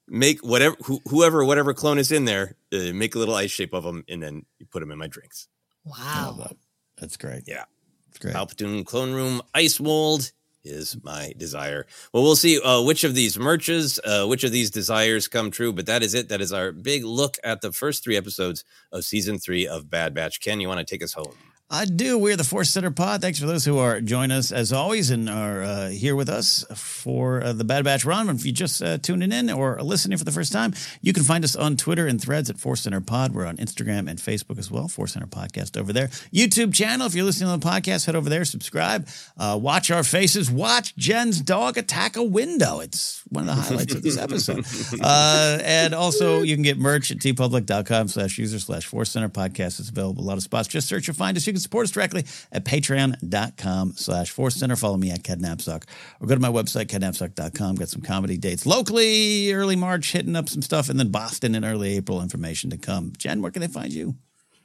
make 0.09 0.40
whatever 0.40 0.77
who, 0.85 1.01
whoever 1.09 1.44
whatever 1.44 1.74
clone 1.74 1.98
is 1.98 2.12
in 2.12 2.24
there, 2.24 2.56
uh, 2.73 2.93
make 2.93 3.15
a 3.15 3.19
little 3.19 3.35
ice 3.35 3.51
shape 3.51 3.74
of 3.74 3.85
them, 3.85 4.05
and 4.09 4.23
then 4.23 4.44
you 4.59 4.66
put 4.66 4.81
them 4.81 4.90
in 4.90 4.98
my 4.98 5.06
drinks. 5.06 5.48
Wow. 5.85 6.51
That's 6.98 7.16
great. 7.16 7.44
Yeah. 7.47 7.65
It's 8.09 8.19
great. 8.19 8.35
Palpatine 8.35 8.85
clone 8.86 9.12
room 9.12 9.43
ice 9.55 9.81
mold 9.81 10.32
is 10.65 10.97
my 11.03 11.32
desire. 11.36 11.86
Well, 12.12 12.23
we'll 12.23 12.36
see 12.36 12.61
uh, 12.61 12.82
which 12.82 13.05
of 13.05 13.15
these 13.15 13.36
merches, 13.36 13.99
uh, 14.05 14.27
which 14.27 14.45
of 14.45 14.53
these 14.53 14.70
desires 14.70 15.28
come 15.28 15.51
true. 15.51 15.73
But 15.73 15.86
that 15.86 16.03
is 16.03 16.15
it. 16.15 16.28
That 16.28 16.41
is 16.41 16.53
our 16.53 16.73
big 16.73 17.05
look 17.05 17.36
at 17.45 17.61
the 17.61 17.73
first 17.73 18.03
three 18.03 18.16
episodes 18.16 18.65
of 18.93 19.05
season 19.05 19.39
three 19.39 19.66
of 19.66 19.91
Bad 19.91 20.15
Batch. 20.15 20.41
Ken, 20.41 20.61
you 20.61 20.69
want 20.69 20.86
to 20.86 20.93
take 20.93 21.03
us 21.03 21.12
home? 21.12 21.53
I 21.70 21.86
do. 21.86 22.19
We're 22.19 22.36
the 22.36 22.43
ForceCenter 22.43 22.95
Pod. 22.95 23.23
Thanks 23.23 23.39
for 23.41 23.47
those 23.47 23.65
who 23.65 23.78
are 23.78 23.99
joining 24.03 24.36
us 24.36 24.53
as 24.53 24.70
always 24.70 25.11
and 25.11 25.31
are 25.31 25.62
uh, 25.62 25.89
here 25.89 26.15
with 26.15 26.28
us 26.28 26.62
for 26.74 27.43
uh, 27.43 27.55
the 27.55 27.65
Bad 27.65 27.85
Batch 27.85 28.05
run. 28.05 28.28
If 28.28 28.45
you're 28.45 28.53
just 28.53 28.82
uh, 28.82 28.99
tuning 28.99 29.32
in 29.32 29.51
or 29.51 29.81
listening 29.82 30.19
for 30.19 30.24
the 30.24 30.31
first 30.31 30.53
time, 30.53 30.74
you 31.01 31.15
can 31.15 31.23
find 31.24 31.43
us 31.43 31.57
on 31.57 31.78
Twitter 31.78 32.07
and 32.07 32.20
threads 32.20 32.51
at 32.51 32.57
ForceCenter 32.57 33.05
Pod. 33.05 33.35
We're 33.35 33.47
on 33.47 33.57
Instagram 33.57 34.11
and 34.11 34.19
Facebook 34.19 34.59
as 34.59 34.70
well. 34.70 34.89
ForceCenter 34.89 35.27
Podcast 35.27 35.81
over 35.81 35.91
there. 35.93 36.09
YouTube 36.32 36.74
channel. 36.74 37.07
If 37.07 37.15
you're 37.15 37.24
listening 37.24 37.49
on 37.49 37.59
the 37.59 37.66
podcast, 37.66 38.05
head 38.05 38.15
over 38.15 38.28
there, 38.28 38.45
subscribe, 38.45 39.09
uh, 39.39 39.59
watch 39.61 39.91
our 39.91 40.05
faces, 40.05 40.51
watch 40.51 40.95
Jen's 40.97 41.41
dog 41.41 41.78
attack 41.78 42.16
a 42.16 42.23
window. 42.23 42.81
It's 42.81 43.23
one 43.31 43.49
of 43.49 43.57
the 43.57 43.62
highlights 43.62 43.95
of 43.95 44.03
this 44.03 44.19
episode. 44.19 44.65
Uh, 45.05 45.59
and 45.62 45.95
also, 45.95 46.43
you 46.43 46.55
can 46.55 46.62
get 46.62 46.78
merch 46.78 47.11
at 47.11 47.19
teepublic.com 47.19 48.09
slash 48.09 48.39
user 48.39 48.59
slash 48.59 48.89
ForceCenter 48.89 49.28
Podcast. 49.28 49.81
It's 49.81 49.89
available. 49.89 50.23
A 50.23 50.27
lot 50.27 50.36
of 50.36 50.43
spots. 50.43 50.69
Just 50.69 50.89
search 50.89 51.09
or 51.09 51.12
find 51.12 51.36
us. 51.36 51.47
You 51.47 51.53
can 51.55 51.60
support 51.60 51.85
us 51.85 51.90
directly 51.90 52.24
at 52.52 52.64
patreon.com 52.64 53.94
slash 53.97 54.35
ForceCenter. 54.35 54.78
Follow 54.78 54.97
me 54.97 55.10
at 55.10 55.22
KenNapzok 55.22 55.85
or 56.20 56.26
go 56.26 56.35
to 56.35 56.40
my 56.40 56.48
website, 56.48 56.86
kennapzok.com. 56.86 57.76
Got 57.76 57.89
some 57.89 58.02
comedy 58.02 58.36
dates 58.36 58.66
locally, 58.66 59.52
early 59.52 59.76
March, 59.76 60.12
hitting 60.12 60.36
up 60.36 60.48
some 60.48 60.62
stuff, 60.62 60.89
and 60.89 60.98
then 60.98 61.10
Boston 61.10 61.55
in 61.55 61.64
early 61.64 61.97
April 61.97 62.20
information 62.20 62.70
to 62.70 62.76
come. 62.76 63.12
Jen, 63.16 63.40
where 63.40 63.51
can 63.51 63.62
they 63.62 63.68
find 63.68 63.93
you? 63.93 64.14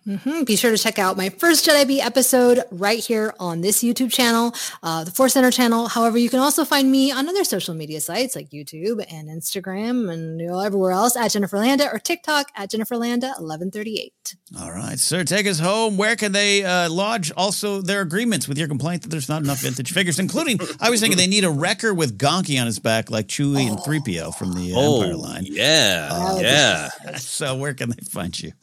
Mhm. 0.08 0.46
Be 0.46 0.56
sure 0.56 0.72
to 0.72 0.78
check 0.78 0.98
out 0.98 1.18
my 1.18 1.30
first 1.30 1.68
Jedi 1.68 1.86
Bee 1.88 2.02
episode 2.02 2.64
right 2.72 3.00
here 3.00 3.34
on 3.40 3.62
this 3.62 3.84
YouTube 3.84 4.12
channel, 4.12 4.54
uh, 4.82 5.04
the 5.04 5.12
ForceCenter 5.12 5.54
channel. 5.54 5.88
However, 5.88 6.18
you 6.18 6.30
can 6.30 6.40
also 6.40 6.66
find 6.66 6.90
me 6.92 7.12
on 7.12 7.28
other 7.30 7.44
social 7.44 7.76
media 7.76 8.00
sites 8.02 8.36
like 8.36 8.50
YouTube 8.50 9.06
and 9.12 9.30
Instagram 9.30 10.12
and 10.12 10.40
you 10.40 10.48
know, 10.48 10.60
everywhere 10.62 10.94
else 10.94 11.16
at 11.16 11.32
Jennifer 11.32 11.58
Landa 11.58 11.92
or 11.92 12.00
TikTok 12.00 12.48
at 12.56 12.72
Jennifer 12.72 12.98
Landa 12.98 13.28
1138. 13.38 14.14
All 14.60 14.72
right, 14.72 14.98
sir, 14.98 15.24
take 15.24 15.46
us 15.46 15.60
home. 15.60 15.98
Where 15.98 16.16
can 16.16 16.32
they 16.32 16.64
uh, 16.64 16.90
lodge 16.90 17.32
also 17.34 17.82
their 17.82 18.02
agreements 18.02 18.48
with 18.48 18.58
your 18.58 18.68
complaint 18.68 19.04
that 19.04 19.10
there's 19.10 19.30
not 19.30 19.44
enough 19.44 19.60
vintage 19.60 19.92
figures, 19.92 20.18
including 20.18 20.60
I 20.80 20.90
was 20.90 21.02
thinking 21.02 21.18
they 21.18 21.28
need 21.28 21.44
a 21.44 21.52
wrecker 21.52 21.94
with 21.94 22.18
Gonky 22.18 22.60
on 22.60 22.66
his 22.66 22.80
back 22.80 23.12
like 23.12 23.28
Chewie 23.28 23.68
and 23.70 23.78
3PO 23.80 24.34
from 24.36 24.54
the 24.54 24.74
uh, 24.74 24.80
Empire 24.80 25.16
line. 25.18 25.46
yeah, 25.46 26.10
Oh, 26.12 26.40
yeah. 26.40 26.90
So 27.18 27.56
where 27.58 27.74
can 27.74 27.90
they 27.90 28.04
find 28.10 28.38
you? 28.40 28.54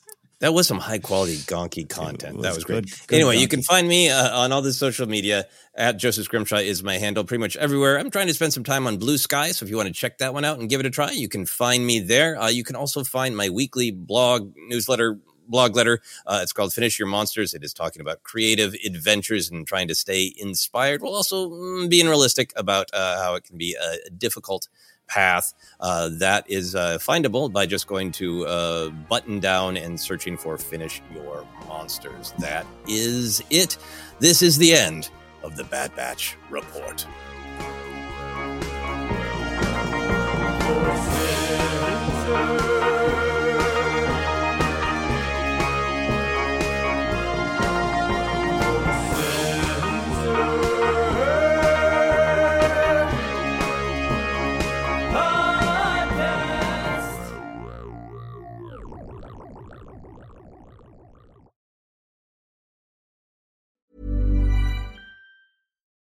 That 0.41 0.53
was 0.53 0.67
some 0.67 0.79
high 0.79 0.99
quality 0.99 1.37
gonky 1.37 1.89
content. 1.89 2.43
that 2.43 2.49
was 2.49 2.57
was 2.57 2.65
great. 2.65 2.85
good- 2.85 3.07
good 3.07 3.15
anyway, 3.17 3.39
you 3.39 3.49
can 3.49 3.63
find 3.63 3.89
me 3.89 4.11
uh, 4.11 4.39
on 4.39 4.53
all 4.53 4.61
the 4.61 4.73
social 4.73 5.09
media 5.09 5.47
at 5.75 5.97
Joseph 5.97 6.25
Scrimshaw 6.25 6.57
is 6.57 6.83
my 6.83 6.99
handle 6.99 7.25
pretty 7.25 7.41
much 7.41 7.57
everywhere. 7.57 7.99
I'm 7.99 8.11
trying 8.11 8.27
to 8.27 8.35
spend 8.35 8.53
some 8.53 8.65
time 8.65 8.87
on 8.87 8.99
Bluesky, 8.99 9.55
so 9.55 9.65
if 9.65 9.71
you 9.71 9.77
want 9.77 9.87
to 9.89 9.95
check 9.95 10.19
that 10.19 10.35
one 10.35 10.45
out 10.45 10.59
and 10.59 10.69
give 10.69 10.81
it 10.81 10.87
a 10.87 10.91
try, 10.91 11.11
you 11.11 11.29
can 11.29 11.47
find 11.47 11.87
me 11.87 12.01
there. 12.01 12.39
Uh, 12.39 12.49
you 12.49 12.65
can 12.65 12.77
also 12.77 13.03
find 13.03 13.35
my 13.35 13.49
weekly 13.49 13.91
blog 13.91 14.53
newsletter 14.57 15.19
blog 15.49 15.77
letter. 15.77 16.01
Uh, 16.27 16.41
it's 16.43 16.53
called 16.53 16.73
Finish 16.73 16.99
Your 16.99 17.09
Monsters. 17.09 17.55
It 17.55 17.63
is 17.63 17.73
talking 17.73 18.01
about 18.01 18.23
creative 18.23 18.75
adventures 18.85 19.51
and 19.51 19.67
trying 19.67 19.89
to 19.89 19.95
stay 19.95 20.35
inspired 20.37 21.03
while 21.03 21.15
also 21.15 21.49
mm, 21.49 21.89
being 21.89 22.09
realistic 22.09 22.53
about 22.57 22.91
uh, 22.93 23.23
how 23.23 23.37
it 23.37 23.45
can 23.45 23.57
be 23.57 23.77
a 23.81 24.11
difficult 24.11 24.69
path. 25.07 25.55
Uh, 25.81 26.11
that 26.13 26.49
is 26.49 26.75
uh, 26.75 26.99
findable 27.01 27.53
by 27.53 27.67
just 27.67 27.87
going 27.87 28.13
to 28.13 28.47
uh, 28.47 28.91
Buttondown 29.11 29.83
and 29.83 29.99
searching 29.99 30.37
for 30.37 30.59
Finish 30.59 31.03
Your 31.15 31.47
Monsters. 31.69 32.33
That 32.39 32.67
is 32.89 33.43
it. 33.51 33.77
This 34.19 34.43
is 34.43 34.59
the 34.59 34.73
end 34.73 35.11
of 35.43 35.57
the 35.57 35.65
Bad 35.65 35.95
Batch 35.95 36.37
Report. 36.51 37.07